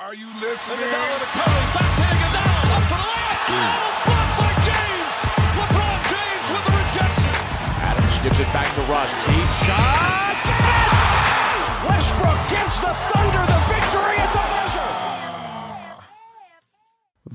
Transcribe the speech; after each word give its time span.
Are 0.00 0.12
you 0.12 0.26
listening? 0.40 0.82
Iguodala 0.82 1.18
to 1.22 1.28
Curry, 1.38 1.66
back 1.70 1.86
to 1.94 2.02
Iguodala, 2.02 2.66
up 2.66 2.82
for 2.90 2.98
the 2.98 3.06
layup. 3.14 3.46
Oh, 3.46 4.02
blocked 4.10 4.34
by 4.42 4.50
James. 4.66 5.14
LeBron 5.54 5.98
James 6.10 6.46
with 6.50 6.64
the 6.66 6.74
rejection. 6.82 7.34
Adams 7.78 8.18
gives 8.26 8.38
it 8.42 8.50
back 8.50 8.66
to 8.74 8.82
Rush. 8.90 9.14
Deep 9.30 9.50
shot. 9.62 10.34
Westbrook 11.86 12.40
gives 12.50 12.74
the 12.82 12.90
Thunder 12.90 13.46
the 13.46 13.63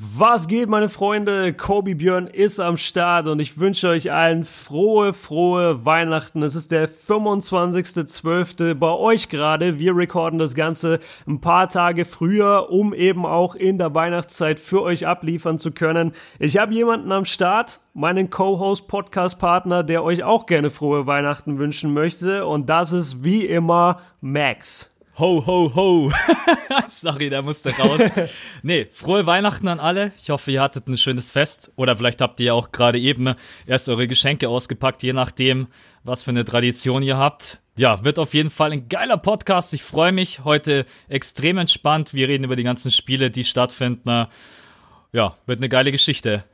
Was 0.01 0.47
geht, 0.47 0.69
meine 0.69 0.87
Freunde? 0.87 1.51
Kobe 1.51 1.93
Björn 1.93 2.27
ist 2.27 2.61
am 2.61 2.77
Start 2.77 3.27
und 3.27 3.41
ich 3.41 3.57
wünsche 3.59 3.89
euch 3.89 4.13
allen 4.13 4.45
frohe, 4.45 5.11
frohe 5.11 5.83
Weihnachten. 5.83 6.41
Es 6.41 6.55
ist 6.55 6.71
der 6.71 6.87
25.12. 6.87 8.75
bei 8.75 8.91
euch 8.91 9.27
gerade. 9.27 9.77
Wir 9.77 9.93
recorden 9.93 10.39
das 10.39 10.55
Ganze 10.55 10.99
ein 11.27 11.41
paar 11.41 11.67
Tage 11.67 12.05
früher, 12.05 12.69
um 12.69 12.93
eben 12.93 13.25
auch 13.25 13.55
in 13.55 13.77
der 13.77 13.93
Weihnachtszeit 13.93 14.61
für 14.61 14.83
euch 14.83 15.05
abliefern 15.05 15.59
zu 15.59 15.71
können. 15.71 16.13
Ich 16.39 16.57
habe 16.57 16.73
jemanden 16.73 17.11
am 17.11 17.25
Start, 17.25 17.81
meinen 17.93 18.29
Co-Host 18.29 18.87
Podcast 18.87 19.37
Partner, 19.37 19.83
der 19.83 20.05
euch 20.05 20.23
auch 20.23 20.45
gerne 20.45 20.69
frohe 20.69 21.07
Weihnachten 21.07 21.59
wünschen 21.59 21.93
möchte 21.93 22.45
und 22.45 22.69
das 22.69 22.93
ist 22.93 23.25
wie 23.25 23.45
immer 23.45 23.99
Max. 24.21 24.91
Ho, 25.19 25.45
ho, 25.45 25.71
ho. 25.75 26.11
Sorry, 26.87 27.29
der 27.29 27.41
musste 27.41 27.71
raus. 27.77 27.99
nee, 28.63 28.85
frohe 28.85 29.25
Weihnachten 29.25 29.67
an 29.67 29.81
alle. 29.81 30.13
Ich 30.21 30.29
hoffe, 30.29 30.49
ihr 30.49 30.61
hattet 30.61 30.87
ein 30.87 30.95
schönes 30.95 31.29
Fest. 31.29 31.73
Oder 31.75 31.97
vielleicht 31.97 32.21
habt 32.21 32.39
ihr 32.39 32.47
ja 32.47 32.53
auch 32.53 32.71
gerade 32.71 32.99
eben 32.99 33.35
erst 33.67 33.89
eure 33.89 34.07
Geschenke 34.07 34.47
ausgepackt, 34.47 35.03
je 35.03 35.11
nachdem, 35.11 35.67
was 36.05 36.23
für 36.23 36.31
eine 36.31 36.45
Tradition 36.45 37.03
ihr 37.03 37.17
habt. 37.17 37.59
Ja, 37.75 38.01
wird 38.05 38.17
auf 38.17 38.33
jeden 38.33 38.49
Fall 38.49 38.71
ein 38.71 38.87
geiler 38.87 39.17
Podcast. 39.17 39.73
Ich 39.73 39.83
freue 39.83 40.13
mich. 40.13 40.45
Heute 40.45 40.85
extrem 41.09 41.57
entspannt. 41.57 42.13
Wir 42.13 42.29
reden 42.29 42.45
über 42.45 42.55
die 42.55 42.63
ganzen 42.63 42.89
Spiele, 42.89 43.29
die 43.29 43.43
stattfinden. 43.43 44.27
Ja, 45.11 45.35
wird 45.45 45.59
eine 45.59 45.67
geile 45.67 45.91
Geschichte. 45.91 46.45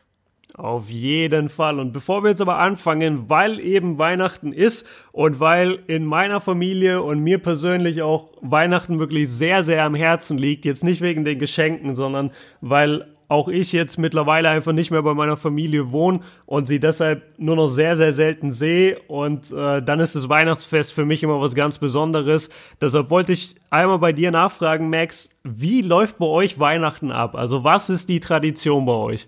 Auf 0.58 0.89
jeden 0.89 1.50
Fall. 1.50 1.80
Und 1.80 1.92
bevor 1.92 2.23
wir 2.23 2.30
jetzt 2.30 2.42
aber 2.42 2.59
anfangen, 2.59 3.30
weil 3.30 3.59
eben 3.59 3.98
Weihnachten 3.98 4.53
ist 4.53 4.88
und 5.12 5.42
weil 5.42 5.80
in 5.88 6.06
meiner 6.06 6.39
Familie 6.39 7.02
und 7.02 7.20
mir 7.20 7.39
persönlich 7.39 8.02
auch 8.02 8.31
Weihnachten 8.39 8.97
wirklich 8.97 9.30
sehr, 9.30 9.64
sehr 9.64 9.84
am 9.84 9.95
Herzen 9.95 10.38
liegt, 10.38 10.64
jetzt 10.64 10.86
nicht 10.86 11.02
wegen 11.02 11.25
den 11.25 11.39
Geschenken, 11.39 11.94
sondern 11.94 12.31
weil 12.62 13.06
auch 13.28 13.50
ich 13.50 13.73
jetzt 13.73 13.97
mittlerweile 13.97 14.47
einfach 14.47 14.72
nicht 14.72 14.92
mehr 14.92 15.02
bei 15.02 15.14
meiner 15.14 15.36
Familie 15.36 15.92
wohne 15.92 16.22
und 16.45 16.67
sie 16.67 16.80
deshalb 16.80 17.23
nur 17.38 17.58
noch 17.58 17.67
sehr, 17.67 17.97
sehr 17.97 18.14
selten 18.14 18.53
sehe. 18.53 19.00
Und 19.08 19.52
äh, 19.52 19.81
dann 19.81 20.00
ist 20.00 20.16
das 20.16 20.30
Weihnachtsfest 20.30 20.94
für 20.94 21.03
mich 21.03 21.22
immer 21.22 21.42
was 21.42 21.56
ganz 21.56 21.80
Besonderes. 21.80 22.50
Deshalb 22.80 23.09
wollte 23.09 23.34
ich 23.34 23.56
einmal 23.72 24.00
bei 24.00 24.14
dir 24.14 24.31
nachfragen, 24.31 24.90
Max, 24.90 25.31
wie 25.44 25.81
läuft 25.81 26.17
bei 26.17 26.28
euch 26.28 26.59
Weihnachten 26.59 27.12
ab? 27.12 27.36
Also 27.36 27.66
was 27.66 27.90
ist 27.90 28.08
die 28.08 28.22
Tradition 28.22 28.86
bei 28.86 28.94
euch? 28.94 29.28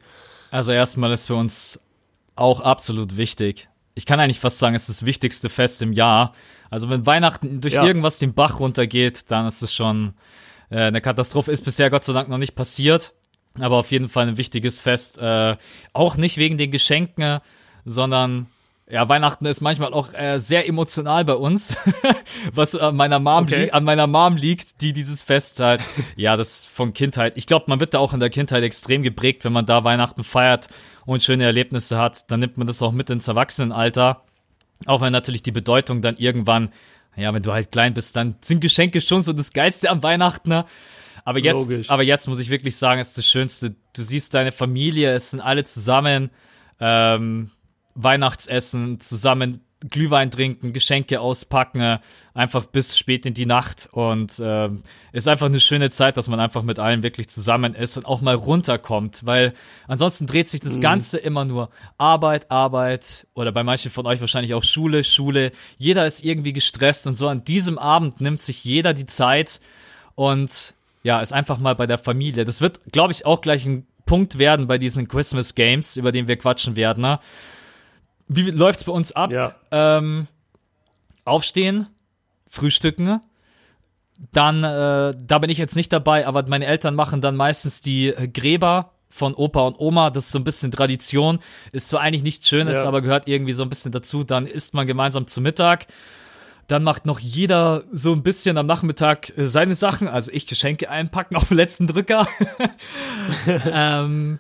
Also 0.52 0.72
erstmal 0.72 1.12
ist 1.12 1.28
für 1.28 1.36
uns 1.36 1.80
auch 2.36 2.62
absolut 2.62 3.17
wichtig. 3.17 3.70
Ich 3.95 4.06
kann 4.06 4.20
eigentlich 4.20 4.40
fast 4.40 4.59
sagen, 4.59 4.76
es 4.76 4.90
ist 4.90 5.02
das 5.02 5.06
wichtigste 5.06 5.50
Fest 5.50 5.81
im 5.81 5.92
Jahr. 5.92 6.34
Also 6.70 6.90
wenn 6.90 7.06
Weihnachten 7.06 7.62
durch 7.62 7.73
Ja. 7.76 7.86
irgendwas 7.86 8.20
den 8.20 8.34
Bach 8.34 8.59
runtergeht, 8.59 9.31
dann 9.31 9.48
ist 9.48 9.62
es 9.64 9.73
schon 9.73 10.14
äh, 10.70 10.81
eine 10.81 11.02
Katastrophe. 11.02 11.52
Ist 11.52 11.66
bisher 11.66 11.90
Gott 11.90 12.03
sei 12.03 12.14
Dank 12.14 12.30
noch 12.30 12.38
nicht 12.38 12.56
passiert, 12.56 13.14
aber 13.59 13.78
auf 13.78 13.92
jeden 13.92 14.09
Fall 14.09 14.28
ein 14.28 14.38
wichtiges 14.38 14.80
Fest. 14.80 15.20
Äh, 15.20 15.58
auch 15.94 16.16
nicht 16.18 16.38
wegen 16.38 16.58
den 16.58 16.72
Geschenken, 16.72 17.40
sondern 17.86 18.48
ja, 18.89 19.09
Weihnachten 19.09 19.45
ist 19.45 19.59
manchmal 19.61 19.93
auch 19.93 20.13
äh, 20.13 20.39
sehr 20.39 20.67
emotional 20.67 21.25
bei 21.25 21.33
uns, 21.35 21.77
was 22.53 22.75
an 22.75 22.95
meiner 22.95 23.19
Mom 23.19 23.44
Okay. 23.44 23.71
an 23.71 23.83
meiner 23.83 24.07
Mom 24.07 24.38
liegt, 24.38 24.81
die 24.81 24.94
dieses 24.94 25.23
Fest 25.23 25.59
halt, 25.59 25.81
ja, 26.16 26.38
das 26.38 26.66
von 26.66 26.94
Kindheit. 26.94 27.33
Ich 27.35 27.45
glaube, 27.45 27.66
man 27.67 27.79
wird 27.79 27.94
da 27.94 27.99
auch 27.99 28.13
in 28.13 28.19
der 28.19 28.29
Kindheit 28.29 28.63
extrem 28.63 29.03
geprägt, 29.03 29.44
wenn 29.44 29.53
man 29.53 29.66
da 29.66 29.83
Weihnachten 29.83 30.23
feiert 30.23 30.67
und 31.05 31.21
schöne 31.23 31.44
Erlebnisse 31.44 31.97
hat, 31.97 32.31
dann 32.31 32.39
nimmt 32.39 32.57
man 32.57 32.67
das 32.67 32.81
auch 32.81 32.91
mit 32.91 33.09
ins 33.09 33.27
Erwachsenenalter. 33.27 34.23
Auch 34.85 35.01
wenn 35.01 35.12
natürlich 35.12 35.44
die 35.44 35.51
Bedeutung 35.51 36.01
dann 36.01 36.17
irgendwann, 36.17 36.69
ja, 37.16 37.33
wenn 37.33 37.44
du 37.44 37.51
halt 37.51 37.72
klein 37.72 37.94
bist, 37.94 38.16
dann 38.16 38.35
sind 38.41 38.62
Geschenke 38.62 39.01
schon 39.01 39.22
so 39.22 39.33
das 39.33 39.51
Geilste 39.51 39.89
am 39.89 40.03
Weihnachten. 40.03 40.50
Ne? 40.50 40.66
Aber 41.25 41.39
jetzt, 41.39 41.69
Logisch. 41.69 41.89
aber 41.89 42.03
jetzt 42.03 42.28
muss 42.28 42.39
ich 42.39 42.50
wirklich 42.50 42.78
sagen, 42.78 43.01
es 43.01 43.09
ist 43.09 43.17
das 43.17 43.28
Schönste. 43.28 43.75
Du 43.94 44.03
siehst 44.03 44.33
deine 44.33 44.51
Familie, 44.51 45.13
es 45.13 45.31
sind 45.31 45.41
alle 45.41 45.63
zusammen, 45.63 46.29
ähm, 46.79 47.51
Weihnachtsessen, 47.97 49.00
zusammen 49.00 49.62
Glühwein 49.90 50.31
trinken, 50.31 50.74
Geschenke 50.74 51.22
auspacken, 51.22 51.81
äh, 51.81 52.00
einfach 52.34 52.66
bis 52.66 52.97
spät 52.97 53.28
in 53.28 53.35
die 53.35 53.46
Nacht 53.46 53.88
und 53.91 54.41
ähm, 54.44 54.81
ist 55.12 55.28
einfach 55.28 55.46
eine 55.46 55.59
schöne 55.59 55.91
Zeit, 55.91 56.18
dass 56.18 56.28
man 56.28 56.40
einfach 56.40 56.63
mit 56.63 56.80
allen 56.80 57.03
wirklich 57.03 57.30
zusammen 57.30 57.75
ist 57.75 57.96
und 57.96 58.07
auch 58.07 58.22
mal 58.22 58.34
runterkommt, 58.34 59.25
weil 59.25 59.53
ansonsten 59.88 60.25
dreht 60.25 60.50
sich 60.50 60.62
das 60.62 60.80
Ganze 60.80 61.19
immer 61.19 61.46
nur 61.46 61.69
Arbeit, 62.00 62.50
Arbeit 62.50 63.28
oder 63.36 63.52
bei 63.52 63.63
manchen 63.63 63.91
von 63.91 64.07
euch 64.07 64.19
wahrscheinlich 64.19 64.56
auch 64.56 64.63
Schule, 64.63 65.03
Schule. 65.03 65.52
Jeder 65.78 66.07
ist 66.07 66.25
irgendwie 66.25 66.53
gestresst 66.53 67.06
und 67.06 67.16
so 67.16 67.28
an 67.28 67.44
diesem 67.44 67.78
Abend 67.78 68.19
nimmt 68.19 68.41
sich 68.41 68.63
jeder 68.63 68.96
die 68.96 69.06
Zeit 69.06 69.59
und 70.16 70.74
ja, 71.03 71.22
ist 71.22 71.34
einfach 71.34 71.59
mal 71.59 71.75
bei 71.75 71.86
der 71.86 72.00
Familie. 72.00 72.46
Das 72.46 72.62
wird, 72.62 72.80
glaube 72.91 73.13
ich, 73.13 73.28
auch 73.28 73.41
gleich 73.41 73.66
ein 73.68 73.86
Punkt 74.07 74.40
werden 74.40 74.66
bei 74.66 74.80
diesen 74.80 75.07
Christmas 75.07 75.53
Games, 75.53 75.97
über 75.97 76.12
den 76.12 76.28
wir 76.28 76.38
quatschen 76.38 76.75
werden. 76.75 77.02
Ne? 77.02 77.19
Wie 78.27 78.51
läuft's 78.51 78.83
bei 78.83 78.91
uns 78.91 79.11
ab? 79.11 79.31
Ja. 79.31 79.55
Ähm, 79.71 80.27
aufstehen, 81.25 81.88
frühstücken. 82.49 83.21
Dann, 84.31 84.63
äh, 84.63 85.13
da 85.17 85.38
bin 85.39 85.49
ich 85.49 85.57
jetzt 85.57 85.75
nicht 85.75 85.93
dabei, 85.93 86.25
aber 86.25 86.43
meine 86.47 86.65
Eltern 86.65 86.95
machen 86.95 87.21
dann 87.21 87.35
meistens 87.35 87.81
die 87.81 88.13
Gräber 88.33 88.91
von 89.09 89.33
Opa 89.35 89.61
und 89.61 89.79
Oma. 89.79 90.09
Das 90.09 90.25
ist 90.25 90.31
so 90.31 90.39
ein 90.39 90.43
bisschen 90.43 90.71
Tradition. 90.71 91.39
Ist 91.71 91.89
zwar 91.89 92.01
eigentlich 92.01 92.23
nichts 92.23 92.47
Schönes, 92.49 92.77
Ja. 92.77 92.85
aber 92.88 93.01
gehört 93.01 93.27
irgendwie 93.27 93.53
so 93.53 93.63
ein 93.63 93.69
bisschen 93.69 93.91
dazu. 93.91 94.23
Dann 94.23 94.47
isst 94.47 94.73
man 94.73 94.88
gemeinsam 94.88 95.27
zu 95.27 95.39
Mittag. 95.41 95.88
Dann 96.67 96.83
macht 96.83 97.05
noch 97.05 97.19
jeder 97.19 97.83
so 97.94 98.11
ein 98.11 98.23
bisschen 98.23 98.57
am 98.57 98.65
Nachmittag 98.65 99.38
äh, 99.38 99.45
seine 99.45 99.75
Sachen. 99.75 100.07
Also 100.07 100.31
ich 100.33 100.47
Geschenke 100.47 100.89
einpacken 100.89 101.35
auf 101.38 101.47
den 101.47 101.57
letzten 101.57 101.88
Drücker. 101.88 102.27
ähm, 103.47 104.39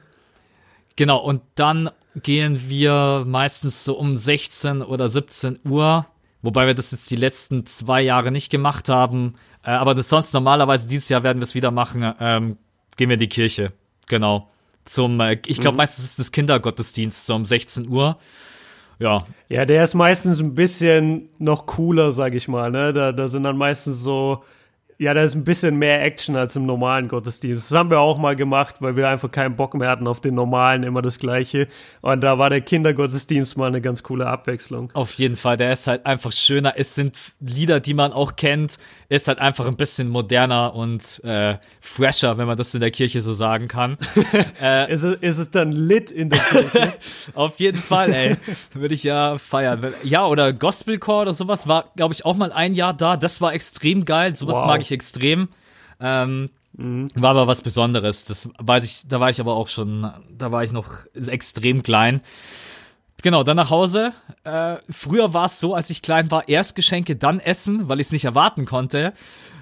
genau, 0.95 1.19
und 1.19 1.41
dann 1.55 1.89
gehen 2.23 2.69
wir 2.69 3.23
meistens 3.25 3.83
so 3.83 3.97
um 3.97 4.15
16 4.15 4.81
oder 4.81 5.09
17 5.09 5.59
Uhr. 5.67 6.05
Wobei 6.41 6.67
wir 6.67 6.75
das 6.75 6.91
jetzt 6.91 7.09
die 7.11 7.15
letzten 7.15 7.65
zwei 7.65 8.01
Jahre 8.01 8.31
nicht 8.31 8.49
gemacht 8.49 8.89
haben. 8.89 9.35
Äh, 9.63 9.71
aber 9.71 9.95
das 9.95 10.09
sonst 10.09 10.33
normalerweise 10.33 10.87
dieses 10.87 11.09
Jahr 11.09 11.23
werden 11.23 11.39
wir 11.39 11.43
es 11.43 11.55
wieder 11.55 11.71
machen. 11.71 12.13
Ähm, 12.19 12.57
gehen 12.95 13.09
wir 13.09 13.15
in 13.15 13.19
die 13.19 13.29
Kirche. 13.29 13.73
Genau. 14.07 14.47
Zum, 14.85 15.19
äh, 15.19 15.39
ich 15.45 15.59
glaube, 15.59 15.77
meistens 15.77 16.05
ist 16.05 16.19
das 16.19 16.31
Kindergottesdienst 16.31 17.25
so 17.25 17.35
um 17.35 17.45
16 17.45 17.89
Uhr. 17.89 18.17
Ja, 18.99 19.19
Ja, 19.49 19.65
der 19.65 19.83
ist 19.83 19.93
meistens 19.93 20.39
ein 20.39 20.55
bisschen 20.55 21.29
noch 21.37 21.65
cooler, 21.65 22.11
sag 22.11 22.33
ich 22.33 22.47
mal. 22.47 22.71
Ne? 22.71 22.93
Da, 22.93 23.11
da 23.11 23.27
sind 23.27 23.43
dann 23.43 23.57
meistens 23.57 24.01
so, 24.01 24.43
ja, 24.99 25.13
da 25.13 25.21
ist 25.21 25.35
ein 25.35 25.43
bisschen 25.43 25.77
mehr 25.77 26.03
Action 26.03 26.35
als 26.35 26.55
im 26.55 26.65
normalen 26.65 27.07
Gottesdienst. 27.07 27.69
Das 27.69 27.77
haben 27.77 27.89
wir 27.91 27.99
auch 27.99 28.17
mal 28.17 28.35
gemacht, 28.35 28.75
weil 28.79 28.95
wir 28.95 29.07
einfach 29.09 29.29
keinen 29.29 29.55
Bock 29.55 29.75
mehr 29.75 29.89
hatten 29.89 30.07
auf 30.07 30.21
den 30.21 30.33
normalen, 30.33 30.81
immer 30.83 31.01
das 31.03 31.19
Gleiche. 31.19 31.67
Und 32.01 32.21
da 32.21 32.39
war 32.39 32.49
der 32.49 32.61
Kindergottesdienst 32.61 33.57
mal 33.57 33.67
eine 33.67 33.79
ganz 33.81 34.01
coole 34.01 34.25
Abwechslung. 34.25 34.89
Auf 34.93 35.13
jeden 35.15 35.35
Fall, 35.35 35.55
der 35.57 35.71
ist 35.71 35.85
halt 35.87 36.05
einfach 36.05 36.31
schöner. 36.31 36.73
Es 36.77 36.95
sind 36.95 37.15
Lieder, 37.39 37.79
die 37.79 37.93
man 37.93 38.11
auch 38.11 38.35
kennt. 38.37 38.79
Ist 39.09 39.27
halt 39.29 39.39
einfach 39.39 39.67
ein 39.67 39.77
bisschen 39.77 40.09
moderner 40.09 40.73
und 40.75 41.23
äh, 41.23 41.57
fresher, 41.79 42.37
wenn 42.37 42.47
man 42.47 42.57
das 42.57 42.73
in 42.73 42.81
der 42.81 42.91
Kirche 42.91 43.21
so 43.21 43.33
sagen 43.33 43.67
kann. 43.67 43.97
Ist 44.89 45.03
es, 45.03 45.17
ist 45.21 45.37
es 45.37 45.51
dann 45.51 45.71
lit 45.71 46.11
in 46.11 46.29
der 46.29 46.39
Kirche? 46.39 46.93
Auf 47.35 47.57
jeden 47.59 47.77
Fall, 47.77 48.11
ey. 48.13 48.35
Würde 48.73 48.93
ich 48.95 49.03
ja 49.03 49.37
feiern. 49.37 49.93
Ja, 50.03 50.25
oder 50.25 50.51
Gospelchor 50.51 51.21
oder 51.21 51.33
sowas 51.33 51.67
war, 51.67 51.85
glaube 51.95 52.13
ich, 52.13 52.25
auch 52.25 52.35
mal 52.35 52.51
ein 52.51 52.73
Jahr 52.73 52.93
da. 52.93 53.15
Das 53.15 53.39
war 53.39 53.53
extrem 53.53 54.03
geil. 54.03 54.35
Sowas 54.35 54.57
Wow. 54.57 54.65
mag 54.65 54.81
ich 54.81 54.86
extrem. 54.91 55.49
Ähm, 55.99 56.49
War 56.73 57.31
aber 57.31 57.47
was 57.47 57.61
Besonderes. 57.61 58.25
Das 58.25 58.49
weiß 58.59 58.83
ich, 58.83 59.07
da 59.07 59.19
war 59.19 59.29
ich 59.29 59.39
aber 59.39 59.55
auch 59.55 59.67
schon, 59.67 60.11
da 60.31 60.51
war 60.51 60.63
ich 60.63 60.71
noch 60.71 60.91
extrem 61.15 61.81
klein. 61.81 62.21
Genau, 63.23 63.43
dann 63.43 63.57
nach 63.57 63.71
Hause. 63.71 64.13
Äh, 64.43 64.75
früher 64.89 65.33
war 65.33 65.45
es 65.45 65.59
so, 65.59 65.73
als 65.73 65.89
ich 65.89 66.01
klein 66.01 66.29
war, 66.29 66.47
erst 66.47 66.75
Geschenke, 66.75 67.15
dann 67.15 67.39
essen, 67.39 67.89
weil 67.89 67.99
ich 67.99 68.07
es 68.07 68.11
nicht 68.11 68.25
erwarten 68.25 68.65
konnte. 68.65 69.13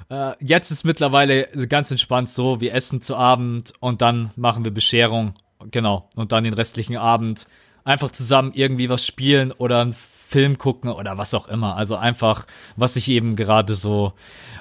Äh, 0.10 0.33
jetzt 0.39 0.72
ist 0.72 0.83
mittlerweile 0.83 1.48
ganz 1.69 1.89
entspannt 1.89 2.28
so, 2.28 2.60
wir 2.60 2.74
essen 2.74 3.01
zu 3.01 3.16
Abend 3.16 3.74
und 3.80 4.01
dann 4.01 4.31
machen 4.36 4.66
wir 4.66 4.71
Bescherung. 4.71 5.36
Genau. 5.71 6.10
Und 6.16 6.31
dann 6.33 6.44
den 6.44 6.54
restlichen 6.54 6.98
Abend 6.98 7.48
einfach 7.86 8.12
zusammen 8.12 8.51
irgendwie 8.54 8.89
was 8.89 9.06
spielen 9.06 9.54
oder 9.54 9.81
einen 9.81 9.95
Film 10.27 10.57
gucken 10.57 10.89
oder 10.89 11.18
was 11.18 11.33
auch 11.33 11.48
immer. 11.48 11.77
Also 11.77 11.95
einfach, 11.95 12.45
was 12.75 12.95
sich 12.95 13.10
eben 13.10 13.36
gerade 13.36 13.75
so 13.75 14.12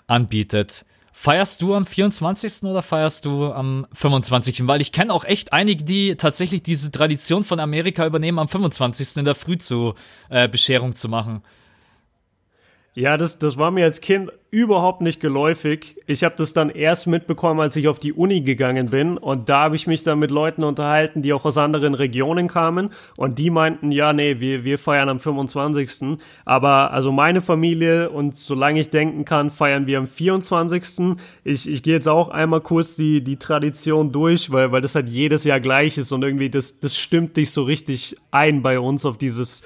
anbietet. 0.06 0.84
Feierst 1.16 1.62
du 1.62 1.74
am 1.74 1.86
24. 1.86 2.64
oder 2.64 2.82
feierst 2.82 3.24
du 3.24 3.52
am 3.52 3.86
25.? 3.92 4.66
Weil 4.66 4.80
ich 4.80 4.92
kenne 4.92 5.12
auch 5.12 5.24
echt 5.24 5.52
einige, 5.52 5.84
die 5.84 6.16
tatsächlich 6.16 6.62
diese 6.62 6.90
Tradition 6.90 7.44
von 7.44 7.60
Amerika 7.60 8.04
übernehmen, 8.04 8.38
am 8.38 8.48
25. 8.48 9.18
in 9.18 9.24
der 9.24 9.34
Früh 9.34 9.56
zu 9.56 9.94
äh, 10.28 10.48
Bescherung 10.48 10.94
zu 10.94 11.08
machen. 11.08 11.42
Ja, 12.96 13.16
das, 13.16 13.38
das 13.38 13.56
war 13.56 13.72
mir 13.72 13.84
als 13.84 14.00
Kind 14.00 14.30
überhaupt 14.52 15.00
nicht 15.00 15.18
geläufig. 15.18 15.96
Ich 16.06 16.22
habe 16.22 16.36
das 16.38 16.52
dann 16.52 16.70
erst 16.70 17.08
mitbekommen, 17.08 17.58
als 17.58 17.74
ich 17.74 17.88
auf 17.88 17.98
die 17.98 18.12
Uni 18.12 18.42
gegangen 18.42 18.88
bin. 18.88 19.18
Und 19.18 19.48
da 19.48 19.62
habe 19.62 19.74
ich 19.74 19.88
mich 19.88 20.04
dann 20.04 20.20
mit 20.20 20.30
Leuten 20.30 20.62
unterhalten, 20.62 21.20
die 21.20 21.32
auch 21.32 21.44
aus 21.44 21.58
anderen 21.58 21.94
Regionen 21.94 22.46
kamen. 22.46 22.90
Und 23.16 23.40
die 23.40 23.50
meinten, 23.50 23.90
ja, 23.90 24.12
nee, 24.12 24.38
wir, 24.38 24.62
wir 24.62 24.78
feiern 24.78 25.08
am 25.08 25.18
25. 25.18 26.20
Aber 26.44 26.92
also 26.92 27.10
meine 27.10 27.40
Familie 27.40 28.10
und 28.10 28.36
solange 28.36 28.78
ich 28.78 28.90
denken 28.90 29.24
kann, 29.24 29.50
feiern 29.50 29.88
wir 29.88 29.98
am 29.98 30.06
24. 30.06 31.16
Ich, 31.42 31.68
ich 31.68 31.82
gehe 31.82 31.94
jetzt 31.94 32.06
auch 32.06 32.28
einmal 32.28 32.60
kurz 32.60 32.94
die, 32.94 33.24
die 33.24 33.38
Tradition 33.40 34.12
durch, 34.12 34.52
weil, 34.52 34.70
weil 34.70 34.82
das 34.82 34.94
halt 34.94 35.08
jedes 35.08 35.42
Jahr 35.42 35.58
gleich 35.58 35.98
ist 35.98 36.12
und 36.12 36.22
irgendwie 36.22 36.48
das, 36.48 36.78
das 36.78 36.96
stimmt 36.96 37.36
dich 37.36 37.50
so 37.50 37.64
richtig 37.64 38.14
ein 38.30 38.62
bei 38.62 38.78
uns 38.78 39.04
auf 39.04 39.18
dieses 39.18 39.62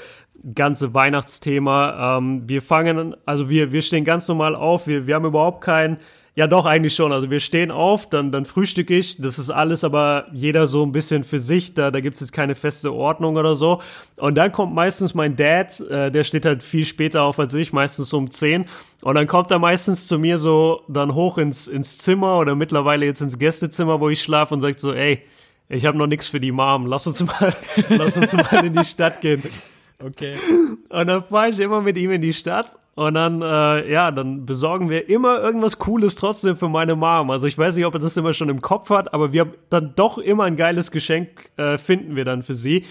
ganze 0.54 0.94
Weihnachtsthema. 0.94 2.18
Ähm, 2.18 2.42
wir 2.46 2.62
fangen, 2.62 3.16
also 3.26 3.48
wir, 3.48 3.72
wir 3.72 3.82
stehen 3.82 4.04
ganz 4.04 4.28
normal 4.28 4.54
auf, 4.54 4.86
wir, 4.86 5.06
wir 5.06 5.14
haben 5.14 5.24
überhaupt 5.24 5.62
kein, 5.62 5.98
ja 6.38 6.46
doch 6.46 6.66
eigentlich 6.66 6.94
schon, 6.94 7.10
also 7.10 7.30
wir 7.30 7.40
stehen 7.40 7.72
auf, 7.72 8.08
dann, 8.08 8.30
dann 8.30 8.44
frühstücke 8.44 8.96
ich, 8.96 9.20
das 9.20 9.40
ist 9.40 9.50
alles 9.50 9.82
aber 9.82 10.26
jeder 10.32 10.68
so 10.68 10.84
ein 10.84 10.92
bisschen 10.92 11.24
für 11.24 11.40
sich, 11.40 11.74
da, 11.74 11.90
da 11.90 11.98
gibt 11.98 12.14
es 12.14 12.20
jetzt 12.20 12.32
keine 12.32 12.54
feste 12.54 12.94
Ordnung 12.94 13.34
oder 13.34 13.56
so. 13.56 13.82
Und 14.14 14.36
dann 14.36 14.52
kommt 14.52 14.72
meistens 14.72 15.14
mein 15.14 15.34
Dad, 15.34 15.80
äh, 15.80 16.12
der 16.12 16.22
steht 16.22 16.46
halt 16.46 16.62
viel 16.62 16.84
später 16.84 17.24
auf 17.24 17.40
als 17.40 17.54
ich, 17.54 17.72
meistens 17.72 18.12
um 18.12 18.30
10. 18.30 18.66
Und 19.02 19.16
dann 19.16 19.26
kommt 19.26 19.50
er 19.50 19.58
meistens 19.58 20.06
zu 20.06 20.16
mir 20.16 20.38
so 20.38 20.82
dann 20.86 21.12
hoch 21.12 21.38
ins, 21.38 21.66
ins 21.66 21.98
Zimmer 21.98 22.38
oder 22.38 22.54
mittlerweile 22.54 23.04
jetzt 23.04 23.20
ins 23.20 23.36
Gästezimmer, 23.40 23.98
wo 23.98 24.08
ich 24.08 24.22
schlafe 24.22 24.54
und 24.54 24.60
sagt 24.60 24.78
so, 24.78 24.92
ey, 24.92 25.24
ich 25.68 25.86
habe 25.86 25.98
noch 25.98 26.06
nichts 26.06 26.28
für 26.28 26.38
die 26.38 26.52
Mom, 26.52 26.86
lass 26.86 27.08
uns 27.08 27.20
mal, 27.24 27.52
lass 27.88 28.16
uns 28.16 28.32
mal 28.32 28.64
in 28.64 28.74
die 28.74 28.84
Stadt 28.84 29.20
gehen. 29.20 29.42
Okay. 30.02 30.36
Und 30.88 31.06
dann 31.06 31.24
fahre 31.24 31.50
ich 31.50 31.58
immer 31.58 31.80
mit 31.80 31.96
ihm 31.98 32.10
in 32.10 32.22
die 32.22 32.32
Stadt 32.32 32.72
und 32.94 33.14
dann, 33.14 33.42
äh, 33.42 33.92
ja, 33.92 34.10
dann 34.10 34.44
besorgen 34.46 34.90
wir 34.90 35.08
immer 35.08 35.40
irgendwas 35.40 35.78
Cooles 35.78 36.14
trotzdem 36.14 36.56
für 36.56 36.68
meine 36.68 36.96
Mom. 36.96 37.30
Also 37.30 37.46
ich 37.46 37.56
weiß 37.56 37.76
nicht, 37.76 37.86
ob 37.86 37.94
er 37.94 38.00
das 38.00 38.16
immer 38.16 38.32
schon 38.32 38.48
im 38.48 38.60
Kopf 38.60 38.90
hat, 38.90 39.12
aber 39.14 39.32
wir 39.32 39.42
haben 39.42 39.54
dann 39.70 39.92
doch 39.94 40.18
immer 40.18 40.44
ein 40.44 40.56
geiles 40.56 40.90
Geschenk 40.90 41.28
äh, 41.56 41.78
finden 41.78 42.16
wir 42.16 42.24
dann 42.24 42.42
für 42.42 42.54
sie. 42.54 42.84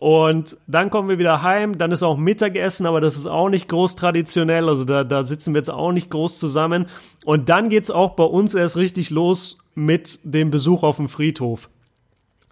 Und 0.00 0.56
dann 0.68 0.90
kommen 0.90 1.08
wir 1.08 1.18
wieder 1.18 1.42
heim, 1.42 1.76
dann 1.76 1.90
ist 1.90 2.04
auch 2.04 2.16
Mittagessen, 2.16 2.86
aber 2.86 3.00
das 3.00 3.16
ist 3.16 3.26
auch 3.26 3.48
nicht 3.48 3.68
groß 3.68 3.96
traditionell, 3.96 4.68
also 4.68 4.84
da, 4.84 5.02
da 5.02 5.24
sitzen 5.24 5.54
wir 5.54 5.58
jetzt 5.58 5.70
auch 5.70 5.90
nicht 5.90 6.08
groß 6.08 6.38
zusammen. 6.38 6.86
Und 7.24 7.48
dann 7.48 7.68
geht's 7.68 7.90
auch 7.90 8.10
bei 8.10 8.22
uns 8.22 8.54
erst 8.54 8.76
richtig 8.76 9.10
los 9.10 9.58
mit 9.74 10.20
dem 10.22 10.50
Besuch 10.50 10.84
auf 10.84 10.96
dem 10.96 11.08
Friedhof. 11.08 11.68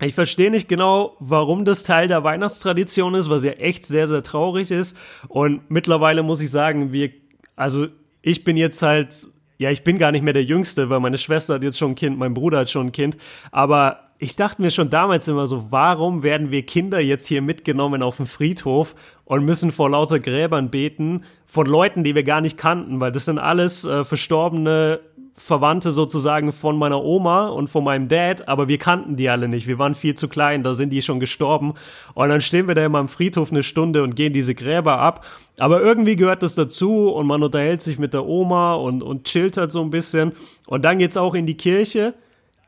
Ich 0.01 0.15
verstehe 0.15 0.51
nicht 0.51 0.69
genau, 0.69 1.17
warum 1.21 1.65
das 1.65 1.83
Teil 1.83 2.07
der 2.09 2.23
Weihnachtstradition 2.23 3.15
ist, 3.15 3.31
was 3.31 3.45
ja 3.45 3.53
echt 3.53 3.87
sehr, 3.87 4.07
sehr 4.07 4.23
traurig 4.23 4.71
ist. 4.71 4.97
Und 5.29 5.71
mittlerweile 5.71 6.23
muss 6.23 6.43
ich 6.43 6.51
sagen, 6.51 6.93
wir, 6.93 7.11
also 7.57 7.87
ich 8.21 8.45
bin 8.45 8.59
jetzt 8.59 8.83
halt, 8.83 9.27
ja, 9.57 9.71
ich 9.71 9.85
bin 9.85 9.99
gar 9.99 10.13
nicht 10.13 10.23
mehr 10.23 10.35
der 10.35 10.45
Jüngste, 10.45 10.91
weil 10.91 11.01
meine 11.01 11.17
Schwester 11.17 11.55
hat 11.55 11.63
jetzt 11.63 11.79
schon 11.79 11.93
ein 11.93 11.95
Kind, 11.95 12.19
mein 12.19 12.35
Bruder 12.35 12.59
hat 12.59 12.71
schon 12.71 12.89
ein 12.89 12.93
Kind. 12.93 13.17
Aber 13.53 14.01
ich 14.19 14.37
dachte 14.37 14.61
mir 14.61 14.71
schon 14.71 14.91
damals 14.91 15.29
immer 15.29 15.47
so, 15.47 15.67
warum 15.71 16.23
werden 16.23 16.51
wir 16.51 16.65
Kinder 16.65 17.01
jetzt 17.01 17.27
hier 17.27 17.41
mitgenommen 17.41 18.03
auf 18.03 18.19
den 18.19 18.27
Friedhof 18.27 18.95
und 19.25 19.45
müssen 19.45 19.73
vor 19.73 19.91
lauter 19.91 20.21
Gräbern 20.21 20.71
beten 20.71 21.25
von 21.47 21.67
Leuten, 21.67 22.05
die 22.05 22.15
wir 22.15 22.23
gar 22.23 22.43
nicht 22.43 22.59
kannten, 22.59 23.01
weil 23.01 23.13
das 23.13 23.25
sind 23.25 23.39
alles 23.39 23.85
äh, 23.85 24.05
verstorbene 24.05 25.01
Verwandte 25.39 25.93
sozusagen 25.93 26.51
von 26.53 26.79
meiner 26.79 27.05
Oma 27.05 27.49
und 27.49 27.69
von 27.69 27.85
meinem 27.85 28.09
Dad, 28.09 28.49
aber 28.49 28.69
wir 28.69 28.79
kannten 28.79 29.17
die 29.17 29.29
alle 29.29 29.49
nicht. 29.49 29.67
Wir 29.67 29.79
waren 29.79 29.95
viel 29.95 30.15
zu 30.15 30.29
klein, 30.29 30.63
da 30.63 30.73
sind 30.73 30.91
die 30.91 31.03
schon 31.03 31.21
gestorben. 31.21 31.75
Und 32.15 32.31
dann 32.31 32.41
stehen 32.41 32.69
wir 32.69 32.75
da 32.75 32.85
immer 32.85 32.99
am 32.99 33.09
Friedhof 33.09 33.51
eine 33.51 33.63
Stunde 33.63 34.03
und 34.03 34.17
gehen 34.17 34.33
diese 34.33 34.55
Gräber 34.55 34.99
ab. 34.99 35.27
Aber 35.59 35.83
irgendwie 35.83 36.17
gehört 36.17 36.43
das 36.43 36.55
dazu 36.55 37.11
und 37.11 37.27
man 37.27 37.43
unterhält 37.43 37.83
sich 37.83 37.99
mit 37.99 38.15
der 38.15 38.25
Oma 38.25 38.75
und, 38.75 39.03
und 39.03 39.25
chillt 39.25 39.59
halt 39.59 39.73
so 39.73 39.83
ein 39.83 39.91
bisschen. 39.91 40.33
Und 40.67 40.85
dann 40.87 40.99
geht's 40.99 41.19
auch 41.19 41.35
in 41.35 41.45
die 41.45 41.57
Kirche, 41.57 42.15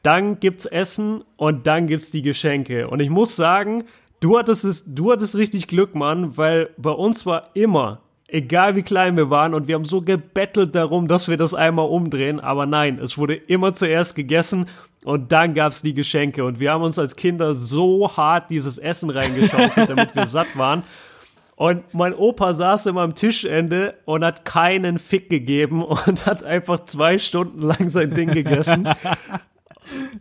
dann 0.03 0.39
gibt's 0.39 0.67
Essen 0.67 1.25
und 1.37 1.67
dann 1.67 1.87
gibt's 1.87 2.11
die 2.11 2.23
Geschenke. 2.23 2.89
Und 2.89 3.01
ich 3.01 3.09
muss 3.09 3.35
sagen, 3.35 3.85
du 4.21 4.39
hattest 4.39 4.65
es, 4.65 4.85
du 4.87 5.11
hattest 5.11 5.37
richtig 5.37 5.69
Glück, 5.69 5.95
Mann, 5.95 6.37
weil 6.37 6.71
bei 6.77 6.91
uns 6.91 7.25
war 7.25 7.51
immer 7.55 8.03
Egal 8.31 8.77
wie 8.77 8.83
klein 8.83 9.17
wir 9.17 9.31
waren 9.31 9.55
und 9.55 9.69
wir 9.69 9.75
haben 9.75 9.87
so 9.87 10.03
gebettelt 10.03 10.75
darum, 10.75 11.09
dass 11.09 11.29
wir 11.29 11.39
das 11.39 11.55
einmal 11.55 11.89
umdrehen, 11.89 12.41
aber 12.41 12.67
nein, 12.67 12.99
es 13.03 13.17
wurde 13.17 13.35
immer 13.35 13.73
zuerst 13.73 14.15
gegessen 14.15 14.67
und 15.03 15.33
dann 15.33 15.55
gab's 15.55 15.81
die 15.81 15.95
Geschenke 15.95 16.45
und 16.45 16.61
wir 16.61 16.73
haben 16.73 16.83
uns 16.83 16.99
als 16.99 17.17
Kinder 17.17 17.55
so 17.55 18.15
hart 18.19 18.51
dieses 18.51 18.77
Essen 18.77 19.09
reingeschaufelt, 19.09 19.89
damit 19.89 20.15
wir 20.15 20.27
satt 20.27 20.59
waren. 20.59 20.85
Und 21.57 21.95
mein 21.95 22.15
Opa 22.15 22.53
saß 22.53 22.87
immer 22.87 23.01
am 23.01 23.15
Tischende 23.15 23.95
und 24.05 24.23
hat 24.23 24.45
keinen 24.45 24.99
Fick 24.99 25.31
gegeben 25.31 25.83
und 25.83 26.27
hat 26.27 26.45
einfach 26.45 26.85
zwei 26.85 27.17
Stunden 27.17 27.63
lang 27.63 27.89
sein 27.89 28.15
Ding 28.15 28.31
gegessen. 28.31 28.89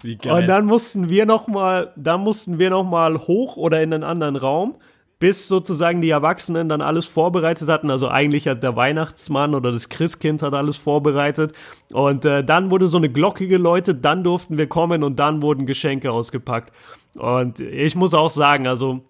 Wie 0.02 0.16
geil. 0.16 0.32
Und 0.32 0.48
dann 0.48 0.66
mussten 0.66 1.10
wir 1.10 1.26
noch 1.26 1.48
mal, 1.48 1.92
dann 1.98 2.22
mussten 2.22 2.58
wir 2.58 2.70
noch 2.70 2.86
mal 2.86 3.20
hoch 3.20 3.58
oder 3.58 3.84
in 3.84 3.94
einen 3.94 4.04
anderen 4.04 4.38
Raum 4.38 4.76
bis 5.20 5.48
sozusagen 5.48 6.02
die 6.02 6.12
Erwachsenen 6.12 6.70
dann 6.70 6.82
alles 6.82 7.06
vorbereitet 7.06 7.70
hatten. 7.70 7.90
Also 7.90 8.08
eigentlich 8.08 8.48
hat 8.48 8.62
der 8.62 8.76
Weihnachtsmann 8.76 9.56
oder 9.56 9.72
das 9.72 9.90
Christkind 9.90 10.44
hat 10.44 10.54
alles 10.54 10.78
vorbereitet. 10.78 11.54
Und 11.92 12.26
äh, 12.26 12.44
dann 12.44 12.70
wurde 12.70 12.88
so 12.88 12.98
eine 12.98 13.10
Glocke 13.10 13.48
geläutet, 13.48 14.06
dann 14.06 14.24
durften 14.24 14.58
wir 14.58 14.68
kommen 14.68 15.04
und 15.04 15.18
dann 15.18 15.42
wurden 15.42 15.66
Geschenke 15.66 16.12
ausgepackt. 16.12 16.72
Und 17.16 17.60
ich 17.60 17.96
muss 17.96 18.14
auch 18.14 18.30
sagen, 18.30 18.68
also 18.68 19.02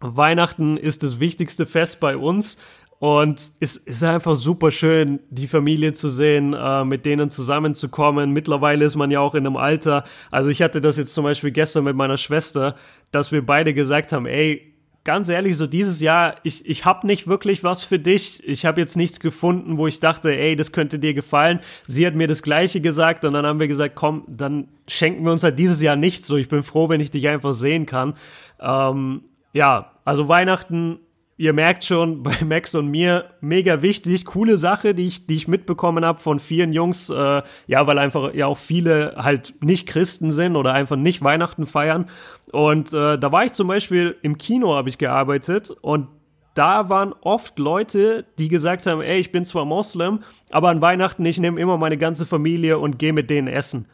Weihnachten 0.00 0.76
ist 0.76 1.02
das 1.02 1.20
wichtigste 1.20 1.66
Fest 1.66 2.00
bei 2.00 2.16
uns. 2.16 2.58
Und 3.00 3.40
es 3.60 3.76
ist 3.76 4.02
einfach 4.02 4.34
super 4.34 4.72
schön, 4.72 5.20
die 5.30 5.46
Familie 5.46 5.92
zu 5.92 6.08
sehen, 6.08 6.52
äh, 6.52 6.84
mit 6.84 7.06
denen 7.06 7.30
zusammenzukommen. 7.30 8.32
Mittlerweile 8.32 8.84
ist 8.84 8.96
man 8.96 9.12
ja 9.12 9.20
auch 9.20 9.36
in 9.36 9.46
einem 9.46 9.56
Alter. 9.56 10.02
Also 10.32 10.50
ich 10.50 10.62
hatte 10.62 10.80
das 10.80 10.96
jetzt 10.96 11.14
zum 11.14 11.22
Beispiel 11.22 11.52
gestern 11.52 11.84
mit 11.84 11.94
meiner 11.94 12.16
Schwester, 12.16 12.74
dass 13.12 13.30
wir 13.30 13.46
beide 13.46 13.72
gesagt 13.72 14.12
haben, 14.12 14.26
ey, 14.26 14.74
ganz 15.04 15.28
ehrlich, 15.28 15.56
so 15.56 15.66
dieses 15.66 16.00
Jahr, 16.00 16.36
ich, 16.42 16.68
ich 16.68 16.84
habe 16.84 17.06
nicht 17.06 17.26
wirklich 17.26 17.64
was 17.64 17.84
für 17.84 17.98
dich. 17.98 18.46
Ich 18.46 18.66
habe 18.66 18.80
jetzt 18.80 18.96
nichts 18.96 19.20
gefunden, 19.20 19.78
wo 19.78 19.86
ich 19.86 20.00
dachte, 20.00 20.36
ey, 20.36 20.56
das 20.56 20.72
könnte 20.72 20.98
dir 20.98 21.14
gefallen. 21.14 21.60
Sie 21.86 22.06
hat 22.06 22.14
mir 22.14 22.28
das 22.28 22.42
Gleiche 22.42 22.80
gesagt 22.80 23.24
und 23.24 23.32
dann 23.32 23.46
haben 23.46 23.60
wir 23.60 23.68
gesagt, 23.68 23.94
komm, 23.94 24.24
dann 24.28 24.68
schenken 24.86 25.24
wir 25.24 25.32
uns 25.32 25.42
halt 25.42 25.58
dieses 25.58 25.80
Jahr 25.80 25.96
nichts 25.96 26.26
so. 26.26 26.36
Ich 26.36 26.48
bin 26.48 26.62
froh, 26.62 26.88
wenn 26.88 27.00
ich 27.00 27.10
dich 27.10 27.26
einfach 27.28 27.54
sehen 27.54 27.86
kann. 27.86 28.14
Ähm, 28.60 29.22
ja, 29.52 29.92
also 30.04 30.28
Weihnachten 30.28 30.98
ihr 31.38 31.52
merkt 31.54 31.84
schon, 31.84 32.22
bei 32.22 32.34
Max 32.44 32.74
und 32.74 32.88
mir 32.88 33.30
mega 33.40 33.80
wichtig, 33.80 34.26
coole 34.26 34.58
Sache, 34.58 34.94
die 34.94 35.06
ich, 35.06 35.26
die 35.26 35.36
ich 35.36 35.48
mitbekommen 35.48 36.04
habe 36.04 36.20
von 36.20 36.38
vielen 36.38 36.74
Jungs, 36.74 37.08
äh, 37.08 37.42
ja, 37.66 37.86
weil 37.86 37.98
einfach 37.98 38.34
ja 38.34 38.46
auch 38.46 38.58
viele 38.58 39.14
halt 39.16 39.54
nicht 39.62 39.88
Christen 39.88 40.32
sind 40.32 40.56
oder 40.56 40.74
einfach 40.74 40.96
nicht 40.96 41.22
Weihnachten 41.22 41.66
feiern. 41.66 42.10
Und 42.52 42.92
äh, 42.92 43.18
da 43.18 43.32
war 43.32 43.44
ich 43.44 43.52
zum 43.52 43.68
Beispiel 43.68 44.16
im 44.20 44.36
Kino, 44.36 44.74
habe 44.74 44.90
ich 44.90 44.98
gearbeitet 44.98 45.70
und 45.70 46.08
da 46.54 46.88
waren 46.88 47.14
oft 47.20 47.56
Leute, 47.60 48.24
die 48.38 48.48
gesagt 48.48 48.86
haben, 48.86 49.00
ey, 49.00 49.20
ich 49.20 49.30
bin 49.30 49.44
zwar 49.44 49.64
Moslem, 49.64 50.24
aber 50.50 50.70
an 50.70 50.80
Weihnachten, 50.80 51.24
ich 51.24 51.38
nehme 51.38 51.60
immer 51.60 51.78
meine 51.78 51.96
ganze 51.96 52.26
Familie 52.26 52.78
und 52.78 52.98
gehe 52.98 53.12
mit 53.12 53.30
denen 53.30 53.46
essen. 53.46 53.86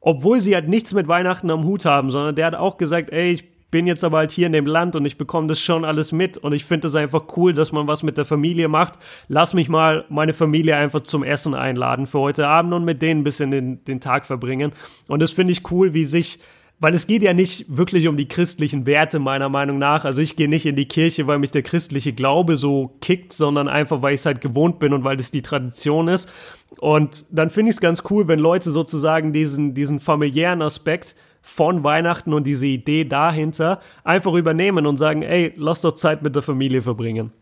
Obwohl 0.00 0.40
sie 0.40 0.54
halt 0.54 0.66
nichts 0.66 0.94
mit 0.94 1.08
Weihnachten 1.08 1.50
am 1.50 1.64
Hut 1.64 1.84
haben, 1.84 2.10
sondern 2.10 2.34
der 2.34 2.46
hat 2.46 2.54
auch 2.54 2.78
gesagt, 2.78 3.10
ey, 3.10 3.32
ich 3.32 3.49
bin 3.70 3.86
jetzt 3.86 4.04
aber 4.04 4.18
halt 4.18 4.32
hier 4.32 4.46
in 4.46 4.52
dem 4.52 4.66
Land 4.66 4.96
und 4.96 5.04
ich 5.04 5.18
bekomme 5.18 5.46
das 5.46 5.60
schon 5.60 5.84
alles 5.84 6.12
mit 6.12 6.36
und 6.36 6.52
ich 6.52 6.64
finde 6.64 6.88
es 6.88 6.94
einfach 6.94 7.24
cool, 7.36 7.54
dass 7.54 7.72
man 7.72 7.88
was 7.88 8.02
mit 8.02 8.18
der 8.18 8.24
Familie 8.24 8.68
macht. 8.68 8.94
Lass 9.28 9.54
mich 9.54 9.68
mal 9.68 10.04
meine 10.08 10.32
Familie 10.32 10.76
einfach 10.76 11.00
zum 11.00 11.22
Essen 11.22 11.54
einladen 11.54 12.06
für 12.06 12.18
heute 12.18 12.48
Abend 12.48 12.72
und 12.72 12.84
mit 12.84 13.02
denen 13.02 13.20
ein 13.20 13.24
bisschen 13.24 13.50
den, 13.50 13.84
den 13.84 14.00
Tag 14.00 14.26
verbringen. 14.26 14.72
Und 15.06 15.20
das 15.20 15.32
finde 15.32 15.52
ich 15.52 15.70
cool, 15.70 15.94
wie 15.94 16.04
sich 16.04 16.40
weil 16.82 16.94
es 16.94 17.06
geht 17.06 17.22
ja 17.22 17.34
nicht 17.34 17.66
wirklich 17.68 18.08
um 18.08 18.16
die 18.16 18.26
christlichen 18.26 18.86
Werte 18.86 19.18
meiner 19.18 19.50
Meinung 19.50 19.78
nach. 19.78 20.06
Also 20.06 20.22
ich 20.22 20.34
gehe 20.34 20.48
nicht 20.48 20.64
in 20.64 20.76
die 20.76 20.88
Kirche, 20.88 21.26
weil 21.26 21.38
mich 21.38 21.50
der 21.50 21.62
christliche 21.62 22.14
Glaube 22.14 22.56
so 22.56 22.96
kickt, 23.02 23.34
sondern 23.34 23.68
einfach, 23.68 24.00
weil 24.00 24.14
ich 24.14 24.20
es 24.20 24.26
halt 24.26 24.40
gewohnt 24.40 24.78
bin 24.78 24.94
und 24.94 25.04
weil 25.04 25.18
das 25.18 25.30
die 25.30 25.42
Tradition 25.42 26.08
ist. 26.08 26.30
Und 26.78 27.26
dann 27.32 27.50
finde 27.50 27.68
ich 27.68 27.76
es 27.76 27.80
ganz 27.82 28.02
cool, 28.08 28.28
wenn 28.28 28.38
Leute 28.38 28.70
sozusagen 28.70 29.34
diesen, 29.34 29.74
diesen 29.74 30.00
familiären 30.00 30.62
Aspekt 30.62 31.14
von 31.42 31.82
Weihnachten 31.84 32.32
und 32.32 32.44
diese 32.44 32.66
Idee 32.66 33.04
dahinter 33.04 33.80
einfach 34.04 34.34
übernehmen 34.34 34.86
und 34.86 34.98
sagen, 34.98 35.22
ey, 35.22 35.52
lass 35.56 35.80
doch 35.80 35.94
Zeit 35.94 36.22
mit 36.22 36.34
der 36.34 36.42
Familie 36.42 36.82
verbringen. 36.82 37.32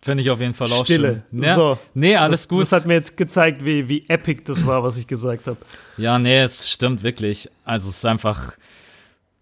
Finde 0.00 0.22
ich 0.22 0.30
auf 0.30 0.40
jeden 0.40 0.54
Fall 0.54 0.72
auch 0.72 0.84
Stille. 0.84 1.24
schön. 1.30 1.42
Ja, 1.42 1.54
so. 1.54 1.78
Nee, 1.92 2.16
alles 2.16 2.42
das, 2.42 2.48
gut. 2.48 2.62
Das 2.62 2.72
hat 2.72 2.86
mir 2.86 2.94
jetzt 2.94 3.16
gezeigt, 3.16 3.64
wie, 3.64 3.88
wie 3.88 4.08
epic 4.08 4.42
das 4.44 4.64
war, 4.64 4.82
was 4.82 4.96
ich 4.96 5.06
gesagt 5.06 5.48
habe. 5.48 5.58
Ja, 5.96 6.18
nee, 6.18 6.38
es 6.38 6.70
stimmt 6.70 7.02
wirklich. 7.02 7.50
Also 7.64 7.88
es 7.88 7.96
ist 7.96 8.06
einfach. 8.06 8.56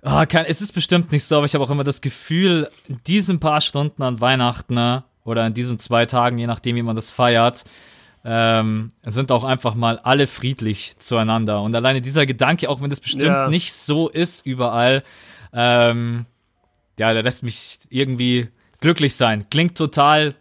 Oh, 0.02 0.24
kein, 0.28 0.46
es 0.46 0.62
ist 0.62 0.72
bestimmt 0.72 1.12
nicht 1.12 1.24
so, 1.24 1.36
aber 1.36 1.46
ich 1.46 1.54
habe 1.54 1.62
auch 1.62 1.70
immer 1.70 1.84
das 1.84 2.00
Gefühl, 2.00 2.68
in 2.88 3.00
diesen 3.06 3.38
paar 3.38 3.60
Stunden 3.60 4.02
an 4.02 4.20
Weihnachten 4.20 4.74
ne, 4.74 5.04
oder 5.24 5.46
in 5.46 5.52
diesen 5.52 5.78
zwei 5.78 6.06
Tagen, 6.06 6.38
je 6.38 6.46
nachdem, 6.46 6.76
wie 6.76 6.82
man 6.82 6.96
das 6.96 7.10
feiert, 7.10 7.64
ähm, 8.28 8.90
sind 9.04 9.30
auch 9.30 9.44
einfach 9.44 9.76
mal 9.76 10.00
alle 10.00 10.26
friedlich 10.26 10.98
zueinander. 10.98 11.62
Und 11.62 11.74
alleine 11.76 12.00
dieser 12.00 12.26
Gedanke, 12.26 12.68
auch 12.68 12.80
wenn 12.80 12.90
das 12.90 12.98
bestimmt 12.98 13.24
Ja. 13.24 13.48
nicht 13.48 13.72
so 13.72 14.08
ist 14.08 14.44
überall, 14.44 15.04
ähm, 15.52 16.26
ja, 16.98 17.12
der 17.12 17.22
lässt 17.22 17.44
mich 17.44 17.78
irgendwie 17.88 18.48
glücklich 18.80 19.14
sein. 19.14 19.48
Klingt 19.48 19.78
total 19.78 20.34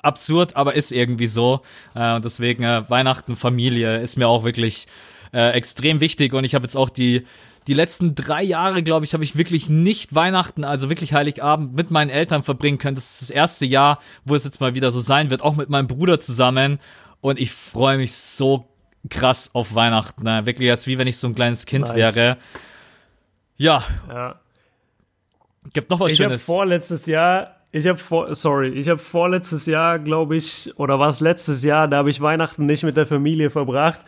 absurd, 0.00 0.54
aber 0.54 0.74
ist 0.74 0.92
irgendwie 0.92 1.26
so. 1.26 1.62
Äh, 1.94 2.20
deswegen 2.20 2.62
äh, 2.62 2.88
Weihnachten, 2.88 3.34
Familie 3.34 4.00
ist 4.00 4.16
mir 4.16 4.28
auch 4.28 4.44
wirklich 4.44 4.86
äh, 5.32 5.50
extrem 5.50 5.98
wichtig 6.00 6.34
und 6.34 6.44
ich 6.44 6.54
habe 6.54 6.64
jetzt 6.64 6.76
auch 6.76 6.88
die 6.88 7.24
die 7.66 7.74
letzten 7.74 8.14
drei 8.14 8.42
Jahre, 8.42 8.82
glaube 8.82 9.06
ich, 9.06 9.14
habe 9.14 9.24
ich 9.24 9.36
wirklich 9.36 9.70
nicht 9.70 10.14
Weihnachten, 10.14 10.64
also 10.64 10.90
wirklich 10.90 11.14
Heiligabend 11.14 11.74
mit 11.74 11.90
meinen 11.90 12.10
Eltern 12.10 12.42
verbringen 12.42 12.76
können. 12.76 12.94
Das 12.94 13.12
ist 13.12 13.22
das 13.22 13.30
erste 13.30 13.64
Jahr, 13.64 14.00
wo 14.26 14.34
es 14.34 14.44
jetzt 14.44 14.60
mal 14.60 14.74
wieder 14.74 14.90
so 14.90 15.00
sein 15.00 15.30
wird, 15.30 15.42
auch 15.42 15.56
mit 15.56 15.70
meinem 15.70 15.86
Bruder 15.86 16.20
zusammen. 16.20 16.78
Und 17.24 17.40
ich 17.40 17.52
freue 17.52 17.96
mich 17.96 18.12
so 18.12 18.66
krass 19.08 19.48
auf 19.54 19.74
Weihnachten. 19.74 20.24
Ne? 20.24 20.44
Wirklich, 20.44 20.70
als 20.70 20.86
wie 20.86 20.98
wenn 20.98 21.06
ich 21.06 21.16
so 21.16 21.26
ein 21.26 21.34
kleines 21.34 21.64
Kind 21.64 21.88
Nice. 21.88 22.14
wäre. 22.16 22.36
Ja, 23.56 23.82
Ja. 24.10 24.34
gibt 25.72 25.88
noch 25.88 26.00
was 26.00 26.12
Ich 26.12 26.18
habe 26.20 26.28
Schönes. 26.32 26.44
vorletztes 26.44 27.06
Jahr, 27.06 27.56
ich 27.72 27.86
habe 27.86 27.96
vor, 27.96 28.34
sorry, 28.34 28.68
ich 28.68 28.90
habe 28.90 28.98
vorletztes 28.98 29.64
Jahr, 29.64 29.98
glaube 30.00 30.36
ich, 30.36 30.70
oder 30.76 30.98
war 30.98 31.08
es 31.08 31.20
letztes 31.20 31.64
Jahr, 31.64 31.88
da 31.88 31.96
habe 31.96 32.10
ich 32.10 32.20
Weihnachten 32.20 32.66
nicht 32.66 32.82
mit 32.82 32.94
der 32.98 33.06
Familie 33.06 33.48
verbracht 33.48 34.00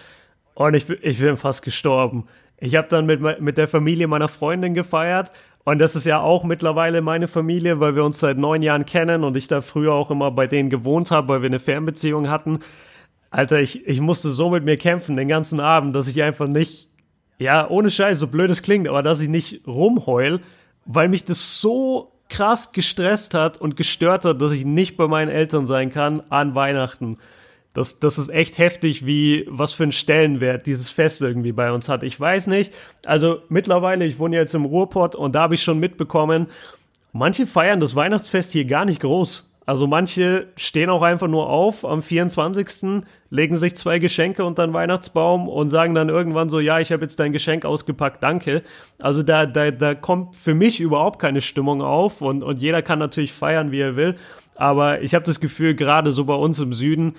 und 0.54 0.74
ich, 0.74 0.84
bin- 0.86 0.98
ich 1.00 1.18
bin 1.18 1.38
fast 1.38 1.62
gestorben. 1.62 2.26
Ich 2.58 2.76
habe 2.76 2.88
dann 2.88 3.06
mit, 3.06 3.40
mit 3.40 3.56
der 3.56 3.66
Familie 3.68 4.08
meiner 4.08 4.28
Freundin 4.28 4.74
gefeiert 4.74 5.30
und 5.64 5.78
das 5.78 5.96
ist 5.96 6.04
ja 6.04 6.20
auch 6.20 6.44
mittlerweile 6.44 7.00
meine 7.00 7.28
Familie, 7.28 7.80
weil 7.80 7.96
wir 7.96 8.04
uns 8.04 8.20
seit 8.20 8.36
neun 8.36 8.60
Jahren 8.60 8.84
kennen 8.84 9.24
und 9.24 9.38
ich 9.38 9.48
da 9.48 9.62
früher 9.62 9.94
auch 9.94 10.10
immer 10.10 10.30
bei 10.30 10.46
denen 10.46 10.68
gewohnt 10.68 11.10
habe, 11.10 11.28
weil 11.28 11.40
wir 11.40 11.46
eine 11.48 11.60
Fernbeziehung 11.60 12.28
hatten. 12.28 12.58
Alter, 13.30 13.60
ich, 13.60 13.86
ich 13.86 14.00
musste 14.00 14.30
so 14.30 14.50
mit 14.50 14.64
mir 14.64 14.76
kämpfen 14.76 15.16
den 15.16 15.28
ganzen 15.28 15.60
Abend, 15.60 15.94
dass 15.94 16.08
ich 16.08 16.22
einfach 16.22 16.48
nicht 16.48 16.88
ja, 17.38 17.68
ohne 17.68 17.90
Scheiß, 17.90 18.18
so 18.18 18.28
blöd 18.28 18.50
es 18.50 18.62
klingt, 18.62 18.88
aber 18.88 19.02
dass 19.02 19.20
ich 19.20 19.28
nicht 19.28 19.66
rumheul, 19.66 20.40
weil 20.84 21.08
mich 21.08 21.24
das 21.24 21.60
so 21.60 22.12
krass 22.28 22.72
gestresst 22.72 23.34
hat 23.34 23.58
und 23.60 23.76
gestört 23.76 24.24
hat, 24.24 24.40
dass 24.40 24.52
ich 24.52 24.64
nicht 24.64 24.96
bei 24.96 25.06
meinen 25.06 25.28
Eltern 25.28 25.66
sein 25.66 25.92
kann 25.92 26.22
an 26.30 26.54
Weihnachten. 26.54 27.18
Das, 27.72 28.00
das 28.00 28.16
ist 28.16 28.30
echt 28.30 28.56
heftig, 28.56 29.04
wie, 29.04 29.46
was 29.48 29.74
für 29.74 29.82
einen 29.82 29.92
Stellenwert 29.92 30.66
dieses 30.66 30.88
Fest 30.88 31.20
irgendwie 31.20 31.52
bei 31.52 31.70
uns 31.70 31.90
hat. 31.90 32.02
Ich 32.02 32.18
weiß 32.18 32.46
nicht. 32.46 32.72
Also 33.04 33.42
mittlerweile, 33.50 34.06
ich 34.06 34.18
wohne 34.18 34.36
jetzt 34.36 34.54
im 34.54 34.64
Ruhrpott 34.64 35.14
und 35.14 35.34
da 35.34 35.42
habe 35.42 35.54
ich 35.54 35.62
schon 35.62 35.78
mitbekommen, 35.78 36.46
manche 37.12 37.46
feiern 37.46 37.80
das 37.80 37.94
Weihnachtsfest 37.94 38.52
hier 38.52 38.64
gar 38.64 38.86
nicht 38.86 39.00
groß. 39.00 39.45
Also 39.66 39.88
manche 39.88 40.46
stehen 40.56 40.88
auch 40.90 41.02
einfach 41.02 41.26
nur 41.26 41.50
auf 41.50 41.84
am 41.84 42.00
24., 42.00 43.02
legen 43.30 43.56
sich 43.56 43.76
zwei 43.76 43.98
Geschenke 43.98 44.44
unter 44.44 44.64
den 44.64 44.72
Weihnachtsbaum 44.72 45.48
und 45.48 45.70
sagen 45.70 45.92
dann 45.92 46.08
irgendwann 46.08 46.48
so, 46.48 46.60
ja, 46.60 46.78
ich 46.78 46.92
habe 46.92 47.02
jetzt 47.02 47.18
dein 47.18 47.32
Geschenk 47.32 47.64
ausgepackt, 47.64 48.22
danke. 48.22 48.62
Also 49.00 49.24
da, 49.24 49.44
da, 49.44 49.72
da 49.72 49.96
kommt 49.96 50.36
für 50.36 50.54
mich 50.54 50.78
überhaupt 50.78 51.18
keine 51.18 51.40
Stimmung 51.40 51.82
auf 51.82 52.22
und, 52.22 52.44
und 52.44 52.62
jeder 52.62 52.80
kann 52.80 53.00
natürlich 53.00 53.32
feiern, 53.32 53.72
wie 53.72 53.80
er 53.80 53.96
will. 53.96 54.14
Aber 54.54 55.02
ich 55.02 55.14
habe 55.16 55.24
das 55.24 55.40
Gefühl, 55.40 55.74
gerade 55.74 56.12
so 56.12 56.24
bei 56.24 56.34
uns 56.34 56.60
im 56.60 56.72
Süden, 56.72 57.16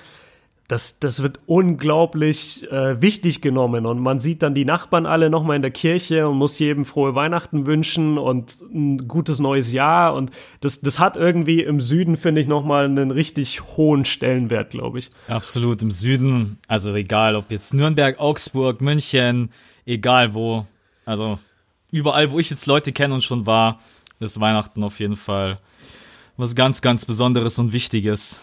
das, 0.67 1.00
das 1.00 1.24
wird 1.24 1.39
unglaublich 1.45 2.69
äh, 2.71 3.01
wichtig 3.01 3.41
genommen 3.41 3.86
und 3.86 4.00
man 4.00 4.19
sieht 4.19 4.41
dann 4.41 4.53
die 4.53 4.65
Nachbarn 4.65 5.05
alle 5.05 5.29
nochmal 5.29 5.55
in 5.55 5.62
der 5.62 5.71
Kirche 5.71 6.27
und 6.27 6.38
muss 6.38 6.59
jedem 6.59 6.83
frohe 6.83 7.15
Weihnachten 7.15 7.65
wünschen 7.65 8.17
und 8.17 8.59
ein 8.74 9.07
gutes 9.07 9.39
neues 9.39 9.71
Jahr 9.71 10.13
und 10.13 10.31
das, 10.59 10.81
das 10.81 11.00
hat 11.00 11.15
irgendwie 11.15 11.62
im 11.62 11.79
Süden, 11.79 12.17
finde 12.17 12.41
ich, 12.41 12.47
nochmal 12.47 12.86
einen 12.86 13.12
richtig 13.12 13.62
hohen 13.77 14.03
Stellenwert, 14.03 14.71
glaube 14.71 15.00
ich. 15.00 15.09
Absolut 15.29 15.81
im 15.83 15.91
Süden. 15.91 16.59
Also 16.67 16.93
egal, 16.95 17.38
ob 17.38 17.50
jetzt 17.50 17.74
Nürnberg, 17.74 18.19
Augsburg, 18.19 18.81
München, 18.81 19.51
egal 19.86 20.33
wo. 20.33 20.67
Also 21.05 21.39
überall, 21.91 22.31
wo 22.31 22.39
ich 22.39 22.50
jetzt 22.50 22.65
Leute 22.65 22.91
kenne 22.91 23.13
und 23.13 23.24
schon 23.24 23.45
war, 23.45 23.79
ist 24.19 24.39
Weihnachten 24.41 24.83
auf 24.83 25.00
jeden 25.00 25.15
Fall 25.15 25.55
was 26.36 26.55
ganz, 26.55 26.81
ganz 26.81 27.05
Besonderes 27.05 27.57
und 27.57 27.71
Wichtiges. 27.71 28.41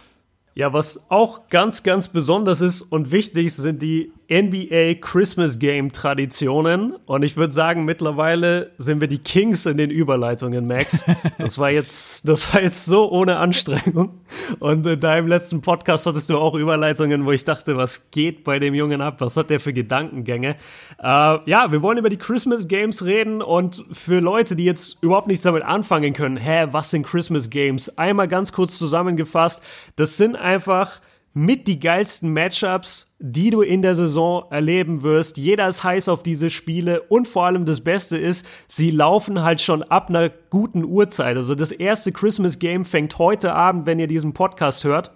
Ja, 0.55 0.73
was 0.73 1.11
auch 1.11 1.49
ganz, 1.49 1.83
ganz 1.83 2.09
besonders 2.09 2.61
ist 2.61 2.83
und 2.83 3.11
wichtig 3.11 3.53
sind 3.55 3.83
die 3.83 4.13
NBA 4.31 4.95
Christmas 5.00 5.59
Game 5.59 5.93
Traditionen. 5.93 6.97
Und 7.07 7.25
ich 7.25 7.37
würde 7.37 7.52
sagen, 7.52 7.85
mittlerweile 7.85 8.73
sind 8.78 9.00
wir 9.00 9.09
die 9.09 9.19
Kings 9.19 9.66
in 9.66 9.76
den 9.76 9.90
Überleitungen, 9.90 10.66
Max. 10.66 11.04
Das 11.38 11.59
war 11.59 11.71
jetzt, 11.71 12.26
das 12.28 12.54
war 12.54 12.62
jetzt 12.62 12.85
so 12.85 13.11
ohne 13.11 13.37
Anstrengung. 13.37 14.21
Und 14.61 14.87
in 14.87 15.00
deinem 15.00 15.26
letzten 15.26 15.61
Podcast 15.61 16.07
hattest 16.07 16.31
du 16.31 16.38
auch 16.38 16.54
Überleitungen, 16.54 17.26
wo 17.26 17.33
ich 17.33 17.45
dachte, 17.45 17.76
was 17.76 18.11
geht 18.11 18.45
bei 18.45 18.59
dem 18.59 18.75
Jungen 18.75 19.00
ab? 19.00 19.16
Was 19.19 19.37
hat 19.37 19.50
der 19.50 19.61
für 19.61 19.73
Gedankengänge? 19.73 20.57
Äh, 21.02 21.04
ja, 21.04 21.71
wir 21.71 21.83
wollen 21.83 21.99
über 21.99 22.09
die 22.09 22.16
Christmas 22.16 22.69
Games 22.69 23.04
reden 23.04 23.43
und 23.43 23.85
für 23.93 24.21
Leute, 24.21 24.57
die 24.57 24.64
jetzt 24.64 25.02
überhaupt 25.02 25.26
nichts 25.26 25.45
damit 25.45 25.64
anfangen 25.64 26.14
können, 26.14 26.37
hä, 26.37 26.69
was 26.71 26.90
sind 26.90 27.04
Christmas 27.04 27.50
Games? 27.50 27.99
Einmal 27.99 28.28
ganz 28.28 28.52
kurz 28.52 28.78
zusammengefasst, 28.78 29.62
das 29.97 30.16
sind 30.16 30.37
einfach 30.37 31.00
mit 31.35 31.67
die 31.67 31.81
geilsten 31.81 32.33
Matchups, 32.33 33.14
die 33.19 33.50
du 33.50 33.61
in 33.61 33.83
der 33.83 33.97
Saison 33.97 34.45
erleben 34.50 35.03
wirst. 35.03 35.37
Jeder 35.37 35.69
ist 35.69 35.83
heiß 35.83 36.09
auf 36.09 36.23
diese 36.23 36.49
Spiele 36.49 37.03
und 37.03 37.26
vor 37.26 37.45
allem 37.45 37.64
das 37.64 37.83
Beste 37.83 38.17
ist, 38.17 38.47
sie 38.69 38.91
laufen 38.91 39.43
halt 39.43 39.61
schon 39.61 39.83
ab 39.83 40.09
einer 40.09 40.29
guten 40.29 40.85
Uhrzeit. 40.85 41.37
Also 41.37 41.57
das 41.57 41.73
erste 41.73 42.12
Christmas 42.12 42.61
Game 42.61 42.85
fängt 42.85 43.19
heute 43.19 43.53
Abend, 43.53 43.85
wenn 43.85 43.99
ihr 43.99 44.07
diesen 44.07 44.33
Podcast 44.33 44.85
hört 44.85 45.11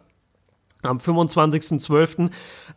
am 0.82 0.98
25.12. 0.98 2.30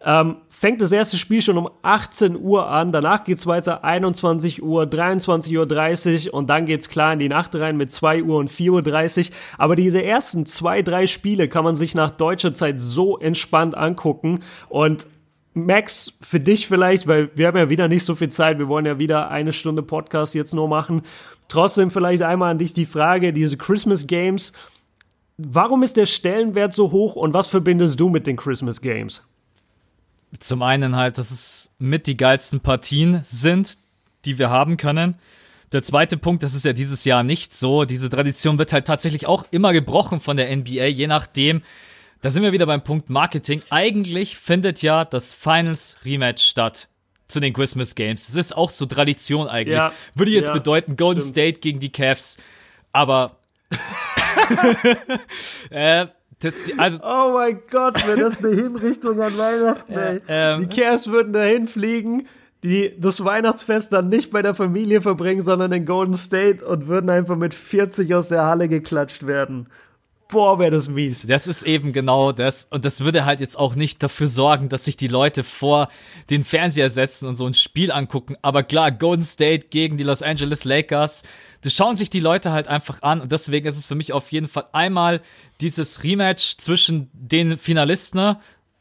Ähm, 0.03 0.35
fängt 0.49 0.81
das 0.81 0.91
erste 0.91 1.17
Spiel 1.17 1.41
schon 1.41 1.57
um 1.57 1.69
18 1.83 2.35
Uhr 2.35 2.67
an. 2.67 2.91
Danach 2.91 3.23
geht's 3.23 3.45
weiter 3.45 3.83
21 3.83 4.63
Uhr, 4.63 4.83
23.30 4.83 6.27
Uhr 6.27 6.33
und 6.33 6.49
dann 6.49 6.65
geht's 6.65 6.89
klar 6.89 7.13
in 7.13 7.19
die 7.19 7.29
Nacht 7.29 7.53
rein 7.55 7.77
mit 7.77 7.91
2 7.91 8.23
Uhr 8.23 8.37
und 8.37 8.49
4.30 8.49 9.29
Uhr. 9.29 9.35
Aber 9.57 9.75
diese 9.75 10.03
ersten 10.03 10.45
zwei, 10.45 10.81
drei 10.81 11.05
Spiele 11.05 11.47
kann 11.47 11.63
man 11.63 11.75
sich 11.75 11.93
nach 11.93 12.11
deutscher 12.11 12.53
Zeit 12.53 12.81
so 12.81 13.17
entspannt 13.17 13.75
angucken 13.75 14.39
und 14.69 15.05
Max, 15.53 16.13
für 16.21 16.39
dich 16.39 16.67
vielleicht, 16.67 17.07
weil 17.07 17.29
wir 17.35 17.47
haben 17.47 17.57
ja 17.57 17.69
wieder 17.69 17.89
nicht 17.89 18.05
so 18.05 18.15
viel 18.15 18.29
Zeit, 18.29 18.57
wir 18.57 18.69
wollen 18.69 18.85
ja 18.85 18.99
wieder 18.99 19.29
eine 19.29 19.51
Stunde 19.51 19.83
Podcast 19.83 20.33
jetzt 20.33 20.53
nur 20.53 20.69
machen. 20.69 21.01
Trotzdem 21.49 21.91
vielleicht 21.91 22.21
einmal 22.21 22.51
an 22.51 22.57
dich 22.57 22.71
die 22.71 22.85
Frage, 22.85 23.33
diese 23.33 23.57
Christmas 23.57 24.07
Games, 24.07 24.53
Warum 25.47 25.83
ist 25.83 25.97
der 25.97 26.05
Stellenwert 26.05 26.73
so 26.73 26.91
hoch 26.91 27.15
und 27.15 27.33
was 27.33 27.47
verbindest 27.47 27.99
du 27.99 28.09
mit 28.09 28.27
den 28.27 28.35
Christmas 28.37 28.81
Games? 28.81 29.23
Zum 30.39 30.61
einen 30.61 30.95
halt, 30.95 31.17
dass 31.17 31.31
es 31.31 31.71
mit 31.77 32.07
die 32.07 32.15
geilsten 32.15 32.61
Partien 32.61 33.21
sind, 33.25 33.77
die 34.25 34.37
wir 34.37 34.49
haben 34.49 34.77
können. 34.77 35.17
Der 35.73 35.83
zweite 35.83 36.17
Punkt, 36.17 36.43
das 36.43 36.53
ist 36.53 36.65
ja 36.65 36.73
dieses 36.73 37.05
Jahr 37.05 37.23
nicht 37.23 37.55
so. 37.55 37.85
Diese 37.85 38.09
Tradition 38.09 38.57
wird 38.57 38.73
halt 38.73 38.85
tatsächlich 38.85 39.27
auch 39.27 39.45
immer 39.51 39.73
gebrochen 39.73 40.19
von 40.19 40.37
der 40.37 40.55
NBA, 40.55 40.85
je 40.85 41.07
nachdem. 41.07 41.61
Da 42.21 42.29
sind 42.29 42.43
wir 42.43 42.51
wieder 42.51 42.65
beim 42.65 42.83
Punkt 42.83 43.09
Marketing. 43.09 43.61
Eigentlich 43.69 44.37
findet 44.37 44.81
ja 44.81 45.05
das 45.05 45.33
Finals 45.33 45.97
Rematch 46.05 46.43
statt 46.43 46.89
zu 47.27 47.39
den 47.39 47.53
Christmas 47.53 47.95
Games. 47.95 48.27
Das 48.27 48.35
ist 48.35 48.55
auch 48.55 48.69
so 48.69 48.85
Tradition 48.85 49.47
eigentlich. 49.47 49.77
Ja, 49.77 49.93
Würde 50.13 50.31
jetzt 50.31 50.47
ja, 50.47 50.53
bedeuten 50.53 50.97
Golden 50.97 51.21
stimmt. 51.21 51.33
State 51.33 51.59
gegen 51.61 51.79
die 51.79 51.91
Cavs. 51.91 52.37
Aber 52.91 53.37
äh, 55.69 56.07
das, 56.39 56.55
also 56.77 56.99
Oh 57.03 57.33
mein 57.33 57.61
Gott, 57.69 58.05
wäre 58.07 58.19
das 58.21 58.43
eine 58.43 58.55
Hinrichtung 58.55 59.21
an 59.21 59.37
Weihnachten, 59.37 59.93
ey. 59.93 60.21
ähm, 60.27 60.67
die 60.67 60.81
Cavs 60.81 61.07
würden 61.07 61.33
dahin 61.33 61.67
fliegen, 61.67 62.27
die 62.63 62.93
das 62.97 63.23
Weihnachtsfest 63.23 63.93
dann 63.93 64.09
nicht 64.09 64.31
bei 64.31 64.41
der 64.41 64.55
Familie 64.55 65.01
verbringen, 65.01 65.41
sondern 65.43 65.71
in 65.71 65.85
Golden 65.85 66.13
State 66.13 66.65
und 66.65 66.87
würden 66.87 67.09
einfach 67.09 67.35
mit 67.35 67.53
40 67.53 68.13
aus 68.13 68.27
der 68.27 68.45
Halle 68.45 68.67
geklatscht 68.67 69.25
werden. 69.25 69.67
Boah, 70.31 70.59
wäre 70.59 70.71
das 70.71 70.87
mies. 70.87 71.25
Das 71.27 71.45
ist 71.45 71.63
eben 71.63 71.91
genau 71.91 72.31
das. 72.31 72.65
Und 72.69 72.85
das 72.85 73.01
würde 73.01 73.25
halt 73.25 73.41
jetzt 73.41 73.59
auch 73.59 73.75
nicht 73.75 74.01
dafür 74.01 74.27
sorgen, 74.27 74.69
dass 74.69 74.85
sich 74.85 74.95
die 74.95 75.09
Leute 75.09 75.43
vor 75.43 75.89
den 76.29 76.45
Fernseher 76.45 76.89
setzen 76.89 77.27
und 77.27 77.35
so 77.35 77.45
ein 77.45 77.53
Spiel 77.53 77.91
angucken. 77.91 78.37
Aber 78.41 78.63
klar, 78.63 78.91
Golden 78.91 79.23
State 79.23 79.67
gegen 79.67 79.97
die 79.97 80.05
Los 80.05 80.21
Angeles 80.21 80.63
Lakers, 80.63 81.23
das 81.61 81.73
schauen 81.73 81.95
sich 81.95 82.09
die 82.09 82.19
Leute 82.19 82.51
halt 82.51 82.67
einfach 82.67 83.01
an. 83.01 83.21
Und 83.21 83.31
deswegen 83.31 83.67
ist 83.67 83.77
es 83.77 83.85
für 83.85 83.95
mich 83.95 84.13
auf 84.13 84.31
jeden 84.31 84.47
Fall 84.47 84.65
einmal 84.71 85.21
dieses 85.61 86.03
Rematch 86.03 86.57
zwischen 86.57 87.09
den 87.13 87.57
Finalisten. 87.57 88.35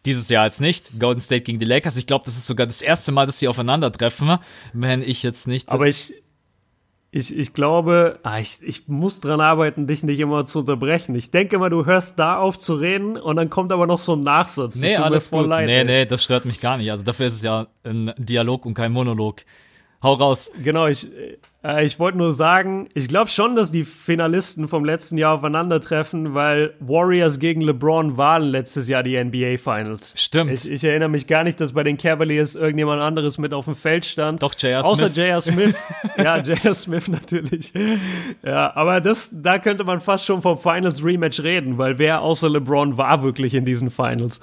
Dieses 0.07 0.31
Jahr 0.31 0.47
jetzt 0.47 0.63
nicht. 0.63 0.99
Golden 0.99 1.21
State 1.21 1.43
gegen 1.43 1.59
die 1.59 1.67
Lakers. 1.67 1.99
Ich 1.99 2.07
glaube, 2.07 2.25
das 2.25 2.37
ist 2.37 2.47
sogar 2.47 2.67
das 2.67 2.81
erste 2.81 3.13
Mal, 3.13 3.27
dass 3.27 3.39
sie 3.39 3.49
aufeinandertreffen. 3.49 4.39
Wenn 4.73 5.03
ich 5.03 5.23
jetzt 5.23 5.47
nicht. 5.47 5.69
Aber 5.69 5.89
ich, 5.89 6.15
ich, 7.11 7.37
ich 7.37 7.53
glaube, 7.53 8.19
ah, 8.23 8.39
ich, 8.39 8.63
ich 8.63 8.89
muss 8.89 9.21
dran 9.21 9.43
arbeiten, 9.43 9.87
dich 9.87 10.03
nicht 10.03 10.21
immer 10.21 10.47
zu 10.47 10.61
unterbrechen. 10.61 11.15
Ich 11.17 11.31
denke 11.31 11.57
immer, 11.57 11.69
du 11.69 11.85
hörst 11.85 12.19
da 12.19 12.39
auf 12.39 12.57
zu 12.57 12.77
reden 12.77 13.19
und 13.19 13.37
dann 13.37 13.51
kommt 13.51 13.73
aber 13.73 13.87
noch 13.87 13.99
so 13.99 14.15
ein 14.15 14.21
Nachsatz. 14.21 14.77
Nee, 14.77 14.97
alles 14.97 15.31
gut. 15.31 15.47
leid, 15.47 15.67
nee, 15.67 15.81
ey. 15.81 15.85
nee, 15.85 16.07
das 16.07 16.25
stört 16.25 16.47
mich 16.47 16.61
gar 16.61 16.79
nicht. 16.79 16.91
Also 16.91 17.05
dafür 17.05 17.27
ist 17.27 17.35
es 17.35 17.43
ja 17.43 17.67
ein 17.85 18.13
Dialog 18.17 18.65
und 18.65 18.73
kein 18.73 18.93
Monolog. 18.93 19.43
Hau 20.03 20.15
raus. 20.15 20.51
Genau, 20.63 20.87
ich, 20.87 21.09
Äh, 21.63 21.85
ich 21.85 21.99
wollte 21.99 22.19
nur 22.19 22.33
sagen, 22.33 22.89
ich 22.95 23.09
glaube 23.09 23.31
schon, 23.31 23.55
dass 23.55 23.71
die 23.71 23.85
Finalisten 23.85 24.69
vom 24.69 24.85
letzten 24.85 25.19
Jahr 25.19 25.35
aufeinandertreffen, 25.35 26.35
weil 26.35 26.75
Warriors 26.81 27.39
gegen 27.39 27.61
LeBron 27.61 28.17
waren 28.17 28.43
letztes 28.45 28.89
Jahr 28.89 29.03
die 29.03 29.23
NBA 29.23 29.59
Finals. 29.59 30.15
Stimmt. 30.17 30.53
Ich, 30.53 30.71
ich 30.71 30.85
erinnere 30.85 31.09
mich 31.09 31.27
gar 31.27 31.45
nicht, 31.45 31.61
dass 31.61 31.73
bei 31.73 31.83
den 31.83 31.99
Cavaliers 31.99 32.55
irgendjemand 32.55 33.03
anderes 33.03 33.39
mit 33.39 33.53
auf 33.53 33.67
dem 33.67 33.75
Feld 33.75 34.07
stand. 34.07 34.43
Doch, 34.43 34.55
J.R. 34.59 34.85
Außer 34.85 35.11
Smith. 35.11 35.17
J.R. 35.17 35.41
Smith. 35.41 35.75
ja, 36.17 36.39
J.R. 36.39 36.75
Smith 36.75 37.09
natürlich. 37.09 37.73
Ja, 38.43 38.75
aber 38.75 39.01
das, 39.01 39.31
da 39.33 39.59
könnte 39.59 39.85
man 39.85 40.01
fast 40.01 40.25
schon 40.25 40.43
vom 40.43 40.59
Finals 40.59 41.05
Rematch 41.05 41.43
reden, 41.43 41.79
weil 41.79 41.99
wer 41.99 42.23
außer 42.23 42.49
LeBron 42.49 42.97
war 42.97 43.23
wirklich 43.23 43.55
in 43.55 43.65
diesen 43.65 43.91
Finals? 43.91 44.41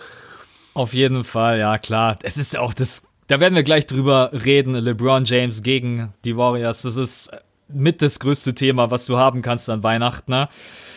Auf 0.74 0.94
jeden 0.94 1.24
Fall, 1.24 1.58
ja 1.58 1.80
klar. 1.80 2.20
Es 2.22 2.38
ist 2.38 2.54
ja 2.54 2.60
auch 2.60 2.72
das, 2.72 3.07
da 3.28 3.40
werden 3.40 3.56
wir 3.56 3.64
gleich 3.64 3.86
drüber 3.86 4.32
reden, 4.34 4.74
LeBron 4.76 5.26
James 5.26 5.64
gegen 5.64 6.14
die 6.26 6.38
Warriors. 6.38 6.82
Das 6.84 6.96
ist 6.98 7.30
mit 7.68 8.02
das 8.02 8.20
größte 8.20 8.54
Thema, 8.54 8.92
was 8.92 9.06
du 9.06 9.18
haben 9.18 9.42
kannst 9.42 9.70
an 9.70 9.84
Weihnachten. 9.84 10.32
Ne? 10.32 10.48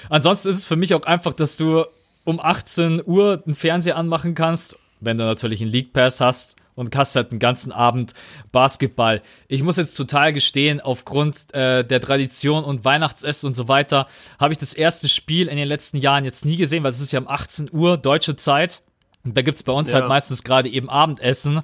Ansonsten 0.09 0.49
ist 0.49 0.57
es 0.59 0.65
für 0.65 0.77
mich 0.77 0.95
auch 0.95 1.03
einfach, 1.03 1.33
dass 1.33 1.57
du 1.57 1.85
um 2.25 2.39
18 2.41 3.03
Uhr 3.05 3.43
einen 3.45 3.55
Fernseher 3.55 3.97
anmachen 3.97 4.35
kannst, 4.35 4.79
wenn 5.01 5.19
du 5.19 5.25
natürlich 5.25 5.61
einen 5.61 5.71
League 5.71 5.93
Pass 5.93 6.21
hast 6.21 6.57
und 6.77 6.95
hast 6.97 7.17
halt 7.17 7.33
einen 7.33 7.41
ganzen 7.41 7.73
Abend 7.73 8.15
Basketball. 8.53 9.23
Ich 9.49 9.63
muss 9.63 9.77
jetzt 9.77 9.95
total 9.95 10.33
gestehen, 10.33 10.81
aufgrund 10.81 11.53
äh, 11.53 11.85
der 11.85 12.01
Tradition 12.01 12.63
und 12.63 12.85
Weihnachtsessen 12.85 13.49
und 13.49 13.55
so 13.55 13.67
weiter, 13.67 14.07
habe 14.39 14.53
ich 14.53 14.59
das 14.59 14.73
erste 14.73 15.09
Spiel 15.09 15.49
in 15.49 15.57
den 15.57 15.67
letzten 15.67 15.97
Jahren 15.99 16.25
jetzt 16.25 16.45
nie 16.45 16.57
gesehen, 16.57 16.85
weil 16.85 16.93
es 16.93 17.01
ist 17.01 17.11
ja 17.13 17.19
um 17.19 17.29
18 17.29 17.71
Uhr 17.73 17.97
deutsche 17.97 18.37
Zeit. 18.37 18.83
Und 19.25 19.37
da 19.37 19.43
gibt's 19.43 19.63
bei 19.63 19.73
uns 19.73 19.91
Ja. 19.91 19.99
halt 20.01 20.09
meistens 20.09 20.45
gerade 20.45 20.69
eben 20.69 20.89
Abendessen. 20.89 21.61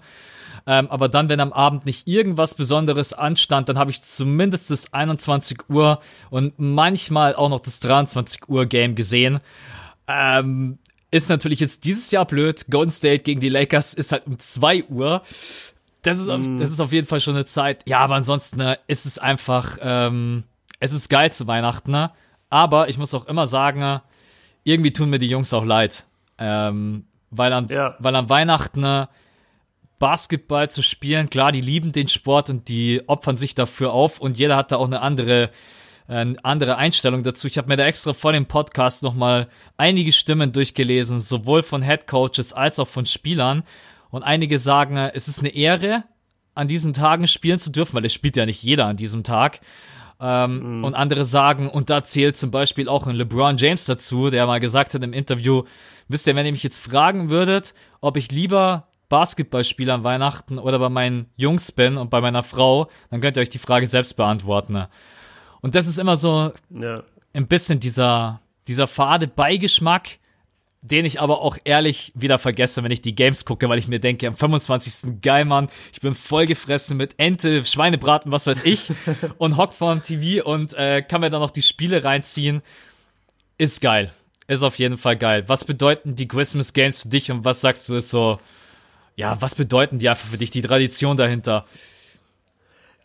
Ähm, 0.69 0.91
aber 0.91 1.09
dann, 1.09 1.29
wenn 1.29 1.39
am 1.41 1.53
Abend 1.53 1.87
nicht 1.87 2.09
irgendwas 2.09 2.55
Besonderes 2.55 3.13
anstand, 3.13 3.69
dann 3.69 3.79
habe 3.79 3.91
ich 3.93 4.03
zumindest 4.03 4.71
das 4.71 4.93
21 4.93 5.71
Uhr 5.71 6.01
und 6.31 6.55
manchmal 6.59 7.37
auch 7.37 7.49
noch 7.49 7.61
das 7.61 7.79
23 7.81 8.49
Uhr 8.49 8.67
Game 8.67 8.97
gesehen. 8.97 9.41
Ähm, 10.09 10.79
ist 11.11 11.29
natürlich 11.29 11.61
jetzt 11.61 11.85
dieses 11.85 12.11
Jahr 12.11 12.25
blöd. 12.25 12.67
Golden 12.71 12.91
State 12.91 13.23
gegen 13.23 13.41
die 13.41 13.49
Lakers 13.49 13.95
ist 13.95 14.11
halt 14.13 14.27
um 14.27 14.39
2 14.39 14.85
Uhr. 14.85 15.23
Das 16.03 16.19
ist, 16.21 16.29
auf, 16.29 16.43
das 16.59 16.71
ist 16.71 16.81
auf 16.81 16.93
jeden 16.93 17.07
Fall 17.07 17.21
schon 17.21 17.35
eine 17.35 17.45
Zeit. 17.47 17.83
Ja, 17.87 17.99
aber 18.01 18.15
ansonsten 18.17 18.59
ne, 18.59 18.79
ist 18.87 19.07
es 19.07 19.19
einfach, 19.19 19.79
ähm, 19.81 20.45
es 20.79 20.93
ist 20.93 21.09
geil 21.09 21.33
zu 21.33 21.47
Weihnachten. 21.47 21.91
Ne? 21.91 22.11
Aber 22.51 22.89
ich 22.89 22.99
muss 22.99 23.15
auch 23.15 23.27
immer 23.27 23.47
sagen, 23.47 23.81
ne, 23.81 24.03
irgendwie 24.65 24.93
tun 24.93 25.11
mir 25.11 25.19
die 25.19 25.29
Jungs 25.29 25.53
auch 25.53 25.65
leid. 25.65 26.07
Ähm, 26.39 27.07
weil, 27.31 27.53
an, 27.53 27.69
Ja. 27.69 27.97
weil 27.99 28.15
an 28.15 28.29
Weihnachten 28.29 28.81
ne, 28.81 29.09
Basketball 29.99 30.71
zu 30.71 30.83
spielen, 30.83 31.31
klar, 31.31 31.53
die 31.53 31.61
lieben 31.61 31.93
den 31.93 32.09
Sport 32.09 32.51
und 32.51 32.69
die 32.69 33.03
opfern 33.07 33.37
sich 33.37 33.55
dafür 33.55 33.93
auf 33.93 34.21
und 34.21 34.37
jeder 34.37 34.57
hat 34.57 34.73
da 34.73 34.77
auch 34.77 34.87
eine 34.87 35.01
andere, 35.01 35.51
eine 36.07 36.37
andere 36.45 36.77
Einstellung 36.77 37.23
dazu. 37.23 37.47
Ich 37.47 37.59
habe 37.59 37.69
mir 37.69 37.77
da 37.77 37.87
extra 37.87 38.13
vor 38.13 38.33
dem 38.33 38.47
Podcast 38.47 39.03
nochmal 39.03 39.49
einige 39.77 40.13
Stimmen 40.13 40.53
durchgelesen, 40.53 41.21
sowohl 41.21 41.63
von 41.63 41.83
Head 41.83 42.07
Coaches 42.07 42.53
als 42.53 42.79
auch 42.79 42.89
von 42.89 43.07
Spielern. 43.07 43.65
Und 44.11 44.23
einige 44.23 44.59
sagen, 44.59 44.97
äh, 44.97 45.13
es 45.15 45.29
ist 45.29 45.41
eine 45.41 45.55
Ehre, 45.55 46.05
an 46.55 46.69
diesen 46.69 46.93
Tagen 46.93 47.27
spielen 47.27 47.59
zu 47.59 47.71
dürfen, 47.71 47.95
weil 47.95 48.05
es 48.05 48.15
spielt 48.15 48.37
ja 48.37 48.47
nicht 48.47 48.63
jeder 48.63 48.87
an 48.87 48.97
diesem 48.97 49.25
Tag. 49.25 49.61
Ähm, 50.19 50.83
Und 50.85 50.95
andere 50.95 51.25
sagen, 51.25 51.69
und 51.69 51.91
da 51.91 52.03
zählt 52.03 52.37
zum 52.37 52.51
Beispiel 52.51 52.89
auch 52.89 53.07
ein 53.07 53.17
LeBron 53.17 53.59
James 53.59 53.85
dazu, 53.85 54.31
der 54.31 54.47
mal 54.47 54.61
gesagt 54.61 54.95
hat 54.95 55.03
im 55.03 55.13
Interview, 55.13 55.65
wisst 56.09 56.27
ihr, 56.27 56.35
wenn 56.35 56.47
ihr 56.47 56.53
mich 56.53 56.63
jetzt 56.63 56.79
fragen 56.79 57.29
würdet, 57.29 57.75
ob 58.01 58.17
ich 58.17 58.33
lieber 58.33 58.89
Basketball 59.09 59.65
spiele 59.65 59.95
an 59.95 60.05
Weihnachten 60.05 60.59
oder 60.59 60.79
bei 60.79 60.89
meinen 60.89 61.27
Jungs 61.37 61.73
bin 61.73 61.97
und 61.97 62.11
bei 62.11 62.21
meiner 62.21 62.43
Frau, 62.43 62.89
dann 63.11 63.21
könnt 63.21 63.37
ihr 63.37 63.41
euch 63.43 63.49
die 63.49 63.59
Frage 63.59 63.87
selbst 63.87 64.15
beantworten. 64.17 64.73
ne? 64.73 64.89
Und 65.61 65.75
das 65.75 65.87
ist 65.87 65.99
immer 65.99 66.17
so 66.17 66.53
Ja. 66.71 67.03
ein 67.35 67.47
bisschen 67.47 67.81
dieser, 67.81 68.41
dieser 68.69 68.87
fade 68.87 69.27
Beigeschmack, 69.29 70.19
den 70.83 71.05
ich 71.05 71.21
aber 71.21 71.41
auch 71.43 71.57
ehrlich 71.65 72.13
wieder 72.15 72.39
vergesse, 72.39 72.85
wenn 72.85 72.93
ich 72.93 73.01
die 73.01 73.15
Games 73.17 73.45
gucke, 73.45 73.69
weil 73.69 73.79
ich 73.79 73.89
mir 73.89 73.99
denke, 73.99 74.29
am 74.29 74.37
25. 74.37 75.21
geil, 75.21 75.45
Mann, 75.45 75.69
ich 75.93 76.01
bin 76.01 76.15
vollgefressen 76.15 76.97
mit 76.97 77.15
Ente, 77.19 77.65
Schweinebraten, 77.65 78.31
was 78.31 78.47
weiß 78.47 78.63
ich, 78.65 78.93
und 79.39 79.57
hock 79.57 79.73
vorm 79.73 80.03
TV 80.03 80.45
und 80.49 80.75
äh, 80.75 81.03
kann 81.03 81.23
mir 81.23 81.31
dann 81.31 81.41
noch 81.41 81.51
die 81.51 81.63
Spiele 81.63 82.05
reinziehen. 82.05 82.63
Ist 83.59 83.81
geil. 83.81 84.13
Ist 84.49 84.63
auf 84.63 84.79
jeden 84.79 84.97
Fall 84.97 85.17
geil. 85.17 85.43
Was 85.49 85.65
bedeuten 85.65 86.15
die 86.15 86.29
Christmas 86.29 86.73
Games 86.73 87.03
für 87.03 87.09
dich 87.09 87.33
und 87.33 87.45
was 87.45 87.61
sagst 87.63 87.89
du 87.89 87.95
ist 87.97 88.11
so, 88.11 88.39
ja, 89.17 89.41
was 89.41 89.55
bedeuten 89.55 89.99
die 89.99 90.09
einfach 90.09 90.29
für 90.29 90.39
dich, 90.39 90.51
die 90.51 90.63
Tradition 90.63 91.17
dahinter? 91.17 91.65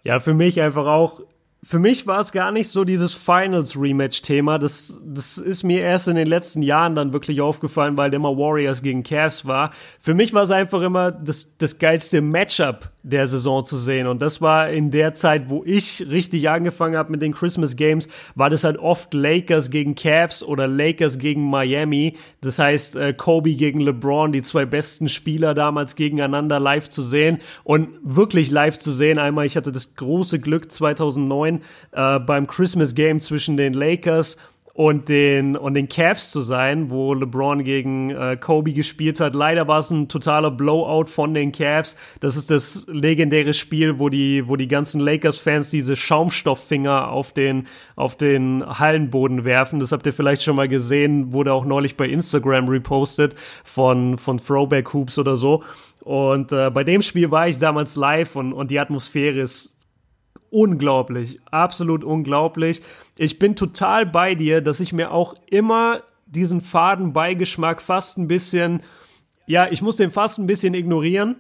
Ja, 0.03 0.20
für 0.20 0.34
mich 0.34 0.62
einfach 0.62 0.86
auch. 0.86 1.22
Für 1.63 1.77
mich 1.77 2.08
war 2.08 2.20
es 2.20 2.32
gar 2.32 2.51
nicht 2.51 2.70
so 2.70 2.83
dieses 2.83 3.14
Finals-Rematch-Thema. 3.14 4.57
Das, 4.57 5.00
das 5.05 5.38
ist 5.38 5.62
mir 5.62 5.81
erst 5.81 6.07
in 6.07 6.16
den 6.16 6.27
letzten 6.27 6.64
Jahren 6.64 6.96
dann 6.96 7.14
wirklich 7.14 7.40
aufgefallen, 7.40 7.98
weil 7.98 8.14
immer 8.14 8.35
Warriors 8.35 8.81
gegen 8.81 9.03
Cavs 9.03 9.46
war. 9.46 9.72
Für 10.00 10.16
mich 10.16 10.33
war 10.33 10.44
es 10.44 10.51
einfach 10.51 10.81
immer 10.81 11.12
das, 11.12 11.55
das 11.59 11.77
geilste 11.77 12.20
Matchup 12.22 12.90
der 13.03 13.27
Saison 13.27 13.66
zu 13.66 13.77
sehen. 13.77 14.07
Und 14.07 14.22
das 14.22 14.42
war 14.42 14.70
in 14.70 14.92
der 14.92 15.14
Zeit, 15.14 15.50
wo 15.50 15.64
ich 15.66 16.05
richtig 16.09 16.50
angefangen 16.50 16.96
habe 16.96 17.11
mit 17.11 17.22
den 17.22 17.33
Christmas 17.33 17.75
Games, 17.75 18.09
war 18.35 18.50
das 18.50 18.64
halt 18.64 18.77
oft 18.77 19.14
Lakers 19.14 19.72
gegen 19.72 19.96
Cavs 19.96 20.44
oder 20.44 20.68
Lakers 20.68 21.18
gegen 21.18 21.50
Miami. 21.50 22.18
Das 22.42 22.59
heißt, 22.59 22.96
äh, 22.96 23.14
Kobe 23.14 23.53
gegen 23.55 23.79
LeBron, 23.79 24.31
die 24.31 24.42
zwei 24.42 24.66
besten 24.66 25.09
Spieler 25.09 25.53
damals 25.53 25.96
gegeneinander 25.96 26.59
live 26.59 26.90
zu 26.90 27.01
sehen 27.01 27.40
und 27.64 27.90
wirklich 28.03 28.51
live 28.51 28.77
zu 28.77 28.92
sehen. 28.92 29.18
Einmal, 29.18 29.46
ich 29.46 29.57
hatte 29.57 29.72
das 29.72 29.96
große 29.96 30.40
Glück 30.40 30.72
2009 30.72 31.61
äh, 31.92 32.20
beim 32.20 32.48
Christmas 32.48 32.96
Game 32.96 33.20
zwischen 33.20 33.57
den 33.57 33.74
Lakers 33.74 34.37
und 34.74 35.10
den, 35.10 35.57
und 35.57 35.74
den 35.74 35.90
Cavs 35.90 36.31
zu 36.31 36.42
sein, 36.42 36.90
wo 36.90 37.14
LeBron 37.14 37.64
gegen 37.64 38.12
äh, 38.12 38.38
Kobe 38.40 38.72
gespielt 38.72 39.20
hat. 39.20 39.34
Leider 39.34 39.68
war 39.68 39.79
es 39.79 39.90
ein 39.90 40.07
totaler 40.07 40.51
Blowout 40.51 41.07
von 41.07 41.34
den 41.34 41.51
Cavs. 41.51 41.98
Das 42.20 42.36
ist 42.36 42.50
das 42.50 42.88
legendäre 42.88 43.53
Spiel, 43.53 44.00
wo 44.00 44.10
die, 44.10 44.48
wo 44.48 44.55
die 44.55 44.68
ganzen 44.68 45.01
Lakers-Fans 45.01 45.70
diese 45.70 45.96
Schaumstofffinger 45.96 47.10
auf 47.10 47.34
den, 47.34 47.68
auf 47.96 48.16
den 48.16 48.64
Hallenboden 48.79 49.44
werfen. 49.44 49.79
Das 49.79 49.92
habt 49.92 50.05
ihr 50.05 50.14
vielleicht 50.14 50.44
schon 50.44 50.55
mal 50.55 50.70
gesehen, 50.70 51.34
wurde 51.34 51.53
auch 51.53 51.66
neulich 51.66 51.98
bei 51.98 52.07
Instagram 52.07 52.70
repostet 52.70 53.36
von, 53.64 54.18
von 54.18 54.38
Throwback 54.38 54.94
Hoops 54.94 55.20
oder 55.20 55.36
so. 55.36 55.64
Und 56.00 56.51
äh, 56.51 56.70
bei 56.72 56.84
dem 56.84 57.01
Spiel 57.01 57.29
war 57.29 57.48
ich 57.48 57.60
damals 57.60 57.96
live 57.96 58.36
und, 58.36 58.53
und 58.53 58.72
die 58.72 58.79
Atmosphäre 58.79 59.42
ist 59.42 59.80
unglaublich, 60.51 61.40
absolut 61.50 62.03
unglaublich. 62.03 62.81
Ich 63.18 63.40
bin 63.40 63.55
total 63.55 64.05
bei 64.05 64.35
dir, 64.35 64.61
dass 64.61 64.79
ich 64.79 64.94
mir 64.94 65.11
auch 65.11 65.35
immer 65.50 66.03
diesen 66.27 66.61
faden 66.61 67.14
Beigeschmack 67.14 67.81
fast 67.81 68.18
ein 68.18 68.27
bisschen, 68.27 68.83
ja, 69.48 69.68
ich 69.70 69.81
muss 69.81 69.98
den 69.98 70.11
fast 70.11 70.40
ein 70.40 70.48
bisschen 70.48 70.74
ignorieren, 70.74 71.37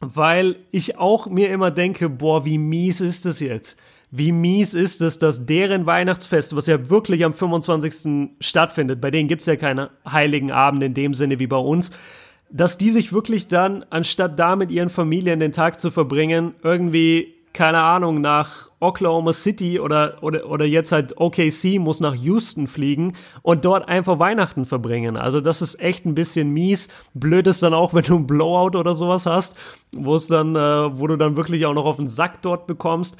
weil 0.00 0.56
ich 0.70 0.98
auch 0.98 1.26
mir 1.26 1.50
immer 1.50 1.70
denke, 1.70 2.08
boah, 2.08 2.44
wie 2.44 2.58
mies 2.58 3.00
ist 3.00 3.26
das 3.26 3.40
jetzt? 3.40 3.78
Wie 4.10 4.32
mies 4.32 4.72
ist 4.72 5.02
es, 5.02 5.18
dass 5.18 5.44
deren 5.44 5.84
Weihnachtsfest, 5.84 6.56
was 6.56 6.66
ja 6.66 6.88
wirklich 6.88 7.24
am 7.24 7.34
25. 7.34 8.30
stattfindet, 8.40 9.00
bei 9.00 9.10
denen 9.10 9.28
gibt's 9.28 9.46
ja 9.46 9.56
keine 9.56 9.90
heiligen 10.10 10.50
Abende 10.50 10.86
in 10.86 10.94
dem 10.94 11.12
Sinne 11.12 11.38
wie 11.38 11.46
bei 11.46 11.58
uns, 11.58 11.90
dass 12.50 12.78
die 12.78 12.90
sich 12.90 13.12
wirklich 13.12 13.48
dann, 13.48 13.84
anstatt 13.90 14.38
da 14.38 14.56
mit 14.56 14.70
ihren 14.70 14.88
Familien 14.88 15.40
den 15.40 15.52
Tag 15.52 15.78
zu 15.78 15.90
verbringen, 15.90 16.54
irgendwie, 16.62 17.34
keine 17.52 17.80
Ahnung, 17.80 18.20
nach 18.20 18.70
Oklahoma 18.80 19.32
City 19.32 19.80
oder, 19.80 20.22
oder, 20.22 20.48
oder 20.48 20.64
jetzt 20.64 20.92
halt 20.92 21.18
OKC 21.18 21.78
muss 21.78 22.00
nach 22.00 22.14
Houston 22.14 22.66
fliegen 22.66 23.14
und 23.42 23.64
dort 23.64 23.88
einfach 23.88 24.18
Weihnachten 24.18 24.66
verbringen. 24.66 25.16
Also 25.16 25.40
das 25.40 25.62
ist 25.62 25.80
echt 25.80 26.06
ein 26.06 26.14
bisschen 26.14 26.52
mies. 26.52 26.88
Blöd 27.14 27.46
ist 27.46 27.62
dann 27.62 27.74
auch, 27.74 27.94
wenn 27.94 28.04
du 28.04 28.16
ein 28.16 28.26
Blowout 28.26 28.78
oder 28.78 28.94
sowas 28.94 29.26
hast, 29.26 29.56
wo 29.92 30.14
es 30.14 30.28
dann, 30.28 30.54
äh, 30.54 30.98
wo 30.98 31.06
du 31.06 31.16
dann 31.16 31.36
wirklich 31.36 31.66
auch 31.66 31.74
noch 31.74 31.86
auf 31.86 31.96
den 31.96 32.08
Sack 32.08 32.42
dort 32.42 32.66
bekommst. 32.66 33.16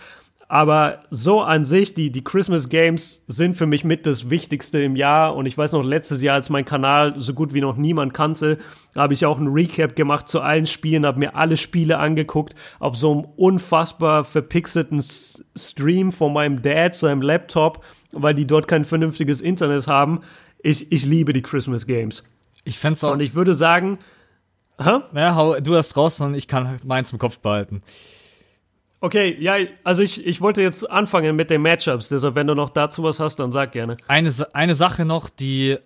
Aber 0.50 1.02
so 1.10 1.42
an 1.42 1.66
sich, 1.66 1.92
die, 1.92 2.10
die 2.10 2.24
Christmas 2.24 2.70
Games 2.70 3.22
sind 3.28 3.54
für 3.54 3.66
mich 3.66 3.84
mit 3.84 4.06
das 4.06 4.30
Wichtigste 4.30 4.82
im 4.82 4.96
Jahr. 4.96 5.36
Und 5.36 5.44
ich 5.44 5.58
weiß 5.58 5.72
noch, 5.72 5.84
letztes 5.84 6.22
Jahr, 6.22 6.36
als 6.36 6.48
mein 6.48 6.64
Kanal 6.64 7.14
so 7.18 7.34
gut 7.34 7.52
wie 7.52 7.60
noch 7.60 7.76
niemand 7.76 8.14
kannte, 8.14 8.56
habe 8.96 9.12
ich 9.12 9.26
auch 9.26 9.38
ein 9.38 9.48
Recap 9.48 9.94
gemacht 9.94 10.26
zu 10.26 10.40
allen 10.40 10.64
Spielen, 10.64 11.04
habe 11.04 11.18
mir 11.18 11.36
alle 11.36 11.58
Spiele 11.58 11.98
angeguckt 11.98 12.54
auf 12.78 12.96
so 12.96 13.12
einem 13.12 13.24
unfassbar 13.36 14.24
verpixelten 14.24 15.04
Stream 15.54 16.10
von 16.10 16.32
meinem 16.32 16.62
Dad, 16.62 16.94
seinem 16.94 17.20
Laptop, 17.20 17.84
weil 18.12 18.32
die 18.32 18.46
dort 18.46 18.68
kein 18.68 18.86
vernünftiges 18.86 19.42
Internet 19.42 19.86
haben. 19.86 20.22
Ich, 20.62 20.90
ich 20.90 21.04
liebe 21.04 21.34
die 21.34 21.42
Christmas 21.42 21.86
Games. 21.86 22.24
Ich 22.64 22.78
fände 22.78 22.98
auch, 23.06 23.12
Und 23.12 23.20
ich 23.20 23.34
würde 23.34 23.52
sagen, 23.52 23.98
hä? 24.80 25.00
ja, 25.14 25.34
hau, 25.34 25.60
du 25.60 25.76
hast 25.76 25.90
draußen 25.90 26.26
und 26.26 26.34
ich 26.34 26.48
kann 26.48 26.80
meins 26.84 27.12
im 27.12 27.18
Kopf 27.18 27.38
behalten. 27.40 27.82
Okay, 29.00 29.36
ja, 29.38 29.56
also 29.84 30.02
ich, 30.02 30.26
ich 30.26 30.40
wollte 30.40 30.60
jetzt 30.60 30.90
anfangen 30.90 31.36
mit 31.36 31.50
den 31.50 31.62
Matchups, 31.62 32.08
deshalb, 32.08 32.34
wenn 32.34 32.48
du 32.48 32.54
noch 32.54 32.70
dazu 32.70 33.04
was 33.04 33.20
hast, 33.20 33.36
dann 33.36 33.52
sag 33.52 33.72
gerne. 33.72 33.96
Eine, 34.08 34.32
eine 34.52 34.74
Sache 34.74 35.04
noch, 35.04 35.28
die 35.28 35.78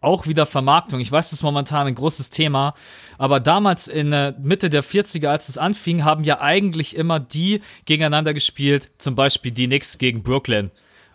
auch 0.00 0.26
wieder 0.26 0.46
Vermarktung. 0.46 1.00
Ich 1.00 1.10
weiß, 1.10 1.30
das 1.30 1.40
ist 1.40 1.42
momentan 1.42 1.86
ein 1.86 1.94
großes 1.94 2.30
Thema, 2.30 2.74
aber 3.16 3.40
damals 3.40 3.88
in 3.88 4.12
äh, 4.12 4.34
Mitte 4.38 4.70
der 4.70 4.84
40er, 4.84 5.28
als 5.28 5.48
es 5.48 5.58
anfing, 5.58 6.04
haben 6.04 6.24
ja 6.24 6.40
eigentlich 6.40 6.94
immer 6.94 7.18
die 7.18 7.60
gegeneinander 7.84 8.34
gespielt, 8.34 8.90
zum 8.98 9.14
Beispiel 9.14 9.50
die 9.50 9.66
Knicks 9.66 9.98
gegen 9.98 10.22
Brooklyn 10.22 10.70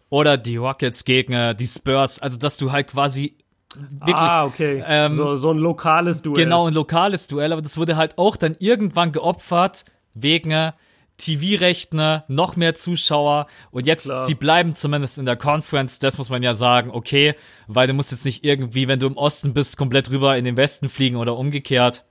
oder 0.10 0.38
die 0.38 0.58
Rockets 0.58 1.06
gegen 1.06 1.34
äh, 1.34 1.56
die 1.56 1.68
Spurs. 1.68 2.20
Also, 2.20 2.38
dass 2.40 2.58
du 2.58 2.72
halt 2.72 2.88
quasi 2.88 3.38
wirklich. 3.76 4.16
Ah, 4.16 4.46
okay. 4.46 4.84
Ähm, 4.86 5.16
so, 5.16 5.36
so 5.36 5.52
ein 5.52 5.58
lokales 5.58 6.22
Duell. 6.22 6.44
Genau, 6.44 6.68
ein 6.68 6.74
lokales 6.74 7.28
Duell, 7.28 7.54
aber 7.54 7.62
das 7.62 7.78
wurde 7.78 7.96
halt 7.96 8.18
auch 8.18 8.36
dann 8.36 8.56
irgendwann 8.60 9.12
geopfert 9.12 9.86
wegen 10.14 10.74
TV-Rechten, 11.18 12.22
noch 12.28 12.56
mehr 12.56 12.76
Zuschauer 12.76 13.48
und 13.72 13.86
jetzt, 13.86 14.06
Klar. 14.06 14.26
sie 14.26 14.36
bleiben 14.36 14.74
zumindest 14.74 15.18
in 15.18 15.26
der 15.26 15.36
Conference, 15.36 16.00
das 16.00 16.18
muss 16.18 16.30
man 16.30 16.44
ja 16.44 16.56
sagen, 16.56 16.92
okay, 16.92 17.36
weil 17.68 17.88
du 17.88 17.94
musst 17.94 18.12
jetzt 18.12 18.26
nicht 18.26 18.44
irgendwie, 18.44 18.88
wenn 18.88 19.00
du 19.00 19.08
im 19.08 19.18
Osten 19.18 19.54
bist, 19.54 19.78
komplett 19.78 20.10
rüber 20.10 20.38
in 20.38 20.46
den 20.46 20.58
Westen 20.58 20.90
fliegen 20.90 21.18
oder 21.18 21.38
umgekehrt. 21.38 22.04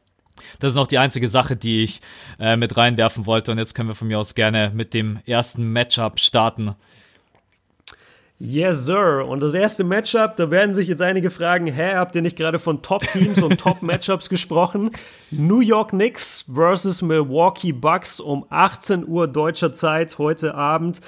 Das 0.61 0.71
ist 0.71 0.77
noch 0.77 0.87
die 0.87 0.99
einzige 0.99 1.29
Sache, 1.29 1.57
die 1.57 1.83
ich 1.83 2.01
äh, 2.39 2.57
mit 2.57 2.77
reinwerfen 2.77 3.27
wollte 3.27 3.53
und 3.53 3.59
jetzt 3.59 3.75
können 3.75 3.89
wir 3.89 3.95
von 3.95 4.09
mir 4.09 4.19
aus 4.19 4.35
gerne 4.35 4.71
mit 4.75 4.95
dem 4.95 5.21
ersten 5.27 5.73
Matchup 5.73 6.19
starten. 6.19 6.75
Yes, 8.45 8.87
sir. 8.87 9.25
Und 9.25 9.39
das 9.39 9.55
erste 9.55 9.85
Matchup, 9.85 10.35
da 10.35 10.51
werden 10.51 10.75
sich 10.75 10.89
jetzt 10.89 11.01
einige 11.01 11.31
fragen, 11.31 11.69
hä, 11.69 11.95
habt 11.95 12.17
ihr 12.17 12.23
nicht 12.23 12.37
gerade 12.37 12.59
von 12.59 12.83
Top-Teams 12.83 13.41
und 13.41 13.61
Top-Matchups 13.61 14.29
gesprochen? 14.29 14.91
New 15.31 15.61
York 15.61 15.91
Knicks 15.91 16.45
versus 16.53 17.03
Milwaukee 17.03 17.71
Bucks 17.71 18.19
um 18.19 18.45
18 18.51 19.07
Uhr 19.07 19.29
deutscher 19.29 19.73
Zeit 19.73 20.19
heute 20.19 20.57
Abend. 20.57 21.01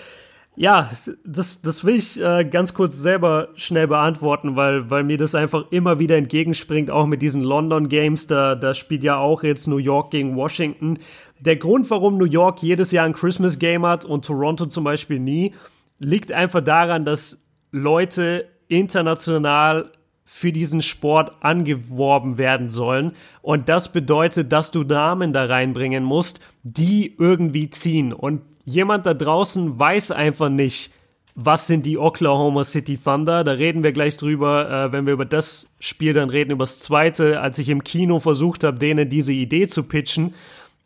Ja, 0.55 0.89
das, 1.25 1.61
das 1.61 1.83
will 1.83 1.97
ich 1.97 2.23
äh, 2.23 2.45
ganz 2.45 2.73
kurz 2.73 2.99
selber 2.99 3.49
schnell 3.57 3.89
beantworten, 3.89 4.55
weil, 4.55 4.89
weil 4.89 5.03
mir 5.03 5.19
das 5.19 5.35
einfach 5.35 5.65
immer 5.73 5.99
wieder 5.99 6.17
entgegenspringt, 6.17 6.89
auch 6.89 7.07
mit 7.07 7.21
diesen 7.21 7.43
London 7.43 7.89
Games, 7.89 8.29
da, 8.29 8.55
da 8.55 8.75
spielt 8.75 9.03
ja 9.03 9.17
auch 9.17 9.43
jetzt 9.43 9.67
New 9.67 9.79
York 9.79 10.13
gegen 10.13 10.37
Washington. 10.37 11.01
Der 11.41 11.57
Grund, 11.57 11.91
warum 11.91 12.17
New 12.17 12.27
York 12.27 12.63
jedes 12.63 12.93
Jahr 12.93 13.07
ein 13.07 13.13
Christmas 13.13 13.59
Game 13.59 13.85
hat 13.85 14.05
und 14.05 14.25
Toronto 14.25 14.67
zum 14.67 14.85
Beispiel 14.85 15.19
nie, 15.19 15.53
liegt 15.99 16.33
einfach 16.33 16.61
daran, 16.61 17.05
dass 17.05 17.43
Leute 17.71 18.47
international 18.69 19.91
für 20.25 20.53
diesen 20.53 20.83
Sport 20.83 21.33
angeworben 21.41 22.39
werden 22.39 22.71
sollen. 22.71 23.13
Und 23.43 23.69
das 23.69 23.93
bedeutet, 23.93 24.53
dass 24.53 24.71
du 24.71 24.83
Namen 24.83 25.33
da 25.33 25.45
reinbringen 25.45 26.03
musst, 26.03 26.41
die 26.63 27.15
irgendwie 27.19 27.71
ziehen. 27.71 28.13
Und 28.13 28.43
jemand 28.65 29.07
da 29.07 29.15
draußen 29.15 29.79
weiß 29.79 30.11
einfach 30.11 30.49
nicht, 30.49 30.91
was 31.35 31.67
sind 31.67 31.85
die 31.85 31.99
Oklahoma 31.99 32.65
City 32.65 32.97
Thunder. 32.97 33.45
Da 33.45 33.53
reden 33.53 33.83
wir 33.83 33.93
gleich 33.93 34.17
drüber, 34.17 34.71
äh, 34.71 34.93
wenn 34.93 35.07
wir 35.07 35.13
über 35.13 35.25
das 35.25 35.69
Spiel 35.81 36.13
dann 36.13 36.31
reden, 36.31 36.53
über 36.53 36.63
das 36.63 36.79
zweite, 36.79 37.41
als 37.41 37.59
ich 37.59 37.69
im 37.69 37.85
Kino 37.85 38.21
versucht 38.21 38.65
habe, 38.65 38.79
denen 38.79 39.09
diese 39.09 39.33
Idee 39.33 39.67
zu 39.67 39.83
pitchen 39.83 40.35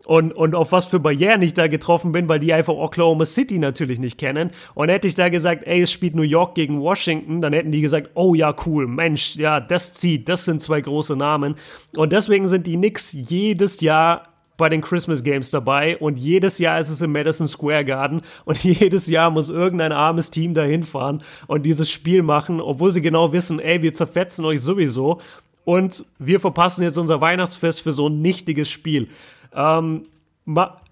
und, 0.08 0.32
und 0.32 0.54
auf 0.54 0.72
was 0.72 0.86
für 0.86 1.00
Barrieren 1.00 1.42
ich 1.42 1.52
da 1.52 1.66
getroffen 1.66 2.12
bin, 2.12 2.28
weil 2.28 2.38
die 2.38 2.54
einfach 2.54 2.72
Oklahoma 2.72 3.26
City 3.26 3.58
natürlich 3.58 3.98
nicht 3.98 4.16
kennen. 4.16 4.52
Und 4.74 4.88
hätte 4.88 5.06
ich 5.06 5.14
da 5.14 5.28
gesagt, 5.28 5.66
ey, 5.66 5.82
es 5.82 5.92
spielt 5.92 6.14
New 6.14 6.22
York 6.22 6.54
gegen 6.54 6.80
Washington, 6.80 7.42
dann 7.42 7.52
hätten 7.52 7.72
die 7.72 7.82
gesagt, 7.82 8.08
oh 8.14 8.34
ja, 8.34 8.54
cool, 8.64 8.86
Mensch, 8.86 9.36
ja, 9.36 9.60
das 9.60 9.92
zieht, 9.92 10.30
das 10.30 10.46
sind 10.46 10.62
zwei 10.62 10.80
große 10.80 11.14
Namen. 11.14 11.56
Und 11.94 12.12
deswegen 12.12 12.48
sind 12.48 12.66
die 12.66 12.76
Knicks 12.76 13.12
jedes 13.12 13.82
Jahr 13.82 14.22
bei 14.56 14.70
den 14.70 14.80
Christmas 14.80 15.22
Games 15.22 15.50
dabei 15.50 15.98
und 15.98 16.18
jedes 16.18 16.58
Jahr 16.58 16.80
ist 16.80 16.88
es 16.88 17.02
im 17.02 17.12
Madison 17.12 17.46
Square 17.46 17.84
Garden 17.84 18.22
und 18.46 18.64
jedes 18.64 19.08
Jahr 19.08 19.30
muss 19.30 19.50
irgendein 19.50 19.92
armes 19.92 20.30
Team 20.30 20.54
dahin 20.54 20.84
fahren 20.84 21.22
und 21.48 21.66
dieses 21.66 21.90
Spiel 21.90 22.22
machen, 22.22 22.62
obwohl 22.62 22.92
sie 22.92 23.02
genau 23.02 23.34
wissen, 23.34 23.60
ey, 23.60 23.82
wir 23.82 23.92
zerfetzen 23.92 24.46
euch 24.46 24.62
sowieso 24.62 25.20
und 25.66 26.06
wir 26.18 26.40
verpassen 26.40 26.82
jetzt 26.82 26.96
unser 26.96 27.20
Weihnachtsfest 27.20 27.82
für 27.82 27.92
so 27.92 28.08
ein 28.08 28.22
nichtiges 28.22 28.70
Spiel. 28.70 29.08
Ähm, 29.54 30.06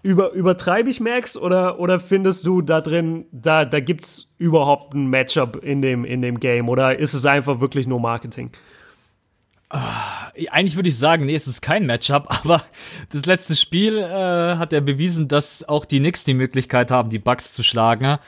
über, 0.03 0.31
übertreibe 0.33 0.89
ich 0.89 0.99
Max 0.99 1.35
oder, 1.35 1.79
oder 1.79 1.99
findest 1.99 2.45
du 2.45 2.61
da 2.61 2.79
drin, 2.81 3.25
da, 3.31 3.65
da 3.65 3.79
gibt 3.79 4.03
es 4.03 4.27
überhaupt 4.37 4.93
ein 4.93 5.07
Matchup 5.07 5.63
in 5.63 5.81
dem, 5.81 6.05
in 6.05 6.21
dem 6.21 6.39
Game 6.39 6.69
oder 6.69 6.99
ist 6.99 7.13
es 7.13 7.25
einfach 7.25 7.59
wirklich 7.59 7.87
nur 7.87 7.99
Marketing? 7.99 8.51
Eigentlich 9.69 10.75
würde 10.75 10.89
ich 10.89 10.97
sagen, 10.97 11.25
nee, 11.25 11.35
es 11.35 11.47
ist 11.47 11.61
kein 11.61 11.85
Matchup, 11.85 12.27
aber 12.29 12.61
das 13.11 13.25
letzte 13.25 13.55
Spiel 13.55 13.97
äh, 13.97 14.57
hat 14.57 14.73
ja 14.73 14.79
bewiesen, 14.79 15.27
dass 15.27 15.67
auch 15.67 15.85
die 15.85 15.99
Knicks 15.99 16.23
die 16.23 16.35
Möglichkeit 16.35 16.91
haben, 16.91 17.09
die 17.09 17.19
Bucks 17.19 17.51
zu 17.51 17.63
schlagen. 17.63 18.19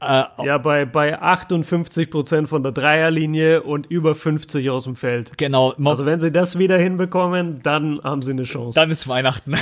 Äh, 0.00 0.24
ja, 0.44 0.58
bei, 0.58 0.84
bei 0.84 1.20
58 1.20 2.08
Prozent 2.08 2.48
von 2.48 2.62
der 2.62 2.70
Dreierlinie 2.70 3.62
und 3.62 3.86
über 3.86 4.14
50 4.14 4.70
aus 4.70 4.84
dem 4.84 4.94
Feld. 4.94 5.36
Genau. 5.38 5.74
Also 5.84 6.06
wenn 6.06 6.20
sie 6.20 6.30
das 6.30 6.56
wieder 6.56 6.78
hinbekommen, 6.78 7.60
dann 7.64 8.00
haben 8.04 8.22
sie 8.22 8.30
eine 8.30 8.44
Chance. 8.44 8.76
Dann 8.76 8.92
ist 8.92 9.08
Weihnachten. 9.08 9.54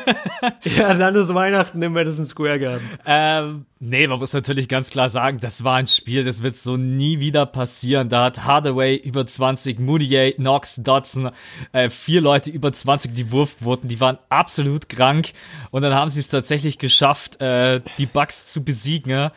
ja, 0.76 0.92
dann 0.92 1.14
ist 1.14 1.32
Weihnachten 1.32 1.80
im 1.80 1.94
Madison 1.94 2.26
Square 2.26 2.60
Garden. 2.60 2.90
Ähm, 3.06 3.64
nee, 3.78 4.06
man 4.06 4.18
muss 4.18 4.34
natürlich 4.34 4.68
ganz 4.68 4.90
klar 4.90 5.08
sagen, 5.08 5.38
das 5.40 5.64
war 5.64 5.76
ein 5.76 5.86
Spiel, 5.86 6.24
das 6.24 6.42
wird 6.42 6.56
so 6.56 6.76
nie 6.76 7.18
wieder 7.18 7.46
passieren. 7.46 8.10
Da 8.10 8.24
hat 8.24 8.44
Hardaway 8.44 8.96
über 8.96 9.24
20, 9.24 9.78
Moutier, 9.78 10.32
Knox, 10.32 10.76
Dodson, 10.76 11.30
äh, 11.72 11.88
vier 11.88 12.20
Leute 12.20 12.50
über 12.50 12.70
20 12.70 13.14
die 13.14 13.32
Wurfquoten, 13.32 13.88
die 13.88 13.98
waren 13.98 14.18
absolut 14.28 14.90
krank. 14.90 15.30
Und 15.70 15.80
dann 15.80 15.94
haben 15.94 16.10
sie 16.10 16.20
es 16.20 16.28
tatsächlich 16.28 16.78
geschafft, 16.78 17.40
äh, 17.40 17.80
die 17.96 18.06
Bucks 18.06 18.46
zu 18.46 18.62
besiegen 18.62 19.30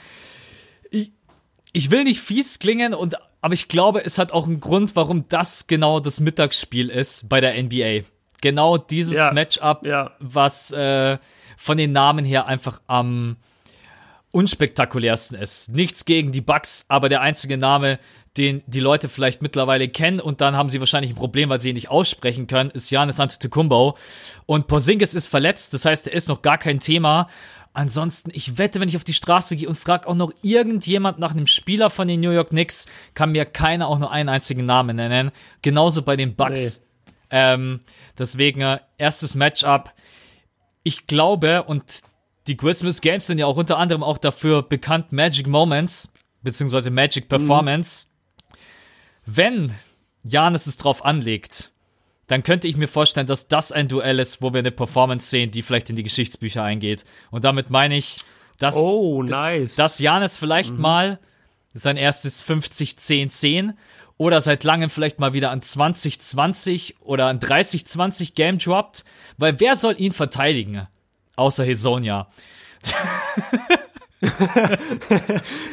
ich 1.74 1.92
will 1.92 2.04
nicht 2.04 2.22
fies 2.22 2.60
klingen 2.60 2.94
und 2.94 3.16
aber 3.42 3.54
ich 3.54 3.68
glaube, 3.68 4.06
es 4.06 4.18
hat 4.18 4.32
auch 4.32 4.48
einen 4.48 4.62
Grund, 4.62 4.96
warum 4.96 5.26
das 5.28 5.68
genau 5.68 6.00
das 6.00 6.22
Mittagsspiel 6.22 6.90
ist 6.90 7.28
bei 7.28 7.42
der 7.42 7.62
NBA. 7.62 8.06
Genau 8.42 8.78
dieses 8.78 9.16
Ja, 9.16 9.34
Matchup, 9.34 9.86
ja. 9.86 10.12
was 10.20 10.72
äh, 10.72 11.18
von 11.58 11.78
den 11.78 11.92
Namen 11.92 12.24
her 12.24 12.46
einfach 12.46 12.82
am 12.88 13.36
unspektakulärsten 14.32 15.38
ist. 15.40 15.70
Nichts 15.70 16.06
gegen 16.06 16.32
die 16.32 16.42
Bucks, 16.42 16.86
aber 16.88 17.08
der 17.10 17.22
einzige 17.22 17.58
Name, 17.58 18.00
den 18.36 18.64
die 18.66 18.80
Leute 18.80 19.10
vielleicht 19.10 19.42
mittlerweile 19.42 19.88
kennen 19.90 20.20
und 20.20 20.42
dann 20.42 20.56
haben 20.56 20.70
sie 20.70 20.80
wahrscheinlich 20.80 21.12
ein 21.12 21.16
Problem, 21.18 21.50
weil 21.50 21.60
sie 21.60 21.70
ihn 21.70 21.76
nicht 21.76 21.90
aussprechen 21.92 22.48
können, 22.48 22.72
ist 22.72 22.90
Giannis 22.90 23.20
Antetokounmpo. 23.20 23.96
Und 24.46 24.68
Porzingis 24.68 25.14
ist 25.14 25.28
verletzt, 25.28 25.74
das 25.74 25.86
heißt, 25.86 26.08
er 26.08 26.14
ist 26.14 26.30
noch 26.30 26.42
gar 26.42 26.58
kein 26.58 26.80
Thema. 26.80 27.28
Ansonsten, 27.74 28.30
ich 28.34 28.60
wette, 28.60 28.80
wenn 28.80 28.88
ich 28.88 28.96
auf 28.96 29.04
die 29.04 29.14
Straße 29.14 29.56
gehe 29.56 29.68
und 29.68 29.76
frage 29.76 30.08
auch 30.08 30.14
noch 30.16 30.32
irgendjemand 30.44 31.18
nach 31.18 31.32
einem 31.32 31.48
Spieler 31.48 31.90
von 31.90 32.08
den 32.08 32.22
New 32.22 32.30
York 32.30 32.50
Knicks, 32.50 32.86
kann 33.16 33.32
mir 33.32 33.46
keiner 33.46 33.88
auch 33.88 33.98
nur 33.98 34.12
einen 34.12 34.30
einzigen 34.30 34.64
Namen 34.64 34.96
nennen. 34.96 35.32
Genauso 35.64 36.04
bei 36.04 36.16
den 36.16 36.36
Bucks. 36.36 36.84
Ähm, 37.32 37.80
deswegen, 38.18 38.62
äh, 38.62 38.80
erstes 39.00 39.34
Matchup. 39.34 39.92
Ich 40.84 41.08
glaube, 41.08 41.64
und 41.64 42.04
die 42.46 42.58
Christmas 42.58 43.02
Games 43.02 43.26
sind 43.26 43.40
ja 43.40 43.48
auch 43.48 43.58
unter 43.58 43.80
anderem 43.80 44.04
auch 44.04 44.20
dafür 44.20 44.62
bekannt, 44.62 45.12
Magic 45.12 45.48
Moments, 45.48 46.12
beziehungsweise 46.44 46.92
Magic 46.92 47.28
Performance. 47.28 48.06
Wenn 49.26 49.74
Janis 50.24 50.68
es 50.68 50.78
drauf 50.78 51.04
anlegt, 51.04 51.73
dann 52.28 52.44
könnte 52.44 52.68
ich 52.68 52.78
mir 52.78 52.88
vorstellen, 52.88 53.28
dass 53.28 53.48
das 53.48 53.72
ein 53.72 53.88
Duell 53.88 54.20
ist, 54.20 54.42
wo 54.42 54.54
wir 54.54 54.60
eine 54.60 54.72
Performance 54.72 55.28
sehen, 55.28 55.52
die 55.52 55.62
vielleicht 55.62 55.90
in 55.90 55.96
die 55.96 56.04
Geschichtsbücher 56.04 56.64
eingeht. 56.64 57.04
Und 57.32 57.44
damit 57.44 57.70
meine 57.70 57.96
ich, 57.98 58.18
dass, 58.60 58.76
Oh, 58.76 59.24
nice. 59.24 59.76
dass 59.76 60.00
Janis 60.00 60.38
vielleicht 60.38 60.78
mal 60.78 61.20
sein 61.74 61.98
erstes 61.98 62.44
50-10-10 62.44 63.74
oder 64.18 64.42
seit 64.42 64.64
langem 64.64 64.90
vielleicht 64.90 65.20
mal 65.20 65.34
wieder 65.34 65.50
an 65.52 65.62
20-20 65.62 66.96
oder 67.02 67.28
an 67.28 67.40
30-20 67.40 68.36
Game 68.36 68.58
droppt, 68.60 69.04
weil 69.38 69.60
wer 69.60 69.76
soll 69.76 70.00
ihn 70.00 70.14
verteidigen? 70.14 70.88
Außer 71.36 71.64
Hesonia. 71.66 72.28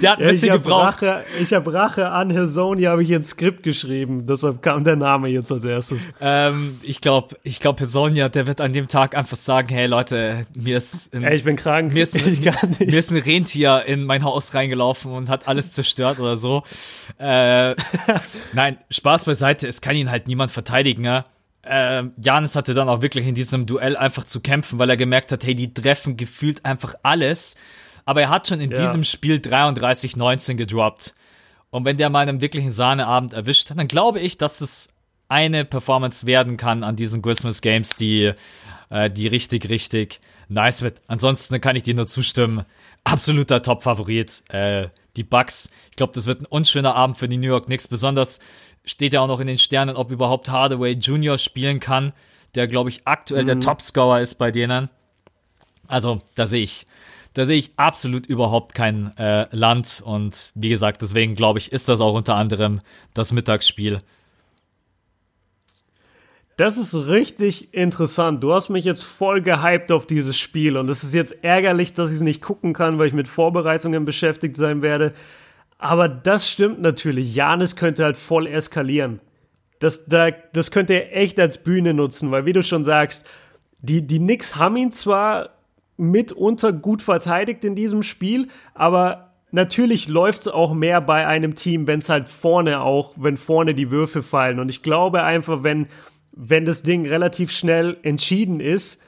Der 0.03 0.13
hat 0.13 0.19
ein 0.19 0.25
ich 0.25 0.31
bisschen 0.33 0.51
habe 0.51 0.63
gebraucht. 0.63 1.03
Rache, 1.03 1.25
ich 1.41 1.53
hab 1.53 1.67
Rache 1.73 2.09
an 2.11 2.31
Hesonia, 2.31 2.91
habe 2.91 3.03
ich 3.03 3.11
ins 3.11 3.31
Skript 3.31 3.63
geschrieben. 3.63 4.27
Deshalb 4.27 4.63
kam 4.63 4.85
der 4.85 4.97
Name 4.97 5.29
jetzt 5.29 5.53
als 5.53 5.65
erstes. 5.65 6.09
Ähm, 6.21 6.81
ich 6.83 7.01
glaube, 7.01 7.37
ich 7.43 7.61
glaube, 7.61 7.87
Sonja, 7.87 8.29
der 8.29 8.47
wird 8.47 8.61
an 8.61 8.73
dem 8.73 8.89
Tag 8.89 9.17
einfach 9.17 9.37
sagen, 9.37 9.69
hey 9.69 9.87
Leute, 9.87 10.47
mir 10.57 10.77
ist, 10.77 11.15
ein, 11.15 11.23
Ey, 11.25 11.37
ich 11.37 11.45
bin 11.45 11.57
krank. 11.57 11.93
mir, 11.93 12.03
ist, 12.03 12.15
ich 12.27 12.41
nicht. 12.41 12.81
mir 12.81 12.99
ist 12.99 13.11
ein 13.11 13.19
Rentier 13.19 13.85
in 13.87 14.05
mein 14.05 14.25
Haus 14.25 14.55
reingelaufen 14.55 15.13
und 15.13 15.29
hat 15.29 15.47
alles 15.49 15.73
zerstört 15.73 16.19
oder 16.19 16.37
so. 16.37 16.63
Äh, 17.19 17.75
nein, 18.53 18.79
Spaß 18.91 19.25
beiseite, 19.25 19.69
es 19.69 19.81
kann 19.81 19.97
ihn 19.97 20.11
halt 20.11 20.27
niemand 20.27 20.51
verteidigen. 20.51 21.05
Ja? 21.05 21.25
Ähm, 21.63 22.13
Janis 22.21 22.57
hatte 22.57 22.75
dann 22.75 22.89
auch 22.89 23.03
wirklich 23.03 23.27
in 23.27 23.35
diesem 23.35 23.67
Duell 23.67 23.97
einfach 23.97 24.25
zu 24.25 24.41
kämpfen, 24.41 24.79
weil 24.79 24.91
er 24.91 24.97
gemerkt 24.97 25.31
hat, 25.31 25.45
hey, 25.45 25.55
die 25.55 25.73
treffen 25.73 26.17
gefühlt 26.17 26.65
einfach 26.65 26.95
alles. 27.03 27.57
Aber 28.11 28.23
er 28.23 28.29
hat 28.29 28.49
schon 28.49 28.61
in 28.61 28.73
Ja. 28.73 28.81
diesem 28.81 29.05
Spiel 29.05 29.37
33-19 29.37 30.57
gedroppt. 30.57 31.15
Und 31.71 31.85
wenn 31.85 31.97
der 31.97 32.11
mal 32.11 32.29
einen 32.29 32.41
wirklichen 32.41 32.73
Sahneabend 32.73 33.35
erwischt, 33.35 33.71
dann 33.71 33.87
glaube 33.87 34.19
ich, 34.19 34.37
dass 34.37 34.61
es 34.61 34.89
eine 35.29 35.65
Performance 35.65 36.27
werden 36.27 36.57
kann 36.57 36.83
an 36.83 36.97
diesen 36.97 37.23
Christmas 37.23 37.61
Games, 37.61 37.91
die, 37.91 38.33
äh, 38.89 39.11
die 39.11 39.29
richtig, 39.29 39.69
richtig 39.69 40.21
nice 40.49 40.83
wird. 40.83 41.01
Ansonsten 41.07 41.61
kann 41.61 41.77
ich 41.77 41.85
dir 41.85 41.95
nur 41.95 42.09
zustimmen. 42.09 42.65
Absoluter 43.05 43.63
Top-Favorit. 43.63 44.43
Äh, 44.49 44.89
die 45.17 45.23
Bucks. 45.23 45.71
Ich 45.91 45.97
glaube, 45.97 46.13
das 46.13 46.27
wird 46.27 46.43
ein 46.43 46.47
unschöner 46.47 46.97
Abend 46.97 47.17
für 47.17 47.29
die 47.29 47.37
New 47.37 47.47
York 47.47 47.67
Knicks. 47.67 47.87
Besonders 47.87 48.41
steht 48.85 49.13
ja 49.13 49.21
auch 49.21 49.29
noch 49.29 49.39
in 49.39 49.47
den 49.47 49.59
Sternen, 49.59 49.95
ob 49.95 50.11
überhaupt 50.11 50.51
Hardaway 50.51 50.95
Jr. 50.95 51.39
spielen 51.39 51.79
kann, 51.79 52.13
der, 52.57 52.67
glaube 52.67 52.91
ich, 52.91 53.03
aktuell 53.05 53.43
mhm. 53.43 53.47
der 53.47 53.61
Topscorer 53.61 54.21
ist 54.21 54.35
bei 54.35 54.51
denen. 54.51 54.91
Also, 55.87 56.23
da 56.35 56.49
sehe 56.49 56.65
ich, 56.65 56.87
da 57.35 57.45
sehe 57.45 57.57
ich 57.59 57.73
absolut 57.77 58.27
überhaupt 58.27 58.75
kein 58.75 59.17
äh, 59.17 59.47
Land. 59.55 60.03
Und 60.05 60.53
wie 60.55 60.69
gesagt, 60.69 61.03
deswegen 61.03 61.35
glaube 61.35 61.59
ich, 61.59 61.73
ist 61.73 61.89
das 61.89 62.01
auch 62.01 62.15
unter 62.15 62.35
anderem 62.35 62.81
das 63.15 63.33
Mittagsspiel. 63.33 64.01
Das 66.57 66.77
ist 66.77 66.95
richtig 66.95 67.73
interessant. 67.73 68.43
Du 68.45 68.53
hast 68.53 68.69
mich 68.69 68.85
jetzt 68.85 69.03
voll 69.03 69.41
gehypt 69.41 69.91
auf 69.91 70.07
dieses 70.07 70.37
Spiel 70.37 70.77
und 70.77 70.91
es 70.91 71.03
ist 71.03 71.15
jetzt 71.15 71.43
ärgerlich, 71.43 71.95
dass 71.95 72.11
ich 72.11 72.17
es 72.17 72.23
nicht 72.23 72.43
gucken 72.43 72.75
kann, 72.75 72.99
weil 72.99 73.07
ich 73.07 73.15
mit 73.15 73.29
Vorbereitungen 73.29 74.05
beschäftigt 74.05 74.57
sein 74.57 74.83
werde. 74.83 75.15
Aber 75.79 76.09
das 76.09 76.51
stimmt 76.51 76.83
natürlich. 76.83 77.35
Janis 77.35 77.77
könnte 77.77 78.05
halt 78.05 78.19
voll 78.19 78.47
eskalieren. 78.47 79.21
Das, 79.79 80.05
da, 80.05 80.31
das 80.31 80.71
könnte 80.71 80.93
er 80.93 81.17
echt 81.17 81.41
als 81.41 81.57
Bühne 81.57 81.95
nutzen, 81.95 82.31
weil 82.31 82.45
wie 82.45 82.53
du 82.53 82.63
schon 82.63 82.85
sagst, 82.85 83.27
die, 83.81 84.07
die 84.07 84.19
Knicks 84.19 84.57
haben 84.57 84.77
ihn 84.77 84.93
zwar 84.93 85.49
mitunter 86.01 86.73
gut 86.73 87.03
verteidigt 87.03 87.65
in 87.65 87.75
diesem 87.75 88.03
Spiel, 88.03 88.49
aber 88.75 89.31
natürlich 89.53 90.09
läuft 90.09 90.43
es 90.43 90.49
auch 90.49 90.73
mehr 90.73 91.01
bei 91.01 91.27
einem 91.27 91.55
Team, 91.55 91.87
wenn 91.87 91.99
es 91.99 92.09
halt 92.09 92.29
vorne 92.29 92.81
auch, 92.81 93.15
wenn 93.17 93.37
vorne 93.37 93.75
die 93.75 93.91
Würfe 93.91 94.23
fallen. 94.23 94.59
Und 94.59 94.69
ich 94.69 94.83
glaube 94.83 95.23
einfach, 95.23 95.63
wenn, 95.63 95.87
wenn 96.33 96.65
das 96.65 96.83
Ding 96.83 97.07
relativ 97.07 97.51
schnell 97.51 97.99
entschieden 98.03 98.61
ist, 98.61 99.03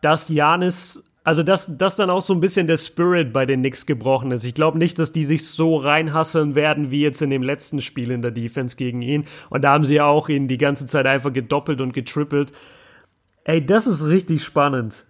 dass 0.00 0.28
Janis, 0.28 1.02
also 1.24 1.42
dass, 1.42 1.76
dass 1.76 1.96
dann 1.96 2.10
auch 2.10 2.22
so 2.22 2.34
ein 2.34 2.40
bisschen 2.40 2.66
der 2.66 2.76
Spirit 2.76 3.32
bei 3.32 3.46
den 3.46 3.60
Knicks 3.60 3.86
gebrochen 3.86 4.32
ist. 4.32 4.44
Ich 4.44 4.54
glaube 4.54 4.78
nicht, 4.78 4.98
dass 4.98 5.12
die 5.12 5.24
sich 5.24 5.48
so 5.48 5.76
reinhasseln 5.76 6.54
werden 6.54 6.90
wie 6.90 7.02
jetzt 7.02 7.22
in 7.22 7.30
dem 7.30 7.42
letzten 7.42 7.80
Spiel 7.80 8.10
in 8.10 8.22
der 8.22 8.32
Defense 8.32 8.76
gegen 8.76 9.02
ihn. 9.02 9.24
Und 9.50 9.62
da 9.62 9.72
haben 9.72 9.84
sie 9.84 9.96
ja 9.96 10.06
auch 10.06 10.28
ihn 10.28 10.48
die 10.48 10.58
ganze 10.58 10.86
Zeit 10.86 11.06
einfach 11.06 11.32
gedoppelt 11.32 11.80
und 11.80 11.92
getrippelt. 11.92 12.52
Ey, 13.44 13.64
das 13.64 13.86
ist 13.86 14.06
richtig 14.06 14.44
spannend. 14.44 15.04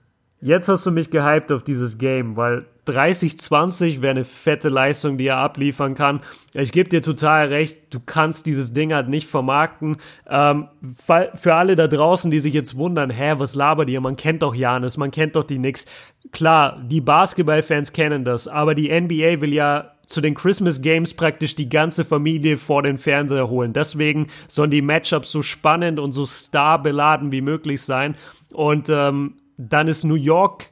Jetzt 0.44 0.68
hast 0.68 0.84
du 0.84 0.90
mich 0.90 1.10
gehypt 1.10 1.52
auf 1.52 1.62
dieses 1.62 1.98
Game, 1.98 2.36
weil 2.36 2.66
30-20 2.88 4.02
wäre 4.02 4.10
eine 4.10 4.24
fette 4.24 4.68
Leistung, 4.68 5.16
die 5.16 5.28
er 5.28 5.36
abliefern 5.36 5.94
kann. 5.94 6.20
Ich 6.52 6.72
gebe 6.72 6.88
dir 6.88 7.00
total 7.00 7.46
recht, 7.46 7.94
du 7.94 8.00
kannst 8.04 8.46
dieses 8.46 8.72
Ding 8.72 8.92
halt 8.92 9.08
nicht 9.08 9.28
vermarkten. 9.28 9.98
Ähm, 10.28 10.66
für 10.96 11.54
alle 11.54 11.76
da 11.76 11.86
draußen, 11.86 12.32
die 12.32 12.40
sich 12.40 12.54
jetzt 12.54 12.76
wundern, 12.76 13.10
hä, 13.10 13.34
was 13.38 13.54
labert 13.54 13.88
ihr? 13.88 14.00
Man 14.00 14.16
kennt 14.16 14.42
doch 14.42 14.52
Janis, 14.52 14.96
man 14.96 15.12
kennt 15.12 15.36
doch 15.36 15.44
die 15.44 15.58
Knicks. 15.58 15.86
Klar, 16.32 16.82
die 16.90 17.00
Basketballfans 17.00 17.92
kennen 17.92 18.24
das, 18.24 18.48
aber 18.48 18.74
die 18.74 18.88
NBA 18.88 19.40
will 19.40 19.52
ja 19.52 19.92
zu 20.08 20.20
den 20.20 20.34
Christmas 20.34 20.82
Games 20.82 21.14
praktisch 21.14 21.54
die 21.54 21.68
ganze 21.68 22.04
Familie 22.04 22.58
vor 22.58 22.82
den 22.82 22.98
Fernseher 22.98 23.48
holen. 23.48 23.72
Deswegen 23.72 24.26
sollen 24.48 24.72
die 24.72 24.82
Matchups 24.82 25.30
so 25.30 25.42
spannend 25.42 26.00
und 26.00 26.10
so 26.10 26.26
starbeladen 26.26 27.30
wie 27.30 27.42
möglich 27.42 27.80
sein. 27.82 28.16
Und 28.50 28.90
ähm, 28.90 29.34
dann 29.56 29.88
ist 29.88 30.04
New 30.04 30.14
York 30.14 30.70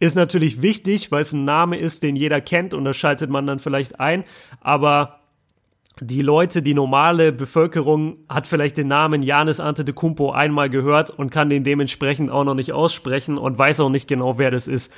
ist 0.00 0.14
natürlich 0.14 0.62
wichtig, 0.62 1.10
weil 1.10 1.22
es 1.22 1.32
ein 1.32 1.44
Name 1.44 1.76
ist, 1.76 2.02
den 2.02 2.14
jeder 2.14 2.40
kennt 2.40 2.72
und 2.72 2.84
da 2.84 2.92
schaltet 2.92 3.30
man 3.30 3.46
dann 3.46 3.58
vielleicht 3.58 3.98
ein. 3.98 4.24
Aber 4.60 5.18
die 6.00 6.22
Leute, 6.22 6.62
die 6.62 6.74
normale 6.74 7.32
Bevölkerung 7.32 8.18
hat 8.28 8.46
vielleicht 8.46 8.76
den 8.76 8.86
Namen 8.86 9.22
Janis 9.22 9.58
Antetokounmpo 9.58 10.30
einmal 10.30 10.70
gehört 10.70 11.10
und 11.10 11.30
kann 11.30 11.50
den 11.50 11.64
dementsprechend 11.64 12.30
auch 12.30 12.44
noch 12.44 12.54
nicht 12.54 12.72
aussprechen 12.72 13.38
und 13.38 13.58
weiß 13.58 13.80
auch 13.80 13.88
nicht 13.88 14.06
genau, 14.06 14.38
wer 14.38 14.52
das 14.52 14.68
ist. 14.68 14.92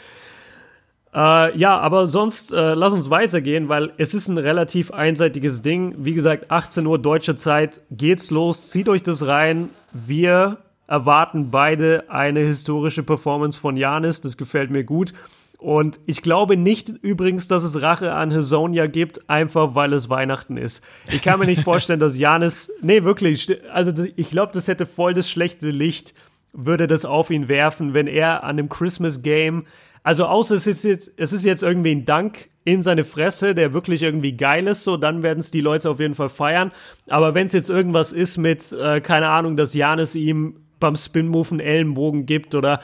Äh, 1.14 1.58
ja, 1.58 1.78
aber 1.78 2.06
sonst 2.06 2.52
äh, 2.52 2.74
lass 2.74 2.92
uns 2.92 3.10
weitergehen, 3.10 3.68
weil 3.68 3.92
es 3.96 4.14
ist 4.14 4.28
ein 4.28 4.38
relativ 4.38 4.92
einseitiges 4.92 5.62
Ding. 5.62 5.94
Wie 5.98 6.14
gesagt, 6.14 6.50
18 6.50 6.86
Uhr 6.86 6.98
deutsche 6.98 7.34
Zeit 7.36 7.80
geht's 7.90 8.30
los. 8.30 8.70
Zieht 8.70 8.88
euch 8.88 9.02
das 9.02 9.26
rein. 9.26 9.70
Wir 9.92 10.58
erwarten 10.90 11.50
beide 11.50 12.10
eine 12.10 12.40
historische 12.40 13.04
Performance 13.04 13.58
von 13.58 13.76
Janis. 13.76 14.20
Das 14.20 14.36
gefällt 14.36 14.70
mir 14.70 14.84
gut. 14.84 15.14
Und 15.56 16.00
ich 16.06 16.22
glaube 16.22 16.56
nicht 16.56 16.88
übrigens, 16.88 17.46
dass 17.46 17.62
es 17.62 17.80
Rache 17.80 18.12
an 18.12 18.32
Hasonia 18.32 18.86
gibt, 18.86 19.28
einfach 19.28 19.74
weil 19.74 19.92
es 19.92 20.08
Weihnachten 20.08 20.56
ist. 20.56 20.82
Ich 21.12 21.22
kann 21.22 21.38
mir 21.38 21.46
nicht 21.46 21.62
vorstellen, 21.64 22.00
dass 22.00 22.18
Janis, 22.18 22.72
nee, 22.82 23.04
wirklich, 23.04 23.56
also 23.72 23.92
ich 24.16 24.30
glaube, 24.30 24.52
das 24.52 24.68
hätte 24.68 24.86
voll 24.86 25.14
das 25.14 25.30
schlechte 25.30 25.68
Licht, 25.68 26.14
würde 26.52 26.88
das 26.88 27.04
auf 27.04 27.30
ihn 27.30 27.48
werfen, 27.48 27.94
wenn 27.94 28.06
er 28.06 28.42
an 28.42 28.56
dem 28.56 28.68
Christmas 28.68 29.22
Game, 29.22 29.66
also 30.02 30.24
außer 30.24 30.54
es 30.54 30.66
ist 30.66 30.82
jetzt, 30.82 31.12
es 31.18 31.32
ist 31.32 31.44
jetzt 31.44 31.62
irgendwie 31.62 31.92
ein 31.92 32.06
Dank 32.06 32.48
in 32.64 32.82
seine 32.82 33.04
Fresse, 33.04 33.54
der 33.54 33.74
wirklich 33.74 34.02
irgendwie 34.02 34.32
geil 34.32 34.66
ist, 34.66 34.82
so, 34.82 34.96
dann 34.96 35.22
werden 35.22 35.40
es 35.40 35.50
die 35.50 35.60
Leute 35.60 35.90
auf 35.90 36.00
jeden 36.00 36.14
Fall 36.14 36.30
feiern. 36.30 36.72
Aber 37.10 37.34
wenn 37.34 37.46
es 37.46 37.52
jetzt 37.52 37.68
irgendwas 37.68 38.12
ist 38.12 38.38
mit, 38.38 38.72
äh, 38.72 39.00
keine 39.02 39.28
Ahnung, 39.28 39.56
dass 39.56 39.74
Janis 39.74 40.14
ihm 40.14 40.56
beim 40.80 40.96
Spin-Move 40.96 41.50
einen 41.52 41.60
Ellenbogen 41.60 42.26
gibt 42.26 42.54
oder 42.54 42.80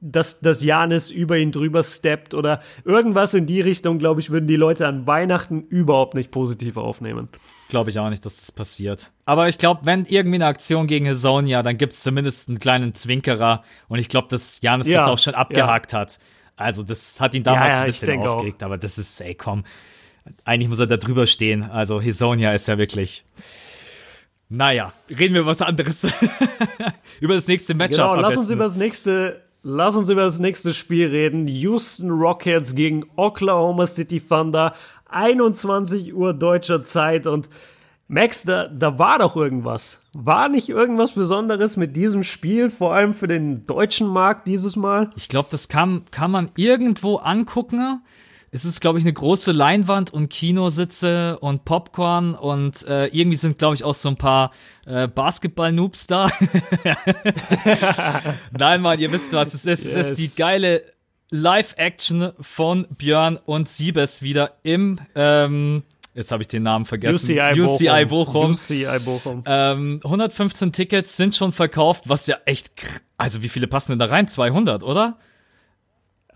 dass, 0.00 0.40
dass 0.40 0.62
Janis 0.62 1.10
über 1.10 1.36
ihn 1.36 1.52
drüber 1.52 1.82
steppt 1.82 2.34
oder 2.34 2.60
irgendwas 2.84 3.34
in 3.34 3.46
die 3.46 3.60
Richtung, 3.60 3.98
glaube 3.98 4.20
ich, 4.20 4.30
würden 4.30 4.46
die 4.46 4.56
Leute 4.56 4.86
an 4.86 5.06
Weihnachten 5.06 5.62
überhaupt 5.68 6.14
nicht 6.14 6.30
positiv 6.30 6.76
aufnehmen. 6.76 7.28
Glaube 7.68 7.90
ich 7.90 7.98
auch 7.98 8.08
nicht, 8.08 8.24
dass 8.24 8.36
das 8.36 8.52
passiert. 8.52 9.12
Aber 9.26 9.48
ich 9.48 9.58
glaube, 9.58 9.82
wenn 9.84 10.06
irgendwie 10.06 10.36
eine 10.36 10.46
Aktion 10.46 10.86
gegen 10.86 11.06
Hasonia, 11.06 11.62
dann 11.62 11.76
gibt 11.76 11.92
es 11.92 12.02
zumindest 12.02 12.48
einen 12.48 12.58
kleinen 12.58 12.94
Zwinkerer 12.94 13.62
und 13.88 13.98
ich 13.98 14.08
glaube, 14.08 14.28
dass 14.28 14.60
Janis 14.62 14.86
ja, 14.86 15.00
das 15.00 15.08
auch 15.08 15.18
schon 15.18 15.34
abgehakt 15.34 15.92
ja. 15.92 16.00
hat. 16.00 16.18
Also 16.56 16.82
das 16.82 17.20
hat 17.20 17.34
ihn 17.34 17.42
damals 17.42 17.76
ja, 17.76 17.80
ein 17.80 17.86
bisschen 17.86 18.20
aufgeregt, 18.20 18.62
aber 18.62 18.78
das 18.78 18.96
ist, 18.96 19.20
ey 19.20 19.34
komm, 19.34 19.64
eigentlich 20.44 20.68
muss 20.68 20.80
er 20.80 20.86
da 20.86 20.96
drüber 20.96 21.26
stehen. 21.26 21.64
Also 21.64 22.00
Hasonia 22.00 22.52
ist 22.54 22.68
ja 22.68 22.78
wirklich 22.78 23.24
naja, 24.48 24.92
reden 25.10 25.34
wir 25.34 25.40
über 25.42 25.50
was 25.50 25.62
anderes. 25.62 26.06
über 27.20 27.34
das 27.34 27.48
nächste 27.48 27.74
Matchup. 27.74 27.96
Genau, 27.96 28.14
lass 28.16 28.36
uns 28.36 28.50
über 28.50 28.64
das 28.64 28.76
nächste, 28.76 29.42
lass 29.62 29.96
uns 29.96 30.08
über 30.08 30.22
das 30.22 30.38
nächste 30.38 30.72
Spiel 30.72 31.08
reden. 31.08 31.48
Houston 31.48 32.10
Rockets 32.10 32.74
gegen 32.74 33.04
Oklahoma 33.16 33.86
City 33.86 34.20
Thunder. 34.20 34.74
21 35.08 36.14
Uhr 36.14 36.34
deutscher 36.34 36.82
Zeit 36.82 37.26
und 37.26 37.48
Max, 38.08 38.44
da, 38.44 38.68
da 38.68 39.00
war 39.00 39.18
doch 39.18 39.34
irgendwas. 39.34 40.00
War 40.14 40.48
nicht 40.48 40.68
irgendwas 40.68 41.12
Besonderes 41.12 41.76
mit 41.76 41.96
diesem 41.96 42.22
Spiel, 42.22 42.70
vor 42.70 42.94
allem 42.94 43.14
für 43.14 43.26
den 43.26 43.66
deutschen 43.66 44.06
Markt 44.06 44.46
dieses 44.46 44.76
Mal? 44.76 45.10
Ich 45.16 45.28
glaube, 45.28 45.48
das 45.50 45.68
kann, 45.68 46.02
kann 46.12 46.30
man 46.30 46.50
irgendwo 46.56 47.16
angucken 47.16 48.00
es 48.50 48.64
ist, 48.64 48.80
glaube 48.80 48.98
ich, 48.98 49.04
eine 49.04 49.12
große 49.12 49.52
Leinwand 49.52 50.12
und 50.12 50.28
Kinositze 50.28 51.38
und 51.40 51.64
Popcorn 51.64 52.34
und 52.34 52.86
äh, 52.86 53.06
irgendwie 53.06 53.36
sind, 53.36 53.58
glaube 53.58 53.74
ich, 53.74 53.84
auch 53.84 53.94
so 53.94 54.08
ein 54.08 54.16
paar 54.16 54.52
äh, 54.86 55.08
Basketball-Noobs 55.08 56.06
da. 56.06 56.30
Nein, 58.58 58.82
Mann, 58.82 58.98
ihr 58.98 59.12
wisst, 59.12 59.32
was 59.32 59.54
es 59.54 59.66
ist. 59.66 59.84
Yes. 59.84 59.96
Es 59.96 60.10
ist 60.10 60.18
die 60.18 60.36
geile 60.36 60.82
Live-Action 61.30 62.32
von 62.40 62.86
Björn 62.96 63.36
und 63.36 63.68
Siebes 63.68 64.22
wieder 64.22 64.58
im 64.62 64.98
ähm, 65.14 65.82
Jetzt 66.16 66.32
habe 66.32 66.42
ich 66.42 66.48
den 66.48 66.62
Namen 66.62 66.86
vergessen. 66.86 67.30
UCI, 67.30 67.60
UCI 67.60 68.04
Bochum. 68.06 68.52
UCI 68.52 68.98
Bochum. 69.04 69.44
Ähm, 69.44 70.00
115 70.02 70.72
Tickets 70.72 71.14
sind 71.14 71.36
schon 71.36 71.52
verkauft, 71.52 72.04
was 72.06 72.26
ja 72.26 72.38
echt. 72.46 72.72
Also, 73.18 73.42
wie 73.42 73.50
viele 73.50 73.66
passen 73.66 73.92
denn 73.92 73.98
da 73.98 74.06
rein? 74.06 74.26
200, 74.26 74.82
oder? 74.82 75.18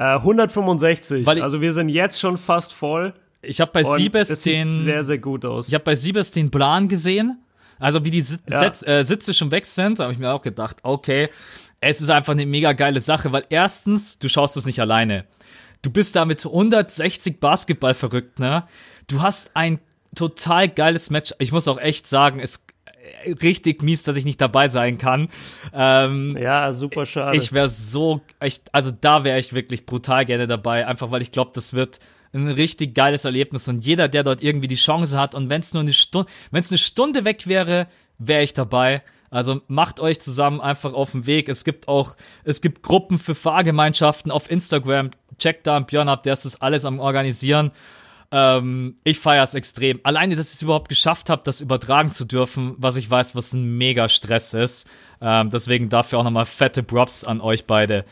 165. 0.05 1.27
Weil 1.27 1.43
also 1.43 1.61
wir 1.61 1.73
sind 1.73 1.89
jetzt 1.89 2.21
schon 2.21 2.37
fast 2.39 2.73
voll. 2.73 3.13
Ich 3.43 3.61
habe 3.61 3.71
bei 3.73 3.83
Siebes 3.83 4.43
den 4.43 4.85
sehr 4.85 5.05
sehr 5.05 5.19
gut 5.19 5.45
aus. 5.45 5.69
Ich 5.69 5.75
habe 5.75 5.85
bei 5.85 5.95
Siebes 5.95 6.33
den 6.33 6.51
Plan 6.51 6.89
gesehen. 6.89 7.39
Also 7.79 8.05
wie 8.05 8.11
die 8.11 8.21
Sit 8.21 8.41
ja. 8.49 8.59
Sitz, 8.59 8.87
äh, 8.87 9.03
Sitze 9.05 9.33
schon 9.33 9.51
weg 9.51 9.65
sind, 9.65 9.99
habe 9.99 10.13
ich 10.13 10.19
mir 10.19 10.33
auch 10.33 10.43
gedacht, 10.43 10.79
okay, 10.83 11.31
es 11.81 12.03
ist 12.03 12.11
einfach 12.11 12.35
eine 12.35 12.45
mega 12.45 12.73
geile 12.75 13.01
Sache, 13.01 13.33
weil 13.33 13.45
erstens, 13.49 14.19
du 14.19 14.29
schaust 14.29 14.57
es 14.59 14.67
nicht 14.67 14.81
alleine. 14.81 15.25
Du 15.81 15.91
bist 15.91 16.15
da 16.15 16.27
mit 16.27 16.45
160 16.45 17.41
Basketball 17.41 17.95
verrückt, 17.95 18.39
ne? 18.39 18.65
Du 19.07 19.23
hast 19.23 19.53
ein 19.55 19.79
total 20.15 20.69
geiles 20.69 21.09
Match. 21.09 21.33
Ich 21.39 21.53
muss 21.53 21.69
auch 21.69 21.79
echt 21.79 22.07
sagen, 22.07 22.39
es 22.41 22.67
richtig 23.43 23.83
mies, 23.83 24.03
dass 24.03 24.17
ich 24.17 24.25
nicht 24.25 24.41
dabei 24.41 24.69
sein 24.69 24.99
kann. 24.99 25.29
Ähm, 25.73 26.37
ja, 26.41 26.73
super 26.73 27.07
schade. 27.07 27.37
Ich 27.37 27.53
wäre 27.53 27.69
so, 27.69 28.21
ich, 28.43 28.61
also 28.73 28.91
da 28.91 29.25
wäre 29.25 29.39
ich 29.39 29.53
wirklich 29.55 29.87
brutal 29.87 30.25
gerne 30.25 30.47
dabei, 30.47 30.87
einfach 30.87 31.11
weil 31.11 31.23
ich 31.23 31.33
glaube, 31.33 31.53
das 31.55 31.73
wird 31.73 32.01
ein 32.33 32.49
richtig 32.49 32.95
geiles 32.95 33.25
Erlebnis 33.25 33.67
und 33.69 33.85
jeder, 33.85 34.09
der 34.09 34.23
dort 34.23 34.43
irgendwie 34.43 34.69
die 34.69 34.77
Chance 34.77 35.19
hat 35.19 35.35
und 35.35 35.51
wenn 35.51 35.61
es 35.61 35.75
nur 35.75 35.83
eine 35.83 35.93
Stunde, 35.93 36.31
wenn 36.51 36.61
es 36.61 36.71
eine 36.71 36.79
Stunde 36.79 37.25
weg 37.25 37.47
wäre, 37.47 37.89
wäre 38.19 38.43
ich 38.43 38.55
dabei. 38.55 39.03
Also 39.31 39.61
macht 39.69 40.01
euch 40.01 40.21
zusammen 40.21 40.61
einfach 40.61 40.93
auf 40.93 41.13
den 41.13 41.27
Weg. 41.27 41.49
Es 41.49 41.65
gibt 41.65 41.87
auch, 41.87 42.17
es 42.45 42.61
gibt 42.61 42.83
Gruppen 42.83 43.19
für 43.19 43.35
Fahrgemeinschaften 43.35 44.33
auf 44.33 44.51
Instagram. 44.51 45.11
Checkt 45.39 45.67
da 45.67 45.79
Björn 45.79 46.09
ab, 46.09 46.25
der 46.25 46.33
ist 46.33 46.45
das 46.45 46.61
alles 46.61 46.85
am 46.85 46.99
organisieren. 46.99 47.71
Ähm, 48.33 48.97
ich 49.03 49.19
feiere 49.19 49.43
es 49.43 49.55
extrem. 49.55 50.01
Alleine, 50.05 50.37
dass 50.37 50.49
ich 50.49 50.55
es 50.55 50.63
überhaupt 50.63 50.89
geschafft 50.89 51.31
habe, 51.31 51.43
das 51.45 51.61
übertragen 51.61 52.13
zu 52.13 52.25
dürfen, 52.25 52.75
was 52.79 52.97
ich 52.97 53.11
weiß, 53.11 53.35
was 53.35 53.53
ein 53.53 53.77
mega 53.77 54.09
Stress 54.09 54.55
ist. 54.55 54.89
Ähm, 55.21 55.51
deswegen 55.51 55.89
dafür 55.89 56.21
auch 56.21 56.25
nochmal 56.25 56.47
fette 56.47 56.83
Props 56.83 57.25
an 57.25 57.41
euch 57.41 57.67
beide. 57.67 58.05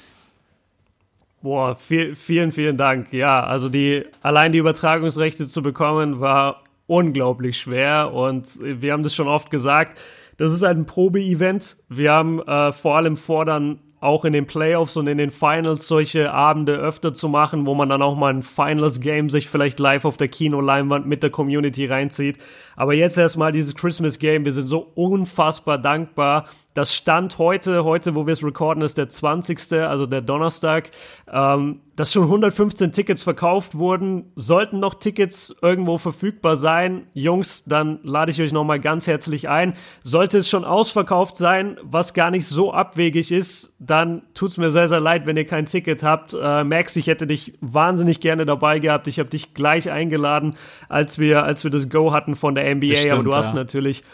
Boah, 1.40 1.76
viel, 1.76 2.16
vielen, 2.16 2.50
vielen 2.50 2.76
Dank. 2.76 3.12
Ja, 3.12 3.44
also 3.44 3.68
die, 3.68 4.04
allein 4.22 4.50
die 4.50 4.58
Übertragungsrechte 4.58 5.46
zu 5.46 5.62
bekommen, 5.62 6.18
war 6.18 6.64
unglaublich 6.88 7.58
schwer 7.58 8.12
und 8.12 8.48
wir 8.60 8.92
haben 8.92 9.04
das 9.04 9.14
schon 9.14 9.28
oft 9.28 9.50
gesagt. 9.50 9.96
Das 10.36 10.52
ist 10.52 10.62
halt 10.62 10.78
ein 10.78 10.86
Probe-Event. 10.86 11.76
Wir 11.88 12.12
haben 12.12 12.40
äh, 12.42 12.72
vor 12.72 12.96
allem 12.96 13.16
vor, 13.16 13.44
dann 13.44 13.78
auch 14.00 14.24
in 14.24 14.32
den 14.32 14.46
Playoffs 14.46 14.96
und 14.96 15.06
in 15.08 15.18
den 15.18 15.30
Finals 15.30 15.88
solche 15.88 16.32
Abende 16.32 16.76
öfter 16.76 17.14
zu 17.14 17.28
machen, 17.28 17.66
wo 17.66 17.74
man 17.74 17.88
dann 17.88 18.02
auch 18.02 18.16
mal 18.16 18.32
ein 18.32 18.42
Finals-Game 18.42 19.28
sich 19.28 19.48
vielleicht 19.48 19.80
live 19.80 20.04
auf 20.04 20.16
der 20.16 20.28
Kinoleinwand 20.28 21.06
mit 21.06 21.22
der 21.22 21.30
Community 21.30 21.86
reinzieht. 21.86 22.38
Aber 22.76 22.94
jetzt 22.94 23.18
erstmal 23.18 23.50
dieses 23.50 23.74
Christmas-Game. 23.74 24.44
Wir 24.44 24.52
sind 24.52 24.68
so 24.68 24.92
unfassbar 24.94 25.78
dankbar, 25.78 26.46
das 26.78 26.94
Stand 26.94 27.38
heute, 27.38 27.82
heute, 27.82 28.14
wo 28.14 28.26
wir 28.26 28.32
es 28.32 28.44
recorden, 28.44 28.84
ist 28.84 28.98
der 28.98 29.08
20., 29.08 29.72
also 29.82 30.06
der 30.06 30.20
Donnerstag, 30.20 30.92
ähm, 31.28 31.80
dass 31.96 32.12
schon 32.12 32.22
115 32.22 32.92
Tickets 32.92 33.20
verkauft 33.20 33.74
wurden. 33.74 34.30
Sollten 34.36 34.78
noch 34.78 34.94
Tickets 34.94 35.52
irgendwo 35.60 35.98
verfügbar 35.98 36.56
sein, 36.56 37.08
Jungs, 37.14 37.64
dann 37.64 37.98
lade 38.04 38.30
ich 38.30 38.40
euch 38.40 38.52
nochmal 38.52 38.78
ganz 38.78 39.08
herzlich 39.08 39.48
ein. 39.48 39.74
Sollte 40.04 40.38
es 40.38 40.48
schon 40.48 40.64
ausverkauft 40.64 41.36
sein, 41.36 41.78
was 41.82 42.14
gar 42.14 42.30
nicht 42.30 42.46
so 42.46 42.72
abwegig 42.72 43.32
ist, 43.32 43.74
dann 43.80 44.22
tut's 44.32 44.56
mir 44.56 44.70
sehr, 44.70 44.86
sehr 44.86 45.00
leid, 45.00 45.26
wenn 45.26 45.36
ihr 45.36 45.46
kein 45.46 45.66
Ticket 45.66 46.04
habt. 46.04 46.32
Äh, 46.40 46.62
Max, 46.62 46.94
ich 46.94 47.08
hätte 47.08 47.26
dich 47.26 47.54
wahnsinnig 47.60 48.20
gerne 48.20 48.46
dabei 48.46 48.78
gehabt. 48.78 49.08
Ich 49.08 49.18
habe 49.18 49.30
dich 49.30 49.52
gleich 49.52 49.90
eingeladen, 49.90 50.54
als 50.88 51.18
wir, 51.18 51.42
als 51.42 51.64
wir 51.64 51.72
das 51.72 51.88
Go 51.88 52.12
hatten 52.12 52.36
von 52.36 52.54
der 52.54 52.72
NBA, 52.72 52.94
Stimmt, 52.94 53.12
aber 53.14 53.24
du 53.24 53.34
hast 53.34 53.50
ja. 53.50 53.56
natürlich 53.56 54.04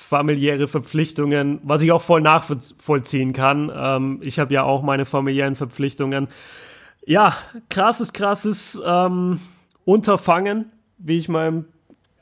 familiäre 0.00 0.66
Verpflichtungen, 0.66 1.60
was 1.62 1.82
ich 1.82 1.92
auch 1.92 2.02
voll 2.02 2.20
nachvollziehen 2.20 3.32
kann. 3.32 3.70
Ähm, 3.72 4.18
ich 4.22 4.38
habe 4.38 4.52
ja 4.52 4.64
auch 4.64 4.82
meine 4.82 5.04
familiären 5.04 5.54
Verpflichtungen. 5.54 6.28
Ja, 7.06 7.36
krasses, 7.68 8.12
krasses 8.12 8.80
ähm, 8.84 9.40
Unterfangen, 9.84 10.72
wie 10.98 11.16
ich 11.16 11.28
mal 11.28 11.48
im 11.48 11.64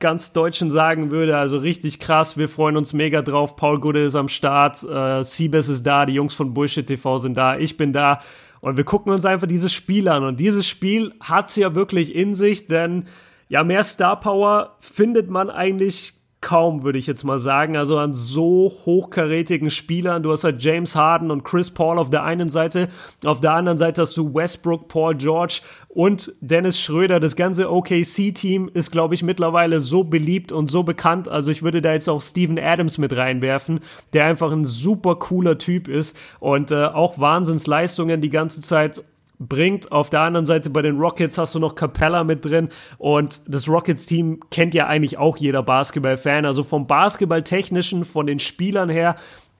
ganz 0.00 0.32
Deutschen 0.32 0.70
sagen 0.70 1.10
würde. 1.10 1.38
Also 1.38 1.56
richtig 1.58 1.98
krass. 1.98 2.36
Wir 2.36 2.48
freuen 2.48 2.76
uns 2.76 2.92
mega 2.92 3.22
drauf. 3.22 3.56
Paul 3.56 3.80
Gude 3.80 4.04
ist 4.04 4.16
am 4.16 4.28
Start. 4.28 4.82
Äh, 4.82 5.24
Siebes 5.24 5.68
ist 5.68 5.84
da. 5.84 6.04
Die 6.04 6.14
Jungs 6.14 6.34
von 6.34 6.52
Bullshit 6.52 6.86
TV 6.86 7.18
sind 7.18 7.38
da. 7.38 7.56
Ich 7.56 7.76
bin 7.76 7.92
da. 7.92 8.20
Und 8.60 8.76
wir 8.76 8.84
gucken 8.84 9.12
uns 9.12 9.24
einfach 9.24 9.46
dieses 9.46 9.72
Spiel 9.72 10.08
an. 10.08 10.24
Und 10.24 10.40
dieses 10.40 10.66
Spiel 10.66 11.14
hat's 11.20 11.56
ja 11.56 11.74
wirklich 11.74 12.14
in 12.14 12.34
sich, 12.34 12.66
denn 12.66 13.06
ja, 13.48 13.64
mehr 13.64 13.82
Star 13.84 14.20
Power 14.20 14.76
findet 14.80 15.30
man 15.30 15.48
eigentlich 15.48 16.17
kaum, 16.40 16.84
würde 16.84 16.98
ich 16.98 17.06
jetzt 17.06 17.24
mal 17.24 17.38
sagen. 17.38 17.76
Also 17.76 17.98
an 17.98 18.14
so 18.14 18.72
hochkarätigen 18.84 19.70
Spielern. 19.70 20.22
Du 20.22 20.30
hast 20.30 20.44
halt 20.44 20.62
James 20.62 20.94
Harden 20.94 21.30
und 21.30 21.42
Chris 21.42 21.70
Paul 21.70 21.98
auf 21.98 22.10
der 22.10 22.22
einen 22.22 22.48
Seite. 22.48 22.88
Auf 23.24 23.40
der 23.40 23.54
anderen 23.54 23.78
Seite 23.78 24.02
hast 24.02 24.16
du 24.16 24.34
Westbrook, 24.34 24.88
Paul 24.88 25.16
George 25.16 25.62
und 25.88 26.32
Dennis 26.40 26.80
Schröder. 26.80 27.18
Das 27.18 27.34
ganze 27.34 27.70
OKC-Team 27.70 28.70
ist, 28.72 28.92
glaube 28.92 29.14
ich, 29.14 29.22
mittlerweile 29.24 29.80
so 29.80 30.04
beliebt 30.04 30.52
und 30.52 30.70
so 30.70 30.84
bekannt. 30.84 31.28
Also 31.28 31.50
ich 31.50 31.62
würde 31.62 31.82
da 31.82 31.92
jetzt 31.92 32.08
auch 32.08 32.20
Steven 32.20 32.58
Adams 32.58 32.98
mit 32.98 33.16
reinwerfen, 33.16 33.80
der 34.12 34.26
einfach 34.26 34.52
ein 34.52 34.64
super 34.64 35.16
cooler 35.16 35.58
Typ 35.58 35.88
ist 35.88 36.16
und 36.38 36.70
äh, 36.70 36.84
auch 36.84 37.18
Wahnsinnsleistungen 37.18 38.20
die 38.20 38.30
ganze 38.30 38.60
Zeit 38.60 39.02
bringt. 39.38 39.92
Auf 39.92 40.10
der 40.10 40.20
anderen 40.20 40.46
Seite 40.46 40.70
bei 40.70 40.82
den 40.82 40.98
Rockets 40.98 41.38
hast 41.38 41.54
du 41.54 41.58
noch 41.58 41.74
Capella 41.74 42.24
mit 42.24 42.44
drin 42.44 42.68
und 42.98 43.40
das 43.46 43.68
Rockets-Team 43.68 44.40
kennt 44.50 44.74
ja 44.74 44.86
eigentlich 44.86 45.18
auch 45.18 45.36
jeder 45.36 45.62
Basketball-Fan. 45.62 46.44
Also 46.44 46.64
vom 46.64 46.86
Basketball-technischen, 46.86 48.04
von 48.04 48.26
den 48.26 48.38
Spielern 48.38 48.88
her, 48.88 49.16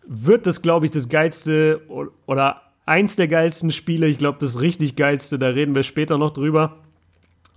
wird 0.07 0.47
das, 0.47 0.63
glaube 0.63 0.87
ich, 0.87 0.91
das 0.91 1.09
geilste 1.09 1.83
oder 2.27 2.63
eins 2.87 3.17
der 3.17 3.29
geilsten 3.29 3.71
Spiele. 3.71 4.07
Ich 4.07 4.19
glaube, 4.19 4.39
das 4.41 4.61
richtig 4.61 4.97
geilste, 4.97 5.39
da 5.39 5.49
reden 5.49 5.75
wir 5.75 5.83
später 5.83 6.19
noch 6.19 6.33
drüber. 6.33 6.79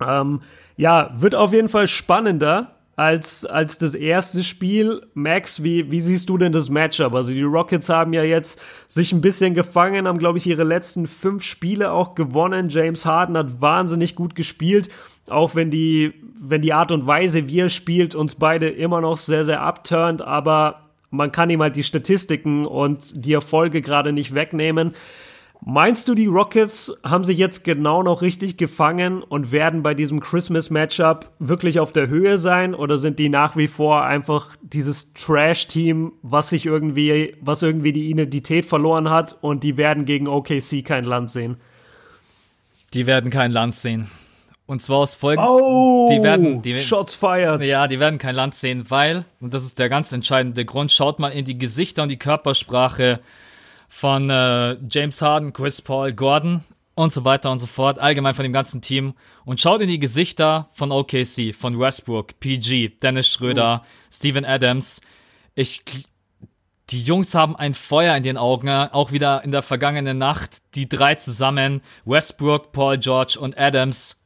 Ähm, 0.00 0.40
ja, 0.76 1.10
wird 1.14 1.34
auf 1.34 1.52
jeden 1.52 1.68
Fall 1.68 1.88
spannender 1.88 2.71
als, 2.96 3.46
als 3.46 3.78
das 3.78 3.94
erste 3.94 4.44
Spiel. 4.44 5.02
Max, 5.14 5.62
wie, 5.62 5.90
wie 5.90 6.00
siehst 6.00 6.28
du 6.28 6.36
denn 6.38 6.52
das 6.52 6.68
Matchup? 6.68 7.14
Also 7.14 7.32
die 7.32 7.42
Rockets 7.42 7.88
haben 7.88 8.12
ja 8.12 8.22
jetzt 8.22 8.60
sich 8.86 9.12
ein 9.12 9.20
bisschen 9.20 9.54
gefangen, 9.54 10.06
haben, 10.06 10.18
glaube 10.18 10.38
ich, 10.38 10.46
ihre 10.46 10.64
letzten 10.64 11.06
fünf 11.06 11.42
Spiele 11.42 11.92
auch 11.92 12.14
gewonnen. 12.14 12.68
James 12.68 13.06
Harden 13.06 13.36
hat 13.36 13.60
wahnsinnig 13.60 14.14
gut 14.14 14.34
gespielt, 14.34 14.88
auch 15.28 15.54
wenn 15.54 15.70
die, 15.70 16.12
wenn 16.38 16.62
die 16.62 16.74
Art 16.74 16.92
und 16.92 17.06
Weise, 17.06 17.48
wie 17.48 17.60
er 17.60 17.70
spielt, 17.70 18.14
uns 18.14 18.34
beide 18.34 18.68
immer 18.68 19.00
noch 19.00 19.16
sehr, 19.16 19.44
sehr 19.44 19.62
abturnt, 19.62 20.20
aber 20.20 20.82
man 21.10 21.30
kann 21.30 21.50
ihm 21.50 21.62
halt 21.62 21.76
die 21.76 21.82
Statistiken 21.82 22.66
und 22.66 23.24
die 23.24 23.34
Erfolge 23.34 23.82
gerade 23.82 24.12
nicht 24.12 24.34
wegnehmen. 24.34 24.94
Meinst 25.64 26.08
du, 26.08 26.16
die 26.16 26.26
Rockets 26.26 26.92
haben 27.04 27.22
sich 27.22 27.38
jetzt 27.38 27.62
genau 27.62 28.02
noch 28.02 28.20
richtig 28.20 28.56
gefangen 28.56 29.22
und 29.22 29.52
werden 29.52 29.84
bei 29.84 29.94
diesem 29.94 30.18
Christmas-Matchup 30.18 31.30
wirklich 31.38 31.78
auf 31.78 31.92
der 31.92 32.08
Höhe 32.08 32.36
sein 32.38 32.74
oder 32.74 32.98
sind 32.98 33.20
die 33.20 33.28
nach 33.28 33.56
wie 33.56 33.68
vor 33.68 34.02
einfach 34.02 34.56
dieses 34.60 35.14
Trash-Team, 35.14 36.14
was 36.22 36.48
sich 36.48 36.66
irgendwie, 36.66 37.36
was 37.40 37.62
irgendwie 37.62 37.92
die 37.92 38.10
Identität 38.10 38.66
verloren 38.66 39.08
hat 39.08 39.38
und 39.40 39.62
die 39.62 39.76
werden 39.76 40.04
gegen 40.04 40.26
OKC 40.26 40.84
kein 40.84 41.04
Land 41.04 41.30
sehen? 41.30 41.58
Die 42.92 43.06
werden 43.06 43.30
kein 43.30 43.52
Land 43.52 43.76
sehen. 43.76 44.10
Und 44.66 44.82
zwar 44.82 44.98
aus 44.98 45.14
folgendem. 45.14 45.48
Oh, 45.48 46.10
die 46.12 46.24
werden, 46.24 46.60
die, 46.62 46.76
Shots 46.78 47.14
fired. 47.14 47.62
Ja, 47.62 47.86
die 47.86 48.00
werden 48.00 48.18
kein 48.18 48.34
Land 48.34 48.56
sehen, 48.56 48.86
weil, 48.88 49.24
und 49.40 49.54
das 49.54 49.62
ist 49.62 49.78
der 49.78 49.88
ganz 49.88 50.10
entscheidende 50.10 50.64
Grund, 50.64 50.90
schaut 50.90 51.20
mal 51.20 51.28
in 51.28 51.44
die 51.44 51.56
Gesichter 51.56 52.02
und 52.02 52.08
die 52.08 52.18
Körpersprache 52.18 53.20
von 53.92 54.30
äh, 54.30 54.78
James 54.90 55.20
Harden, 55.20 55.52
Chris 55.52 55.82
Paul, 55.82 56.14
Gordon 56.14 56.64
und 56.94 57.12
so 57.12 57.26
weiter 57.26 57.50
und 57.50 57.58
so 57.58 57.66
fort, 57.66 57.98
allgemein 57.98 58.34
von 58.34 58.42
dem 58.42 58.52
ganzen 58.52 58.80
Team 58.80 59.12
und 59.44 59.60
schaut 59.60 59.82
in 59.82 59.88
die 59.88 59.98
Gesichter 59.98 60.70
von 60.72 60.90
OKC, 60.90 61.54
von 61.54 61.78
Westbrook, 61.78 62.40
PG, 62.40 62.96
Dennis 63.02 63.28
Schröder, 63.28 63.82
Steven 64.10 64.46
Adams. 64.46 65.02
Ich 65.54 65.82
die 66.88 67.02
Jungs 67.02 67.34
haben 67.34 67.54
ein 67.54 67.74
Feuer 67.74 68.16
in 68.16 68.22
den 68.22 68.38
Augen, 68.38 68.70
auch 68.70 69.12
wieder 69.12 69.44
in 69.44 69.50
der 69.50 69.62
vergangenen 69.62 70.16
Nacht, 70.16 70.74
die 70.74 70.88
drei 70.88 71.14
zusammen, 71.14 71.82
Westbrook, 72.06 72.72
Paul 72.72 72.96
George 72.96 73.36
und 73.38 73.58
Adams. 73.58 74.18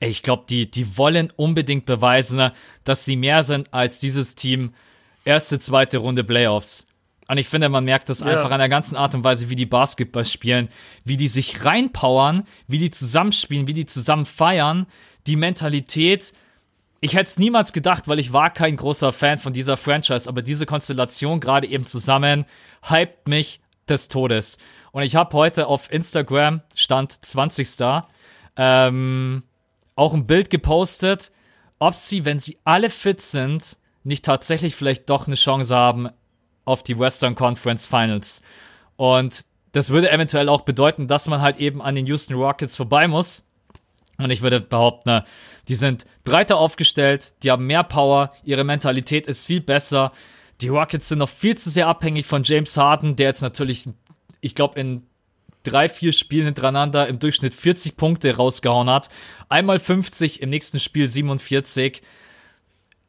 Ich 0.00 0.22
glaube, 0.22 0.44
die, 0.50 0.70
die 0.70 0.98
wollen 0.98 1.32
unbedingt 1.34 1.86
beweisen, 1.86 2.50
dass 2.84 3.06
sie 3.06 3.16
mehr 3.16 3.42
sind 3.42 3.72
als 3.72 4.00
dieses 4.00 4.34
Team. 4.34 4.74
Erste, 5.24 5.58
zweite 5.58 5.96
Runde 5.98 6.24
Playoffs. 6.24 6.86
Und 7.28 7.38
ich 7.38 7.48
finde, 7.48 7.68
man 7.68 7.84
merkt 7.84 8.08
das 8.08 8.20
Ja. 8.20 8.26
einfach 8.26 8.50
an 8.50 8.58
der 8.58 8.68
ganzen 8.68 8.96
Art 8.96 9.14
und 9.14 9.24
Weise, 9.24 9.48
wie 9.48 9.54
die 9.54 9.66
Basketball 9.66 10.24
spielen, 10.24 10.68
wie 11.04 11.16
die 11.16 11.28
sich 11.28 11.64
reinpowern, 11.64 12.44
wie 12.66 12.78
die 12.78 12.90
zusammenspielen, 12.90 13.66
wie 13.66 13.74
die 13.74 13.86
zusammen 13.86 14.26
feiern, 14.26 14.86
die 15.26 15.36
Mentalität. 15.36 16.32
Ich 17.00 17.14
hätte 17.14 17.30
es 17.30 17.38
niemals 17.38 17.72
gedacht, 17.72 18.06
weil 18.08 18.18
ich 18.18 18.32
war 18.32 18.50
kein 18.50 18.76
großer 18.76 19.12
Fan 19.12 19.38
von 19.38 19.52
dieser 19.52 19.76
Franchise, 19.76 20.28
aber 20.28 20.42
diese 20.42 20.66
Konstellation 20.66 21.40
gerade 21.40 21.66
eben 21.66 21.86
zusammen 21.86 22.44
hypt 22.88 23.28
mich 23.28 23.60
des 23.88 24.08
Todes. 24.08 24.58
Und 24.92 25.02
ich 25.02 25.16
habe 25.16 25.36
heute 25.36 25.66
auf 25.68 25.90
Instagram, 25.90 26.60
Stand 26.76 27.24
20. 27.24 28.02
Ähm, 28.56 29.42
auch 29.96 30.14
ein 30.14 30.26
Bild 30.26 30.50
gepostet, 30.50 31.32
ob 31.78 31.94
sie, 31.94 32.24
wenn 32.24 32.38
sie 32.38 32.58
alle 32.64 32.90
fit 32.90 33.20
sind, 33.20 33.76
nicht 34.04 34.24
tatsächlich 34.24 34.74
vielleicht 34.74 35.08
doch 35.10 35.26
eine 35.26 35.36
Chance 35.36 35.74
haben 35.74 36.08
auf 36.64 36.82
die 36.82 36.98
Western 36.98 37.34
Conference 37.34 37.86
Finals. 37.86 38.42
Und 38.96 39.44
das 39.72 39.90
würde 39.90 40.10
eventuell 40.10 40.48
auch 40.48 40.62
bedeuten, 40.62 41.08
dass 41.08 41.28
man 41.28 41.40
halt 41.40 41.56
eben 41.56 41.82
an 41.82 41.94
den 41.94 42.06
Houston 42.06 42.34
Rockets 42.34 42.76
vorbei 42.76 43.08
muss. 43.08 43.46
Und 44.18 44.30
ich 44.30 44.42
würde 44.42 44.60
behaupten, 44.60 45.22
die 45.68 45.74
sind 45.74 46.04
breiter 46.24 46.58
aufgestellt, 46.58 47.34
die 47.42 47.50
haben 47.50 47.66
mehr 47.66 47.82
Power, 47.82 48.32
ihre 48.44 48.64
Mentalität 48.64 49.26
ist 49.26 49.46
viel 49.46 49.60
besser. 49.60 50.12
Die 50.60 50.68
Rockets 50.68 51.08
sind 51.08 51.18
noch 51.18 51.28
viel 51.28 51.56
zu 51.56 51.70
sehr 51.70 51.88
abhängig 51.88 52.26
von 52.26 52.42
James 52.44 52.76
Harden, 52.76 53.16
der 53.16 53.28
jetzt 53.28 53.40
natürlich, 53.40 53.88
ich 54.40 54.54
glaube, 54.54 54.78
in 54.78 55.06
drei, 55.62 55.88
vier 55.88 56.12
Spielen 56.12 56.46
hintereinander 56.46 57.08
im 57.08 57.18
Durchschnitt 57.18 57.54
40 57.54 57.96
Punkte 57.96 58.36
rausgehauen 58.36 58.90
hat. 58.90 59.08
Einmal 59.48 59.78
50, 59.78 60.42
im 60.42 60.50
nächsten 60.50 60.78
Spiel 60.78 61.08
47. 61.08 62.02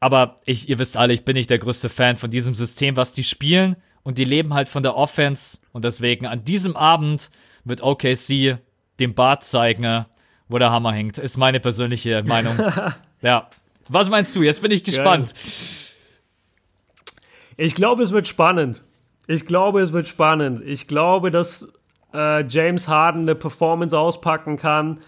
Aber 0.03 0.35
ich, 0.43 0.67
ihr 0.67 0.79
wisst 0.79 0.97
alle, 0.97 1.13
ich 1.13 1.23
bin 1.23 1.35
nicht 1.35 1.49
der 1.49 1.59
größte 1.59 1.87
Fan 1.87 2.17
von 2.17 2.29
diesem 2.29 2.55
System, 2.55 2.97
was 2.97 3.13
die 3.13 3.23
spielen. 3.23 3.77
Und 4.03 4.17
die 4.17 4.25
leben 4.25 4.53
halt 4.53 4.67
von 4.67 4.83
der 4.83 4.97
Offense. 4.97 5.59
Und 5.71 5.85
deswegen 5.85 6.25
an 6.25 6.43
diesem 6.43 6.75
Abend 6.75 7.31
wird 7.63 7.81
OKC 7.81 8.57
dem 8.99 9.13
Bart 9.13 9.45
zeigen, 9.45 10.05
wo 10.49 10.57
der 10.57 10.71
Hammer 10.71 10.91
hängt. 10.91 11.19
Ist 11.19 11.37
meine 11.37 11.61
persönliche 11.61 12.21
Meinung. 12.27 12.57
ja. 13.21 13.49
Was 13.87 14.09
meinst 14.09 14.35
du? 14.35 14.41
Jetzt 14.43 14.61
bin 14.61 14.71
ich 14.71 14.83
gespannt. 14.83 15.31
Ich 17.55 17.73
glaube, 17.73 18.03
es 18.03 18.11
wird 18.11 18.27
spannend. 18.27 18.81
Ich 19.27 19.45
glaube, 19.45 19.79
es 19.79 19.93
wird 19.93 20.09
spannend. 20.09 20.61
Ich 20.65 20.87
glaube, 20.87 21.31
dass 21.31 21.69
äh, 22.13 22.45
James 22.45 22.89
Harden 22.89 23.21
eine 23.21 23.35
Performance 23.35 23.97
auspacken 23.97 24.57
kann, 24.57 24.99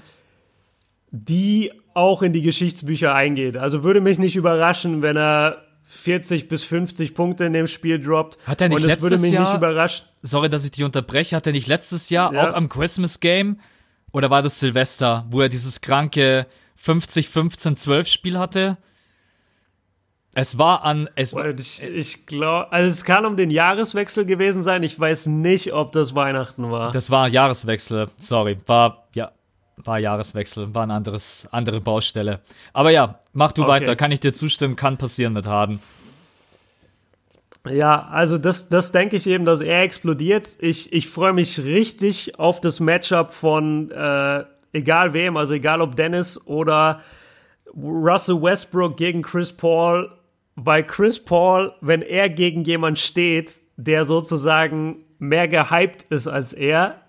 die 1.12 1.74
auch 1.96 2.22
in 2.22 2.32
die 2.34 2.42
Geschichtsbücher 2.44 3.16
eingeht. 3.16 3.58
Also 3.58 3.84
würde 3.84 4.02
mich 4.02 4.20
nicht 4.20 4.36
überraschen, 4.36 5.02
wenn 5.02 5.18
er 5.18 5.64
40 5.86 6.48
bis 6.48 6.64
50 6.64 7.14
Punkte 7.16 7.46
in 7.46 7.54
dem 7.54 7.68
Spiel 7.68 8.00
droppt. 8.00 8.38
Hat 8.48 8.62
er 8.62 8.70
nicht 8.70 8.84
Und 8.84 8.90
es 8.90 9.02
würde 9.02 9.16
letztes 9.16 9.22
mich 9.22 9.32
Jahr- 9.32 9.44
nicht 9.50 9.58
überraschen. 9.58 10.06
Sorry, 10.22 10.50
dass 10.50 10.66
ich 10.66 10.72
dich 10.72 10.84
unterbreche. 10.84 11.36
Hat 11.36 11.48
er 11.48 11.54
nicht 11.54 11.68
letztes 11.68 12.10
Jahr 12.10 12.34
Ja. 12.34 12.50
auch 12.50 12.54
am 12.54 12.70
Christmas 12.70 13.20
Game 13.20 13.60
oder 14.12 14.30
war 14.30 14.42
das 14.42 14.60
Silvester, 14.60 15.26
wo 15.30 15.42
er 15.42 15.50
dieses 15.50 15.82
kranke 15.82 16.48
50, 16.76 17.30
15, 17.30 17.76
12 17.78 18.08
Spiel 18.08 18.38
hatte? 18.38 18.78
Es 20.38 20.58
war 20.58 20.84
an, 20.84 21.08
es 21.16 21.34
Ich, 21.60 21.84
ich 21.84 22.26
glaube, 22.26 22.70
also 22.74 22.90
es 22.92 23.06
kann 23.06 23.26
um 23.26 23.38
den 23.38 23.50
Jahreswechsel 23.52 24.26
gewesen 24.26 24.64
sein. 24.64 24.84
Ich 24.84 25.00
weiß 25.00 25.28
nicht, 25.28 25.72
ob 25.72 25.94
das 25.94 26.14
Weihnachten 26.14 26.70
war. 26.72 26.92
das 26.92 27.10
war 27.10 27.30
Jahreswechsel, 27.30 28.10
sorry, 28.18 28.58
war, 28.66 29.08
ja, 29.14 29.32
war 29.78 30.00
Jahreswechsel, 30.00 30.74
war 30.74 30.84
ein 30.84 30.92
anderes, 30.92 31.48
andere 31.52 31.82
Baustelle. 31.82 32.40
Aber 32.74 32.92
ja, 32.92 33.20
mach 33.34 33.52
du 33.52 33.64
Okay. 33.64 33.72
weiter, 33.72 33.96
kann 33.96 34.12
ich 34.12 34.20
dir 34.20 34.34
zustimmen, 34.34 34.76
kann 34.76 34.98
passieren 34.98 35.34
mit 35.34 35.48
Harden. 35.48 35.80
Ja, 37.70 38.08
also 38.10 38.38
das, 38.38 38.70
das 38.70 38.92
denke 38.92 39.16
ich 39.16 39.28
eben, 39.28 39.46
dass 39.46 39.62
er 39.62 39.82
explodiert. 39.82 40.50
Ich, 40.60 40.94
ich 40.94 41.10
freue 41.10 41.34
mich 41.34 41.60
richtig 41.64 42.38
auf 42.40 42.62
das 42.62 42.80
Matchup 42.80 43.32
von 43.32 43.90
äh, 43.92 44.44
egal 44.72 45.14
wem, 45.14 45.36
also 45.36 45.56
egal 45.56 45.82
ob 45.82 45.96
Dennis 45.96 46.46
oder 46.46 47.02
Russell 47.76 48.42
Westbrook 48.42 48.98
gegen 48.98 49.24
Chris 49.24 49.52
Paul, 49.52 50.12
weil 50.56 50.84
Chris 50.84 51.20
Paul, 51.20 51.74
wenn 51.82 52.02
er 52.02 52.30
gegen 52.30 52.64
jemand 52.64 53.00
steht, 53.00 53.62
der 53.78 54.06
sozusagen 54.06 54.98
mehr 55.18 55.48
gehypt 55.48 56.04
ist 56.10 56.28
als 56.28 56.54
er, 56.54 57.02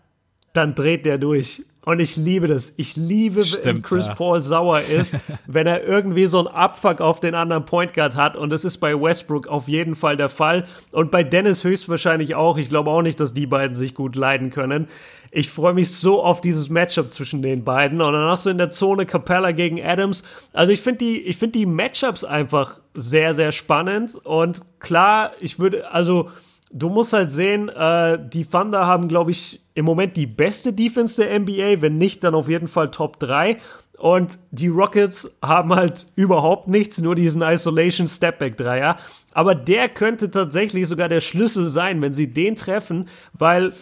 dann 0.52 0.74
dreht 0.74 1.04
der 1.04 1.18
durch. 1.18 1.62
Und 1.86 2.00
ich 2.00 2.16
liebe 2.16 2.48
das. 2.48 2.74
Ich 2.78 2.96
liebe, 2.96 3.36
wenn 3.36 3.44
Stimmt, 3.44 3.84
Chris 3.84 4.08
ja. 4.08 4.14
Paul 4.14 4.40
sauer 4.40 4.80
ist, 4.80 5.16
wenn 5.46 5.68
er 5.68 5.84
irgendwie 5.84 6.26
so 6.26 6.40
einen 6.40 6.48
Abfuck 6.48 7.00
auf 7.00 7.20
den 7.20 7.36
anderen 7.36 7.64
Point 7.64 7.94
Guard 7.94 8.16
hat. 8.16 8.36
Und 8.36 8.50
das 8.50 8.64
ist 8.64 8.78
bei 8.78 9.00
Westbrook 9.00 9.46
auf 9.46 9.68
jeden 9.68 9.94
Fall 9.94 10.16
der 10.16 10.28
Fall. 10.28 10.64
Und 10.90 11.12
bei 11.12 11.22
Dennis 11.22 11.62
höchstwahrscheinlich 11.62 12.34
auch. 12.34 12.58
Ich 12.58 12.68
glaube 12.68 12.90
auch 12.90 13.02
nicht, 13.02 13.20
dass 13.20 13.34
die 13.34 13.46
beiden 13.46 13.76
sich 13.76 13.94
gut 13.94 14.16
leiden 14.16 14.50
können. 14.50 14.88
Ich 15.30 15.48
freue 15.48 15.74
mich 15.74 15.94
so 15.94 16.24
auf 16.24 16.40
dieses 16.40 16.70
Matchup 16.70 17.12
zwischen 17.12 17.40
den 17.40 17.62
beiden. 17.62 18.00
Und 18.00 18.14
dann 18.14 18.28
hast 18.28 18.46
du 18.46 18.50
in 18.50 18.58
der 18.58 18.72
Zone 18.72 19.06
Capella 19.06 19.52
gegen 19.52 19.80
Adams. 19.80 20.24
Also 20.52 20.72
ich 20.72 20.80
finde 20.80 20.98
die, 20.98 21.20
ich 21.20 21.36
finde 21.36 21.60
die 21.60 21.66
Matchups 21.66 22.24
einfach 22.24 22.80
sehr, 22.94 23.32
sehr 23.32 23.52
spannend. 23.52 24.16
Und 24.24 24.60
klar, 24.80 25.34
ich 25.38 25.60
würde, 25.60 25.88
also, 25.92 26.30
Du 26.70 26.88
musst 26.88 27.12
halt 27.12 27.32
sehen, 27.32 27.68
äh, 27.68 28.18
die 28.28 28.44
Thunder 28.44 28.86
haben, 28.86 29.08
glaube 29.08 29.30
ich, 29.30 29.60
im 29.74 29.84
Moment 29.84 30.16
die 30.16 30.26
beste 30.26 30.72
Defense 30.72 31.22
der 31.22 31.38
NBA, 31.38 31.80
wenn 31.80 31.96
nicht, 31.96 32.24
dann 32.24 32.34
auf 32.34 32.48
jeden 32.48 32.68
Fall 32.68 32.90
Top 32.90 33.20
3. 33.20 33.58
Und 33.98 34.38
die 34.50 34.68
Rockets 34.68 35.30
haben 35.42 35.74
halt 35.74 36.06
überhaupt 36.16 36.68
nichts, 36.68 37.00
nur 37.00 37.14
diesen 37.14 37.42
Isolation 37.42 38.08
Stepback 38.08 38.56
Dreier. 38.56 38.96
Aber 39.32 39.54
der 39.54 39.88
könnte 39.88 40.30
tatsächlich 40.30 40.88
sogar 40.88 41.08
der 41.08 41.20
Schlüssel 41.20 41.68
sein, 41.68 42.00
wenn 42.02 42.14
sie 42.14 42.32
den 42.32 42.56
treffen, 42.56 43.08
weil 43.32 43.72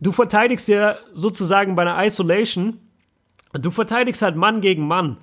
du 0.00 0.12
verteidigst 0.12 0.68
ja 0.68 0.96
sozusagen 1.14 1.74
bei 1.74 1.82
einer 1.82 2.04
Isolation, 2.04 2.78
du 3.52 3.70
verteidigst 3.70 4.22
halt 4.22 4.36
Mann 4.36 4.60
gegen 4.60 4.86
Mann. 4.86 5.18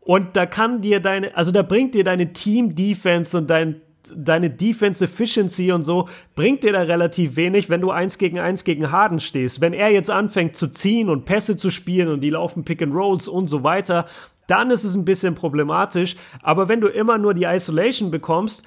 Und 0.00 0.36
da 0.36 0.46
kann 0.46 0.80
dir 0.80 1.00
deine, 1.00 1.36
also 1.36 1.52
da 1.52 1.62
bringt 1.62 1.94
dir 1.94 2.04
deine 2.04 2.32
Team-Defense 2.32 3.38
und 3.38 3.48
dein, 3.48 3.80
deine 4.16 4.50
Defense 4.50 5.04
Efficiency 5.04 5.72
und 5.72 5.84
so, 5.84 6.08
bringt 6.34 6.62
dir 6.62 6.72
da 6.72 6.82
relativ 6.82 7.36
wenig, 7.36 7.70
wenn 7.70 7.80
du 7.80 7.90
eins 7.90 8.18
gegen 8.18 8.38
eins 8.38 8.64
gegen 8.64 8.90
Harden 8.90 9.20
stehst. 9.20 9.60
Wenn 9.60 9.72
er 9.72 9.90
jetzt 9.90 10.10
anfängt 10.10 10.56
zu 10.56 10.68
ziehen 10.68 11.08
und 11.08 11.24
Pässe 11.24 11.56
zu 11.56 11.70
spielen 11.70 12.08
und 12.08 12.20
die 12.20 12.30
laufen 12.30 12.64
Pick 12.64 12.82
and 12.82 12.94
Rolls 12.94 13.28
und 13.28 13.46
so 13.46 13.62
weiter, 13.62 14.06
dann 14.46 14.70
ist 14.70 14.84
es 14.84 14.94
ein 14.94 15.04
bisschen 15.04 15.34
problematisch. 15.34 16.16
Aber 16.42 16.68
wenn 16.68 16.80
du 16.80 16.88
immer 16.88 17.18
nur 17.18 17.34
die 17.34 17.44
Isolation 17.44 18.10
bekommst, 18.10 18.66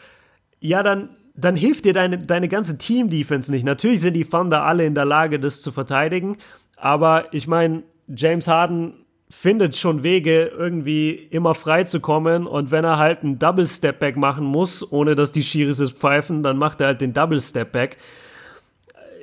ja, 0.59 0.83
dann, 0.83 1.09
dann 1.35 1.55
hilft 1.55 1.85
dir 1.85 1.93
deine, 1.93 2.17
deine 2.17 2.47
ganze 2.47 2.77
Team-Defense 2.77 3.51
nicht. 3.51 3.65
Natürlich 3.65 4.01
sind 4.01 4.13
die 4.13 4.25
Thunder 4.25 4.63
alle 4.63 4.85
in 4.85 4.95
der 4.95 5.05
Lage, 5.05 5.39
das 5.39 5.61
zu 5.61 5.71
verteidigen. 5.71 6.37
Aber 6.77 7.33
ich 7.33 7.47
meine, 7.47 7.83
James 8.07 8.47
Harden 8.47 9.04
findet 9.29 9.75
schon 9.75 10.03
Wege, 10.03 10.51
irgendwie 10.57 11.11
immer 11.11 11.55
frei 11.55 11.83
zu 11.83 11.99
kommen. 11.99 12.47
Und 12.47 12.71
wenn 12.71 12.85
er 12.85 12.97
halt 12.97 13.23
einen 13.23 13.39
Double-Step-Back 13.39 14.17
machen 14.17 14.45
muss, 14.45 14.91
ohne 14.91 15.15
dass 15.15 15.31
die 15.31 15.43
Schiris 15.43 15.79
es 15.79 15.91
pfeifen, 15.91 16.43
dann 16.43 16.57
macht 16.57 16.81
er 16.81 16.87
halt 16.87 17.01
den 17.01 17.13
Double-Step-Back. 17.13 17.97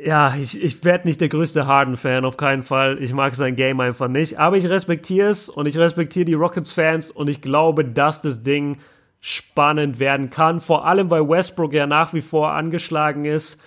Ja, 0.04 0.34
ich, 0.34 0.60
ich 0.60 0.82
werde 0.82 1.06
nicht 1.06 1.20
der 1.20 1.28
größte 1.28 1.66
Harden-Fan, 1.66 2.24
auf 2.24 2.36
keinen 2.36 2.64
Fall. 2.64 3.00
Ich 3.00 3.12
mag 3.12 3.36
sein 3.36 3.54
Game 3.54 3.78
einfach 3.78 4.08
nicht. 4.08 4.40
Aber 4.40 4.56
ich 4.56 4.68
respektiere 4.68 5.28
es 5.28 5.48
und 5.48 5.66
ich 5.66 5.78
respektiere 5.78 6.24
die 6.24 6.34
Rockets-Fans 6.34 7.12
und 7.12 7.30
ich 7.30 7.40
glaube, 7.40 7.84
dass 7.84 8.20
das 8.20 8.42
Ding 8.42 8.78
spannend 9.20 10.00
werden 10.00 10.30
kann. 10.30 10.60
Vor 10.60 10.84
allem, 10.84 11.08
weil 11.08 11.28
Westbrook 11.28 11.72
ja 11.72 11.86
nach 11.86 12.12
wie 12.12 12.20
vor 12.20 12.50
angeschlagen 12.50 13.24
ist. 13.24 13.60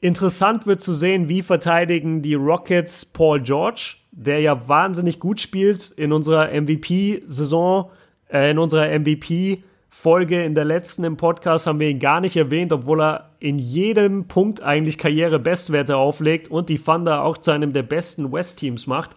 Interessant 0.00 0.66
wird 0.66 0.80
zu 0.80 0.92
sehen, 0.92 1.28
wie 1.28 1.42
verteidigen 1.42 2.20
die 2.20 2.34
Rockets 2.34 3.04
Paul 3.04 3.40
George, 3.40 3.96
der 4.12 4.40
ja 4.40 4.68
wahnsinnig 4.68 5.20
gut 5.20 5.40
spielt 5.40 5.90
in 5.92 6.12
unserer 6.12 6.48
MVP-Saison, 6.48 7.90
äh, 8.30 8.50
in 8.50 8.58
unserer 8.58 8.88
MVP-Folge 8.98 10.44
in 10.44 10.54
der 10.54 10.64
letzten 10.64 11.04
im 11.04 11.16
Podcast 11.16 11.66
haben 11.66 11.80
wir 11.80 11.88
ihn 11.88 12.00
gar 12.00 12.20
nicht 12.20 12.36
erwähnt, 12.36 12.72
obwohl 12.72 13.00
er 13.00 13.30
in 13.38 13.58
jedem 13.58 14.26
Punkt 14.26 14.62
eigentlich 14.62 14.98
Karriere-Bestwerte 14.98 15.96
auflegt 15.96 16.48
und 16.48 16.68
die 16.68 16.78
Thunder 16.78 17.24
auch 17.24 17.38
zu 17.38 17.50
einem 17.50 17.72
der 17.72 17.82
besten 17.82 18.32
West-Teams 18.32 18.86
macht. 18.86 19.10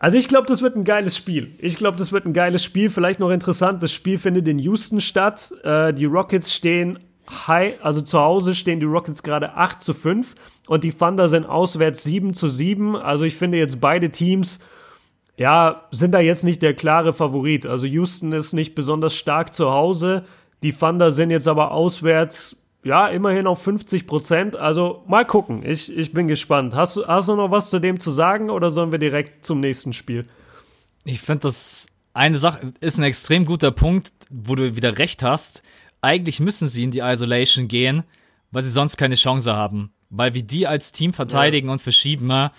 Also 0.00 0.16
ich 0.16 0.28
glaube, 0.28 0.46
das 0.46 0.62
wird 0.62 0.76
ein 0.76 0.84
geiles 0.84 1.16
Spiel. 1.16 1.54
Ich 1.58 1.76
glaube, 1.76 1.96
das 1.96 2.12
wird 2.12 2.24
ein 2.24 2.32
geiles 2.32 2.62
Spiel. 2.62 2.88
Vielleicht 2.88 3.18
noch 3.18 3.30
interessant, 3.30 3.82
das 3.82 3.92
Spiel 3.92 4.16
findet 4.16 4.46
in 4.46 4.60
Houston 4.60 5.00
statt. 5.00 5.52
Äh, 5.64 5.92
die 5.92 6.04
Rockets 6.04 6.54
stehen 6.54 7.00
high, 7.46 7.74
also 7.82 8.00
zu 8.00 8.18
Hause 8.18 8.54
stehen 8.54 8.80
die 8.80 8.86
Rockets 8.86 9.22
gerade 9.22 9.54
8 9.54 9.82
zu 9.82 9.94
5 9.94 10.34
und 10.66 10.84
die 10.84 10.92
Thunder 10.92 11.28
sind 11.28 11.46
auswärts 11.46 12.02
7 12.04 12.34
zu 12.34 12.48
7. 12.48 12.96
Also 12.96 13.24
ich 13.24 13.36
finde 13.36 13.58
jetzt 13.58 13.80
beide 13.80 14.10
Teams, 14.10 14.60
ja, 15.36 15.82
sind 15.90 16.12
da 16.12 16.20
jetzt 16.20 16.44
nicht 16.44 16.62
der 16.62 16.74
klare 16.74 17.12
Favorit. 17.12 17.64
Also 17.66 17.86
Houston 17.86 18.32
ist 18.32 18.52
nicht 18.52 18.74
besonders 18.74 19.14
stark 19.14 19.54
zu 19.54 19.70
Hause. 19.70 20.24
Die 20.62 20.72
Thunder 20.72 21.12
sind 21.12 21.30
jetzt 21.30 21.46
aber 21.48 21.70
auswärts, 21.70 22.56
ja, 22.82 23.06
immerhin 23.08 23.46
auf 23.46 23.62
50 23.62 24.06
Prozent. 24.06 24.56
Also 24.56 25.02
mal 25.06 25.24
gucken. 25.24 25.62
Ich, 25.64 25.96
ich 25.96 26.12
bin 26.12 26.26
gespannt. 26.28 26.74
Hast, 26.74 26.96
du- 26.96 27.06
hast 27.06 27.28
du 27.28 27.36
noch 27.36 27.50
was 27.50 27.70
zu 27.70 27.78
dem 27.78 28.00
zu 28.00 28.10
sagen 28.10 28.50
oder 28.50 28.72
sollen 28.72 28.90
wir 28.90 28.98
direkt 28.98 29.44
zum 29.46 29.60
nächsten 29.60 29.92
Spiel? 29.92 30.26
Ich 31.04 31.20
finde 31.20 31.42
das 31.42 31.86
eine 32.14 32.38
Sache 32.38 32.72
ist 32.80 32.98
ein 32.98 33.04
extrem 33.04 33.44
guter 33.44 33.70
Punkt, 33.70 34.10
wo 34.30 34.56
du 34.56 34.74
wieder 34.74 34.98
recht 34.98 35.22
hast. 35.22 35.62
Eigentlich 36.00 36.40
müssen 36.40 36.68
sie 36.68 36.84
in 36.84 36.90
die 36.90 37.00
Isolation 37.00 37.68
gehen, 37.68 38.04
weil 38.50 38.62
sie 38.62 38.70
sonst 38.70 38.96
keine 38.96 39.16
Chance 39.16 39.54
haben. 39.54 39.92
Weil 40.10 40.34
wie 40.34 40.42
die 40.42 40.66
als 40.66 40.92
Team 40.92 41.12
verteidigen 41.12 41.68
und 41.68 41.80
verschieben, 41.80 42.50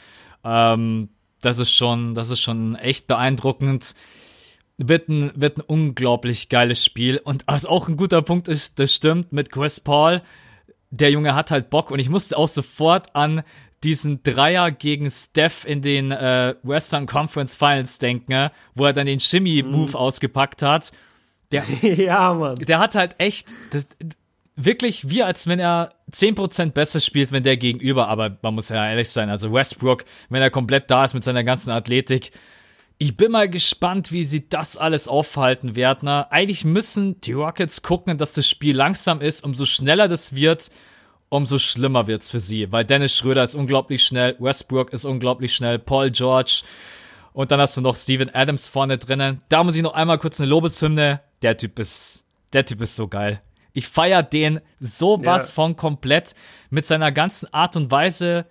ähm, 0.44 1.10
das 1.42 1.58
ist 1.58 1.72
schon, 1.72 2.16
das 2.16 2.30
ist 2.30 2.42
schon 2.42 2.76
echt 2.76 3.08
beeindruckend. 3.08 3.96
Wird 4.78 5.10
ein, 5.10 5.32
wird 5.36 5.58
ein 5.58 5.62
unglaublich 5.62 6.50
geiles 6.50 6.84
Spiel. 6.84 7.18
Und 7.18 7.44
was 7.48 7.66
auch 7.66 7.88
ein 7.88 7.98
guter 7.98 8.22
Punkt 8.22 8.48
ist, 8.48 8.80
das 8.80 8.94
stimmt, 8.94 9.34
mit 9.34 9.52
Chris 9.52 9.80
Paul. 9.80 10.22
Der 10.92 11.12
Junge 11.12 11.36
hat 11.36 11.52
halt 11.52 11.70
Bock 11.70 11.92
und 11.92 12.00
ich 12.00 12.10
musste 12.10 12.38
auch 12.38 12.48
sofort 12.48 13.16
an 13.16 13.44
diesen 13.84 14.24
Dreier 14.24 14.72
gegen 14.72 15.10
Steph 15.10 15.66
in 15.66 15.82
den 15.82 16.12
äh, 16.12 16.56
Western 16.64 17.06
Conference 17.06 17.56
Finals 17.56 18.00
denken, 18.00 18.50
wo 18.76 18.86
er 18.86 18.94
dann 18.94 19.06
den 19.06 19.20
Shimmy-Move 19.20 19.98
ausgepackt 19.98 20.62
hat. 20.62 20.92
Der, 21.52 21.64
ja, 21.82 22.34
Mann. 22.34 22.56
der 22.56 22.80
hat 22.80 22.96
halt 22.96 23.16
echt 23.18 23.54
das, 23.72 23.88
wirklich 24.56 25.10
wie 25.10 25.24
als 25.24 25.48
wenn 25.48 25.60
er 25.60 25.94
10% 26.12 26.72
besser 26.72 27.00
spielt, 27.00 27.32
wenn 27.32 27.44
der 27.44 27.58
gegenüber, 27.58 28.08
aber 28.08 28.38
man 28.42 28.56
muss 28.56 28.70
ja 28.70 28.90
ehrlich 28.90 29.10
sein, 29.10 29.30
also 29.30 29.54
Westbrook, 29.54 30.04
wenn 30.30 30.42
er 30.42 30.52
komplett 30.52 30.92
da 30.92 31.06
ist 31.06 31.14
mit 31.14 31.24
seiner 31.24 31.44
ganzen 31.44 31.72
Athletik, 31.72 32.32
ich 33.02 33.16
bin 33.16 33.32
mal 33.32 33.50
gespannt, 33.50 34.12
wie 34.12 34.26
sie 34.26 34.50
das 34.50 34.76
alles 34.76 35.08
aufhalten 35.08 35.78
werden. 35.78 36.00
Na, 36.04 36.28
Eigentlich 36.32 36.66
müssen 36.66 37.22
die 37.22 37.32
Rockets 37.32 37.82
gucken, 37.82 38.18
dass 38.18 38.34
das 38.34 38.50
Spiel 38.50 38.76
langsam 38.76 39.22
ist. 39.22 39.42
Umso 39.46 39.64
schneller 39.64 40.10
das 40.10 40.36
wird, 40.36 40.70
umso 41.30 41.60
schlimmer 41.60 42.08
wird's 42.08 42.30
für 42.30 42.40
sie. 42.40 42.70
Weil 42.74 42.84
Dennis 42.84 43.16
Schröder 43.16 43.44
ist 43.44 43.56
unglaublich 43.56 44.04
schnell, 44.04 44.36
Westbrook 44.40 44.92
ist 44.92 45.06
unglaublich 45.06 45.56
schnell, 45.56 45.80
Paul 45.80 46.12
George 46.12 46.64
und 47.32 47.52
dann 47.52 47.62
hast 47.62 47.78
du 47.78 47.82
noch 47.82 47.96
Steven 47.96 48.30
Adams 48.36 48.68
vorne 48.68 48.98
drinnen. 48.98 49.42
Da 49.48 49.64
muss 49.64 49.78
ich 49.78 49.82
noch 49.82 49.94
einmal 49.94 50.18
kurz 50.18 50.42
eine 50.42 50.50
Lobeshymne. 50.50 51.22
Der 51.42 51.58
Typ 51.58 51.80
ist, 51.80 52.24
der 52.54 52.66
Typ 52.66 52.82
ist 52.82 52.96
so 52.96 53.08
geil. 53.08 53.42
Ich 53.74 53.88
feier 53.88 54.24
den 54.24 54.60
sowas 54.80 55.48
Ja. 55.50 55.54
von 55.54 55.76
komplett 55.76 56.34
mit 56.70 56.86
seiner 56.86 57.12
ganzen 57.12 57.54
Art 57.54 57.76
und 57.78 57.92
Weise, 57.92 58.46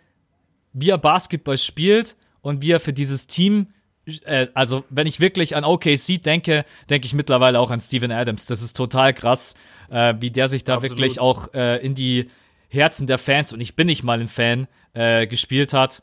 wie 0.72 0.91
er 0.91 0.99
Basketball 0.99 1.59
spielt 1.59 2.16
und 2.41 2.62
wie 2.62 2.70
er 2.72 2.80
für 2.80 2.93
dieses 2.93 3.26
Team, 3.26 3.68
äh, 4.24 4.47
also 4.55 4.84
wenn 4.91 5.07
ich 5.07 5.20
wirklich 5.20 5.57
an 5.57 5.64
OKC 5.64 6.22
denke, 6.22 6.64
denke 6.89 7.07
ich 7.07 7.14
mittlerweile 7.14 7.59
auch 7.61 7.70
an 7.70 7.80
Steven 7.80 8.11
Adams. 8.12 8.47
Das 8.47 8.62
ist 8.62 8.76
total 8.76 9.12
krass, 9.12 9.55
äh, 9.91 10.14
wie 10.20 10.30
der 10.30 10.49
sich 10.49 10.64
da 10.64 10.74
Absolut. 10.76 10.97
wirklich 10.99 11.20
auch 11.20 11.53
äh, 11.53 11.84
in 11.84 11.95
die 11.95 12.28
Herzen 12.70 13.07
der 13.07 13.18
Fans, 13.18 13.53
und 13.53 13.61
ich 13.61 13.74
bin 13.76 13.86
nicht 13.86 14.03
mal 14.03 14.20
ein 14.20 14.28
Fan, 14.28 14.68
äh, 14.95 15.26
gespielt 15.26 15.72
hat. 15.72 16.03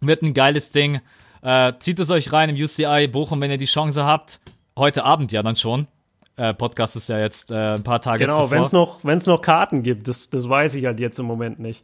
Wird 0.00 0.22
ein 0.22 0.32
geiles 0.34 0.70
Ding. 0.70 1.00
Äh, 1.42 1.72
zieht 1.80 1.98
es 2.00 2.08
euch 2.10 2.32
rein 2.32 2.48
im 2.50 2.56
UCI 2.56 3.08
Bochum, 3.08 3.40
wenn 3.40 3.50
ihr 3.50 3.58
die 3.58 3.66
Chance 3.66 4.04
habt. 4.04 4.40
Heute 4.76 5.04
Abend 5.04 5.32
ja 5.32 5.42
dann 5.42 5.56
schon. 5.56 5.86
Äh, 6.36 6.54
Podcast 6.54 6.96
ist 6.96 7.08
ja 7.08 7.18
jetzt 7.18 7.50
äh, 7.50 7.74
ein 7.74 7.82
paar 7.82 8.00
Tage 8.00 8.24
Genau, 8.24 8.36
zuvor. 8.44 8.50
wenn 8.50 8.62
es 8.62 8.72
noch, 8.72 9.04
wenn's 9.04 9.26
noch 9.26 9.42
Karten 9.42 9.82
gibt, 9.82 10.08
das, 10.08 10.30
das 10.30 10.48
weiß 10.48 10.74
ich 10.76 10.84
halt 10.86 10.98
jetzt 10.98 11.18
im 11.18 11.26
Moment 11.26 11.58
nicht. 11.58 11.82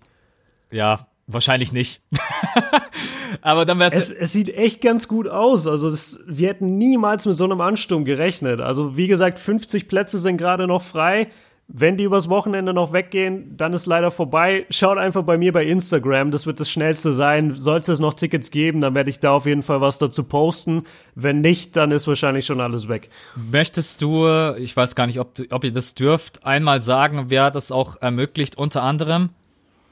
Ja, 0.70 1.06
wahrscheinlich 1.26 1.72
nicht. 1.72 2.02
Aber 3.42 3.66
dann 3.66 3.78
wär's 3.78 3.94
Es, 3.94 4.10
es 4.10 4.32
sieht 4.32 4.48
echt 4.56 4.80
ganz 4.80 5.06
gut 5.08 5.28
aus. 5.28 5.66
Also 5.66 5.90
das, 5.90 6.20
wir 6.26 6.48
hätten 6.48 6.78
niemals 6.78 7.26
mit 7.26 7.36
so 7.36 7.44
einem 7.44 7.60
Ansturm 7.60 8.04
gerechnet. 8.04 8.60
Also 8.60 8.96
wie 8.96 9.06
gesagt, 9.06 9.38
50 9.38 9.88
Plätze 9.88 10.18
sind 10.18 10.38
gerade 10.38 10.66
noch 10.66 10.82
frei. 10.82 11.28
Wenn 11.70 11.98
die 11.98 12.04
übers 12.04 12.30
Wochenende 12.30 12.72
noch 12.72 12.94
weggehen, 12.94 13.54
dann 13.58 13.74
ist 13.74 13.84
leider 13.84 14.10
vorbei. 14.10 14.64
Schaut 14.70 14.96
einfach 14.96 15.22
bei 15.22 15.36
mir 15.36 15.52
bei 15.52 15.66
Instagram, 15.66 16.30
das 16.30 16.46
wird 16.46 16.60
das 16.60 16.70
schnellste 16.70 17.12
sein. 17.12 17.56
Sollte 17.56 17.92
es 17.92 18.00
noch 18.00 18.14
Tickets 18.14 18.50
geben, 18.50 18.80
dann 18.80 18.94
werde 18.94 19.10
ich 19.10 19.20
da 19.20 19.32
auf 19.32 19.44
jeden 19.44 19.62
Fall 19.62 19.82
was 19.82 19.98
dazu 19.98 20.24
posten. 20.24 20.84
Wenn 21.14 21.42
nicht, 21.42 21.76
dann 21.76 21.90
ist 21.90 22.08
wahrscheinlich 22.08 22.46
schon 22.46 22.62
alles 22.62 22.88
weg. 22.88 23.10
Möchtest 23.36 24.00
du, 24.00 24.26
ich 24.56 24.74
weiß 24.74 24.94
gar 24.94 25.06
nicht, 25.06 25.20
ob, 25.20 25.38
ob 25.50 25.62
ihr 25.62 25.72
das 25.72 25.94
dürft, 25.94 26.46
einmal 26.46 26.80
sagen, 26.80 27.26
wer 27.28 27.50
das 27.50 27.70
auch 27.70 28.00
ermöglicht, 28.00 28.56
unter 28.56 28.82
anderem? 28.82 29.28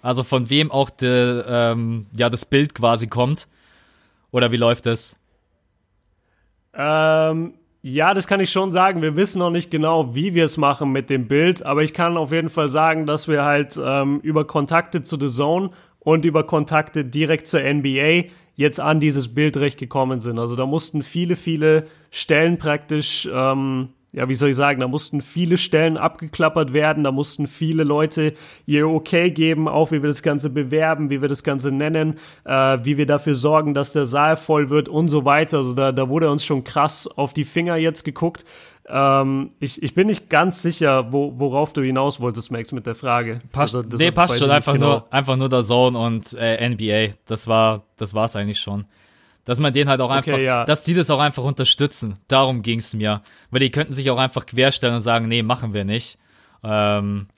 Also 0.00 0.22
von 0.22 0.48
wem 0.48 0.70
auch 0.70 0.88
de, 0.88 1.44
ähm, 1.46 2.06
ja, 2.14 2.30
das 2.30 2.46
Bild 2.46 2.74
quasi 2.74 3.06
kommt? 3.06 3.48
Oder 4.30 4.50
wie 4.50 4.56
läuft 4.56 4.86
es? 4.86 5.18
Ähm, 6.72 7.52
ja, 7.89 8.14
das 8.14 8.26
kann 8.26 8.41
ich 8.41 8.51
schon 8.51 8.72
sagen. 8.72 9.01
Wir 9.01 9.14
wissen 9.14 9.39
noch 9.39 9.51
nicht 9.51 9.70
genau, 9.70 10.12
wie 10.16 10.34
wir 10.34 10.45
es 10.45 10.57
machen 10.57 10.91
mit 10.91 11.09
dem 11.09 11.28
Bild, 11.28 11.64
aber 11.64 11.84
ich 11.84 11.95
kann 11.95 12.16
auf 12.16 12.32
jeden 12.32 12.51
Fall 12.51 12.66
sagen, 12.66 13.07
dass 13.07 13.28
wir 13.28 13.45
halt 13.45 13.78
ähm, 13.80 14.18
über 14.24 14.45
Kontakte 14.45 15.05
zu 15.05 15.16
The 15.16 15.28
Zone 15.28 15.70
und 16.01 16.24
über 16.24 16.43
Kontakte 16.43 17.05
direkt 17.05 17.47
zur 17.47 17.61
NBA 17.61 18.24
jetzt 18.57 18.80
an 18.80 18.99
dieses 18.99 19.32
Bildrecht 19.32 19.78
gekommen 19.78 20.18
sind. 20.18 20.37
Also 20.41 20.57
da 20.57 20.66
mussten 20.66 21.05
viele, 21.05 21.37
viele 21.37 21.87
Stellen 22.11 22.59
praktisch, 22.59 23.28
ähm, 23.32 23.91
ja, 24.12 24.28
wie 24.28 24.34
soll 24.34 24.50
ich 24.50 24.57
sagen, 24.57 24.80
da 24.80 24.88
mussten 24.88 25.20
viele 25.20 25.59
Stellen 25.59 25.96
abgeklappert 25.96 26.72
werden, 26.72 27.04
da 27.04 27.12
mussten 27.12 27.46
viele 27.46 27.84
Leute 27.84 28.32
ihr 28.64 28.88
Okay 28.88 29.30
geben, 29.30 29.68
auch 29.68 29.90
wie 29.90 30.02
wir 30.02 30.09
das 30.09 30.22
Ganze 30.22 30.48
bewerben, 30.48 31.11
wie 31.11 31.20
wir 31.20 31.28
das 31.28 31.42
Ganze 31.42 31.70
nennen, 31.70 32.18
äh, 32.44 32.78
wie 32.82 32.96
wir 32.96 33.07
dafür 33.07 33.34
sorgen, 33.34 33.74
dass 33.74 33.92
der 33.92 34.07
Saal 34.07 34.36
voll 34.36 34.70
wird 34.70 34.88
und 34.88 35.09
so 35.09 35.24
weiter. 35.24 35.59
Also 35.59 35.74
da, 35.74 35.92
da 35.92 36.09
wurde 36.09 36.30
uns 36.30 36.44
schon 36.44 36.64
krass 36.64 37.07
auf 37.07 37.34
die 37.34 37.44
Finger 37.44 37.76
jetzt 37.76 38.04
geguckt. 38.04 38.44
Ähm, 38.88 39.50
ich, 39.59 39.82
ich 39.82 39.94
bin 39.94 40.07
nicht 40.07 40.30
ganz 40.30 40.62
sicher, 40.62 41.12
wo, 41.12 41.38
worauf 41.38 41.72
du 41.72 41.82
hinaus 41.82 42.20
wolltest, 42.20 42.50
Max, 42.52 42.72
mit 42.72 42.86
der 42.86 42.94
Frage. 42.94 43.40
Passt, 43.50 43.74
Also, 43.74 43.88
nee, 43.96 44.12
passt 44.12 44.38
schon. 44.38 44.50
Einfach 44.50 44.74
genau. 44.74 44.86
nur, 44.86 45.12
einfach 45.12 45.36
nur 45.36 45.48
der 45.48 45.64
Zone 45.64 45.98
und 45.98 46.32
äh, 46.34 46.68
NBA. 46.68 47.14
Das 47.26 47.48
war, 47.48 47.82
das 47.96 48.14
war's 48.14 48.36
eigentlich 48.36 48.61
schon. 48.61 48.86
Dass 49.47 49.59
man 49.59 49.72
den 49.72 49.88
halt 49.88 50.03
auch 50.03 50.11
einfach, 50.11 50.38
ja. 50.38 50.66
dass 50.66 50.82
die 50.82 50.92
das 50.92 51.09
auch 51.09 51.20
einfach 51.20 51.44
unterstützen. 51.44 52.18
Darum 52.28 52.61
ging's 52.61 52.92
mir. 52.92 53.22
Weil 53.51 53.61
die 53.61 53.70
könnten 53.70 53.94
sich 53.94 54.11
auch 54.11 54.18
einfach 54.18 54.44
querstellen 54.44 54.97
und 54.97 55.01
sagen, 55.01 55.28
nee, 55.28 55.42
machen 55.42 55.72
wir 55.72 55.84
nicht. 55.84 56.18
Ähm, 56.62 57.28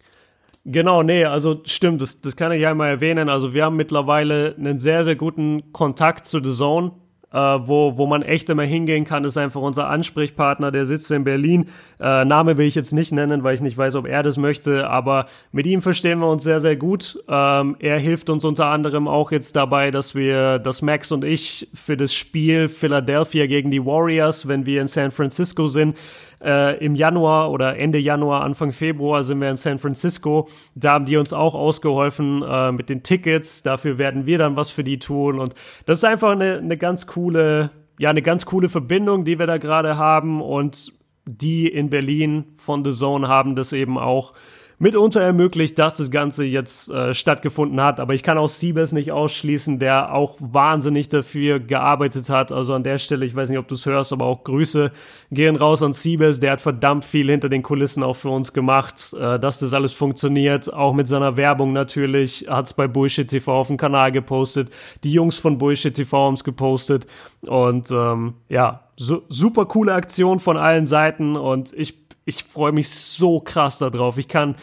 Genau, 0.70 1.02
nee, 1.02 1.24
also 1.24 1.62
stimmt, 1.64 2.02
das, 2.02 2.20
das 2.20 2.36
kann 2.36 2.52
ich 2.52 2.60
ja 2.60 2.74
mal 2.74 2.88
erwähnen. 2.88 3.30
Also 3.30 3.54
wir 3.54 3.64
haben 3.64 3.76
mittlerweile 3.76 4.54
einen 4.58 4.78
sehr, 4.78 5.02
sehr 5.02 5.16
guten 5.16 5.72
Kontakt 5.72 6.26
zu 6.26 6.44
The 6.44 6.52
Zone. 6.52 6.92
Äh, 7.30 7.36
wo, 7.38 7.98
wo 7.98 8.06
man 8.06 8.22
echt 8.22 8.48
immer 8.48 8.62
hingehen 8.62 9.04
kann, 9.04 9.24
ist 9.24 9.36
einfach 9.36 9.60
unser 9.60 9.88
Ansprechpartner, 9.88 10.70
der 10.70 10.86
sitzt 10.86 11.10
in 11.10 11.24
Berlin. 11.24 11.66
Äh, 12.00 12.24
Name 12.24 12.56
will 12.56 12.66
ich 12.66 12.74
jetzt 12.74 12.94
nicht 12.94 13.12
nennen, 13.12 13.44
weil 13.44 13.54
ich 13.54 13.60
nicht 13.60 13.76
weiß, 13.76 13.96
ob 13.96 14.06
er 14.06 14.22
das 14.22 14.38
möchte, 14.38 14.88
aber 14.88 15.26
mit 15.52 15.66
ihm 15.66 15.82
verstehen 15.82 16.20
wir 16.20 16.28
uns 16.28 16.42
sehr, 16.42 16.60
sehr 16.60 16.76
gut. 16.76 17.22
Ähm, 17.28 17.76
er 17.80 17.98
hilft 17.98 18.30
uns 18.30 18.46
unter 18.46 18.66
anderem 18.66 19.06
auch 19.08 19.30
jetzt 19.30 19.56
dabei, 19.56 19.90
dass 19.90 20.14
wir, 20.14 20.58
dass 20.58 20.80
Max 20.80 21.12
und 21.12 21.22
ich 21.22 21.68
für 21.74 21.98
das 21.98 22.14
Spiel 22.14 22.68
Philadelphia 22.68 23.46
gegen 23.46 23.70
die 23.70 23.84
Warriors, 23.84 24.48
wenn 24.48 24.64
wir 24.64 24.80
in 24.80 24.88
San 24.88 25.10
Francisco 25.10 25.66
sind, 25.66 25.98
äh, 26.42 26.82
im 26.84 26.94
Januar 26.94 27.50
oder 27.50 27.76
Ende 27.76 27.98
Januar, 27.98 28.42
Anfang 28.44 28.72
Februar 28.72 29.24
sind 29.24 29.40
wir 29.40 29.50
in 29.50 29.56
San 29.56 29.78
Francisco. 29.78 30.48
Da 30.74 30.92
haben 30.92 31.04
die 31.04 31.16
uns 31.16 31.32
auch 31.32 31.54
ausgeholfen 31.54 32.42
äh, 32.42 32.72
mit 32.72 32.88
den 32.88 33.02
Tickets. 33.02 33.62
Dafür 33.62 33.98
werden 33.98 34.26
wir 34.26 34.38
dann 34.38 34.56
was 34.56 34.70
für 34.70 34.84
die 34.84 34.98
tun. 34.98 35.38
Und 35.38 35.54
das 35.86 35.98
ist 35.98 36.04
einfach 36.04 36.32
eine, 36.32 36.58
eine 36.58 36.76
ganz 36.76 37.06
coole, 37.06 37.70
ja, 37.98 38.10
eine 38.10 38.22
ganz 38.22 38.46
coole 38.46 38.68
Verbindung, 38.68 39.24
die 39.24 39.38
wir 39.38 39.46
da 39.46 39.58
gerade 39.58 39.96
haben. 39.96 40.40
Und 40.40 40.92
die 41.26 41.68
in 41.68 41.90
Berlin 41.90 42.44
von 42.56 42.84
The 42.84 42.92
Zone 42.92 43.28
haben 43.28 43.54
das 43.54 43.72
eben 43.72 43.98
auch 43.98 44.32
mitunter 44.78 45.20
ermöglicht, 45.20 45.78
dass 45.78 45.96
das 45.96 46.10
Ganze 46.10 46.44
jetzt 46.44 46.90
äh, 46.90 47.12
stattgefunden 47.12 47.80
hat. 47.80 47.98
Aber 47.98 48.14
ich 48.14 48.22
kann 48.22 48.38
auch 48.38 48.48
Siebes 48.48 48.92
nicht 48.92 49.10
ausschließen, 49.10 49.78
der 49.78 50.14
auch 50.14 50.36
wahnsinnig 50.40 51.08
dafür 51.08 51.58
gearbeitet 51.58 52.30
hat. 52.30 52.52
Also 52.52 52.74
an 52.74 52.84
der 52.84 52.98
Stelle, 52.98 53.26
ich 53.26 53.34
weiß 53.34 53.48
nicht, 53.48 53.58
ob 53.58 53.66
du 53.66 53.74
es 53.74 53.86
hörst, 53.86 54.12
aber 54.12 54.26
auch 54.26 54.44
Grüße 54.44 54.92
gehen 55.30 55.56
raus 55.56 55.82
an 55.82 55.92
Siebes. 55.92 56.38
Der 56.40 56.52
hat 56.52 56.60
verdammt 56.60 57.04
viel 57.04 57.28
hinter 57.28 57.48
den 57.48 57.62
Kulissen 57.62 58.02
auch 58.02 58.16
für 58.16 58.30
uns 58.30 58.52
gemacht, 58.52 59.14
äh, 59.18 59.38
dass 59.40 59.58
das 59.58 59.74
alles 59.74 59.94
funktioniert. 59.94 60.72
Auch 60.72 60.94
mit 60.94 61.08
seiner 61.08 61.36
Werbung 61.36 61.72
natürlich. 61.72 62.46
Hat 62.48 62.66
es 62.66 62.72
bei 62.72 62.86
Bullshit 62.86 63.28
TV 63.28 63.52
auf 63.52 63.66
dem 63.66 63.76
Kanal 63.76 64.12
gepostet. 64.12 64.70
Die 65.02 65.12
Jungs 65.12 65.38
von 65.38 65.58
Bullshit 65.58 65.94
TV 65.94 66.26
haben 66.26 66.34
es 66.34 66.44
gepostet. 66.44 67.06
Und 67.42 67.90
ähm, 67.90 68.34
ja, 68.48 68.88
su 68.96 69.22
super 69.28 69.66
coole 69.66 69.94
Aktion 69.94 70.38
von 70.38 70.56
allen 70.56 70.86
Seiten. 70.86 71.36
Und 71.36 71.72
ich 71.72 72.07
ich 72.28 72.44
freue 72.44 72.72
mich 72.72 72.90
so 72.90 73.40
krass 73.40 73.78
darauf. 73.78 74.18
Ich 74.18 74.28
kann 74.28 74.56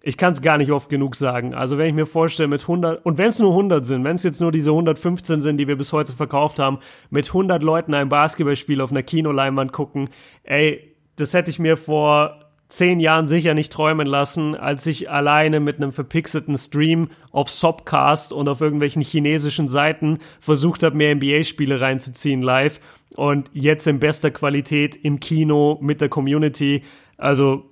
ich 0.00 0.16
kann 0.16 0.32
es 0.32 0.42
gar 0.42 0.58
nicht 0.58 0.70
oft 0.70 0.88
genug 0.88 1.16
sagen. 1.16 1.54
Also 1.54 1.76
wenn 1.76 1.88
ich 1.88 1.94
mir 1.94 2.06
vorstelle, 2.06 2.48
mit 2.48 2.62
100, 2.62 3.04
und 3.04 3.18
wenn 3.18 3.28
es 3.28 3.40
nur 3.40 3.50
100 3.50 3.84
sind, 3.84 4.04
wenn 4.04 4.14
es 4.14 4.22
jetzt 4.22 4.40
nur 4.40 4.52
diese 4.52 4.70
115 4.70 5.42
sind, 5.42 5.56
die 5.56 5.66
wir 5.66 5.76
bis 5.76 5.92
heute 5.92 6.12
verkauft 6.12 6.60
haben, 6.60 6.78
mit 7.10 7.26
100 7.26 7.62
Leuten 7.62 7.94
ein 7.94 8.08
Basketballspiel 8.08 8.80
auf 8.80 8.90
einer 8.90 9.02
Kinoleinwand 9.02 9.72
gucken, 9.72 10.08
ey, 10.44 10.94
das 11.16 11.34
hätte 11.34 11.50
ich 11.50 11.58
mir 11.58 11.76
vor 11.76 12.38
zehn 12.68 13.00
Jahren 13.00 13.26
sicher 13.26 13.54
nicht 13.54 13.72
träumen 13.72 14.06
lassen, 14.06 14.54
als 14.54 14.86
ich 14.86 15.10
alleine 15.10 15.58
mit 15.58 15.76
einem 15.76 15.92
verpixelten 15.92 16.56
Stream 16.56 17.08
auf 17.32 17.50
Sopcast 17.50 18.32
und 18.32 18.48
auf 18.48 18.60
irgendwelchen 18.60 19.02
chinesischen 19.02 19.68
Seiten 19.68 20.18
versucht 20.40 20.82
habe, 20.82 20.96
mir 20.96 21.14
NBA-Spiele 21.14 21.80
reinzuziehen 21.80 22.42
live 22.42 22.80
und 23.14 23.50
jetzt 23.52 23.86
in 23.86 23.98
bester 23.98 24.30
Qualität 24.30 24.96
im 24.96 25.20
Kino 25.20 25.78
mit 25.80 26.00
der 26.00 26.08
Community. 26.08 26.82
Also 27.16 27.64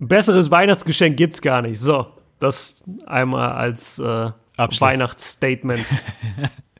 ein 0.00 0.08
besseres 0.08 0.50
Weihnachtsgeschenk 0.50 1.16
gibt's 1.16 1.42
gar 1.42 1.62
nicht. 1.62 1.78
So, 1.80 2.06
das 2.38 2.82
einmal 3.06 3.52
als 3.52 3.98
äh, 3.98 4.30
Abschluss. 4.56 4.80
Weihnachtsstatement. 4.80 5.84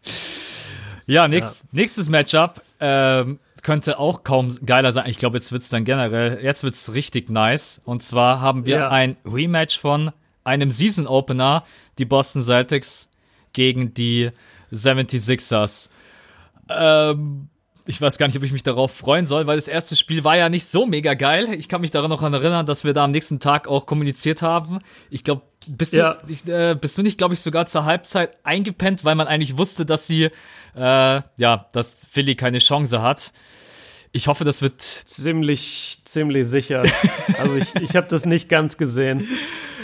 ja, 1.07 1.29
nächst, 1.29 1.73
nächstes 1.73 2.09
Matchup 2.09 2.63
ähm, 2.81 3.39
könnte 3.63 3.99
auch 3.99 4.25
kaum 4.25 4.55
geiler 4.65 4.93
sein. 4.93 5.09
Ich 5.09 5.19
glaube, 5.19 5.37
jetzt 5.37 5.53
wird's 5.53 5.69
dann 5.69 5.85
generell, 5.85 6.41
jetzt 6.43 6.63
wird's 6.63 6.95
richtig 6.95 7.29
nice. 7.29 7.81
Und 7.85 8.03
zwar 8.03 8.41
haben 8.41 8.65
wir 8.67 8.77
Ja. 8.79 8.89
ein 8.89 9.17
Rematch 9.25 9.79
von 9.79 10.13
einem 10.45 10.71
Season 10.71 11.07
Opener, 11.07 11.65
die 11.99 12.05
Boston 12.07 12.43
Celtics 12.43 13.11
gegen 13.53 13.93
die 13.93 14.31
76ers. 14.73 15.91
Ähm, 16.69 17.49
ich 17.91 18.01
weiß 18.01 18.19
gar 18.19 18.27
nicht, 18.27 18.37
ob 18.37 18.43
ich 18.45 18.53
mich 18.53 18.63
darauf 18.63 18.93
freuen 18.93 19.27
soll, 19.27 19.47
weil 19.47 19.57
das 19.57 19.67
erste 19.69 19.97
Spiel 19.97 20.23
war 20.25 20.37
ja 20.37 20.49
nicht 20.49 20.65
so 20.67 20.87
mega 20.87 21.15
geil. 21.15 21.53
Ich 21.55 21.69
kann 21.69 21.81
mich 21.81 21.91
daran 21.91 22.09
noch 22.09 22.23
erinnern, 22.23 22.65
dass 22.65 22.85
wir 22.85 22.95
da 22.95 23.05
am 23.05 23.11
nächsten 23.11 23.41
Tag 23.41 23.67
auch 23.69 23.85
kommuniziert 23.85 24.43
haben. 24.43 24.79
Ich 25.11 25.25
glaube, 25.25 25.43
bist, 25.67 25.93
Ja. 25.93 26.15
du, 26.15 26.33
ich, 26.33 26.47
äh, 26.49 26.77
bist 26.81 26.97
du 26.97 27.03
nicht, 27.03 27.19
glaube 27.19 27.35
ich, 27.35 27.41
sogar 27.41 27.67
zur 27.67 27.85
Halbzeit 27.85 28.39
eingepennt, 28.45 29.05
weil 29.05 29.17
man 29.17 29.27
eigentlich 29.27 29.59
wusste, 29.59 29.85
dass 29.85 30.07
sie, 30.07 30.25
äh, 30.25 30.31
ja, 31.37 31.67
dass 31.73 32.07
Philly 32.09 32.37
keine 32.37 32.59
Chance 32.59 33.03
hat. 33.03 33.33
Ich 34.13 34.27
hoffe, 34.29 34.45
das 34.45 34.63
wird 34.63 34.81
ziemlich, 34.81 35.99
ziemlich 36.05 36.47
sicher. 36.47 36.83
Also 37.39 37.55
ich, 37.57 37.75
ich 37.77 37.97
habe 37.97 38.07
das 38.09 38.25
nicht 38.25 38.49
ganz 38.49 38.77
gesehen. 38.77 39.29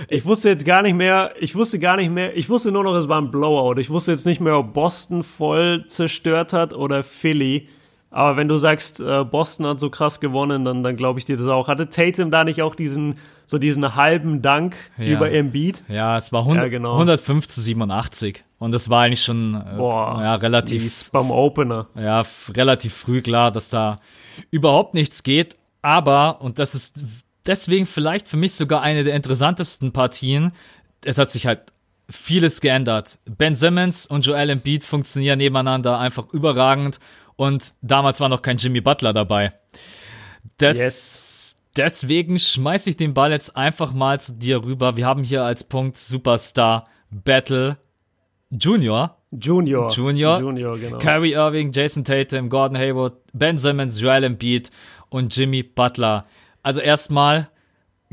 Ich 0.08 0.24
wusste 0.24 0.48
jetzt 0.48 0.64
gar 0.64 0.82
nicht 0.82 0.94
mehr, 0.94 1.32
ich 1.40 1.54
wusste 1.54 1.78
gar 1.78 1.96
nicht 1.96 2.10
mehr, 2.10 2.36
ich 2.36 2.48
wusste 2.48 2.70
nur 2.70 2.84
noch, 2.84 2.94
es 2.94 3.08
war 3.08 3.20
ein 3.20 3.30
Blowout. 3.30 3.80
Ich 3.80 3.90
wusste 3.90 4.12
jetzt 4.12 4.26
nicht 4.26 4.40
mehr, 4.40 4.58
ob 4.58 4.72
Boston 4.74 5.22
voll 5.24 5.86
zerstört 5.88 6.52
hat 6.52 6.72
oder 6.72 7.02
Philly. 7.04 7.68
Aber 8.16 8.36
wenn 8.36 8.48
du 8.48 8.56
sagst, 8.56 9.00
äh, 9.00 9.24
Boston 9.24 9.66
hat 9.66 9.78
so 9.78 9.90
krass 9.90 10.20
gewonnen, 10.20 10.64
dann, 10.64 10.82
dann 10.82 10.96
glaube 10.96 11.18
ich 11.18 11.26
dir 11.26 11.36
das 11.36 11.46
auch. 11.48 11.68
Hatte 11.68 11.90
Tatum 11.90 12.30
da 12.30 12.44
nicht 12.44 12.62
auch 12.62 12.74
diesen, 12.74 13.18
so 13.44 13.58
diesen 13.58 13.94
halben 13.94 14.40
Dank 14.40 14.74
Ja. 14.96 15.04
über 15.08 15.30
Embiid? 15.30 15.84
Ja, 15.88 16.16
es 16.16 16.32
war 16.32 16.40
100, 16.46 16.62
Ja, 16.64 16.68
genau. 16.70 16.92
105 16.94 17.46
zu 17.46 17.60
87. 17.60 18.42
Und 18.58 18.72
das 18.72 18.88
war 18.88 19.02
eigentlich 19.02 19.22
schon 19.22 19.54
äh, 19.54 19.76
Boah, 19.76 20.18
ja, 20.22 20.34
relativ, 20.36 21.10
beim 21.10 21.30
Opener. 21.30 21.88
ja, 21.94 22.24
relativ 22.56 22.94
früh 22.94 23.20
klar, 23.20 23.52
dass 23.52 23.68
da 23.68 23.96
überhaupt 24.50 24.94
nichts 24.94 25.22
geht. 25.22 25.54
Aber, 25.82 26.40
und 26.40 26.58
das 26.58 26.74
ist 26.74 27.04
deswegen 27.46 27.84
vielleicht 27.84 28.28
für 28.28 28.38
mich 28.38 28.54
sogar 28.54 28.80
eine 28.80 29.04
der 29.04 29.14
interessantesten 29.14 29.92
Partien, 29.92 30.52
es 31.04 31.18
hat 31.18 31.30
sich 31.30 31.46
halt 31.46 31.60
vieles 32.08 32.60
geändert. 32.62 33.18
Ben 33.26 33.54
Simmons 33.54 34.06
und 34.06 34.24
Joel 34.24 34.48
Embiid 34.48 34.84
funktionieren 34.84 35.36
nebeneinander 35.38 35.98
einfach 35.98 36.32
überragend. 36.32 36.98
Und 37.36 37.74
damals 37.82 38.20
war 38.20 38.28
noch 38.28 38.42
kein 38.42 38.56
Jimmy 38.56 38.80
Butler 38.80 39.12
dabei. 39.12 39.52
Das, 40.58 40.76
Yes. 40.76 41.36
Deswegen 41.76 42.38
schmeiße 42.38 42.88
ich 42.88 42.96
den 42.96 43.12
Ball 43.12 43.32
jetzt 43.32 43.54
einfach 43.54 43.92
mal 43.92 44.18
zu 44.18 44.32
dir 44.32 44.64
rüber. 44.64 44.96
Wir 44.96 45.04
haben 45.04 45.22
hier 45.22 45.44
als 45.44 45.62
Punkt 45.62 45.98
Superstar 45.98 46.88
Battle 47.10 47.76
Junior. 48.50 49.18
Junior. 49.30 49.90
Junior. 49.90 50.40
Junior, 50.40 50.78
genau. 50.78 50.98
Kyrie 50.98 51.32
Irving, 51.32 51.72
Jason 51.72 52.04
Tatum, 52.04 52.48
Gordon 52.48 52.78
Hayward, 52.78 53.14
Ben 53.34 53.58
Simmons, 53.58 54.00
Joel 54.00 54.24
Embiid 54.24 54.70
und 55.10 55.36
Jimmy 55.36 55.62
Butler. 55.62 56.24
Also 56.62 56.80
erstmal, 56.80 57.50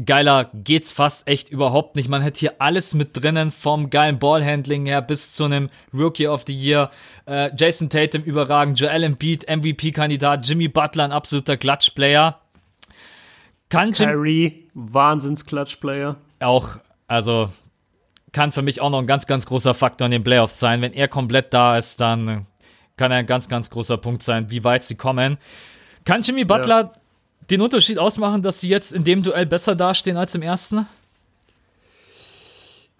geiler 0.03 0.49
geht's 0.53 0.91
fast 0.91 1.27
echt 1.27 1.49
überhaupt 1.49 1.95
nicht. 1.95 2.09
Man 2.09 2.21
hätte 2.21 2.39
hier 2.39 2.53
alles 2.59 2.93
mit 2.93 3.09
drinnen, 3.13 3.51
vom 3.51 3.89
geilen 3.89 4.19
Ballhandling 4.19 4.85
her 4.85 5.01
bis 5.01 5.33
zu 5.33 5.45
einem 5.45 5.69
Rookie 5.93 6.27
of 6.27 6.43
the 6.47 6.53
Year. 6.53 6.89
Äh, 7.25 7.51
Jason 7.55 7.89
Tatum 7.89 8.23
überragend, 8.23 8.79
Joel 8.79 9.03
Embiid 9.03 9.47
MVP-Kandidat, 9.47 10.47
Jimmy 10.47 10.67
Butler 10.67 11.05
ein 11.05 11.11
absoluter 11.11 11.57
Klatschplayer. 11.57 12.39
Kann 13.69 13.91
Kyrie, 13.93 14.69
Wahnsinns-Klatschplayer. 14.73 16.17
Auch, 16.39 16.77
also 17.07 17.49
kann 18.31 18.51
für 18.51 18.61
mich 18.61 18.81
auch 18.81 18.89
noch 18.89 18.99
ein 18.99 19.07
ganz, 19.07 19.27
ganz 19.27 19.45
großer 19.45 19.73
Faktor 19.73 20.05
in 20.05 20.11
den 20.11 20.23
Playoffs 20.23 20.59
sein. 20.59 20.81
Wenn 20.81 20.93
er 20.93 21.07
komplett 21.07 21.53
da 21.53 21.77
ist, 21.77 22.01
dann 22.01 22.47
kann 22.97 23.11
er 23.11 23.17
ein 23.17 23.25
ganz, 23.25 23.47
ganz 23.47 23.69
großer 23.69 23.97
Punkt 23.97 24.23
sein, 24.23 24.49
wie 24.49 24.63
weit 24.63 24.83
sie 24.83 24.95
kommen. 24.95 25.37
Kann 26.05 26.21
Jimmy 26.21 26.45
Butler 26.45 26.91
ja. 26.93 27.01
Den 27.49 27.61
Unterschied 27.61 27.99
ausmachen, 27.99 28.41
dass 28.41 28.59
sie 28.59 28.69
jetzt 28.69 28.93
in 28.93 29.03
dem 29.03 29.23
Duell 29.23 29.45
besser 29.45 29.75
dastehen 29.75 30.17
als 30.17 30.35
im 30.35 30.41
ersten? 30.41 30.85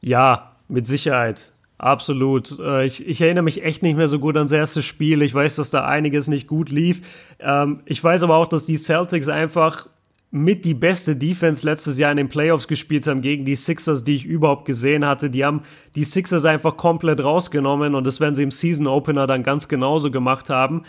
Ja, 0.02 0.52
mit 0.68 0.88
Sicherheit. 0.88 1.52
Absolut. 1.78 2.58
Äh, 2.60 2.86
ich, 2.86 3.06
ich, 3.06 3.22
erinnere 3.22 3.44
mich 3.44 3.64
echt 3.64 3.84
nicht 3.84 3.98
mehr 3.98 4.08
so 4.08 4.20
gut 4.20 4.38
ans 4.38 4.52
erste 4.52 4.82
Spiel. 4.82 5.22
Ich 5.22 5.34
weiß, 5.34 5.58
dass 5.58 5.70
da 5.70 5.86
einiges 5.86 6.28
nicht 6.28 6.48
gut 6.48 6.70
lief. 6.70 7.02
Ähm, 7.40 7.82
ich 7.86 8.02
weiß 8.04 8.24
aber 8.24 8.38
auch, 8.38 8.48
dass 8.48 8.66
die 8.66 8.78
Celtics 8.78 9.28
einfach 9.28 9.88
mit 10.32 10.66
die 10.66 10.74
beste 10.74 11.16
Defense 11.16 11.66
letztes 11.66 12.00
Jahr 12.00 12.10
in 12.10 12.18
den 12.18 12.28
Playoffs 12.28 12.68
gespielt 12.68 13.06
haben 13.06 13.22
gegen 13.22 13.46
die 13.46 13.56
Sixers, 13.56 14.04
die 14.04 14.16
ich 14.16 14.26
überhaupt 14.26 14.66
gesehen 14.66 15.06
hatte. 15.06 15.30
Die 15.30 15.46
haben 15.46 15.62
die 15.96 16.04
Sixers 16.04 16.46
einfach 16.46 16.76
komplett 16.76 17.24
rausgenommen 17.24 17.94
und 17.94 18.08
das 18.08 18.20
werden 18.20 18.34
sie 18.34 18.44
im 18.44 18.50
Season 18.50 18.88
Opener 18.88 19.28
dann 19.28 19.44
ganz 19.44 19.68
genauso 19.68 20.10
gemacht 20.10 20.50
haben. 20.50 20.86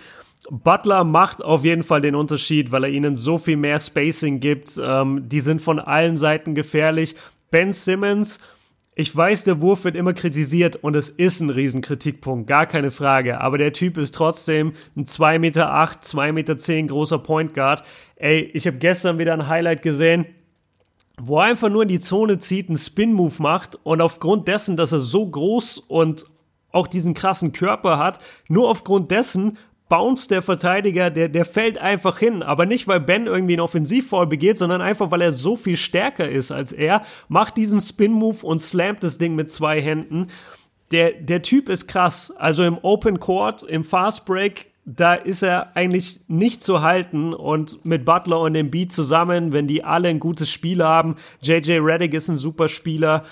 Butler 0.51 1.05
macht 1.05 1.43
auf 1.43 1.65
jeden 1.65 1.83
Fall 1.83 2.01
den 2.01 2.15
Unterschied, 2.15 2.73
weil 2.73 2.85
er 2.85 2.91
ihnen 2.91 3.17
so 3.17 3.39
viel 3.39 3.57
mehr 3.57 3.79
Spacing 3.79 4.41
gibt. 4.41 4.81
Ähm, 4.83 5.29
die 5.29 5.41
sind 5.41 5.63
von 5.63 5.79
allen 5.79 6.17
Seiten 6.17 6.55
gefährlich. 6.55 7.15
Ben 7.51 7.73
Simmons 7.73 8.39
ich 8.97 9.15
weiß, 9.15 9.43
der 9.43 9.61
Wurf 9.61 9.83
wird 9.83 9.97
immer 9.97 10.13
kritisiert 10.13 10.77
und 10.77 10.95
es 10.95 11.11
ist 11.11 11.41
ein 11.41 11.51
Riesenkritikpunkt, 11.51 12.47
gar 12.47 12.67
keine 12.67 12.93
Frage. 12.93 13.41
Aber 13.41 13.59
der 13.59 13.73
Typ 13.73 13.97
ist 13.97 14.15
trotzdem 14.15 14.73
ein 14.97 15.05
2,8 15.05 15.39
Meter, 15.41 15.75
2,10 15.75 16.33
Meter 16.33 16.83
großer 16.87 17.19
Point 17.19 17.55
Guard. 17.55 17.83
Ey, 18.15 18.43
ich 18.55 18.69
habe 18.69 18.77
gestern 18.77 19.19
wieder 19.19 19.33
ein 19.33 19.49
Highlight 19.49 19.83
gesehen, 19.83 20.27
wo 21.21 21.39
er 21.39 21.47
einfach 21.47 21.71
nur 21.71 21.83
in 21.83 21.89
die 21.89 21.99
Zone 21.99 22.39
zieht, 22.39 22.69
einen 22.69 22.79
Spin-Move 22.79 23.43
macht 23.43 23.79
und 23.83 24.01
aufgrund 24.01 24.47
dessen, 24.47 24.77
dass 24.77 24.93
er 24.93 25.01
so 25.01 25.27
groß 25.27 25.79
und 25.79 26.25
auch 26.71 26.87
diesen 26.87 27.15
krassen 27.15 27.53
Körper 27.53 27.99
hat, 27.99 28.21
nur 28.49 28.69
aufgrund 28.69 29.11
dessen 29.11 29.59
bounce 29.95 30.27
der 30.27 30.43
Verteidiger, 30.43 31.09
der, 31.09 31.29
der 31.29 31.45
fällt 31.45 31.79
einfach 31.79 32.19
hin. 32.19 32.43
Aber 32.43 32.67
nicht, 32.67 32.89
weil 32.89 32.99
Ben 32.99 33.29
irgendwie 33.29 33.53
einen 33.53 33.61
Offensivfall 33.61 34.27
begeht, 34.27 34.59
sondern 34.59 34.81
einfach, 34.81 35.13
weil 35.13 35.21
er 35.21 35.31
so 35.31 35.55
viel 35.55 35.77
stärker 35.77 36.29
ist 36.29 36.51
als 36.51 36.73
er, 36.73 37.03
macht 37.29 37.57
diesen 37.57 37.81
Spin-Move 37.81 38.45
und 38.45 38.61
slammt 38.61 39.05
das 39.05 39.19
Ding 39.19 39.37
mit 39.37 39.53
zwei 39.53 39.81
Händen. 39.81 40.27
Der, 40.91 41.13
der 41.13 41.43
Typ 41.43 41.69
ist 41.69 41.87
krass. 41.87 42.33
Also 42.37 42.65
im 42.65 42.77
Open 42.83 43.21
Court, 43.21 43.63
im 43.63 43.85
Fast 43.85 44.27
Break, 44.27 44.67
da 44.85 45.15
ist 45.15 45.45
er 45.45 45.77
eigentlich 45.77 46.23
nicht 46.27 46.61
zu 46.61 46.83
halten 46.83 47.33
und 47.33 47.85
mit 47.85 48.05
Butler 48.05 48.41
und 48.41 48.55
dem 48.55 48.73
Beat 48.73 48.91
zusammen, 48.91 49.53
wenn 49.53 49.69
die 49.69 49.85
alle 49.85 50.09
ein 50.09 50.19
gutes 50.19 50.51
Spiel 50.51 50.83
haben, 50.83 51.15
JJ 51.41 51.79
Reddick 51.79 52.15
ist 52.15 52.29
ein 52.29 52.37
super 52.37 52.69
Spieler, 52.69 53.23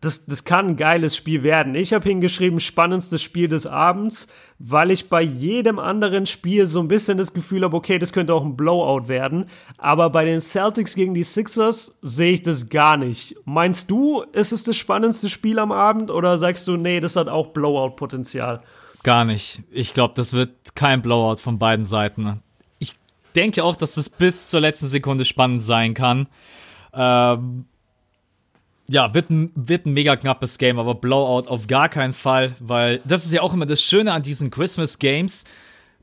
das, 0.00 0.24
das 0.24 0.44
kann 0.44 0.68
ein 0.68 0.76
geiles 0.76 1.14
Spiel 1.14 1.42
werden. 1.42 1.74
Ich 1.74 1.92
habe 1.92 2.08
hingeschrieben, 2.08 2.58
spannendstes 2.58 3.22
Spiel 3.22 3.48
des 3.48 3.66
Abends, 3.66 4.28
weil 4.58 4.90
ich 4.90 5.10
bei 5.10 5.20
jedem 5.20 5.78
anderen 5.78 6.26
Spiel 6.26 6.66
so 6.66 6.80
ein 6.80 6.88
bisschen 6.88 7.18
das 7.18 7.34
Gefühl 7.34 7.64
habe, 7.64 7.76
okay, 7.76 7.98
das 7.98 8.14
könnte 8.14 8.32
auch 8.32 8.44
ein 8.44 8.56
Blowout 8.56 9.08
werden. 9.08 9.44
Aber 9.76 10.08
bei 10.08 10.24
den 10.24 10.40
Celtics 10.40 10.94
gegen 10.94 11.12
die 11.12 11.22
Sixers 11.22 11.98
sehe 12.00 12.32
ich 12.32 12.42
das 12.42 12.70
gar 12.70 12.96
nicht. 12.96 13.36
Meinst 13.44 13.90
du, 13.90 14.22
ist 14.32 14.52
es 14.52 14.64
das 14.64 14.76
spannendste 14.76 15.28
Spiel 15.28 15.58
am 15.58 15.70
Abend 15.70 16.10
oder 16.10 16.38
sagst 16.38 16.66
du, 16.66 16.78
nee, 16.78 17.00
das 17.00 17.16
hat 17.16 17.28
auch 17.28 17.48
Blowout-Potenzial? 17.48 18.62
Gar 19.02 19.26
nicht. 19.26 19.62
Ich 19.70 19.92
glaube, 19.92 20.14
das 20.16 20.32
wird 20.32 20.74
kein 20.74 21.02
Blowout 21.02 21.36
von 21.36 21.58
beiden 21.58 21.84
Seiten. 21.84 22.42
Ich 22.78 22.94
denke 23.36 23.64
auch, 23.64 23.76
dass 23.76 23.98
es 23.98 24.08
bis 24.08 24.48
zur 24.48 24.60
letzten 24.60 24.86
Sekunde 24.86 25.26
spannend 25.26 25.62
sein 25.62 25.92
kann. 25.92 26.26
Ähm, 26.94 27.66
ja, 28.90 29.14
wird 29.14 29.30
ein, 29.30 29.52
wird 29.54 29.86
ein 29.86 29.92
mega 29.92 30.16
knappes 30.16 30.58
Game, 30.58 30.78
aber 30.78 30.96
Blowout 30.96 31.48
auf 31.48 31.68
gar 31.68 31.88
keinen 31.88 32.12
Fall, 32.12 32.54
weil 32.58 33.00
das 33.04 33.24
ist 33.24 33.32
ja 33.32 33.40
auch 33.40 33.54
immer 33.54 33.66
das 33.66 33.82
Schöne 33.82 34.12
an 34.12 34.22
diesen 34.22 34.50
Christmas 34.50 34.98
Games. 34.98 35.44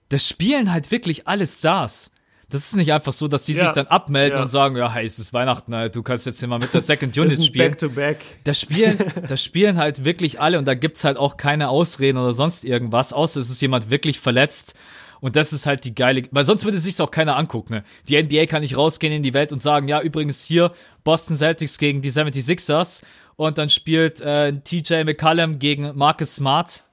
Das 0.07 0.27
spielen 0.27 0.71
halt 0.71 0.89
wirklich 0.89 1.27
alle 1.27 1.45
Stars. 1.45 2.11
Das 2.49 2.61
ist 2.61 2.77
nicht 2.77 2.93
einfach 2.93 3.11
so, 3.11 3.27
dass 3.27 3.43
die 3.43 3.53
ja, 3.53 3.65
sich 3.65 3.71
dann 3.71 3.87
abmelden 3.87 4.37
ja. 4.37 4.41
und 4.41 4.47
sagen, 4.47 4.77
ja, 4.77 4.89
hey, 4.93 5.05
es 5.05 5.19
ist 5.19 5.33
Weihnachten, 5.33 5.69
ne? 5.69 5.89
du 5.89 6.01
kannst 6.01 6.25
jetzt 6.25 6.39
hier 6.39 6.47
mal 6.47 6.59
mit 6.59 6.73
der 6.73 6.79
Second 6.79 7.17
Unit 7.17 7.43
spielen. 7.43 7.71
Back 7.71 7.77
to 7.77 7.89
back. 7.89 8.19
Das 8.45 8.61
spielen, 8.61 8.99
das 9.27 9.43
spielen 9.43 9.77
halt 9.77 10.05
wirklich 10.05 10.39
alle 10.39 10.57
und 10.57 10.65
da 10.65 10.73
gibt's 10.73 11.03
halt 11.03 11.17
auch 11.17 11.35
keine 11.35 11.67
Ausreden 11.67 12.17
oder 12.17 12.31
sonst 12.31 12.63
irgendwas, 12.63 13.11
außer 13.11 13.41
es 13.41 13.49
ist 13.49 13.61
jemand 13.61 13.89
wirklich 13.89 14.21
verletzt 14.21 14.75
und 15.21 15.35
das 15.35 15.53
ist 15.53 15.65
halt 15.65 15.85
die 15.85 15.95
geile, 15.95 16.23
weil 16.31 16.43
sonst 16.43 16.65
würde 16.65 16.77
sich 16.77 16.99
auch 17.01 17.11
keiner 17.11 17.35
angucken. 17.35 17.75
Ne? 17.75 17.83
Die 18.07 18.21
NBA 18.21 18.45
kann 18.45 18.61
nicht 18.61 18.77
rausgehen 18.77 19.13
in 19.13 19.23
die 19.23 19.33
Welt 19.33 19.51
und 19.51 19.61
sagen, 19.61 19.87
ja, 19.87 20.01
übrigens 20.01 20.43
hier 20.43 20.71
Boston 21.03 21.37
Celtics 21.37 21.77
gegen 21.77 22.01
die 22.01 22.11
76ers 22.11 23.03
und 23.35 23.57
dann 23.57 23.69
spielt 23.69 24.21
äh, 24.21 24.53
TJ 24.53 25.03
McCallum 25.03 25.59
gegen 25.59 25.95
Marcus 25.95 26.35
Smart. 26.35 26.83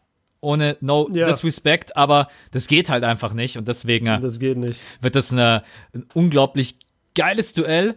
Ohne 0.40 0.76
no 0.82 1.08
ja. 1.10 1.24
disrespect, 1.24 1.96
aber 1.96 2.28
das 2.50 2.66
geht 2.66 2.90
halt 2.90 3.02
einfach 3.02 3.32
nicht 3.32 3.56
und 3.56 3.66
deswegen 3.66 4.06
äh, 4.08 4.20
das 4.20 4.38
nicht. 4.38 4.78
wird 5.00 5.16
das 5.16 5.32
eine, 5.32 5.62
ein 5.94 6.04
unglaublich 6.12 6.76
geiles 7.14 7.54
Duell. 7.54 7.96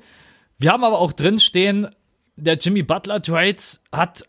Wir 0.58 0.72
haben 0.72 0.86
aber 0.86 1.00
auch 1.00 1.12
drin 1.12 1.40
stehen, 1.40 1.90
der 2.38 2.56
Jimmy 2.56 2.84
Butler 2.84 3.22
Trade 3.22 3.58
hat 3.92 4.24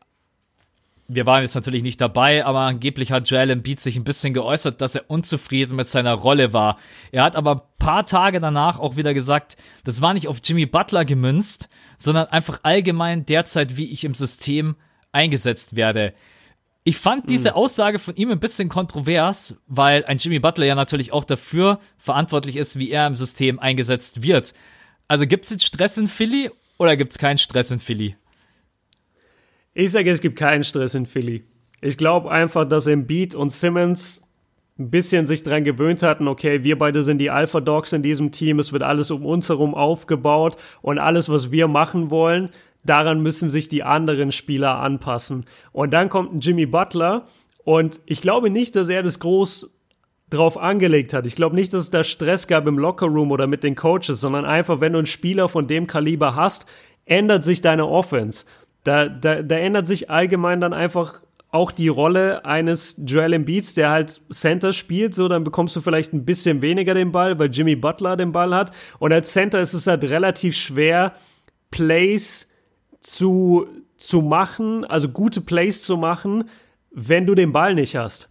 wir 1.10 1.24
waren 1.24 1.42
jetzt 1.42 1.54
natürlich 1.54 1.82
nicht 1.82 2.02
dabei, 2.02 2.44
aber 2.44 2.60
angeblich 2.60 3.12
hat 3.12 3.28
Joel 3.30 3.48
Embiid 3.48 3.80
sich 3.80 3.96
ein 3.96 4.04
bisschen 4.04 4.34
geäußert, 4.34 4.82
dass 4.82 4.94
er 4.94 5.08
unzufrieden 5.08 5.74
mit 5.74 5.88
seiner 5.88 6.12
Rolle 6.12 6.52
war. 6.52 6.78
Er 7.12 7.22
hat 7.22 7.34
aber 7.34 7.52
ein 7.52 7.60
paar 7.78 8.04
Tage 8.04 8.40
danach 8.40 8.78
auch 8.78 8.96
wieder 8.96 9.14
gesagt, 9.14 9.56
das 9.84 10.02
war 10.02 10.12
nicht 10.12 10.28
auf 10.28 10.40
Jimmy 10.44 10.66
Butler 10.66 11.06
gemünzt, 11.06 11.70
sondern 11.96 12.26
einfach 12.26 12.60
allgemein 12.62 13.24
derzeit, 13.24 13.78
wie 13.78 13.90
ich 13.90 14.04
im 14.04 14.14
System 14.14 14.76
eingesetzt 15.10 15.76
werde. 15.76 16.12
Ich 16.84 16.98
fand 16.98 17.30
diese 17.30 17.50
hm. 17.50 17.56
Aussage 17.56 17.98
von 17.98 18.14
ihm 18.14 18.30
ein 18.30 18.40
bisschen 18.40 18.68
kontrovers, 18.68 19.56
weil 19.66 20.04
ein 20.04 20.18
Jimmy 20.18 20.40
Butler 20.40 20.66
ja 20.66 20.74
natürlich 20.74 21.14
auch 21.14 21.24
dafür 21.24 21.80
verantwortlich 21.96 22.56
ist, 22.56 22.78
wie 22.78 22.90
er 22.90 23.06
im 23.06 23.16
System 23.16 23.58
eingesetzt 23.58 24.22
wird. 24.22 24.52
Also 25.06 25.26
gibt 25.26 25.44
es 25.44 25.50
jetzt 25.52 25.64
Stress 25.64 25.96
in 25.96 26.06
Philly 26.06 26.50
oder 26.76 26.96
gibt 26.96 27.12
es 27.12 27.18
keinen 27.18 27.38
Stress 27.38 27.70
in 27.70 27.78
Philly? 27.78 28.16
Ich 29.74 29.92
sage, 29.92 30.10
es 30.10 30.20
gibt 30.20 30.36
keinen 30.36 30.64
Stress 30.64 30.94
in 30.94 31.06
Philly. 31.06 31.44
Ich 31.80 31.96
glaube 31.96 32.30
einfach, 32.30 32.66
dass 32.68 32.86
Embiid 32.86 33.34
und 33.34 33.52
Simmons 33.52 34.28
ein 34.78 34.90
bisschen 34.90 35.26
sich 35.26 35.42
dran 35.42 35.64
gewöhnt 35.64 36.02
hatten, 36.02 36.28
okay, 36.28 36.62
wir 36.62 36.78
beide 36.78 37.02
sind 37.02 37.18
die 37.18 37.30
Alpha 37.30 37.60
Dogs 37.60 37.92
in 37.92 38.02
diesem 38.02 38.30
Team, 38.30 38.58
es 38.58 38.72
wird 38.72 38.82
alles 38.82 39.10
um 39.10 39.26
uns 39.26 39.48
herum 39.48 39.74
aufgebaut 39.74 40.56
und 40.82 40.98
alles, 40.98 41.28
was 41.28 41.50
wir 41.50 41.66
machen 41.66 42.10
wollen, 42.10 42.50
daran 42.84 43.20
müssen 43.20 43.48
sich 43.48 43.68
die 43.68 43.82
anderen 43.82 44.30
Spieler 44.30 44.80
anpassen. 44.80 45.46
Und 45.72 45.92
dann 45.92 46.08
kommt 46.08 46.44
Jimmy 46.44 46.66
Butler 46.66 47.26
und 47.64 48.00
ich 48.06 48.20
glaube 48.20 48.50
nicht, 48.50 48.76
dass 48.76 48.88
er 48.88 49.02
das 49.02 49.18
groß 49.18 49.74
drauf 50.30 50.58
angelegt 50.58 51.12
hat. 51.12 51.26
Ich 51.26 51.34
glaube 51.34 51.56
nicht, 51.56 51.72
dass 51.72 51.84
es 51.84 51.90
da 51.90 52.04
Stress 52.04 52.46
gab 52.46 52.66
im 52.66 52.78
Lockerroom 52.78 53.32
oder 53.32 53.46
mit 53.46 53.64
den 53.64 53.74
Coaches, 53.74 54.20
sondern 54.20 54.44
einfach, 54.44 54.80
wenn 54.80 54.92
du 54.92 54.98
einen 54.98 55.06
Spieler 55.06 55.48
von 55.48 55.66
dem 55.66 55.86
Kaliber 55.86 56.36
hast, 56.36 56.66
ändert 57.04 57.44
sich 57.44 57.62
deine 57.62 57.86
Offense. 57.86 58.44
Da, 58.88 59.06
da, 59.06 59.42
da 59.42 59.56
ändert 59.56 59.86
sich 59.86 60.08
allgemein 60.08 60.62
dann 60.62 60.72
einfach 60.72 61.20
auch 61.50 61.72
die 61.72 61.88
Rolle 61.88 62.46
eines 62.46 62.98
Joel 63.04 63.34
Embiids, 63.34 63.74
der 63.74 63.90
halt 63.90 64.22
Center 64.32 64.72
spielt, 64.72 65.14
so 65.14 65.28
dann 65.28 65.44
bekommst 65.44 65.76
du 65.76 65.82
vielleicht 65.82 66.14
ein 66.14 66.24
bisschen 66.24 66.62
weniger 66.62 66.94
den 66.94 67.12
Ball, 67.12 67.38
weil 67.38 67.50
Jimmy 67.50 67.76
Butler 67.76 68.16
den 68.16 68.32
Ball 68.32 68.54
hat. 68.54 68.72
Und 68.98 69.12
als 69.12 69.30
Center 69.34 69.60
ist 69.60 69.74
es 69.74 69.86
halt 69.86 70.04
relativ 70.04 70.56
schwer, 70.56 71.12
Plays 71.70 72.50
zu, 73.00 73.66
zu 73.98 74.22
machen, 74.22 74.86
also 74.86 75.10
gute 75.10 75.42
Plays 75.42 75.82
zu 75.82 75.98
machen, 75.98 76.44
wenn 76.90 77.26
du 77.26 77.34
den 77.34 77.52
Ball 77.52 77.74
nicht 77.74 77.94
hast 77.94 78.30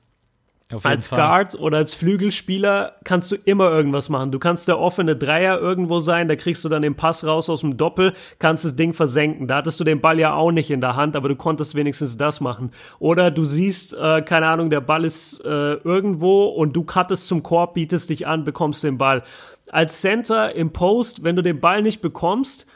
als 0.84 1.08
Fall. 1.08 1.20
Guard 1.20 1.56
oder 1.60 1.78
als 1.78 1.96
Flügelspieler 1.96 2.94
kannst 3.06 3.32
du 3.32 3.38
immer 3.38 3.70
irgendwas 3.72 4.10
machen. 4.10 4.32
Du 4.32 4.40
kannst 4.40 4.68
der 4.68 4.80
offene 4.80 5.16
Dreier 5.16 5.60
irgendwo 5.60 6.00
sein, 6.00 6.28
da 6.28 6.36
kriegst 6.36 6.66
du 6.66 6.70
dann 6.70 6.82
den 6.82 6.96
Pass 6.96 7.26
raus 7.26 7.50
aus 7.50 7.62
dem 7.62 7.78
Doppel, 7.78 8.14
kannst 8.40 8.66
das 8.66 8.76
Ding 8.76 8.94
versenken. 8.94 9.48
Da 9.48 9.58
hattest 9.58 9.80
du 9.80 9.86
den 9.86 10.02
Ball 10.02 10.20
ja 10.20 10.34
auch 10.34 10.52
nicht 10.52 10.70
in 10.70 10.82
der 10.82 10.96
Hand, 10.96 11.16
aber 11.16 11.30
du 11.30 11.36
konntest 11.36 11.76
wenigstens 11.76 12.18
das 12.18 12.42
machen. 12.42 12.72
Oder 13.00 13.32
du 13.32 13.46
siehst, 13.46 13.94
äh, 13.94 14.22
keine 14.22 14.48
Ahnung, 14.48 14.70
der 14.70 14.82
Ball 14.82 15.06
ist 15.06 15.40
äh, 15.46 15.76
irgendwo 15.76 16.46
und 16.46 16.76
du 16.76 16.84
cuttest 16.84 17.28
zum 17.28 17.44
Korb, 17.44 17.76
bietest 17.76 18.10
dich 18.10 18.28
an, 18.28 18.44
bekommst 18.44 18.84
den 18.84 18.98
Ball. 18.98 19.24
Als 19.70 20.02
Center 20.02 20.54
im 20.54 20.72
Post, 20.72 21.24
wenn 21.24 21.36
du 21.36 21.42
den 21.42 21.60
Ball 21.60 21.82
nicht 21.82 22.02
bekommst, 22.02 22.68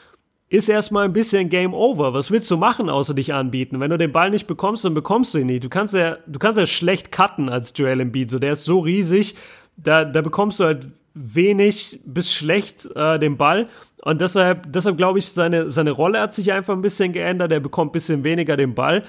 ist 0.52 0.68
erstmal 0.68 1.06
ein 1.06 1.14
bisschen 1.14 1.48
Game 1.48 1.72
Over. 1.72 2.12
Was 2.12 2.30
willst 2.30 2.50
du 2.50 2.58
machen, 2.58 2.90
außer 2.90 3.14
dich 3.14 3.32
anbieten? 3.32 3.80
Wenn 3.80 3.88
du 3.88 3.96
den 3.96 4.12
Ball 4.12 4.28
nicht 4.28 4.46
bekommst, 4.46 4.84
dann 4.84 4.92
bekommst 4.92 5.32
du 5.32 5.38
ihn 5.38 5.46
nicht. 5.46 5.64
Du 5.64 5.70
kannst 5.70 5.94
ja, 5.94 6.18
du 6.26 6.38
kannst 6.38 6.58
ja 6.58 6.66
schlecht 6.66 7.10
cutten 7.10 7.48
als 7.48 7.72
Joel 7.74 8.00
Embiid. 8.00 8.28
So, 8.30 8.38
der 8.38 8.52
ist 8.52 8.64
so 8.64 8.80
riesig. 8.80 9.34
da, 9.76 10.04
da 10.04 10.20
bekommst 10.20 10.60
du 10.60 10.64
halt 10.64 10.88
wenig 11.14 12.00
bis 12.04 12.34
schlecht 12.34 12.86
äh, 12.94 13.18
den 13.18 13.38
Ball. 13.38 13.66
Und 14.02 14.20
deshalb, 14.20 14.70
deshalb 14.70 14.98
glaube 14.98 15.20
ich, 15.20 15.26
seine, 15.28 15.70
seine 15.70 15.92
Rolle 15.92 16.20
hat 16.20 16.34
sich 16.34 16.52
einfach 16.52 16.74
ein 16.74 16.82
bisschen 16.82 17.12
geändert. 17.12 17.50
Er 17.50 17.60
bekommt 17.60 17.88
ein 17.88 17.92
bisschen 17.92 18.22
weniger 18.22 18.58
den 18.58 18.74
Ball. 18.74 19.04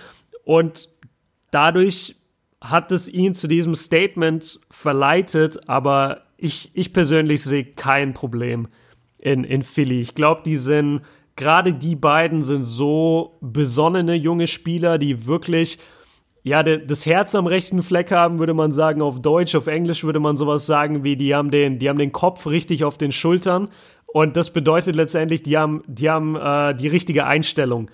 Und 0.46 0.88
dadurch 1.52 2.16
hat 2.62 2.94
es 2.94 3.10
ihn 3.10 3.34
zu 3.34 3.50
diesem 3.50 3.76
Statement 3.76 4.62
verleitet. 4.72 5.68
Aber 5.68 6.22
ich, 6.38 6.72
ich 6.74 6.94
persönlich 6.94 7.44
sehe 7.44 7.66
kein 7.66 8.14
Problem 8.14 8.70
in, 9.18 9.44
in 9.44 9.62
Philly. 9.62 10.00
Ich 10.00 10.16
glaube, 10.16 10.44
die 10.46 10.56
sind, 10.56 11.02
gerade 11.36 11.74
die 11.74 11.96
beiden 11.96 12.44
sind 12.44 12.64
so 12.64 13.38
besonnene 13.42 14.16
junge 14.16 14.48
Spieler, 14.48 14.98
die 14.98 15.26
wirklich 15.26 15.80
ja, 16.46 16.62
das 16.62 17.06
Herz 17.06 17.36
am 17.36 17.48
rechten 17.48 17.82
Fleck 17.82 18.12
haben, 18.12 18.38
würde 18.38 18.54
man 18.54 18.74
sagen, 18.74 19.02
auf 19.02 19.22
Deutsch, 19.22 19.56
auf 19.56 19.68
Englisch 19.68 20.04
würde 20.04 20.20
man 20.20 20.36
sowas 20.36 20.66
sagen 20.66 21.06
wie, 21.06 21.16
die 21.16 21.34
haben 21.34 21.52
den, 21.52 21.80
die 21.80 21.88
haben 21.88 21.98
den 21.98 22.12
Kopf 22.12 22.46
richtig 22.48 22.84
auf 22.84 22.98
den 22.98 23.14
Schultern. 23.14 23.70
Und 24.08 24.36
das 24.36 24.52
bedeutet 24.52 24.96
letztendlich, 24.98 25.42
die 25.42 25.58
haben, 25.58 25.84
die 25.88 26.10
haben 26.10 26.36
äh, 26.36 26.76
die 26.76 26.90
richtige 26.90 27.26
Einstellung. 27.26 27.90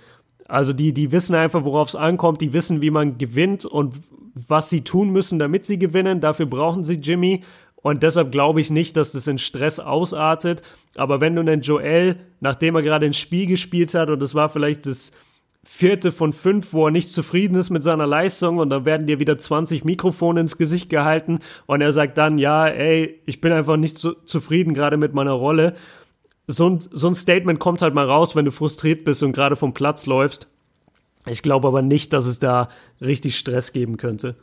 Also 0.47 0.73
die, 0.73 0.93
die 0.93 1.11
wissen 1.11 1.35
einfach, 1.35 1.63
worauf 1.63 1.89
es 1.89 1.95
ankommt, 1.95 2.41
die 2.41 2.51
wissen, 2.51 2.81
wie 2.81 2.89
man 2.89 3.19
gewinnt 3.19 3.65
und 3.65 3.93
was 4.33 4.71
sie 4.71 4.81
tun 4.81 5.11
müssen, 5.11 5.37
damit 5.37 5.65
sie 5.65 5.77
gewinnen. 5.77 6.19
Dafür 6.19 6.47
brauchen 6.47 6.83
sie 6.83 6.95
Jimmy. 6.95 7.43
Und 7.81 8.03
deshalb 8.03 8.31
glaube 8.31 8.59
ich 8.59 8.71
nicht, 8.71 8.97
dass 8.97 9.13
das 9.13 9.27
in 9.27 9.37
Stress 9.37 9.79
ausartet. 9.79 10.61
Aber 10.95 11.21
wenn 11.21 11.35
du 11.35 11.41
einen 11.41 11.61
Joel, 11.61 12.17
nachdem 12.39 12.75
er 12.75 12.81
gerade 12.81 13.05
ein 13.05 13.13
Spiel 13.13 13.45
gespielt 13.45 13.93
hat, 13.93 14.09
und 14.09 14.19
das 14.19 14.35
war 14.35 14.49
vielleicht 14.49 14.85
das 14.85 15.11
vierte 15.63 16.11
von 16.11 16.33
fünf, 16.33 16.73
wo 16.73 16.87
er 16.87 16.91
nicht 16.91 17.09
zufrieden 17.09 17.55
ist 17.55 17.69
mit 17.69 17.83
seiner 17.83 18.07
Leistung 18.07 18.57
und 18.57 18.69
da 18.69 18.85
werden 18.85 19.07
dir 19.07 19.19
wieder 19.19 19.37
20 19.37 19.83
Mikrofone 19.83 20.39
ins 20.39 20.57
Gesicht 20.57 20.89
gehalten 20.89 21.39
und 21.67 21.81
er 21.81 21.91
sagt 21.91 22.17
dann, 22.17 22.37
ja, 22.37 22.67
ey, 22.67 23.21
ich 23.25 23.41
bin 23.41 23.51
einfach 23.51 23.77
nicht 23.77 23.97
so 23.97 24.13
zufrieden 24.13 24.73
gerade 24.73 24.97
mit 24.97 25.13
meiner 25.13 25.33
Rolle. 25.33 25.75
So 26.47 26.69
ein, 26.69 26.79
so 26.79 27.07
ein 27.07 27.13
Statement 27.13 27.59
kommt 27.59 27.81
halt 27.81 27.93
mal 27.93 28.05
raus, 28.05 28.35
wenn 28.35 28.45
du 28.45 28.51
frustriert 28.51 29.03
bist 29.03 29.21
und 29.21 29.33
gerade 29.33 29.55
vom 29.55 29.73
Platz 29.73 30.05
läufst. 30.05 30.47
Ich 31.27 31.43
glaube 31.43 31.67
aber 31.67 31.81
nicht, 31.81 32.13
dass 32.13 32.25
es 32.25 32.39
da 32.39 32.69
richtig 33.01 33.37
Stress 33.37 33.73
geben 33.73 33.97
könnte. 33.97 34.35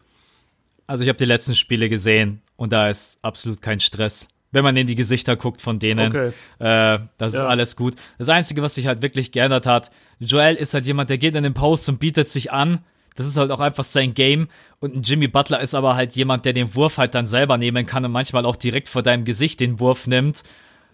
Also 0.87 1.03
ich 1.03 1.09
habe 1.09 1.19
die 1.19 1.25
letzten 1.25 1.55
Spiele 1.55 1.89
gesehen 1.89 2.43
und 2.57 2.73
da 2.73 2.89
ist 2.89 3.19
absolut 3.23 3.63
kein 3.63 3.81
Stress 3.81 4.29
wenn 4.53 4.65
man 4.65 4.77
in 4.77 4.87
die 4.87 4.95
Gesichter 4.95 5.37
guckt 5.37 5.61
von 5.61 5.79
denen. 5.79 6.09
Okay. 6.09 6.29
Äh, 6.59 7.01
das 7.19 7.35
ja. 7.35 7.41
ist 7.41 7.47
alles 7.47 7.77
gut. 7.77 7.95
Das 8.17 8.31
Einzige, 8.31 8.63
was 8.63 8.75
sich 8.75 8.87
halt 8.87 9.03
wirklich 9.03 9.31
geändert 9.31 9.67
hat, 9.67 9.91
Joel 10.19 10.55
ist 10.55 10.73
halt 10.73 10.87
jemand, 10.87 11.11
der 11.11 11.19
geht 11.19 11.35
in 11.35 11.43
den 11.43 11.53
Post 11.53 11.89
und 11.91 12.01
bietet 12.01 12.31
sich 12.31 12.53
an. 12.53 12.79
Das 13.17 13.27
ist 13.27 13.37
halt 13.37 13.51
auch 13.51 13.61
einfach 13.61 13.85
sein 13.85 14.15
Game. 14.15 14.49
Und 14.79 14.97
ein 14.97 15.03
Jimmy 15.03 15.29
Butler 15.29 15.61
ist 15.61 15.75
aber 15.75 15.95
halt 15.95 16.13
jemand, 16.13 16.47
der 16.47 16.55
den 16.55 16.75
Wurf 16.75 16.99
halt 16.99 17.15
dann 17.15 17.27
selber 17.27 17.59
nehmen 17.59 17.85
kann 17.85 18.05
und 18.05 18.13
manchmal 18.13 18.47
auch 18.47 18.57
direkt 18.57 18.89
vor 18.89 19.03
deinem 19.03 19.25
Gesicht 19.27 19.61
den 19.61 19.79
Wurf 19.79 20.07
nimmt. 20.07 20.43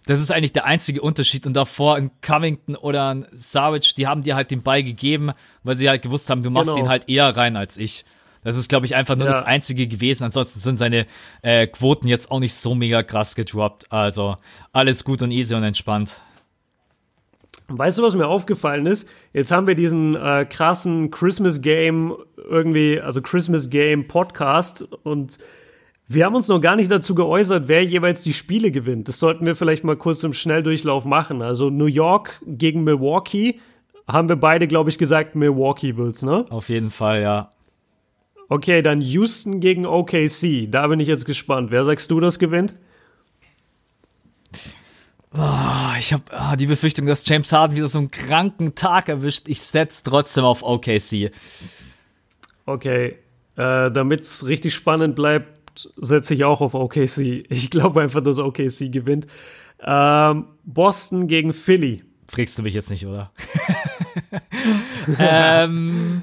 Das 0.07 0.21
ist 0.21 0.33
eigentlich 0.33 0.53
der 0.53 0.65
einzige 0.65 1.01
Unterschied. 1.01 1.47
Und 1.47 1.55
davor 1.55 1.97
ein 1.97 2.11
Covington 2.21 2.75
oder 2.75 3.15
ein 3.15 3.27
Savage, 3.31 3.95
die 3.97 4.09
haben 4.09 4.23
dir 4.23 4.35
halt 4.35 4.51
den 4.51 4.63
Ball 4.63 4.83
gegeben, 4.83 5.33
weil 5.63 5.77
sie 5.77 5.89
halt 5.89 6.03
gewusst 6.03 6.31
haben, 6.31 6.43
du 6.43 6.51
machst 6.51 6.71
genau. 6.71 6.79
ihn 6.85 6.89
halt 6.89 7.09
eher 7.09 7.37
rein 7.37 7.57
als 7.57 7.77
ich. 7.77 8.05
Das 8.45 8.57
ist, 8.57 8.69
glaube 8.69 8.87
ich, 8.87 8.95
einfach 8.95 9.17
nur 9.17 9.27
ja. 9.27 9.33
das 9.33 9.43
Einzige 9.43 9.87
gewesen. 9.87 10.25
Ansonsten 10.25 10.59
sind 10.59 10.77
seine 10.77 11.07
äh, 11.43 11.67
Quoten 11.67 12.09
jetzt 12.09 12.31
auch 12.31 12.41
nicht 12.41 12.55
so 12.55 12.75
mega 12.75 13.03
krass 13.03 13.35
gedroppt. 13.35 13.93
Also 13.93 14.37
alles 14.73 15.05
gut 15.05 15.23
und 15.23 15.31
easy 15.31 15.55
und 15.55 15.63
entspannt. 15.63 16.21
Weißt 17.69 17.99
du, 17.99 18.03
was 18.03 18.15
mir 18.15 18.27
aufgefallen 18.27 18.87
ist? 18.87 19.09
Jetzt 19.33 19.51
haben 19.51 19.67
wir 19.67 19.75
diesen 19.75 20.15
äh, 20.15 20.45
krassen 20.45 21.11
Christmas 21.11 21.63
Game 21.63 22.15
irgendwie, 22.37 23.01
also 23.01 23.23
Christmas 23.23 23.71
Game 23.71 24.09
Podcast 24.09 24.83
und 25.05 25.39
wir 26.09 26.27
haben 26.27 26.35
uns 26.35 26.49
noch 26.49 26.61
gar 26.61 26.77
nicht 26.77 26.91
dazu 26.91 27.15
geäußert, 27.15 27.69
wer 27.69 27.85
jeweils 27.85 28.23
die 28.23 28.35
Spiele 28.35 28.71
gewinnt. 28.71 29.09
Das 29.09 29.19
sollten 29.19 29.47
wir 29.47 29.55
vielleicht 29.55 29.85
mal 29.85 29.97
kurz 29.97 30.23
im 30.25 30.35
Schnelldurchlauf 30.35 31.05
machen. 31.05 31.41
Also 31.41 31.71
New 31.71 31.87
York 31.87 32.43
gegen 32.47 32.85
Milwaukee 32.85 33.61
haben 34.07 34.29
wir 34.29 34.37
beide, 34.37 34.67
glaube 34.67 34.91
ich, 34.91 34.99
gesagt, 34.99 35.37
Milwaukee 35.37 35.97
wird's, 35.97 36.23
ne? 36.23 36.45
Auf 36.51 36.69
jeden 36.69 36.91
Fall, 36.91 37.23
ja. 37.23 37.53
Okay, 38.53 38.83
dann 38.83 39.01
Houston 39.01 39.61
gegen 39.61 39.87
OKC. 39.87 40.71
Da 40.71 40.87
bin 40.87 41.01
ich 41.01 41.09
jetzt 41.09 41.25
gespannt. 41.25 41.71
Wer 41.71 41.85
sagst 41.85 42.11
du, 42.11 42.21
das 42.21 42.39
gewinnt? 42.39 42.75
Oh, 45.33 45.97
ich 45.99 46.13
habe 46.13 46.25
oh, 46.31 46.37
ah, 46.37 46.57
die 46.57 46.67
Befürchtung, 46.67 47.07
dass 47.07 47.27
James 47.27 47.51
Harden 47.51 47.77
wieder 47.77 47.89
so 47.89 47.97
einen 47.97 48.11
kranken 48.11 48.75
Tag 48.75 49.09
erwischt. 49.09 49.49
Ich 49.49 49.63
setze 49.63 50.03
trotzdem 50.05 50.45
auf 50.45 50.63
OKC. 50.63 51.31
Okay, 52.67 53.17
äh, 53.57 53.91
damit 53.91 54.21
es 54.21 54.45
richtig 54.45 54.75
spannend 54.75 55.15
bleibt, 55.15 55.89
setze 55.97 56.35
ich 56.35 56.45
auch 56.45 56.61
auf 56.61 56.75
OKC. 56.75 57.47
Ich 57.49 57.71
glaube 57.71 58.03
einfach, 58.03 58.23
dass 58.23 58.39
OKC 58.39 58.93
gewinnt. 58.93 59.29
Ähm, 59.81 60.49
Boston 60.65 61.27
gegen 61.27 61.55
Philly. 61.55 62.03
Fragst 62.29 62.59
du 62.59 62.63
mich 62.63 62.75
jetzt 62.75 62.91
nicht, 62.91 63.07
oder? 63.07 63.33
ähm, 65.19 66.23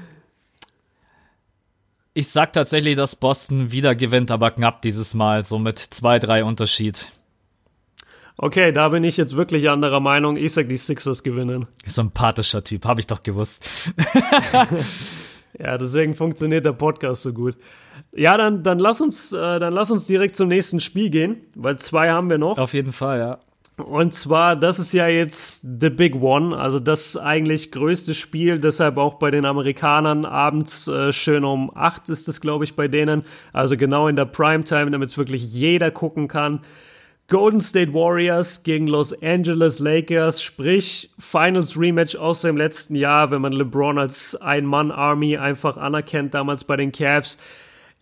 ich 2.20 2.28
sag 2.28 2.52
tatsächlich, 2.52 2.96
dass 2.96 3.16
Boston 3.16 3.72
wieder 3.72 3.94
gewinnt, 3.94 4.30
aber 4.30 4.50
knapp 4.50 4.82
dieses 4.82 5.14
Mal, 5.14 5.46
so 5.46 5.58
mit 5.58 5.78
zwei, 5.78 6.18
drei 6.18 6.44
Unterschied. 6.44 7.12
Okay, 8.36 8.72
da 8.72 8.90
bin 8.90 9.04
ich 9.04 9.16
jetzt 9.16 9.36
wirklich 9.36 9.70
anderer 9.70 10.00
Meinung. 10.00 10.36
Ich 10.36 10.52
sag, 10.52 10.68
die 10.68 10.76
Sixers 10.76 11.22
gewinnen. 11.22 11.66
Sympathischer 11.86 12.62
Typ, 12.62 12.84
habe 12.84 13.00
ich 13.00 13.06
doch 13.06 13.22
gewusst. 13.22 13.68
ja, 15.58 15.78
deswegen 15.78 16.14
funktioniert 16.14 16.66
der 16.66 16.72
Podcast 16.72 17.22
so 17.22 17.32
gut. 17.32 17.56
Ja, 18.14 18.36
dann, 18.36 18.62
dann, 18.62 18.78
lass 18.78 19.00
uns, 19.00 19.32
äh, 19.32 19.58
dann 19.58 19.72
lass 19.72 19.90
uns 19.90 20.06
direkt 20.06 20.36
zum 20.36 20.48
nächsten 20.48 20.80
Spiel 20.80 21.08
gehen, 21.08 21.40
weil 21.54 21.78
zwei 21.78 22.10
haben 22.10 22.28
wir 22.28 22.38
noch. 22.38 22.58
Auf 22.58 22.74
jeden 22.74 22.92
Fall, 22.92 23.18
ja. 23.18 23.38
Und 23.80 24.14
zwar, 24.14 24.56
das 24.56 24.78
ist 24.78 24.92
ja 24.92 25.08
jetzt 25.08 25.62
the 25.80 25.90
big 25.90 26.14
one, 26.14 26.56
also 26.56 26.78
das 26.78 27.16
eigentlich 27.16 27.72
größte 27.72 28.14
Spiel, 28.14 28.58
deshalb 28.58 28.96
auch 28.98 29.14
bei 29.14 29.30
den 29.30 29.44
Amerikanern 29.44 30.24
abends 30.24 30.88
äh, 30.88 31.12
schön 31.12 31.44
um 31.44 31.70
acht 31.74 32.08
ist 32.08 32.28
es, 32.28 32.40
glaube 32.40 32.64
ich, 32.64 32.76
bei 32.76 32.88
denen. 32.88 33.24
Also 33.52 33.76
genau 33.76 34.08
in 34.08 34.16
der 34.16 34.24
Primetime, 34.26 34.90
damit 34.90 35.08
es 35.08 35.18
wirklich 35.18 35.42
jeder 35.52 35.90
gucken 35.90 36.28
kann. 36.28 36.60
Golden 37.28 37.60
State 37.60 37.94
Warriors 37.94 38.64
gegen 38.64 38.88
Los 38.88 39.12
Angeles 39.22 39.78
Lakers, 39.78 40.42
sprich 40.42 41.10
Finals 41.18 41.78
Rematch 41.78 42.16
aus 42.16 42.42
dem 42.42 42.56
letzten 42.56 42.96
Jahr, 42.96 43.30
wenn 43.30 43.40
man 43.40 43.52
LeBron 43.52 43.98
als 43.98 44.34
Ein-Mann-Army 44.34 45.36
einfach 45.36 45.76
anerkennt, 45.76 46.34
damals 46.34 46.64
bei 46.64 46.74
den 46.76 46.90
Cavs. 46.90 47.38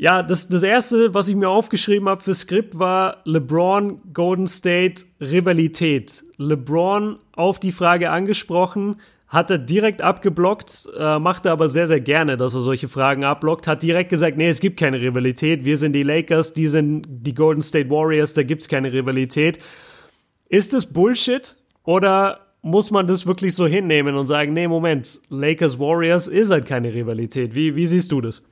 Ja, 0.01 0.23
das, 0.23 0.49
das 0.49 0.63
erste, 0.63 1.13
was 1.13 1.29
ich 1.29 1.35
mir 1.35 1.49
aufgeschrieben 1.49 2.09
habe 2.09 2.21
für 2.21 2.33
Skript, 2.33 2.79
war 2.79 3.17
LeBron 3.25 4.01
Golden 4.15 4.47
State 4.47 5.03
Rivalität. 5.21 6.23
LeBron 6.37 7.19
auf 7.35 7.59
die 7.59 7.73
Frage 7.73 8.11
angesprochen, 8.11 9.01
hat 9.27 9.51
er 9.51 9.59
direkt 9.59 10.01
abgeblockt, 10.01 10.89
äh, 10.97 11.19
machte 11.19 11.51
aber 11.51 11.69
sehr, 11.69 11.89
sehr 11.89 12.01
gerne, 12.01 12.37
dass 12.37 12.55
er 12.55 12.61
solche 12.61 12.87
Fragen 12.87 13.25
abblockt, 13.25 13.67
hat 13.67 13.83
direkt 13.83 14.11
gesagt, 14.11 14.37
nee, 14.37 14.49
es 14.49 14.61
gibt 14.61 14.79
keine 14.79 15.01
Rivalität, 15.01 15.65
wir 15.65 15.77
sind 15.77 15.95
die 15.95 16.05
Lakers, 16.05 16.55
die 16.55 16.69
sind 16.69 17.05
die 17.09 17.35
Golden 17.35 17.61
State 17.61 17.91
Warriors, 17.91 18.33
da 18.35 18.45
gibt's 18.45 18.69
keine 18.69 18.93
Rivalität. 18.93 19.59
Ist 20.49 20.75
es 20.75 20.87
Bullshit 20.87 21.57
oder 21.83 22.47
muss 22.63 22.93
man 22.93 23.09
das 23.09 23.27
wirklich 23.27 23.55
so 23.57 23.67
hinnehmen 23.67 24.15
und 24.15 24.29
sagen, 24.29 24.53
nee, 24.53 24.69
Moment, 24.69 25.19
Lakers 25.29 25.77
Warriors 25.81 26.29
ist 26.29 26.53
halt 26.53 26.67
keine 26.67 26.95
Rivalität. 26.95 27.57
Wie, 27.57 27.75
wie 27.75 27.87
siehst 27.89 28.13
du 28.13 28.21
das? 28.21 28.45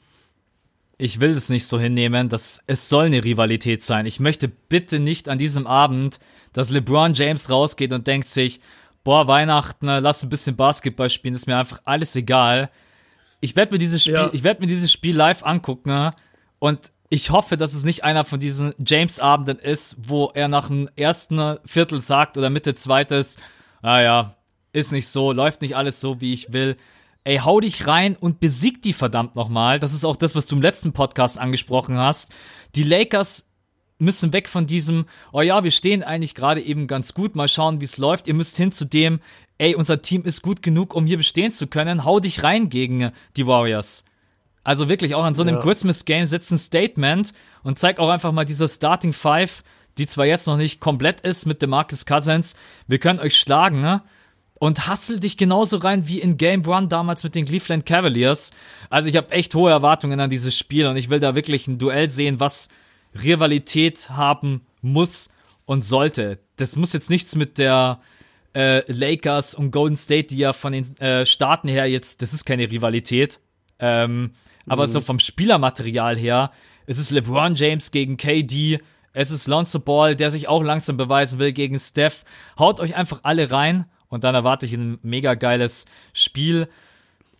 Ich 0.99 1.21
will 1.21 1.37
es 1.37 1.51
nicht 1.51 1.67
so 1.67 1.79
hinnehmen, 1.79 2.29
dass 2.29 2.61
es 2.67 2.89
soll 2.89 3.07
eine 3.07 3.23
Rivalität 3.23 3.83
sein. 3.83 4.07
Ich 4.07 4.21
möchte 4.21 4.49
bitte 4.49 4.99
nicht 4.99 5.29
an 5.29 5.39
diesem 5.39 5.67
Abend, 5.67 6.19
dass 6.53 6.71
LeBron 6.71 7.13
James 7.15 7.51
rausgeht 7.51 7.93
und 7.93 8.07
denkt 8.07 8.29
sich, 8.29 8.61
boah, 9.05 9.29
Weihnachten, 9.29 9.87
lass 9.87 10.23
ein 10.23 10.31
bisschen 10.31 10.57
Basketball 10.57 11.11
spielen, 11.11 11.35
ist 11.35 11.47
mir 11.47 11.59
einfach 11.59 11.83
alles 11.85 12.17
egal. 12.17 12.71
Ich 13.41 13.57
werde 13.57 13.73
mir 13.73 13.79
dieses 13.79 14.03
Spiel, 14.03 14.15
ja. 14.15 14.31
ich 14.33 14.43
werde 14.43 14.61
mir 14.61 14.67
dieses 14.67 14.91
Spiel 14.91 15.15
live 15.15 15.45
angucken 15.45 16.11
und 16.59 16.93
ich 17.09 17.31
hoffe, 17.31 17.57
dass 17.57 17.75
es 17.75 17.85
nicht 17.85 18.03
einer 18.03 18.25
von 18.25 18.41
diesen 18.41 18.75
James-Abenden 18.85 19.59
ist, 19.59 19.97
wo 20.09 20.33
er 20.35 20.49
nach 20.49 20.69
dem 20.69 20.89
ersten 20.97 21.59
Viertel 21.65 22.01
sagt 22.01 22.37
oder 22.39 22.51
Mitte 22.51 22.75
zweites, 22.75 23.37
ah 23.83 24.01
ja, 24.01 24.37
ist 24.73 24.93
nicht 24.93 25.09
so, 25.09 25.31
läuft 25.31 25.61
nicht 25.61 25.77
alles 25.77 26.01
so, 26.01 26.21
wie 26.21 26.33
ich 26.33 26.53
will 26.53 26.77
ey, 27.27 27.39
hau 27.39 27.59
dich 27.59 27.89
rein 27.89 28.15
und 28.15 28.39
besieg 28.39 28.83
die 28.83 28.93
verdammt 28.93 29.35
nochmal. 29.35 29.81
Das 29.81 29.93
ist 29.93 30.05
auch 30.05 30.17
das, 30.17 30.37
was 30.37 30.47
du 30.47 30.55
im 30.55 30.63
letzten 30.63 30.93
Podcast 30.93 31.41
angesprochen 31.41 31.99
hast. 31.99 32.33
Die 32.77 32.85
Lakers 32.85 33.47
müssen 33.99 34.33
weg 34.33 34.49
von 34.49 34.67
diesem, 34.67 35.07
oh 35.33 35.41
ja, 35.41 35.65
wir 35.65 35.73
stehen 35.73 36.05
eigentlich 36.05 36.37
gerade 36.37 36.61
eben 36.61 36.87
ganz 36.87 37.15
gut, 37.15 37.35
mal 37.35 37.49
schauen, 37.49 37.81
wie 37.81 37.85
es 37.85 37.97
läuft. 37.97 38.29
Ihr 38.29 38.35
müsst 38.35 38.57
hin 38.57 38.71
zu 38.71 38.85
dem, 38.85 39.19
ey, 39.59 39.75
unser 39.75 40.03
Team 40.03 40.23
ist 40.23 40.43
gut 40.43 40.63
genug, 40.63 40.95
um 40.95 41.05
hier 41.05 41.17
bestehen 41.17 41.51
zu 41.51 41.67
können. 41.67 42.05
Hau 42.05 42.21
dich 42.21 42.45
rein 42.45 42.69
gegen 42.69 43.11
die 43.37 43.47
Warriors. 43.47 44.05
Also 44.63 44.89
wirklich 44.89 45.17
auch 45.17 45.25
an 45.25 45.35
so 45.35 45.43
einem 45.43 45.57
ja. 45.57 45.61
Christmas-Game 45.61 46.27
setzt 46.27 46.53
ein 46.53 46.59
Statement 46.59 47.33
und 47.65 47.79
zeigt 47.79 47.99
auch 47.99 48.09
einfach 48.09 48.31
mal 48.31 48.45
dieser 48.45 48.69
Starting 48.69 49.13
Five, 49.13 49.65
die 49.99 50.07
zwar 50.07 50.27
jetzt 50.27 50.47
noch 50.47 50.57
nicht 50.57 50.79
komplett 50.79 51.23
ist 51.23 51.45
mit 51.45 51.61
dem 51.61 51.71
Marcus 51.71 52.07
Cousins. 52.07 52.55
Wir 52.87 52.99
können 52.99 53.19
euch 53.19 53.37
schlagen, 53.37 53.81
ne? 53.81 54.03
Und 54.67 54.89
hassel 54.89 55.21
dich 55.21 55.37
genauso 55.37 55.77
rein 55.77 56.09
wie 56.09 56.19
in 56.21 56.39
Game 56.39 56.67
One 56.67 56.89
damals 56.89 57.23
mit 57.23 57.37
den 57.37 57.47
Cleveland 57.47 57.87
Cavaliers. 57.87 58.51
Also 58.91 59.09
ich 59.09 59.17
habe 59.17 59.31
echt 59.31 59.55
hohe 59.55 59.71
Erwartungen 59.71 60.19
an 60.19 60.29
dieses 60.29 60.59
Spiel 60.59 60.89
und 60.89 60.97
ich 60.97 61.09
will 61.09 61.21
da 61.21 61.37
wirklich 61.37 61.69
ein 61.69 61.79
Duell 61.79 62.11
sehen, 62.11 62.41
was 62.41 62.69
Rivalität 63.15 64.11
haben 64.11 64.67
muss 64.83 65.31
und 65.67 65.85
sollte. 65.85 66.41
Das 66.57 66.75
muss 66.75 66.93
jetzt 66.93 67.11
nichts 67.11 67.37
mit 67.37 67.59
der 67.59 68.01
äh, 68.57 68.83
Lakers 68.91 69.55
und 69.55 69.71
Golden 69.71 69.97
State, 69.97 70.27
die 70.27 70.39
ja 70.39 70.53
von 70.53 70.73
den 70.73 70.97
äh, 70.99 71.25
Staaten 71.25 71.69
her 71.69 71.87
jetzt, 71.87 72.21
das 72.21 72.33
ist 72.33 72.45
keine 72.45 72.69
Rivalität, 72.69 73.39
ähm, 73.79 74.33
aber 74.67 74.89
so 74.89 75.01
vom 75.01 75.21
Spielermaterial 75.21 76.17
her, 76.17 76.51
es 76.87 76.99
ist 76.99 77.13
LeBron 77.13 77.55
James 77.55 77.93
gegen 77.93 78.17
KD, 78.17 78.81
es 79.13 79.31
ist 79.31 79.47
Lonzo 79.47 79.79
Ball, 79.79 80.17
der 80.17 80.33
sich 80.33 80.49
auch 80.49 80.65
langsam 80.65 80.97
beweisen 80.97 81.39
will 81.39 81.53
gegen 81.53 81.79
Steph. 81.79 82.25
Haut 82.59 82.81
euch 82.81 82.97
einfach 82.97 83.21
alle 83.23 83.53
rein 83.53 83.87
und 84.17 84.25
dann 84.25 84.35
erwarte 84.35 84.65
ich 84.65 84.73
ein 84.73 84.99
mega 85.03 85.35
geiles 85.35 85.85
Spiel 86.15 86.69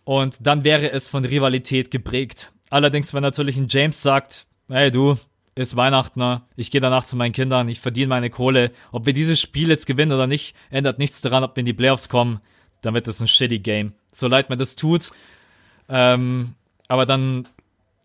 und 0.05 0.45
dann 0.45 0.63
wäre 0.63 0.91
es 0.91 1.09
von 1.09 1.25
Rivalität 1.25 1.89
geprägt. 1.89 2.53
Allerdings, 2.69 3.15
wenn 3.15 3.23
natürlich 3.23 3.57
ein 3.57 3.65
James 3.67 3.99
sagt, 4.01 4.45
hey 4.69 4.91
du, 4.91 5.17
ist 5.55 5.75
Weihnachten, 5.75 6.19
ne? 6.19 6.43
ich 6.55 6.69
gehe 6.69 6.81
danach 6.81 7.03
zu 7.03 7.15
meinen 7.15 7.31
Kindern, 7.31 7.67
ich 7.67 7.79
verdiene 7.79 8.09
meine 8.09 8.29
Kohle. 8.29 8.71
Ob 8.91 9.07
wir 9.07 9.13
dieses 9.13 9.41
Spiel 9.41 9.69
jetzt 9.69 9.87
gewinnen 9.87 10.11
oder 10.11 10.27
nicht, 10.27 10.55
ändert 10.69 10.99
nichts 10.99 11.21
daran, 11.21 11.43
ob 11.43 11.55
wir 11.55 11.61
in 11.61 11.65
die 11.65 11.73
Playoffs 11.73 12.09
kommen. 12.09 12.41
Dann 12.81 12.93
wird 12.93 13.07
es 13.07 13.19
ein 13.21 13.27
shitty 13.27 13.57
Game. 13.57 13.93
So 14.11 14.27
leid 14.27 14.51
mir 14.51 14.57
das 14.57 14.75
tut. 14.75 15.09
Ähm, 15.89 16.53
aber 16.87 17.07
dann, 17.07 17.47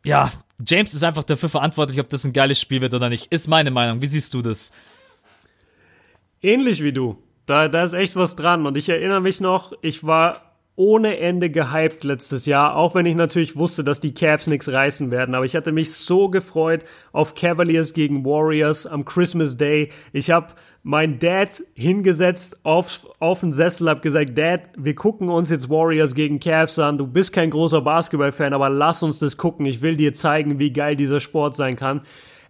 ja, 0.02 0.32
James 0.66 0.94
ist 0.94 1.04
einfach 1.04 1.24
dafür 1.24 1.50
verantwortlich, 1.50 2.00
ob 2.00 2.08
das 2.08 2.24
ein 2.24 2.32
geiles 2.32 2.58
Spiel 2.58 2.80
wird 2.80 2.94
oder 2.94 3.10
nicht. 3.10 3.30
Ist 3.30 3.48
meine 3.48 3.70
Meinung. 3.70 4.00
Wie 4.00 4.06
siehst 4.06 4.32
du 4.32 4.40
das? 4.40 4.72
Ähnlich 6.40 6.82
wie 6.82 6.92
du. 6.92 7.22
Da, 7.52 7.68
da 7.68 7.84
ist 7.84 7.92
echt 7.92 8.16
was 8.16 8.34
dran. 8.34 8.64
Und 8.64 8.78
ich 8.78 8.88
erinnere 8.88 9.20
mich 9.20 9.38
noch, 9.38 9.74
ich 9.82 10.04
war 10.04 10.54
ohne 10.74 11.18
Ende 11.18 11.50
gehypt 11.50 12.02
letztes 12.02 12.46
Jahr, 12.46 12.76
auch 12.76 12.94
wenn 12.94 13.04
ich 13.04 13.14
natürlich 13.14 13.56
wusste, 13.56 13.84
dass 13.84 14.00
die 14.00 14.14
Cavs 14.14 14.46
nichts 14.46 14.72
reißen 14.72 15.10
werden. 15.10 15.34
Aber 15.34 15.44
ich 15.44 15.54
hatte 15.54 15.70
mich 15.70 15.92
so 15.92 16.30
gefreut 16.30 16.82
auf 17.12 17.34
Cavaliers 17.34 17.92
gegen 17.92 18.24
Warriors 18.24 18.86
am 18.86 19.04
Christmas 19.04 19.58
Day. 19.58 19.90
Ich 20.14 20.30
habe 20.30 20.54
mein 20.82 21.18
Dad 21.18 21.62
hingesetzt 21.74 22.64
auf, 22.64 23.06
auf 23.18 23.40
den 23.40 23.52
Sessel, 23.52 23.90
hab 23.90 24.00
gesagt, 24.00 24.38
Dad, 24.38 24.70
wir 24.78 24.94
gucken 24.94 25.28
uns 25.28 25.50
jetzt 25.50 25.68
Warriors 25.68 26.14
gegen 26.14 26.40
Cavs 26.40 26.78
an. 26.78 26.96
Du 26.96 27.06
bist 27.06 27.34
kein 27.34 27.50
großer 27.50 27.82
Basketball-Fan, 27.82 28.54
aber 28.54 28.70
lass 28.70 29.02
uns 29.02 29.18
das 29.18 29.36
gucken. 29.36 29.66
Ich 29.66 29.82
will 29.82 29.98
dir 29.98 30.14
zeigen, 30.14 30.58
wie 30.58 30.72
geil 30.72 30.96
dieser 30.96 31.20
Sport 31.20 31.54
sein 31.54 31.76
kann. 31.76 32.00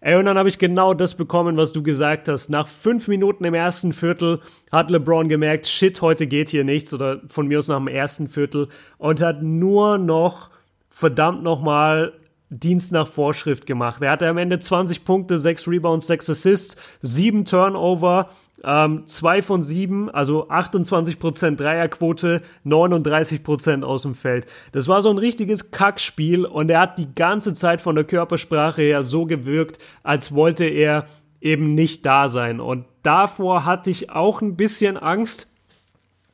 Ey, 0.05 0.17
und 0.17 0.25
dann 0.25 0.37
habe 0.37 0.49
ich 0.49 0.59
genau 0.59 0.95
das 0.95 1.15
bekommen, 1.15 1.57
was 1.57 1.73
du 1.73 1.81
gesagt 1.81 2.27
hast. 2.27 2.51
Nach 2.51 2.67
fünf 2.67 3.07
Minuten 3.07 3.45
im 3.45 3.55
ersten 3.55 3.93
Viertel 3.93 4.41
hat 4.73 4.91
LeBron 4.91 5.29
gemerkt, 5.29 5.69
shit, 5.69 6.03
heute 6.03 6.27
geht 6.27 6.49
hier 6.49 6.65
nichts, 6.65 6.93
oder 6.93 7.21
von 7.29 7.47
mir 7.47 7.61
aus 7.61 7.69
nach 7.69 7.79
dem 7.79 7.87
ersten 7.87 8.27
Viertel, 8.27 8.67
und 8.99 9.23
hat 9.23 9.43
nur 9.43 9.99
noch, 9.99 10.51
verdammt 10.91 11.45
nochmal, 11.45 12.15
Dienst 12.53 12.93
nach 12.93 13.09
Vorschrift 13.09 13.67
gemacht. 13.67 14.03
Er 14.03 14.11
hatte 14.11 14.29
am 14.29 14.37
Ende 14.37 14.61
20 14.61 15.05
Punkte, 15.05 15.39
6 15.39 15.69
Rebounds, 15.69 16.07
6 16.07 16.31
Assists, 16.31 16.77
7 17.01 17.47
Turnover, 17.47 18.29
ähm, 18.63 19.05
2 19.07 19.43
von 19.43 19.63
7, 19.63 20.11
also 20.11 20.49
28% 20.49 21.57
Dreierquote, 21.57 22.43
39% 22.65 23.83
aus 23.83 24.03
dem 24.03 24.15
Feld. 24.15 24.47
Das 24.73 24.87
war 24.87 25.01
so 25.01 25.11
ein 25.11 25.19
richtiges 25.19 25.71
Kackspiel 25.71 26.45
und 26.45 26.71
er 26.71 26.81
hat 26.81 26.99
die 26.99 27.15
ganze 27.15 27.55
Zeit 27.55 27.81
von 27.81 27.95
der 27.95 28.05
Körpersprache 28.05 28.83
her 28.83 29.03
so 29.03 29.25
gewirkt, 29.25 29.79
als 30.03 30.35
wollte 30.35 30.65
er 30.65 31.07
eben 31.41 31.75
nicht 31.75 32.05
da 32.05 32.29
sein. 32.29 32.61
Und 32.61 32.85
davor 33.03 33.65
hatte 33.65 33.91
ich 33.91 34.11
auch 34.11 34.43
ein 34.43 34.57
bisschen 34.57 34.97
Angst, 34.97 35.49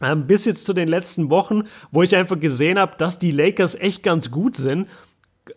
ähm, 0.01 0.27
bis 0.27 0.45
jetzt 0.45 0.67
zu 0.67 0.75
den 0.75 0.89
letzten 0.89 1.31
Wochen, 1.31 1.63
wo 1.91 2.03
ich 2.03 2.15
einfach 2.15 2.39
gesehen 2.39 2.79
habe, 2.79 2.97
dass 2.99 3.19
die 3.19 3.31
Lakers 3.31 3.75
echt 3.75 4.03
ganz 4.03 4.31
gut 4.31 4.57
sind 4.57 4.87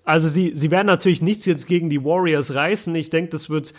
also 0.03 0.27
sie, 0.27 0.51
sie 0.53 0.71
werden 0.71 0.87
natürlich 0.87 1.21
nichts 1.21 1.45
jetzt 1.45 1.67
gegen 1.67 1.89
die 1.89 2.03
Warriors 2.03 2.55
reißen. 2.55 2.93
Ich 2.95 3.09
denke, 3.09 3.31
das 3.31 3.49
wird, 3.49 3.73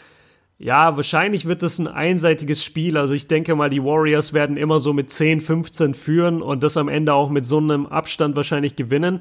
ja, 0.59 0.97
wahrscheinlich 0.97 1.47
wird 1.47 1.63
das 1.63 1.79
ein 1.79 1.89
einseitiges 1.89 2.65
Spiel. 2.65 2.97
Also 2.97 3.15
ich 3.15 3.29
denke 3.29 3.55
mal, 3.55 3.71
die 3.71 3.83
Warriors 3.83 4.33
werden 4.33 4.57
immer 4.57 4.81
so 4.81 4.93
mit 4.93 5.11
10, 5.11 5.41
15 5.41 5.95
führen 5.95 6.43
und 6.43 6.63
das 6.63 6.77
am 6.77 6.89
Ende 6.89 7.15
auch 7.15 7.31
mit 7.31 7.47
so 7.47 7.59
einem 7.59 7.87
Abstand 7.87 8.37
wahrscheinlich 8.37 8.77
gewinnen. 8.77 9.21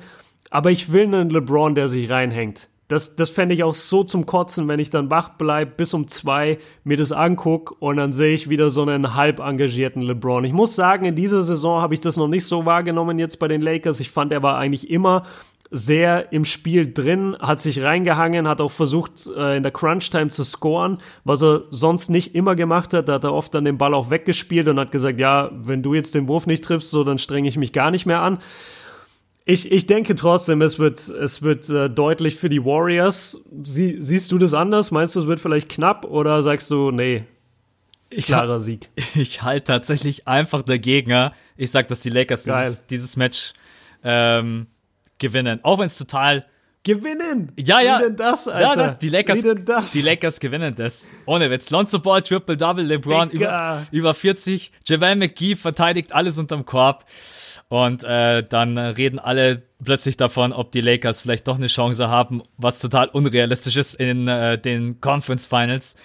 Aber 0.50 0.72
ich 0.72 0.92
will 0.92 1.04
einen 1.04 1.30
LeBron, 1.30 1.76
der 1.76 1.90
sich 1.90 2.10
reinhängt. 2.10 2.68
Das, 2.92 3.16
das 3.16 3.30
fände 3.30 3.56
ich 3.56 3.64
auch 3.64 3.74
so 3.74 4.04
zum 4.04 4.26
Kotzen, 4.26 4.68
wenn 4.68 4.82
ich 4.82 4.90
dann 4.90 5.10
wach 5.10 5.30
bleibe 5.38 5.72
bis 5.78 5.94
um 5.94 6.10
zwei, 6.10 6.58
mir 6.84 6.98
das 6.98 7.14
angucke 7.14 7.74
und 7.76 7.96
dann 7.96 8.12
sehe 8.12 8.34
ich 8.34 8.50
wieder 8.50 8.70
so 8.70 8.82
einen 8.82 9.16
halb 9.16 9.40
engagierten 9.40 10.02
LeBron. 10.02 10.44
Ich 10.44 10.52
muss 10.52 10.76
sagen, 10.76 11.06
in 11.06 11.16
dieser 11.16 11.44
Saison 11.44 11.82
habe 11.82 11.94
ich 11.94 12.02
das 12.02 12.18
noch 12.18 12.28
nicht 12.28 12.44
so 12.44 12.66
wahrgenommen 12.66 13.18
jetzt 13.18 13.40
bei 13.40 13.48
den 13.48 13.62
Lakers. 13.62 14.02
Ich 14.02 14.12
fand, 14.12 14.34
er 14.34 14.44
war 14.44 14.58
eigentlich 14.58 14.90
immer 14.90 15.24
sehr 15.72 16.34
im 16.34 16.44
Spiel 16.44 16.94
drin, 16.94 17.38
hat 17.40 17.62
sich 17.62 17.82
reingehangen, 17.82 18.46
hat 18.48 18.60
auch 18.60 18.72
versucht, 18.72 19.28
äh, 19.36 19.56
in 19.56 19.64
der 19.64 19.72
Crunch-Time 19.72 20.30
zu 20.30 20.44
scoren, 20.44 20.98
was 21.24 21.42
er 21.42 21.64
sonst 21.72 22.10
nicht 22.10 22.36
immer 22.36 22.58
gemacht 22.58 22.94
hat. 22.94 23.08
Da 23.08 23.14
hat 23.14 23.24
er 23.24 23.34
oft 23.34 23.54
dann 23.54 23.64
den 23.64 23.78
Ball 23.78 23.94
auch 23.94 24.10
weggespielt 24.10 24.68
und 24.68 24.78
hat 24.78 24.92
gesagt, 24.92 25.20
ja, 25.20 25.50
wenn 25.54 25.82
du 25.82 25.94
jetzt 25.94 26.14
den 26.14 26.28
Wurf 26.28 26.46
nicht 26.46 26.66
triffst, 26.66 26.92
so, 26.92 27.06
dann 27.06 27.18
strenge 27.18 27.48
ich 27.48 27.58
mich 27.58 27.72
gar 27.72 27.90
nicht 27.90 28.06
mehr 28.06 28.20
an. 28.22 28.40
Ich, 29.46 29.72
ich 29.72 29.88
denke 29.88 30.16
trotzdem, 30.16 30.62
es 30.62 30.78
wird, 30.78 31.08
es 31.08 31.42
wird 31.42 31.70
äh, 31.70 31.90
deutlich 31.90 32.36
für 32.36 32.50
die 32.50 32.64
Warriors. 32.64 33.42
Sie, 33.64 33.96
siehst 34.00 34.32
du 34.32 34.38
das 34.38 34.54
anders? 34.54 34.92
Meinst 34.92 35.16
du, 35.16 35.22
es 35.22 35.28
wird 35.28 35.40
vielleicht 35.40 35.70
knapp 35.70 36.06
oder 36.06 36.44
sagst 36.44 36.70
du, 36.70 36.92
nee, 36.92 37.24
klarer 38.18 38.58
ich, 38.58 38.64
Sieg? 38.64 38.90
Ich 39.16 39.42
halte 39.42 39.66
tatsächlich 39.66 40.28
einfach 40.28 40.62
dagegen. 40.62 41.32
Ich 41.58 41.72
sag, 41.72 41.88
dass 41.88 42.02
die 42.02 42.10
Lakers 42.10 42.44
dieses, 42.44 42.86
dieses, 42.88 43.18
Match 43.18 43.54
ähm, 44.04 44.68
gewinnen. 45.22 45.62
Auch 45.64 45.80
wenn 45.80 45.88
es 45.88 45.98
total 45.98 46.42
Gewinnen! 46.84 47.52
Ja, 47.58 47.80
ja. 47.80 48.00
Wie 48.00 48.04
denn 48.06 48.16
das, 48.16 48.48
Alter? 48.48 48.62
Ja, 48.62 48.76
das, 48.76 48.98
die 48.98 49.10
Lakers, 49.10 49.46
das? 49.66 49.92
die 49.92 50.02
Lakers 50.02 50.40
gewinnen 50.40 50.74
das. 50.74 51.12
Ohne 51.28 51.52
Witz. 51.52 51.70
Lonzo 51.70 52.00
Ball, 52.00 52.24
Triple 52.24 52.58
Double, 52.58 52.84
LeBron 52.84 53.30
über, 53.30 53.86
über 53.92 54.16
40. 54.16 54.72
JaVale 54.88 55.16
McGee 55.16 55.56
verteidigt 55.56 56.12
alles 56.12 56.40
unterm 56.40 56.66
Korb. 56.66 57.06
Und 57.70 58.04
äh, 58.04 58.44
dann 58.44 58.80
reden 58.80 59.20
alle 59.20 59.62
plötzlich 59.84 60.18
davon, 60.18 60.54
ob 60.54 60.72
die 60.72 60.82
Lakers 60.82 61.22
vielleicht 61.22 61.48
doch 61.48 61.58
eine 61.58 61.68
Chance 61.68 62.10
haben, 62.10 62.42
was 62.58 62.80
total 62.80 63.10
unrealistisch 63.10 63.78
ist 63.78 63.94
in 63.94 64.28
äh, 64.28 64.58
den 64.58 65.00
Conference 65.02 65.46
Finals. 65.46 65.96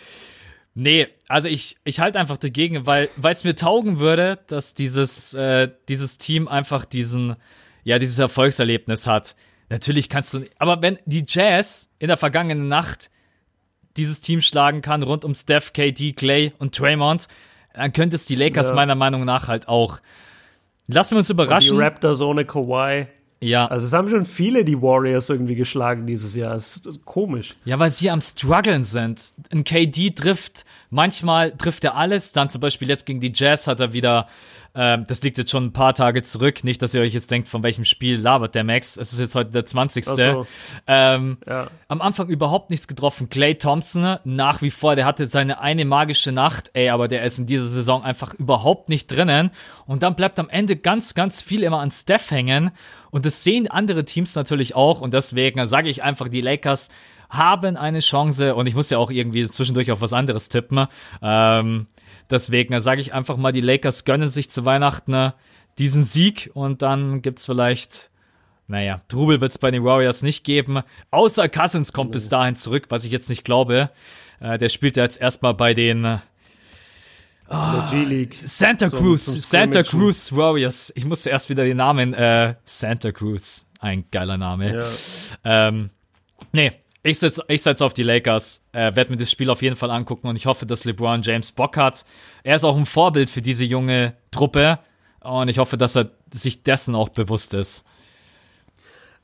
Nee, 0.75 1.09
also 1.29 1.49
ich, 1.49 1.79
ich 1.85 2.01
halte 2.01 2.19
einfach 2.19 2.37
dagegen, 2.37 2.85
weil 2.85 3.09
es 3.23 3.45
mir 3.45 3.55
taugen 3.55 3.99
würde, 3.99 4.41
dass 4.47 4.75
dieses, 4.75 5.33
äh, 5.33 5.71
dieses 5.89 6.19
Team 6.19 6.49
einfach 6.49 6.85
diesen 6.85 7.37
ja 7.87 8.01
dieses 8.01 8.18
Erfolgserlebnis 8.18 9.07
hat. 9.07 9.37
Natürlich 9.68 10.09
kannst 10.09 10.34
du, 10.34 10.45
aber 10.59 10.82
wenn 10.82 10.99
die 11.07 11.24
Jazz 11.26 11.89
in 12.01 12.09
der 12.09 12.16
vergangenen 12.16 12.68
Nacht 12.68 13.11
dieses 13.97 14.20
Team 14.20 14.41
schlagen 14.41 14.82
kann 14.82 15.05
rund 15.05 15.24
um 15.24 15.34
Steph, 15.34 15.72
KD, 15.72 16.12
Clay 16.12 16.53
und 16.59 16.78
Draymond, 16.78 17.28
dann 17.74 17.93
könnte 17.93 18.16
es 18.16 18.26
die 18.26 18.34
Lakers 18.34 18.70
ja. 18.70 18.74
meiner 18.74 18.97
Meinung 18.97 19.24
nach 19.24 19.47
halt 19.47 19.68
auch. 19.68 20.01
Lassen 20.89 21.12
wir 21.12 21.18
uns 21.18 21.30
überraschen. 21.30 21.70
Und 21.70 21.78
die 21.78 21.84
Raptors 21.84 22.20
ohne 22.22 22.45
Kawhi. 22.45 23.07
Ja. 23.41 23.66
Also 23.66 23.87
es 23.87 23.93
haben 23.93 24.09
schon 24.09 24.24
viele 24.24 24.64
die 24.64 24.82
Warriors 24.82 25.30
irgendwie 25.30 25.55
geschlagen 25.55 26.07
dieses 26.07 26.34
Jahr. 26.34 26.57
Es 26.57 26.78
ist 26.78 27.05
komisch. 27.05 27.55
Ja, 27.64 27.78
weil 27.78 27.93
sie 27.93 28.11
am 28.11 28.20
struggeln 28.20 28.82
sind. 28.82 29.32
Ein 29.53 29.62
KD 29.62 30.11
trifft, 30.11 30.64
manchmal 30.91 31.53
trifft 31.53 31.84
er 31.84 31.97
alles. 31.97 32.32
Dann 32.32 32.49
zum 32.51 32.61
Beispiel 32.61 32.89
jetzt 32.89 33.07
gegen 33.07 33.20
die 33.20 33.32
Jazz 33.34 33.66
hat 33.66 33.80
er 33.80 33.93
wieder 33.93 34.26
ähm, 34.78 35.05
das 35.09 35.22
liegt 35.22 35.39
jetzt 35.39 35.51
schon 35.51 35.64
ein 35.64 35.72
paar 35.72 35.95
Tage 35.95 36.22
zurück. 36.22 36.62
Nicht, 36.62 36.82
dass 36.82 36.93
ihr 36.93 37.01
euch 37.01 37.14
jetzt 37.14 37.30
denkt, 37.30 37.49
von 37.49 37.62
welchem 37.62 37.84
Spiel 37.84 38.20
labert 38.20 38.55
der 38.55 38.62
Max. 38.62 38.99
Es 38.99 39.12
ist 39.14 39.20
jetzt 39.20 39.34
heute 39.34 39.51
der 39.51 39.64
20. 39.64 40.05
So. 40.05 40.47
Ähm, 40.87 41.39
ja. 41.47 41.68
Am 41.89 42.03
Anfang 42.03 42.28
überhaupt 42.28 42.68
nichts 42.68 42.87
getroffen. 42.87 43.30
Clay 43.30 43.55
Thompson 43.55 44.18
nach 44.24 44.61
wie 44.61 44.70
vor, 44.70 44.95
der 44.95 45.07
hatte 45.07 45.28
seine 45.28 45.61
eine 45.61 45.87
magische 45.87 46.30
Nacht, 46.30 46.70
ey, 46.74 46.91
aber 46.91 47.09
der 47.09 47.24
ist 47.24 47.39
in 47.39 47.47
dieser 47.47 47.68
Saison 47.68 48.05
einfach 48.05 48.34
überhaupt 48.34 48.91
nicht 48.91 49.11
drinnen. 49.11 49.51
Und 49.87 50.03
dann 50.03 50.14
bleibt 50.14 50.39
am 50.39 50.51
Ende 50.51 50.76
ganz, 50.76 51.14
ganz 51.14 51.41
viel 51.41 51.62
immer 51.62 51.80
an 51.80 51.91
Steph 51.91 52.30
hängen. 52.30 52.70
Und 53.11 53.24
das 53.24 53.43
sehen 53.43 53.68
andere 53.68 54.05
Teams 54.05 54.34
natürlich 54.34 54.74
auch. 54.74 55.01
Und 55.01 55.14
deswegen 55.14 55.66
sage 55.66 55.89
ich 55.89 56.03
einfach, 56.03 56.28
die 56.28 56.43
Lakers 56.43 56.91
haben 57.37 57.76
eine 57.76 58.01
Chance. 58.01 58.55
Und 58.55 58.66
ich 58.66 58.74
muss 58.74 58.91
ja 58.91 58.99
auch 58.99 59.11
irgendwie 59.11 59.49
zwischendurch 59.49 59.91
auf 59.91 60.01
was 60.01 60.12
anderes 60.12 60.49
tippen. 60.49 60.87
Ähm, 61.22 61.87
Deswegen 62.30 62.80
sage 62.80 63.01
ich 63.01 63.14
einfach 63.14 63.37
mal, 63.37 63.53
die 63.53 63.61
Lakers 63.61 64.05
gönnen 64.05 64.28
sich 64.28 64.51
zu 64.51 64.66
Weihnachten 64.66 65.14
äh, 65.14 65.32
diesen 65.78 66.03
Sieg 66.03 66.51
und 66.55 66.82
dann 66.82 67.22
gibt's 67.22 67.47
vielleicht, 67.47 68.11
naja, 68.66 69.01
Trubel 69.09 69.41
wird's 69.41 69.59
bei 69.59 69.70
den 69.70 69.84
Warriors 69.84 70.22
nicht 70.22 70.43
geben. 70.43 70.80
Außer 71.11 71.49
Cousins 71.49 71.93
kommt 71.93 72.12
bis 72.12 72.28
dahin 72.28 72.57
zurück, 72.57 72.87
was 72.89 73.05
ich 73.05 73.12
jetzt 73.12 73.28
nicht 73.28 73.45
glaube. 73.45 73.91
Äh, 74.41 74.59
der 74.59 74.70
spielt 74.70 74.97
ja 74.97 75.05
jetzt 75.05 75.20
erstmal 75.20 75.55
bei 75.55 75.74
den 75.74 76.20
Oh, 77.49 77.91
G-League. 77.93 78.41
Santa 78.43 78.89
Cruz, 78.89 79.26
zum, 79.26 79.34
zum 79.34 79.41
Santa 79.41 79.84
Cruz 79.84 80.32
Warriors. 80.32 80.93
Ich 80.97 81.05
musste 81.05 81.30
erst 81.30 81.49
wieder 81.49 81.62
den 81.62 81.76
Namen, 81.76 82.12
äh, 82.12 82.57
Santa 82.64 83.12
Cruz. 83.12 83.66
Ein 83.78 84.07
geiler 84.11 84.37
Name. 84.37 84.76
Ja. 85.45 85.68
Ähm, 85.68 85.91
nee, 86.51 86.72
ich 87.07 87.19
setze 87.19 87.43
ich 87.49 87.63
setz 87.63 87.81
auf 87.81 87.93
die 87.93 88.03
Lakers, 88.03 88.63
äh, 88.73 88.95
werde 88.95 89.11
mir 89.11 89.17
das 89.17 89.31
Spiel 89.31 89.51
auf 89.51 89.63
jeden 89.63 89.77
Fall 89.77 89.91
angucken 89.91 90.27
und 90.29 90.37
ich 90.37 90.47
hoffe, 90.47 90.67
dass 90.67 90.85
LeBron 90.85 91.23
James 91.23 91.53
Bock 91.53 91.77
hat. 91.77 92.05
Er 92.43 92.57
ist 92.57 92.65
auch 92.65 92.77
ein 92.77 92.87
Vorbild 92.87 93.31
für 93.31 93.43
diese 93.43 93.65
junge 93.65 94.15
Truppe 94.31 94.79
und 95.21 95.49
ich 95.49 95.59
hoffe, 95.59 95.77
dass 95.77 95.97
er 95.97 96.11
sich 96.33 96.63
dessen 96.63 96.95
auch 96.95 97.09
bewusst 97.09 97.55
ist. 97.55 97.85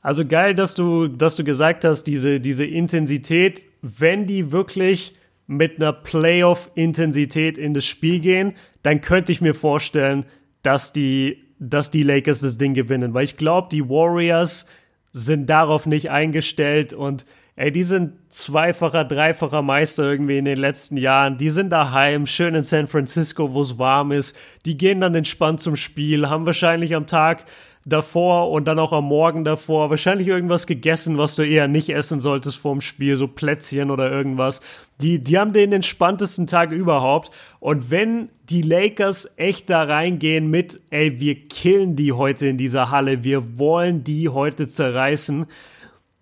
Also 0.01 0.25
geil, 0.25 0.53
dass 0.53 0.75
du, 0.75 1.07
dass 1.07 1.35
du 1.35 1.43
gesagt 1.43 1.85
hast, 1.85 2.03
diese, 2.03 2.39
diese 2.39 2.65
Intensität, 2.65 3.67
wenn 3.81 4.27
die 4.27 4.51
wirklich 4.51 5.13
mit 5.47 5.77
einer 5.77 5.93
Playoff-Intensität 5.93 7.57
in 7.57 7.73
das 7.73 7.85
Spiel 7.85 8.19
gehen, 8.19 8.53
dann 8.81 9.01
könnte 9.01 9.31
ich 9.31 9.39
mir 9.39 9.53
vorstellen, 9.53 10.25
dass 10.61 10.93
die, 10.93 11.43
dass 11.59 11.91
die 11.91 12.03
Lakers 12.03 12.41
das 12.41 12.57
Ding 12.57 12.73
gewinnen. 12.73 13.13
Weil 13.13 13.23
ich 13.23 13.37
glaube, 13.37 13.69
die 13.71 13.87
Warriors 13.87 14.65
sind 15.13 15.49
darauf 15.49 15.85
nicht 15.85 16.09
eingestellt 16.09 16.93
und 16.93 17.25
ey, 17.55 17.71
die 17.71 17.83
sind 17.83 18.13
zweifacher, 18.29 19.05
dreifacher 19.05 19.61
Meister 19.61 20.03
irgendwie 20.03 20.37
in 20.37 20.45
den 20.45 20.57
letzten 20.57 20.97
Jahren. 20.97 21.37
Die 21.37 21.49
sind 21.49 21.69
daheim, 21.69 22.25
schön 22.25 22.55
in 22.55 22.63
San 22.63 22.87
Francisco, 22.87 23.53
wo 23.53 23.61
es 23.61 23.77
warm 23.77 24.11
ist. 24.11 24.35
Die 24.65 24.77
gehen 24.77 25.01
dann 25.01 25.15
entspannt 25.15 25.59
zum 25.61 25.75
Spiel, 25.75 26.29
haben 26.29 26.45
wahrscheinlich 26.45 26.95
am 26.95 27.05
Tag 27.05 27.45
davor 27.85 28.49
und 28.51 28.65
dann 28.65 28.79
auch 28.79 28.93
am 28.93 29.03
Morgen 29.03 29.43
davor 29.43 29.89
wahrscheinlich 29.89 30.29
irgendwas 30.29 30.67
gegessen, 30.67 31.17
was 31.17 31.35
du 31.35 31.43
eher 31.43 31.67
nicht 31.67 31.89
essen 31.89 32.21
solltest 32.21 32.57
vorm 32.57 32.79
Spiel, 32.79 33.17
so 33.17 33.27
Plätzchen 33.27 33.91
oder 33.91 34.09
irgendwas. 34.09 34.61
Die, 35.01 35.19
die 35.19 35.37
haben 35.37 35.51
den 35.51 35.73
entspanntesten 35.73 36.47
Tag 36.47 36.71
überhaupt. 36.71 37.29
Und 37.59 37.91
wenn 37.91 38.29
die 38.49 38.61
Lakers 38.61 39.29
echt 39.35 39.69
da 39.69 39.83
reingehen 39.83 40.49
mit, 40.49 40.79
ey, 40.91 41.19
wir 41.19 41.35
killen 41.35 41.95
die 41.97 42.13
heute 42.13 42.47
in 42.47 42.57
dieser 42.57 42.89
Halle, 42.89 43.23
wir 43.23 43.59
wollen 43.59 44.03
die 44.03 44.29
heute 44.29 44.69
zerreißen, 44.69 45.45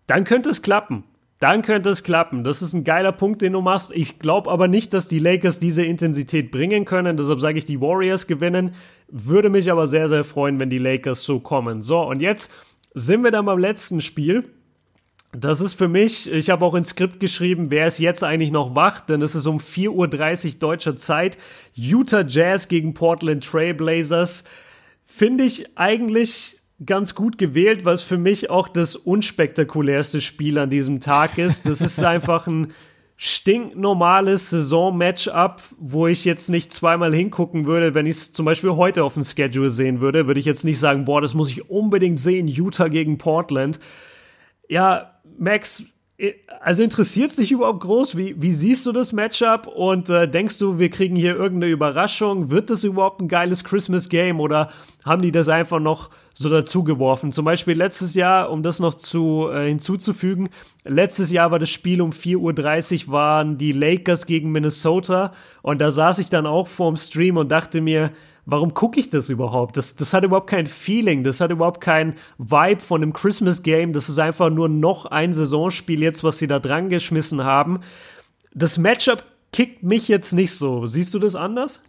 dann 0.07 0.23
könnte 0.23 0.49
es 0.49 0.63
klappen 0.63 1.03
dann 1.41 1.63
könnte 1.63 1.89
es 1.89 2.03
klappen. 2.03 2.43
Das 2.43 2.61
ist 2.61 2.73
ein 2.73 2.83
geiler 2.83 3.11
Punkt, 3.11 3.41
den 3.41 3.53
du 3.53 3.61
machst. 3.61 3.91
Ich 3.95 4.19
glaube 4.19 4.51
aber 4.51 4.67
nicht, 4.67 4.93
dass 4.93 5.07
die 5.07 5.17
Lakers 5.17 5.57
diese 5.57 5.83
Intensität 5.83 6.51
bringen 6.51 6.85
können. 6.85 7.17
Deshalb 7.17 7.39
sage 7.39 7.57
ich, 7.57 7.65
die 7.65 7.81
Warriors 7.81 8.27
gewinnen. 8.27 8.75
Würde 9.07 9.49
mich 9.49 9.71
aber 9.71 9.87
sehr, 9.87 10.07
sehr 10.07 10.23
freuen, 10.23 10.59
wenn 10.59 10.69
die 10.69 10.77
Lakers 10.77 11.23
so 11.23 11.39
kommen. 11.39 11.81
So, 11.81 11.99
und 11.99 12.21
jetzt 12.21 12.51
sind 12.93 13.23
wir 13.23 13.31
dann 13.31 13.45
beim 13.45 13.57
letzten 13.57 14.01
Spiel. 14.01 14.51
Das 15.35 15.61
ist 15.61 15.73
für 15.73 15.87
mich, 15.87 16.31
ich 16.31 16.51
habe 16.51 16.63
auch 16.63 16.75
ins 16.75 16.89
Skript 16.89 17.19
geschrieben, 17.19 17.71
wer 17.71 17.87
ist 17.87 17.97
jetzt 17.97 18.23
eigentlich 18.23 18.51
noch 18.51 18.75
wach, 18.75 19.01
denn 19.01 19.23
es 19.23 19.33
ist 19.33 19.47
um 19.47 19.57
4.30 19.57 19.89
Uhr 20.53 20.59
deutscher 20.59 20.95
Zeit. 20.95 21.39
Utah 21.73 22.21
Jazz 22.21 22.67
gegen 22.67 22.93
Portland 22.93 23.43
Trailblazers. 23.43 24.43
Finde 25.03 25.45
ich 25.45 25.75
eigentlich 25.75 26.60
ganz 26.85 27.15
gut 27.15 27.37
gewählt, 27.37 27.85
was 27.85 28.01
für 28.03 28.17
mich 28.17 28.49
auch 28.49 28.67
das 28.67 28.95
unspektakulärste 28.95 30.21
Spiel 30.21 30.57
an 30.57 30.69
diesem 30.69 30.99
Tag 30.99 31.37
ist. 31.37 31.67
Das 31.67 31.81
ist 31.81 32.03
einfach 32.03 32.47
ein 32.47 32.73
stinknormales 33.17 34.49
Saison-Matchup, 34.49 35.61
wo 35.77 36.07
ich 36.07 36.25
jetzt 36.25 36.49
nicht 36.49 36.73
zweimal 36.73 37.13
hingucken 37.13 37.67
würde, 37.67 37.93
wenn 37.93 38.07
ich 38.07 38.15
es 38.15 38.33
zum 38.33 38.45
Beispiel 38.45 38.71
heute 38.71 39.03
auf 39.03 39.13
dem 39.13 39.23
Schedule 39.23 39.69
sehen 39.69 40.01
würde, 40.01 40.25
würde 40.25 40.39
ich 40.39 40.45
jetzt 40.47 40.65
nicht 40.65 40.79
sagen, 40.79 41.05
boah, 41.05 41.21
das 41.21 41.35
muss 41.35 41.51
ich 41.51 41.69
unbedingt 41.69 42.19
sehen, 42.19 42.47
Utah 42.47 42.87
gegen 42.87 43.19
Portland. 43.19 43.79
Ja, 44.67 45.19
Max, 45.37 45.83
also 46.61 46.81
interessiert 46.81 47.29
es 47.29 47.35
dich 47.35 47.51
überhaupt 47.51 47.81
groß? 47.81 48.17
Wie, 48.17 48.41
wie 48.41 48.51
siehst 48.51 48.87
du 48.87 48.91
das 48.91 49.13
Matchup? 49.13 49.67
Und 49.67 50.09
äh, 50.09 50.27
denkst 50.27 50.57
du, 50.57 50.79
wir 50.79 50.89
kriegen 50.89 51.15
hier 51.15 51.35
irgendeine 51.35 51.71
Überraschung? 51.71 52.49
Wird 52.49 52.71
das 52.71 52.83
überhaupt 52.83 53.21
ein 53.21 53.27
geiles 53.27 53.63
Christmas 53.63 54.09
Game 54.09 54.39
oder 54.39 54.71
haben 55.05 55.21
die 55.21 55.31
das 55.31 55.47
einfach 55.47 55.79
noch 55.79 56.09
so 56.33 56.49
dazugeworfen? 56.49 57.31
Zum 57.31 57.45
Beispiel 57.45 57.77
letztes 57.77 58.15
Jahr, 58.15 58.51
um 58.51 58.63
das 58.63 58.79
noch 58.79 58.95
zu, 58.95 59.49
äh, 59.51 59.67
hinzuzufügen, 59.67 60.49
letztes 60.83 61.31
Jahr 61.31 61.51
war 61.51 61.59
das 61.59 61.69
Spiel 61.69 62.01
um 62.01 62.11
4.30 62.11 63.07
Uhr, 63.07 63.13
waren 63.13 63.57
die 63.57 63.71
Lakers 63.71 64.25
gegen 64.25 64.51
Minnesota 64.51 65.33
und 65.61 65.79
da 65.79 65.91
saß 65.91 66.19
ich 66.19 66.29
dann 66.29 66.47
auch 66.47 66.67
vorm 66.67 66.97
Stream 66.97 67.37
und 67.37 67.51
dachte 67.51 67.81
mir, 67.81 68.11
warum 68.45 68.73
gucke 68.73 68.99
ich 68.99 69.09
das 69.09 69.29
überhaupt? 69.29 69.77
Das, 69.77 69.95
das 69.95 70.13
hat 70.13 70.23
überhaupt 70.23 70.49
kein 70.49 70.67
Feeling, 70.67 71.23
das 71.23 71.41
hat 71.41 71.51
überhaupt 71.51 71.81
kein 71.81 72.15
Vibe 72.37 72.81
von 72.81 73.01
einem 73.01 73.13
Christmas 73.13 73.63
Game. 73.63 73.93
Das 73.93 74.09
ist 74.09 74.19
einfach 74.19 74.49
nur 74.49 74.69
noch 74.69 75.05
ein 75.05 75.33
Saisonspiel 75.33 76.01
jetzt, 76.01 76.23
was 76.23 76.39
sie 76.39 76.47
da 76.47 76.59
dran 76.59 76.89
geschmissen 76.89 77.43
haben. 77.43 77.79
Das 78.53 78.77
Matchup 78.77 79.23
kickt 79.51 79.83
mich 79.83 80.07
jetzt 80.07 80.33
nicht 80.33 80.53
so. 80.53 80.85
Siehst 80.85 81.13
du 81.13 81.19
das 81.19 81.35
anders? 81.35 81.81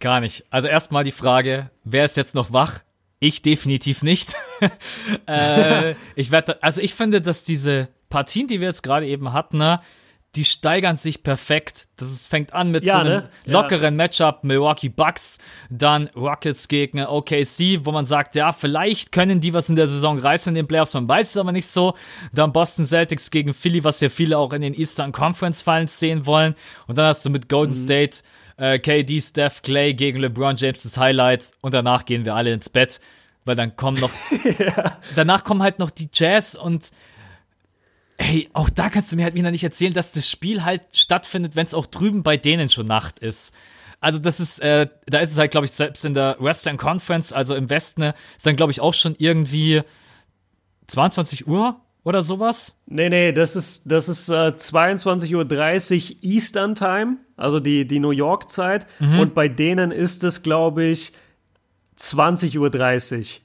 Gar 0.00 0.20
nicht. 0.20 0.44
Also 0.50 0.68
erstmal 0.68 1.04
die 1.04 1.12
Frage, 1.12 1.70
wer 1.84 2.04
ist 2.04 2.16
jetzt 2.16 2.34
noch 2.34 2.52
wach? 2.52 2.80
Ich 3.20 3.42
definitiv 3.42 4.02
nicht. 4.02 4.34
äh, 5.26 5.94
ich 6.16 6.30
werde, 6.30 6.62
also 6.62 6.80
ich 6.80 6.94
finde, 6.94 7.20
dass 7.20 7.44
diese 7.44 7.88
Partien, 8.08 8.48
die 8.48 8.60
wir 8.60 8.68
jetzt 8.68 8.82
gerade 8.82 9.06
eben 9.06 9.32
hatten, 9.34 9.58
ne, 9.58 9.80
die 10.36 10.44
steigern 10.44 10.96
sich 10.96 11.22
perfekt. 11.22 11.88
Das 11.96 12.10
ist, 12.10 12.28
fängt 12.28 12.54
an 12.54 12.70
mit 12.70 12.84
ja, 12.84 12.94
so 12.94 12.98
einem 13.00 13.10
ne? 13.10 13.30
lockeren 13.46 13.82
ja. 13.82 13.90
Matchup 13.90 14.44
Milwaukee 14.44 14.88
Bucks, 14.88 15.38
dann 15.70 16.08
Rockets 16.14 16.68
gegen 16.68 17.04
OKC, 17.04 17.84
wo 17.84 17.90
man 17.90 18.06
sagt, 18.06 18.36
ja, 18.36 18.52
vielleicht 18.52 19.12
können 19.12 19.40
die 19.40 19.52
was 19.52 19.68
in 19.68 19.76
der 19.76 19.88
Saison 19.88 20.18
reißen 20.18 20.50
in 20.50 20.54
den 20.54 20.68
Playoffs, 20.68 20.94
man 20.94 21.08
weiß 21.08 21.30
es 21.30 21.36
aber 21.36 21.52
nicht 21.52 21.66
so. 21.66 21.94
Dann 22.32 22.52
Boston 22.52 22.86
Celtics 22.86 23.30
gegen 23.30 23.52
Philly, 23.52 23.82
was 23.82 24.00
ja 24.00 24.08
viele 24.08 24.38
auch 24.38 24.52
in 24.52 24.62
den 24.62 24.74
Eastern 24.74 25.12
Conference 25.12 25.62
Finals 25.62 25.98
sehen 25.98 26.26
wollen. 26.26 26.54
Und 26.86 26.96
dann 26.96 27.06
hast 27.06 27.26
du 27.26 27.30
mit 27.30 27.48
Golden 27.48 27.74
mhm. 27.74 27.84
State 27.84 28.20
äh, 28.60 28.78
KD, 28.78 29.20
Steph, 29.20 29.62
Clay 29.62 29.94
gegen 29.94 30.20
LeBron 30.20 30.56
James 30.56 30.82
das 30.82 30.96
Highlight 30.98 31.52
und 31.62 31.74
danach 31.74 32.04
gehen 32.04 32.24
wir 32.24 32.36
alle 32.36 32.52
ins 32.52 32.68
Bett, 32.68 33.00
weil 33.44 33.56
dann 33.56 33.74
kommen 33.74 33.98
noch, 33.98 34.10
ja. 34.58 34.98
danach 35.16 35.44
kommen 35.44 35.62
halt 35.62 35.78
noch 35.78 35.90
die 35.90 36.08
Jazz 36.12 36.54
und 36.54 36.90
Hey, 38.22 38.50
auch 38.52 38.68
da 38.68 38.90
kannst 38.90 39.10
du 39.10 39.16
mir 39.16 39.24
halt 39.24 39.34
wieder 39.34 39.50
nicht 39.50 39.64
erzählen, 39.64 39.94
dass 39.94 40.12
das 40.12 40.28
Spiel 40.28 40.62
halt 40.62 40.94
stattfindet, 40.94 41.56
wenn 41.56 41.64
es 41.64 41.72
auch 41.72 41.86
drüben 41.86 42.22
bei 42.22 42.36
denen 42.36 42.68
schon 42.68 42.84
Nacht 42.84 43.18
ist. 43.18 43.54
Also 44.00 44.18
das 44.18 44.40
ist, 44.40 44.58
äh, 44.60 44.88
da 45.06 45.20
ist 45.20 45.32
es 45.32 45.38
halt, 45.38 45.52
glaube 45.52 45.64
ich, 45.64 45.72
selbst 45.72 46.04
in 46.04 46.12
der 46.12 46.36
Western 46.38 46.76
Conference, 46.76 47.32
also 47.32 47.54
im 47.54 47.70
Westen, 47.70 48.02
ne, 48.02 48.14
ist 48.36 48.46
dann, 48.46 48.56
glaube 48.56 48.72
ich, 48.72 48.82
auch 48.82 48.92
schon 48.92 49.14
irgendwie 49.16 49.80
22 50.88 51.46
Uhr 51.46 51.80
oder 52.04 52.20
sowas. 52.20 52.76
Nee, 52.86 53.08
nee, 53.08 53.32
das 53.32 53.56
ist, 53.56 53.90
das 53.90 54.10
ist 54.10 54.28
äh, 54.28 54.52
22.30 54.54 56.10
Uhr 56.10 56.16
Eastern 56.22 56.74
Time, 56.74 57.16
also 57.40 57.60
die, 57.60 57.86
die 57.86 57.98
New 58.00 58.10
York 58.10 58.50
Zeit. 58.50 58.86
Mhm. 58.98 59.20
Und 59.20 59.34
bei 59.34 59.48
denen 59.48 59.90
ist 59.90 60.24
es, 60.24 60.42
glaube 60.42 60.84
ich, 60.84 61.12
20.30 61.98 62.58
Uhr. 62.58 63.40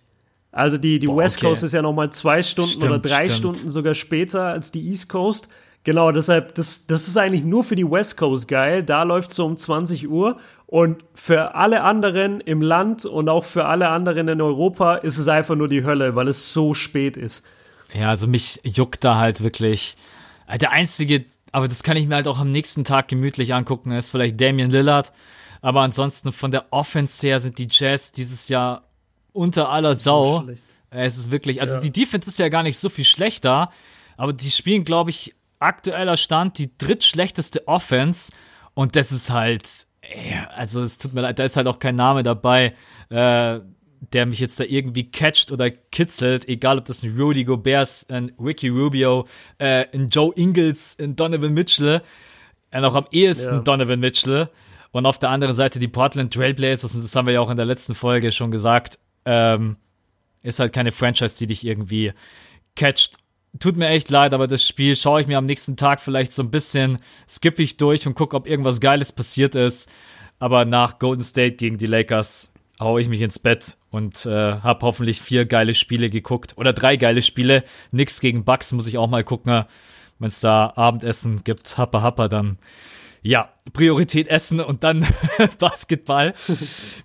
Also 0.51 0.77
die, 0.77 0.99
die 0.99 1.07
Boah, 1.07 1.17
West 1.17 1.37
okay. 1.37 1.47
Coast 1.47 1.63
ist 1.63 1.73
ja 1.73 1.81
nochmal 1.81 2.11
zwei 2.11 2.41
Stunden 2.41 2.71
stimmt, 2.71 2.85
oder 2.85 2.99
drei 2.99 3.25
stimmt. 3.27 3.57
Stunden 3.57 3.69
sogar 3.69 3.93
später 3.93 4.43
als 4.43 4.71
die 4.71 4.87
East 4.87 5.09
Coast. 5.09 5.49
Genau, 5.83 6.11
deshalb, 6.11 6.55
das, 6.55 6.87
das 6.87 7.07
ist 7.07 7.17
eigentlich 7.17 7.43
nur 7.43 7.63
für 7.63 7.75
die 7.75 7.89
West 7.89 8.17
Coast 8.17 8.47
geil. 8.47 8.81
Da 8.81 9.03
läuft 9.03 9.33
so 9.33 9.45
um 9.45 9.57
20 9.57 10.07
Uhr. 10.09 10.39
Und 10.65 11.03
für 11.13 11.55
alle 11.55 11.83
anderen 11.83 12.39
im 12.41 12.61
Land 12.61 13.05
und 13.05 13.29
auch 13.29 13.43
für 13.43 13.65
alle 13.65 13.89
anderen 13.89 14.27
in 14.27 14.41
Europa 14.41 14.95
ist 14.95 15.17
es 15.17 15.27
einfach 15.27 15.55
nur 15.55 15.67
die 15.67 15.83
Hölle, 15.83 16.15
weil 16.15 16.27
es 16.27 16.53
so 16.53 16.73
spät 16.73 17.17
ist. 17.17 17.45
Ja, 17.93 18.09
also 18.09 18.27
mich 18.27 18.61
juckt 18.63 19.03
da 19.03 19.17
halt 19.17 19.43
wirklich. 19.43 19.95
Der 20.59 20.71
einzige, 20.71 21.25
aber 21.55 21.69
das 21.69 21.83
kann 21.83 21.95
ich 21.95 22.05
mir 22.05 22.15
halt 22.15 22.27
auch 22.27 22.39
am 22.39 22.51
nächsten 22.51 22.83
Tag 22.83 23.07
gemütlich 23.07 23.53
angucken, 23.53 23.91
ist 23.91 24.09
vielleicht 24.09 24.41
Damian 24.41 24.69
Lillard. 24.69 25.13
Aber 25.61 25.83
ansonsten 25.83 26.33
von 26.33 26.51
der 26.51 26.65
Offense 26.71 27.25
her 27.25 27.39
sind 27.39 27.59
die 27.59 27.69
Jazz 27.71 28.11
dieses 28.11 28.49
Jahr 28.49 28.83
unter 29.31 29.69
aller 29.69 29.95
Sau. 29.95 30.41
So 30.41 30.51
es 30.89 31.17
ist 31.17 31.31
wirklich, 31.31 31.61
also 31.61 31.75
ja. 31.75 31.79
die 31.79 31.93
Defense 31.93 32.27
ist 32.27 32.39
ja 32.39 32.49
gar 32.49 32.61
nicht 32.61 32.77
so 32.77 32.89
viel 32.89 33.05
schlechter, 33.05 33.69
aber 34.17 34.33
die 34.33 34.51
spielen, 34.51 34.83
glaube 34.83 35.11
ich, 35.11 35.33
aktueller 35.59 36.17
Stand 36.17 36.57
die 36.57 36.77
drittschlechteste 36.77 37.69
Offense 37.69 38.33
und 38.73 38.97
das 38.97 39.13
ist 39.13 39.29
halt, 39.29 39.87
also 40.53 40.83
es 40.83 40.97
tut 40.97 41.13
mir 41.13 41.21
leid, 41.21 41.39
da 41.39 41.45
ist 41.45 41.55
halt 41.55 41.67
auch 41.67 41.79
kein 41.79 41.95
Name 41.95 42.21
dabei, 42.21 42.75
äh, 43.09 43.61
der 44.13 44.25
mich 44.25 44.39
jetzt 44.39 44.59
da 44.59 44.63
irgendwie 44.63 45.09
catcht 45.09 45.51
oder 45.51 45.69
kitzelt, 45.69 46.47
egal 46.47 46.77
ob 46.77 46.85
das 46.85 47.03
ein 47.03 47.19
Rudy 47.19 47.43
Gobert, 47.43 48.05
ein 48.09 48.31
Ricky 48.39 48.69
Rubio, 48.69 49.25
äh, 49.57 49.85
ein 49.93 50.09
Joe 50.09 50.33
Ingles, 50.35 50.97
ein 50.99 51.15
Donovan 51.15 51.53
Mitchell, 51.53 52.01
äh, 52.71 52.81
noch 52.81 52.95
am 52.95 53.07
ehesten 53.11 53.55
ja. 53.55 53.59
Donovan 53.61 53.99
Mitchell. 53.99 54.49
Und 54.91 55.05
auf 55.05 55.19
der 55.19 55.29
anderen 55.29 55.55
Seite 55.55 55.79
die 55.79 55.89
Portland 55.89 56.33
Trailblazers, 56.33 56.95
und 56.95 57.03
das 57.03 57.15
haben 57.15 57.25
wir 57.25 57.33
ja 57.33 57.41
auch 57.41 57.49
in 57.49 57.57
der 57.57 57.65
letzten 57.65 57.95
Folge 57.95 58.31
schon 58.31 58.49
gesagt, 58.51 58.97
ähm, 59.25 59.75
ist 60.41 60.59
halt 60.59 60.71
keine 60.71 60.91
Franchise, 60.91 61.37
die 61.37 61.47
dich 61.47 61.65
irgendwie 61.65 62.13
catcht. 62.75 63.17
Tut 63.59 63.77
mir 63.77 63.87
echt 63.87 64.09
leid, 64.09 64.33
aber 64.33 64.47
das 64.47 64.65
Spiel 64.65 64.95
schaue 64.95 65.21
ich 65.21 65.27
mir 65.27 65.37
am 65.37 65.45
nächsten 65.45 65.75
Tag 65.75 65.99
vielleicht 65.99 66.33
so 66.33 66.43
ein 66.43 66.51
bisschen, 66.51 66.99
skippe 67.27 67.63
ich 67.63 67.77
durch 67.77 68.05
und 68.07 68.15
gucke, 68.15 68.35
ob 68.37 68.47
irgendwas 68.47 68.79
Geiles 68.79 69.11
passiert 69.11 69.55
ist. 69.55 69.89
Aber 70.39 70.65
nach 70.65 70.99
Golden 70.99 71.23
State 71.23 71.55
gegen 71.55 71.77
die 71.77 71.87
Lakers 71.87 72.51
haue 72.79 73.01
ich 73.01 73.09
mich 73.09 73.21
ins 73.21 73.39
Bett 73.39 73.77
und 73.95 74.25
äh, 74.25 74.59
habe 74.59 74.85
hoffentlich 74.85 75.21
vier 75.21 75.45
geile 75.45 75.73
Spiele 75.73 76.09
geguckt. 76.09 76.53
Oder 76.57 76.73
drei 76.73 76.97
geile 76.97 77.21
Spiele. 77.21 77.63
Nix 77.91 78.19
gegen 78.19 78.43
Bucks 78.43 78.73
muss 78.73 78.87
ich 78.87 78.97
auch 78.97 79.07
mal 79.07 79.23
gucken. 79.23 79.63
Wenn 80.19 80.27
es 80.27 80.41
da 80.41 80.73
Abendessen 80.75 81.45
gibt, 81.45 81.77
happa 81.77 82.01
happa, 82.01 82.27
dann 82.27 82.57
ja, 83.21 83.53
Priorität 83.71 84.27
Essen 84.27 84.59
und 84.59 84.83
dann 84.83 85.07
Basketball. 85.59 86.33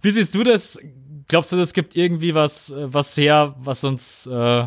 Wie 0.03 0.11
siehst 0.11 0.34
du 0.34 0.43
das? 0.43 0.80
Glaubst 1.28 1.53
du, 1.53 1.57
das 1.57 1.74
gibt 1.74 1.95
irgendwie 1.95 2.34
was, 2.34 2.72
äh, 2.72 2.93
was 2.93 3.16
her, 3.16 3.55
was 3.59 3.84
uns, 3.84 4.26
äh, 4.26 4.66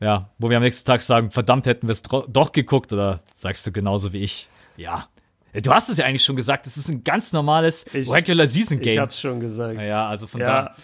ja, 0.00 0.30
wo 0.38 0.48
wir 0.48 0.56
am 0.56 0.62
nächsten 0.62 0.86
Tag 0.86 1.02
sagen, 1.02 1.32
verdammt, 1.32 1.66
hätten 1.66 1.88
wir 1.88 1.92
es 1.92 2.02
doch 2.02 2.52
geguckt? 2.52 2.92
Oder 2.92 3.22
sagst 3.34 3.66
du 3.66 3.72
genauso 3.72 4.12
wie 4.12 4.20
ich? 4.20 4.48
Ja. 4.76 5.08
Du 5.52 5.72
hast 5.72 5.88
es 5.88 5.98
ja 5.98 6.04
eigentlich 6.04 6.24
schon 6.24 6.36
gesagt, 6.36 6.68
es 6.68 6.76
ist 6.76 6.88
ein 6.88 7.02
ganz 7.02 7.32
normales 7.32 7.86
ich, 7.92 8.08
Regular 8.08 8.46
Season 8.46 8.80
Game. 8.80 8.94
Ich 8.94 8.98
hab's 9.00 9.20
schon 9.20 9.40
gesagt. 9.40 9.80
Ja, 9.80 10.08
also 10.08 10.28
von 10.28 10.40
ja, 10.40 10.46
da. 10.46 10.74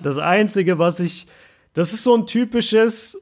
Das 0.00 0.18
Einzige, 0.18 0.78
was 0.78 1.00
ich, 1.00 1.26
das 1.74 1.92
ist 1.92 2.02
so 2.02 2.16
ein 2.16 2.26
typisches, 2.26 3.20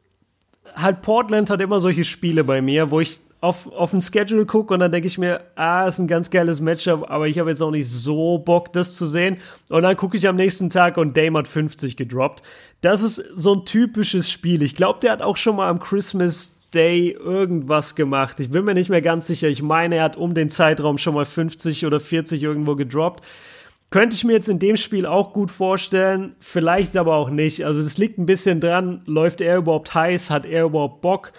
halt 0.74 1.02
Portland 1.02 1.50
hat 1.50 1.60
immer 1.60 1.80
solche 1.80 2.04
Spiele 2.04 2.44
bei 2.44 2.62
mir, 2.62 2.90
wo 2.90 3.00
ich 3.00 3.20
auf, 3.40 3.72
auf 3.72 3.92
ein 3.92 4.00
Schedule 4.00 4.44
gucke 4.44 4.74
und 4.74 4.80
dann 4.80 4.92
denke 4.92 5.06
ich 5.06 5.16
mir, 5.16 5.40
ah, 5.56 5.86
ist 5.86 5.98
ein 5.98 6.08
ganz 6.08 6.30
geiles 6.30 6.60
Matchup, 6.60 7.10
aber 7.10 7.26
ich 7.26 7.38
habe 7.38 7.50
jetzt 7.50 7.62
auch 7.62 7.70
nicht 7.70 7.88
so 7.88 8.38
Bock, 8.38 8.72
das 8.72 8.96
zu 8.96 9.06
sehen. 9.06 9.38
Und 9.70 9.82
dann 9.82 9.96
gucke 9.96 10.16
ich 10.16 10.28
am 10.28 10.36
nächsten 10.36 10.68
Tag 10.68 10.98
und 10.98 11.16
Dame 11.16 11.38
hat 11.38 11.48
50 11.48 11.96
gedroppt. 11.96 12.42
Das 12.82 13.02
ist 13.02 13.16
so 13.36 13.54
ein 13.54 13.64
typisches 13.64 14.30
Spiel. 14.30 14.62
Ich 14.62 14.76
glaube, 14.76 15.00
der 15.00 15.12
hat 15.12 15.22
auch 15.22 15.38
schon 15.38 15.56
mal 15.56 15.70
am 15.70 15.80
Christmas 15.80 16.52
Day 16.74 17.10
irgendwas 17.12 17.94
gemacht. 17.94 18.40
Ich 18.40 18.50
bin 18.50 18.64
mir 18.64 18.74
nicht 18.74 18.90
mehr 18.90 19.02
ganz 19.02 19.26
sicher. 19.26 19.48
Ich 19.48 19.62
meine, 19.62 19.96
er 19.96 20.04
hat 20.04 20.16
um 20.16 20.34
den 20.34 20.50
Zeitraum 20.50 20.98
schon 20.98 21.14
mal 21.14 21.24
50 21.24 21.86
oder 21.86 21.98
40 21.98 22.42
irgendwo 22.42 22.76
gedroppt. 22.76 23.24
Könnte 23.90 24.14
ich 24.14 24.22
mir 24.22 24.34
jetzt 24.34 24.48
in 24.48 24.60
dem 24.60 24.76
Spiel 24.76 25.04
auch 25.04 25.32
gut 25.32 25.50
vorstellen, 25.50 26.36
vielleicht 26.38 26.96
aber 26.96 27.16
auch 27.16 27.28
nicht. 27.28 27.66
Also 27.66 27.80
es 27.80 27.98
liegt 27.98 28.18
ein 28.18 28.26
bisschen 28.26 28.60
dran, 28.60 29.02
läuft 29.06 29.40
er 29.40 29.56
überhaupt 29.56 29.92
heiß, 29.94 30.30
hat 30.30 30.46
er 30.46 30.66
überhaupt 30.66 31.00
Bock? 31.00 31.32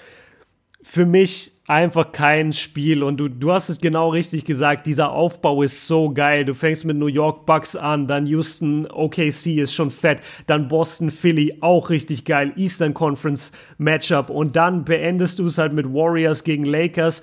Für 0.84 1.06
mich 1.06 1.54
einfach 1.68 2.12
kein 2.12 2.52
Spiel 2.52 3.04
und 3.04 3.16
du, 3.16 3.30
du 3.30 3.54
hast 3.54 3.70
es 3.70 3.80
genau 3.80 4.10
richtig 4.10 4.44
gesagt, 4.44 4.86
dieser 4.88 5.14
Aufbau 5.14 5.64
ist 5.64 5.88
so 5.88 6.12
geil. 6.12 6.44
Du 6.44 6.54
fängst 6.54 6.84
mit 6.84 6.98
New 6.98 7.06
York 7.06 7.46
Bucks 7.46 7.78
an, 7.78 8.08
dann 8.08 8.26
Houston 8.26 8.86
OKC 8.86 9.58
ist 9.58 9.74
schon 9.74 9.90
fett, 9.90 10.20
dann 10.48 10.68
Boston 10.68 11.10
Philly 11.10 11.60
auch 11.62 11.90
richtig 11.90 12.26
geil, 12.26 12.52
Eastern 12.58 12.94
Conference 12.94 13.54
Matchup 13.78 14.30
und 14.30 14.58
dann 14.58 14.84
beendest 14.84 15.40
du 15.40 15.46
es 15.46 15.58
halt 15.58 15.72
mit 15.72 15.86
Warriors 15.94 16.44
gegen 16.44 16.66
Lakers 16.66 17.22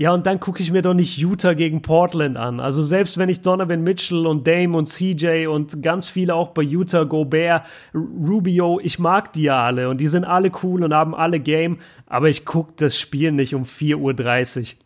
ja, 0.00 0.12
und 0.12 0.26
dann 0.26 0.38
gucke 0.38 0.62
ich 0.62 0.70
mir 0.70 0.80
doch 0.80 0.94
nicht 0.94 1.18
Utah 1.18 1.54
gegen 1.54 1.82
Portland 1.82 2.36
an. 2.36 2.60
Also 2.60 2.84
selbst 2.84 3.18
wenn 3.18 3.28
ich 3.28 3.40
Donovan 3.40 3.82
Mitchell 3.82 4.28
und 4.28 4.46
Dame 4.46 4.78
und 4.78 4.86
CJ 4.86 5.48
und 5.48 5.82
ganz 5.82 6.08
viele 6.08 6.36
auch 6.36 6.50
bei 6.50 6.62
Utah, 6.62 7.02
Gobert, 7.02 7.64
Rubio, 7.92 8.78
ich 8.80 9.00
mag 9.00 9.32
die 9.32 9.42
ja 9.42 9.64
alle 9.64 9.88
und 9.88 10.00
die 10.00 10.06
sind 10.06 10.24
alle 10.24 10.52
cool 10.62 10.84
und 10.84 10.94
haben 10.94 11.16
alle 11.16 11.40
Game, 11.40 11.78
aber 12.06 12.28
ich 12.28 12.46
gucke 12.46 12.74
das 12.76 12.96
Spiel 12.96 13.32
nicht 13.32 13.56
um 13.56 13.64
4.30 13.64 13.96
Uhr. 14.60 14.78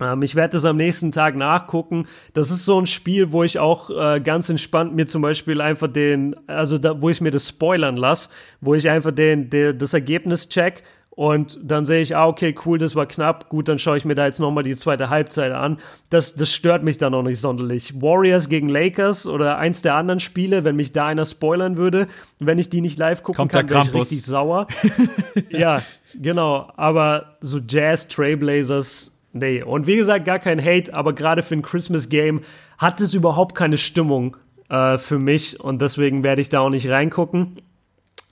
Ähm, 0.00 0.22
ich 0.22 0.34
werde 0.34 0.54
das 0.54 0.64
am 0.64 0.78
nächsten 0.78 1.12
Tag 1.12 1.36
nachgucken. 1.36 2.08
Das 2.32 2.50
ist 2.50 2.64
so 2.64 2.80
ein 2.80 2.88
Spiel, 2.88 3.30
wo 3.30 3.44
ich 3.44 3.60
auch 3.60 3.88
äh, 3.90 4.20
ganz 4.20 4.48
entspannt 4.48 4.96
mir 4.96 5.06
zum 5.06 5.22
Beispiel 5.22 5.60
einfach 5.60 5.86
den, 5.86 6.34
also 6.48 6.78
da, 6.78 7.00
wo 7.00 7.08
ich 7.08 7.20
mir 7.20 7.30
das 7.30 7.48
spoilern 7.48 7.96
lasse, 7.96 8.30
wo 8.60 8.74
ich 8.74 8.90
einfach 8.90 9.12
den, 9.12 9.48
den 9.48 9.78
das 9.78 9.94
Ergebnis 9.94 10.48
check 10.48 10.82
und 11.16 11.60
dann 11.62 11.86
sehe 11.86 12.00
ich, 12.00 12.16
ah, 12.16 12.26
okay, 12.26 12.56
cool, 12.66 12.76
das 12.78 12.96
war 12.96 13.06
knapp. 13.06 13.48
Gut, 13.48 13.68
dann 13.68 13.78
schaue 13.78 13.96
ich 13.96 14.04
mir 14.04 14.16
da 14.16 14.26
jetzt 14.26 14.40
nochmal 14.40 14.64
die 14.64 14.74
zweite 14.74 15.10
Halbzeit 15.10 15.52
an. 15.52 15.78
Das, 16.10 16.34
das 16.34 16.52
stört 16.52 16.82
mich 16.82 16.98
dann 16.98 17.14
auch 17.14 17.22
nicht 17.22 17.38
sonderlich. 17.38 18.02
Warriors 18.02 18.48
gegen 18.48 18.68
Lakers 18.68 19.28
oder 19.28 19.56
eins 19.58 19.80
der 19.80 19.94
anderen 19.94 20.18
Spiele, 20.18 20.64
wenn 20.64 20.74
mich 20.74 20.90
da 20.90 21.06
einer 21.06 21.24
spoilern 21.24 21.76
würde, 21.76 22.08
wenn 22.40 22.58
ich 22.58 22.68
die 22.68 22.80
nicht 22.80 22.98
live 22.98 23.22
gucken 23.22 23.36
Kommt 23.36 23.52
kann, 23.52 23.70
wäre 23.70 23.84
ich 23.84 23.94
richtig 23.94 24.22
sauer. 24.22 24.66
ja, 25.50 25.82
genau. 26.20 26.72
Aber 26.76 27.36
so 27.40 27.60
Jazz, 27.60 28.08
Trailblazers, 28.08 29.16
nee. 29.32 29.62
Und 29.62 29.86
wie 29.86 29.96
gesagt, 29.96 30.24
gar 30.24 30.40
kein 30.40 30.60
Hate, 30.60 30.94
aber 30.94 31.12
gerade 31.12 31.44
für 31.44 31.54
ein 31.54 31.62
Christmas 31.62 32.08
Game 32.08 32.40
hat 32.76 33.00
es 33.00 33.14
überhaupt 33.14 33.54
keine 33.54 33.78
Stimmung 33.78 34.36
äh, 34.68 34.98
für 34.98 35.20
mich 35.20 35.60
und 35.60 35.80
deswegen 35.80 36.24
werde 36.24 36.40
ich 36.40 36.48
da 36.48 36.58
auch 36.58 36.70
nicht 36.70 36.88
reingucken. 36.88 37.54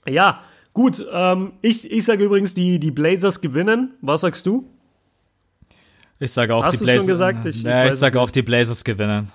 Ja, 0.05 0.41
Gut, 0.73 1.05
ähm, 1.11 1.53
ich, 1.61 1.89
ich 1.91 2.03
sage 2.03 2.23
übrigens, 2.23 2.53
die, 2.53 2.79
die 2.79 2.91
Blazers 2.91 3.41
gewinnen. 3.41 3.93
Was 4.01 4.21
sagst 4.21 4.45
du? 4.47 4.67
Ich 6.19 6.31
sage 6.31 6.55
auch 6.55 6.63
Hast 6.63 6.73
die 6.73 6.77
du's 6.77 6.85
Blazers. 6.85 7.03
schon 7.03 7.07
gesagt? 7.11 7.45
Ich- 7.45 7.57
ich 7.57 7.63
ja, 7.63 7.85
ich 7.85 7.93
es 7.93 7.99
sage 7.99 8.19
auch 8.19 8.31
die 8.31 8.41
Blazers 8.41 8.83
gewinnen. 8.83 9.31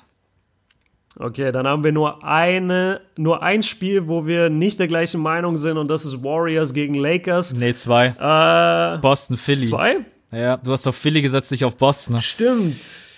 Okay, 1.16 1.50
dann 1.50 1.66
haben 1.66 1.82
wir 1.82 1.90
nur 1.92 2.22
eine, 2.24 3.00
nur 3.16 3.42
ein 3.42 3.62
Spiel, 3.64 4.06
wo 4.06 4.26
wir 4.26 4.50
nicht 4.50 4.78
der 4.78 4.86
gleichen 4.86 5.20
Meinung 5.20 5.56
sind 5.56 5.76
und 5.76 5.88
das 5.88 6.04
ist 6.04 6.22
Warriors 6.22 6.72
gegen 6.72 6.94
Lakers. 6.94 7.52
Nee, 7.54 7.74
zwei. 7.74 8.06
Äh, 8.06 8.98
Boston, 9.00 9.36
Philly. 9.36 9.68
zwei? 9.68 9.96
Ja, 10.30 10.56
du 10.58 10.70
hast 10.72 10.86
auf 10.86 10.94
Philly 10.94 11.20
gesetzt, 11.22 11.50
nicht 11.50 11.64
auf 11.64 11.76
Boston. 11.76 12.20
Stimmt, 12.20 12.76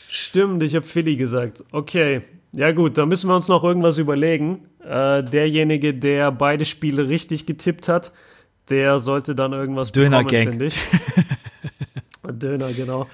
stimmt, 0.08 0.62
ich 0.62 0.74
habe 0.76 0.86
Philly 0.86 1.16
gesagt. 1.16 1.62
Okay, 1.72 2.22
ja 2.52 2.72
gut, 2.72 2.98
da 2.98 3.06
müssen 3.06 3.28
wir 3.28 3.36
uns 3.36 3.48
noch 3.48 3.64
irgendwas 3.64 3.98
überlegen. 3.98 4.66
Äh, 4.84 5.22
derjenige, 5.22 5.94
der 5.94 6.32
beide 6.32 6.64
Spiele 6.64 7.08
richtig 7.08 7.46
getippt 7.46 7.88
hat, 7.88 8.12
der 8.68 8.98
sollte 8.98 9.34
dann 9.34 9.52
irgendwas 9.52 9.92
Döner 9.92 10.24
bekommen, 10.24 10.48
finde 10.48 10.66
ich. 10.66 10.80
Döner, 12.32 12.72
genau. 12.72 13.06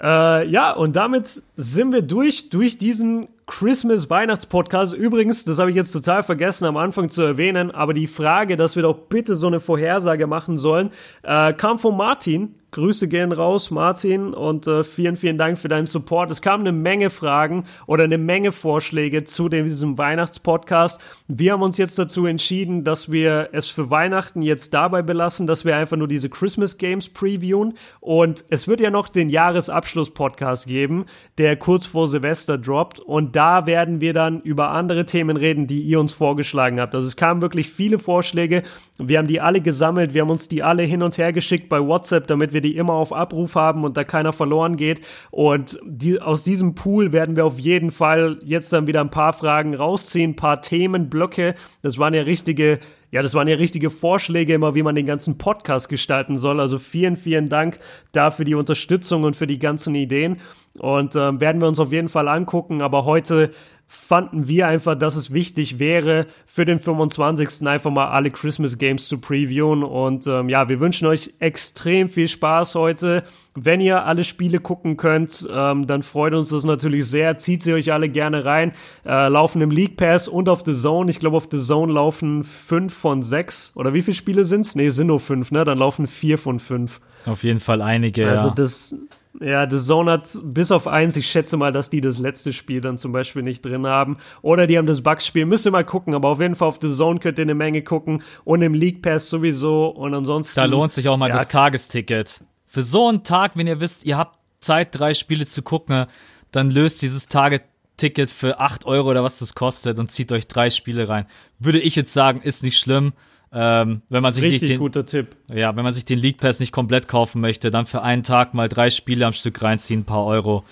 Äh, 0.00 0.48
ja, 0.48 0.72
und 0.72 0.96
damit 0.96 1.42
sind 1.56 1.92
wir 1.92 2.02
durch, 2.02 2.50
durch 2.50 2.78
diesen 2.78 3.28
Christmas-Weihnachts-Podcast. 3.48 4.94
Übrigens, 4.94 5.44
das 5.44 5.58
habe 5.58 5.70
ich 5.70 5.76
jetzt 5.76 5.92
total 5.92 6.22
vergessen 6.22 6.66
am 6.66 6.76
Anfang 6.76 7.08
zu 7.08 7.22
erwähnen, 7.22 7.70
aber 7.70 7.94
die 7.94 8.06
Frage, 8.06 8.56
dass 8.56 8.76
wir 8.76 8.82
doch 8.84 8.96
bitte 9.08 9.34
so 9.34 9.46
eine 9.48 9.58
Vorhersage 9.58 10.26
machen 10.26 10.58
sollen, 10.58 10.90
äh, 11.22 11.52
kam 11.54 11.78
von 11.78 11.96
Martin. 11.96 12.54
Grüße 12.70 13.08
gehen 13.08 13.32
raus, 13.32 13.70
Martin, 13.70 14.34
und 14.34 14.66
äh, 14.66 14.84
vielen, 14.84 15.16
vielen 15.16 15.38
Dank 15.38 15.56
für 15.56 15.68
deinen 15.68 15.86
Support. 15.86 16.30
Es 16.30 16.42
kamen 16.42 16.64
eine 16.66 16.76
Menge 16.76 17.08
Fragen 17.08 17.64
oder 17.86 18.04
eine 18.04 18.18
Menge 18.18 18.52
Vorschläge 18.52 19.24
zu 19.24 19.48
diesem 19.48 19.96
Weihnachtspodcast. 19.96 21.00
Wir 21.28 21.52
haben 21.54 21.62
uns 21.62 21.78
jetzt 21.78 21.98
dazu 21.98 22.26
entschieden, 22.26 22.84
dass 22.84 23.10
wir 23.10 23.48
es 23.52 23.68
für 23.68 23.88
Weihnachten 23.88 24.42
jetzt 24.42 24.74
dabei 24.74 25.00
belassen, 25.00 25.46
dass 25.46 25.64
wir 25.64 25.76
einfach 25.76 25.96
nur 25.96 26.08
diese 26.08 26.28
Christmas 26.28 26.76
Games 26.76 27.08
previewen. 27.08 27.72
Und 28.00 28.44
es 28.50 28.68
wird 28.68 28.80
ja 28.80 28.90
noch 28.90 29.08
den 29.08 29.30
Jahresabschluss-Podcast 29.30 30.66
geben, 30.66 31.06
der 31.38 31.56
kurz 31.56 31.86
vor 31.86 32.06
Silvester 32.06 32.58
droppt. 32.58 33.00
Und 33.00 33.34
da 33.38 33.66
werden 33.66 34.00
wir 34.00 34.14
dann 34.14 34.40
über 34.40 34.72
andere 34.72 35.06
Themen 35.06 35.36
reden, 35.36 35.68
die 35.68 35.80
ihr 35.82 36.00
uns 36.00 36.12
vorgeschlagen 36.12 36.80
habt. 36.80 36.96
Also 36.96 37.06
es 37.06 37.14
kamen 37.14 37.40
wirklich 37.40 37.70
viele 37.70 38.00
Vorschläge. 38.00 38.64
Wir 38.98 39.18
haben 39.18 39.28
die 39.28 39.40
alle 39.40 39.60
gesammelt. 39.60 40.12
Wir 40.12 40.22
haben 40.22 40.30
uns 40.30 40.48
die 40.48 40.64
alle 40.64 40.82
hin 40.82 41.04
und 41.04 41.16
her 41.18 41.32
geschickt 41.32 41.68
bei 41.68 41.78
WhatsApp, 41.78 42.26
damit 42.26 42.52
wir 42.52 42.62
die 42.62 42.76
immer 42.76 42.94
auf 42.94 43.12
Abruf 43.12 43.54
haben 43.54 43.84
und 43.84 43.96
da 43.96 44.02
keiner 44.02 44.32
verloren 44.32 44.76
geht. 44.76 45.02
Und 45.30 45.78
die, 45.86 46.20
aus 46.20 46.42
diesem 46.42 46.74
Pool 46.74 47.12
werden 47.12 47.36
wir 47.36 47.46
auf 47.46 47.60
jeden 47.60 47.92
Fall 47.92 48.40
jetzt 48.42 48.72
dann 48.72 48.88
wieder 48.88 49.02
ein 49.02 49.10
paar 49.10 49.32
Fragen 49.32 49.72
rausziehen, 49.72 50.32
ein 50.32 50.36
paar 50.36 50.60
Themenblöcke. 50.60 51.54
Das 51.80 51.96
waren 51.96 52.14
ja 52.14 52.22
richtige 52.22 52.80
ja, 53.10 53.22
das 53.22 53.32
waren 53.32 53.48
ja 53.48 53.56
richtige 53.56 53.88
Vorschläge 53.88 54.52
immer, 54.52 54.74
wie 54.74 54.82
man 54.82 54.94
den 54.94 55.06
ganzen 55.06 55.38
Podcast 55.38 55.88
gestalten 55.88 56.38
soll. 56.38 56.60
Also 56.60 56.78
vielen, 56.78 57.16
vielen 57.16 57.48
Dank 57.48 57.78
dafür 58.12 58.44
die 58.44 58.54
Unterstützung 58.54 59.24
und 59.24 59.34
für 59.34 59.46
die 59.46 59.58
ganzen 59.58 59.94
Ideen. 59.94 60.36
Und 60.80 61.16
ähm, 61.16 61.40
werden 61.40 61.60
wir 61.60 61.68
uns 61.68 61.80
auf 61.80 61.92
jeden 61.92 62.08
Fall 62.08 62.28
angucken. 62.28 62.82
Aber 62.82 63.04
heute 63.04 63.50
fanden 63.90 64.46
wir 64.48 64.68
einfach, 64.68 64.94
dass 64.96 65.16
es 65.16 65.32
wichtig 65.32 65.78
wäre, 65.78 66.26
für 66.44 66.66
den 66.66 66.78
25. 66.78 67.66
einfach 67.66 67.90
mal 67.90 68.08
alle 68.08 68.30
Christmas 68.30 68.76
Games 68.76 69.08
zu 69.08 69.18
previewen. 69.18 69.82
Und 69.82 70.26
ähm, 70.26 70.50
ja, 70.50 70.68
wir 70.68 70.78
wünschen 70.78 71.06
euch 71.06 71.32
extrem 71.38 72.10
viel 72.10 72.28
Spaß 72.28 72.74
heute. 72.74 73.24
Wenn 73.54 73.80
ihr 73.80 74.04
alle 74.04 74.24
Spiele 74.24 74.60
gucken 74.60 74.98
könnt, 74.98 75.48
ähm, 75.50 75.86
dann 75.86 76.02
freut 76.02 76.34
uns 76.34 76.50
das 76.50 76.64
natürlich 76.64 77.06
sehr. 77.06 77.38
Zieht 77.38 77.62
sie 77.62 77.72
euch 77.72 77.90
alle 77.90 78.10
gerne 78.10 78.44
rein. 78.44 78.72
Äh, 79.06 79.28
laufen 79.28 79.62
im 79.62 79.70
League 79.70 79.96
Pass 79.96 80.28
und 80.28 80.50
auf 80.50 80.62
The 80.66 80.74
Zone. 80.74 81.10
Ich 81.10 81.18
glaube, 81.18 81.38
auf 81.38 81.48
The 81.50 81.58
Zone 81.58 81.90
laufen 81.90 82.44
fünf 82.44 82.92
von 82.92 83.22
sechs. 83.22 83.72
Oder 83.74 83.94
wie 83.94 84.02
viele 84.02 84.14
Spiele 84.14 84.44
sind's? 84.44 84.74
Nee, 84.74 84.90
sind 84.90 85.06
nur 85.06 85.20
fünf, 85.20 85.50
ne? 85.50 85.64
Dann 85.64 85.78
laufen 85.78 86.06
vier 86.06 86.36
von 86.36 86.58
fünf. 86.58 87.00
Auf 87.24 87.42
jeden 87.42 87.60
Fall 87.60 87.82
einige, 87.82 88.28
Also 88.28 88.48
ja. 88.48 88.54
das, 88.54 88.94
ja, 89.40 89.68
The 89.68 89.78
Zone 89.78 90.10
hat 90.10 90.28
bis 90.42 90.70
auf 90.70 90.86
eins, 90.86 91.16
ich 91.16 91.30
schätze 91.30 91.56
mal, 91.56 91.72
dass 91.72 91.90
die 91.90 92.00
das 92.00 92.18
letzte 92.18 92.52
Spiel 92.52 92.80
dann 92.80 92.98
zum 92.98 93.12
Beispiel 93.12 93.42
nicht 93.42 93.64
drin 93.64 93.86
haben. 93.86 94.18
Oder 94.42 94.66
die 94.66 94.78
haben 94.78 94.86
das 94.86 95.02
Bugs-Spiel, 95.02 95.46
müsst 95.46 95.66
ihr 95.66 95.70
mal 95.70 95.84
gucken, 95.84 96.14
aber 96.14 96.28
auf 96.28 96.40
jeden 96.40 96.56
Fall 96.56 96.68
auf 96.68 96.78
The 96.80 96.90
Zone 96.90 97.20
könnt 97.20 97.38
ihr 97.38 97.42
eine 97.42 97.54
Menge 97.54 97.82
gucken 97.82 98.22
und 98.44 98.62
im 98.62 98.74
League 98.74 99.02
Pass 99.02 99.28
sowieso 99.28 99.88
und 99.88 100.14
ansonsten. 100.14 100.56
Da 100.56 100.64
lohnt 100.64 100.92
sich 100.92 101.08
auch 101.08 101.16
mal 101.16 101.28
Ja, 101.28 101.36
das 101.36 101.48
Tagesticket. 101.48 102.42
Für 102.66 102.82
so 102.82 103.08
einen 103.08 103.24
Tag, 103.24 103.52
wenn 103.56 103.66
ihr 103.66 103.80
wisst, 103.80 104.04
ihr 104.04 104.18
habt 104.18 104.38
Zeit, 104.60 104.98
drei 104.98 105.14
Spiele 105.14 105.46
zu 105.46 105.62
gucken, 105.62 106.06
dann 106.50 106.70
löst 106.70 107.02
dieses 107.02 107.28
Tagesticket 107.28 108.30
für 108.30 108.60
8 108.60 108.86
Euro 108.86 109.10
oder 109.10 109.22
was 109.22 109.38
das 109.38 109.54
kostet 109.54 109.98
und 109.98 110.10
zieht 110.10 110.32
euch 110.32 110.48
drei 110.48 110.70
Spiele 110.70 111.08
rein. 111.08 111.26
Würde 111.58 111.78
ich 111.78 111.96
jetzt 111.96 112.12
sagen, 112.12 112.40
ist 112.40 112.64
nicht 112.64 112.78
schlimm. 112.78 113.12
Ähm, 113.52 114.02
wenn 114.08 114.22
man 114.22 114.34
sich 114.34 114.44
Richtig 114.44 114.68
den, 114.68 114.78
guter 114.78 115.06
Tipp. 115.06 115.36
ja, 115.48 115.74
wenn 115.74 115.82
man 115.82 115.92
sich 115.92 116.04
den 116.04 116.18
League 116.18 116.38
Pass 116.38 116.60
nicht 116.60 116.72
komplett 116.72 117.08
kaufen 117.08 117.40
möchte, 117.40 117.70
dann 117.70 117.86
für 117.86 118.02
einen 118.02 118.22
Tag 118.22 118.52
mal 118.54 118.68
drei 118.68 118.90
Spiele 118.90 119.26
am 119.26 119.32
Stück 119.32 119.62
reinziehen, 119.62 120.00
ein 120.00 120.04
paar 120.04 120.26
Euro. 120.26 120.64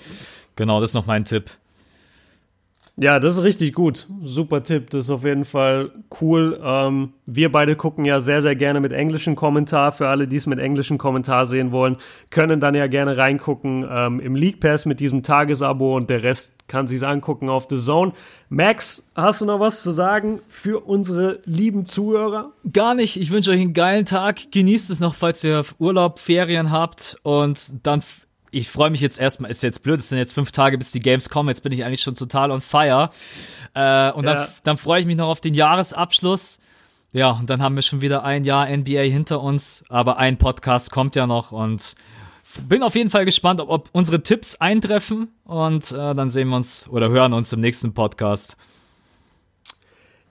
Genau, 0.56 0.80
das 0.80 0.90
ist 0.90 0.94
noch 0.94 1.06
mein 1.06 1.24
Tipp. 1.24 1.50
Ja, 2.98 3.20
das 3.20 3.36
ist 3.36 3.42
richtig 3.42 3.74
gut. 3.74 4.06
Super 4.22 4.62
Tipp. 4.62 4.88
Das 4.88 5.04
ist 5.04 5.10
auf 5.10 5.24
jeden 5.24 5.44
Fall 5.44 5.90
cool. 6.22 6.58
Ähm, 6.64 7.12
wir 7.26 7.52
beide 7.52 7.76
gucken 7.76 8.06
ja 8.06 8.20
sehr, 8.20 8.40
sehr 8.40 8.56
gerne 8.56 8.80
mit 8.80 8.92
englischem 8.92 9.36
Kommentar. 9.36 9.92
Für 9.92 10.08
alle, 10.08 10.26
die 10.26 10.36
es 10.36 10.46
mit 10.46 10.58
englischem 10.58 10.96
Kommentar 10.96 11.44
sehen 11.44 11.72
wollen, 11.72 11.98
können 12.30 12.58
dann 12.58 12.74
ja 12.74 12.86
gerne 12.86 13.18
reingucken 13.18 13.86
ähm, 13.90 14.18
im 14.20 14.34
League 14.34 14.60
Pass 14.60 14.86
mit 14.86 15.00
diesem 15.00 15.22
Tagesabo 15.22 15.94
und 15.94 16.08
der 16.08 16.22
Rest 16.22 16.54
kann 16.68 16.88
sich's 16.88 17.02
angucken 17.02 17.50
auf 17.50 17.66
The 17.68 17.76
Zone. 17.76 18.12
Max, 18.48 19.06
hast 19.14 19.42
du 19.42 19.44
noch 19.44 19.60
was 19.60 19.82
zu 19.82 19.92
sagen 19.92 20.40
für 20.48 20.80
unsere 20.80 21.40
lieben 21.44 21.84
Zuhörer? 21.84 22.52
Gar 22.72 22.94
nicht. 22.94 23.20
Ich 23.20 23.30
wünsche 23.30 23.50
euch 23.50 23.60
einen 23.60 23.74
geilen 23.74 24.06
Tag. 24.06 24.50
Genießt 24.52 24.90
es 24.90 25.00
noch, 25.00 25.14
falls 25.14 25.44
ihr 25.44 25.62
Urlaub, 25.78 26.18
Ferien 26.18 26.70
habt. 26.70 27.18
Und 27.22 27.86
dann, 27.86 28.02
ich 28.56 28.68
freue 28.68 28.90
mich 28.90 29.00
jetzt 29.00 29.18
erstmal, 29.20 29.50
ist 29.50 29.62
jetzt 29.62 29.82
blöd, 29.82 29.98
es 29.98 30.08
sind 30.08 30.18
jetzt 30.18 30.32
fünf 30.32 30.50
Tage, 30.52 30.78
bis 30.78 30.90
die 30.92 31.00
Games 31.00 31.28
kommen. 31.28 31.48
Jetzt 31.50 31.62
bin 31.62 31.72
ich 31.72 31.84
eigentlich 31.84 32.00
schon 32.02 32.14
total 32.14 32.50
on 32.50 32.60
fire. 32.60 33.10
Äh, 33.74 34.10
und 34.12 34.24
Ja. 34.24 34.34
dann, 34.34 34.48
dann 34.64 34.76
freue 34.76 35.00
ich 35.00 35.06
mich 35.06 35.16
noch 35.16 35.28
auf 35.28 35.40
den 35.40 35.54
Jahresabschluss. 35.54 36.58
Ja, 37.12 37.30
und 37.30 37.48
dann 37.50 37.62
haben 37.62 37.76
wir 37.76 37.82
schon 37.82 38.00
wieder 38.00 38.24
ein 38.24 38.44
Jahr 38.44 38.66
NBA 38.68 39.02
hinter 39.02 39.40
uns, 39.40 39.84
aber 39.88 40.18
ein 40.18 40.38
Podcast 40.38 40.90
kommt 40.90 41.16
ja 41.16 41.26
noch 41.26 41.52
und 41.52 41.94
bin 42.68 42.82
auf 42.82 42.94
jeden 42.94 43.10
Fall 43.10 43.24
gespannt, 43.24 43.60
ob, 43.60 43.68
ob 43.70 43.88
unsere 43.92 44.22
Tipps 44.22 44.56
eintreffen 44.56 45.28
und 45.44 45.92
äh, 45.92 46.14
dann 46.14 46.30
sehen 46.30 46.48
wir 46.48 46.56
uns 46.56 46.88
oder 46.88 47.08
hören 47.10 47.32
uns 47.32 47.52
im 47.52 47.60
nächsten 47.60 47.92
Podcast. 47.94 48.56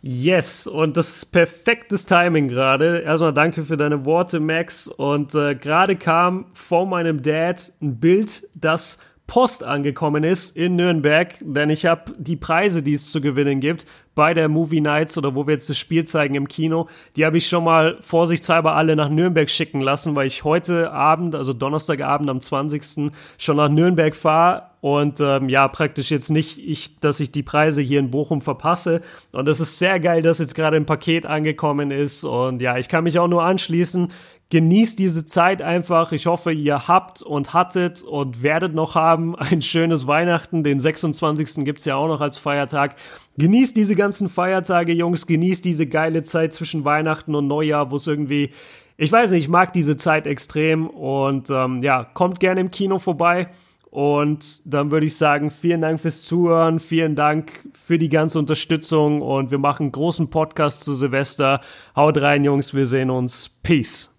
Yes, 0.07 0.68
und 0.68 0.98
das 0.98 1.15
ist 1.15 1.32
perfektes 1.32 2.06
Timing 2.06 2.48
gerade. 2.48 2.99
Erstmal 2.99 3.34
danke 3.34 3.64
für 3.64 3.76
deine 3.76 4.06
Worte, 4.06 4.40
Max. 4.40 4.88
Und 4.88 5.34
äh, 5.34 5.56
gerade 5.56 5.95
kam 5.95 6.45
von 6.53 6.90
meinem 6.90 7.23
Dad 7.23 7.72
ein 7.82 7.99
Bild, 7.99 8.48
das 8.53 8.99
Post 9.27 9.64
angekommen 9.64 10.23
ist 10.23 10.56
in 10.56 10.76
Nürnberg, 10.76 11.34
denn 11.41 11.69
ich 11.69 11.85
habe 11.85 12.14
die 12.18 12.35
Preise, 12.35 12.84
die 12.84 12.93
es 12.93 13.11
zu 13.11 13.22
gewinnen 13.22 13.60
gibt, 13.60 13.85
bei 14.14 14.34
der 14.34 14.49
Movie 14.49 14.81
Nights 14.81 15.18
oder 15.18 15.35
wo 15.35 15.47
wir 15.47 15.53
jetzt 15.53 15.69
das 15.69 15.77
Spiel 15.77 16.06
zeigen 16.06 16.35
im 16.35 16.47
Kino, 16.47 16.88
die 17.15 17.26
habe 17.26 17.38
ich 17.38 17.47
schon 17.47 17.64
mal 17.64 17.97
vorsichtshalber 18.02 18.76
alle 18.76 18.95
nach 18.95 19.10
Nürnberg 19.10 19.49
schicken 19.49 19.81
lassen, 19.81 20.15
weil 20.15 20.27
ich 20.27 20.43
heute 20.43 20.91
Abend, 20.91 21.35
also 21.35 21.53
Donnerstagabend 21.53 22.30
am 22.30 22.39
20. 22.39 23.11
schon 23.38 23.57
nach 23.57 23.69
Nürnberg 23.69 24.15
fahre 24.15 24.69
und 24.85 25.19
ähm, 25.19 25.49
ja, 25.49 25.68
praktisch 25.68 26.11
jetzt 26.11 26.30
nicht, 26.30 26.60
ich, 26.60 26.99
dass 26.99 27.19
ich 27.19 27.31
die 27.31 27.41
Preise 27.41 27.81
hier 27.81 27.99
in 27.99 28.11
Bochum 28.11 28.41
verpasse. 28.41 29.02
Und 29.31 29.47
es 29.47 29.60
ist 29.60 29.80
sehr 29.80 29.99
geil, 29.99 30.22
dass 30.22 30.38
jetzt 30.38 30.53
gerade 30.53 30.77
ein 30.77 30.85
Paket 30.85 31.26
angekommen 31.26 31.89
ist. 31.89 32.23
Und 32.23 32.61
ja, 32.61 32.77
ich 32.77 32.88
kann 32.88 33.03
mich 33.03 33.18
auch 33.18 33.27
nur 33.27 33.41
anschließen. 33.41 34.10
Genießt 34.56 34.99
diese 34.99 35.26
Zeit 35.26 35.61
einfach. 35.61 36.14
Ich 36.14 36.27
hoffe, 36.27 36.53
ihr 36.53 36.88
habt 36.88 37.22
und 37.22 37.53
hattet 37.53 38.03
und 38.03 38.41
werdet 38.41 38.73
noch 38.73 38.95
haben 38.95 39.36
ein 39.38 39.61
schönes 39.61 40.07
Weihnachten. 40.07 40.64
Den 40.64 40.80
26. 40.80 41.65
gibt's 41.65 41.84
ja 41.84 41.98
auch 41.98 42.07
noch 42.07 42.22
als 42.22 42.38
Feiertag. 42.38 42.95
Genießt 43.38 43.76
diese 43.76 43.95
ganzen 43.95 44.30
Feiertage, 44.30 44.94
Jungs. 44.94 45.27
Genießt 45.27 45.65
diese 45.65 45.88
geile 45.88 46.23
Zeit 46.23 46.53
zwischen 46.53 46.86
Weihnachten 46.86 47.36
und 47.36 47.48
Neujahr, 47.48 47.91
wo 47.91 47.98
es 47.98 48.07
irgendwie, 48.07 48.52
ich 48.95 49.11
weiß 49.11 49.32
nicht, 49.32 49.44
ich 49.44 49.49
mag 49.49 49.73
diese 49.73 49.98
Zeit 49.98 50.26
extrem. 50.26 50.88
Und 50.88 51.49
ähm, 51.49 51.84
ja, 51.84 52.06
kommt 52.06 52.40
gerne 52.40 52.61
im 52.61 52.72
Kino 52.72 52.98
vorbei. 52.98 53.49
Und 53.91 54.73
dann 54.73 54.90
würde 54.90 55.07
ich 55.07 55.18
sagen, 55.18 55.52
vielen 55.52 55.82
Dank 55.82 55.99
fürs 55.99 56.23
Zuhören, 56.23 56.80
vielen 56.80 57.15
Dank 57.15 57.68
für 57.73 57.98
die 57.98 58.07
ganze 58.07 58.40
Unterstützung 58.40 59.22
und 59.22 59.52
wir 59.52 59.57
machen 59.57 59.84
einen 59.84 59.91
großen 59.91 60.30
Podcast 60.30 60.86
zu 60.86 60.94
Silvester. 60.94 61.60
Haut 61.94 62.22
rein, 62.22 62.45
Jungs, 62.45 62.73
wir 62.73 62.86
sehen 62.86 63.10
uns. 63.10 63.49
Peace. 63.61 64.14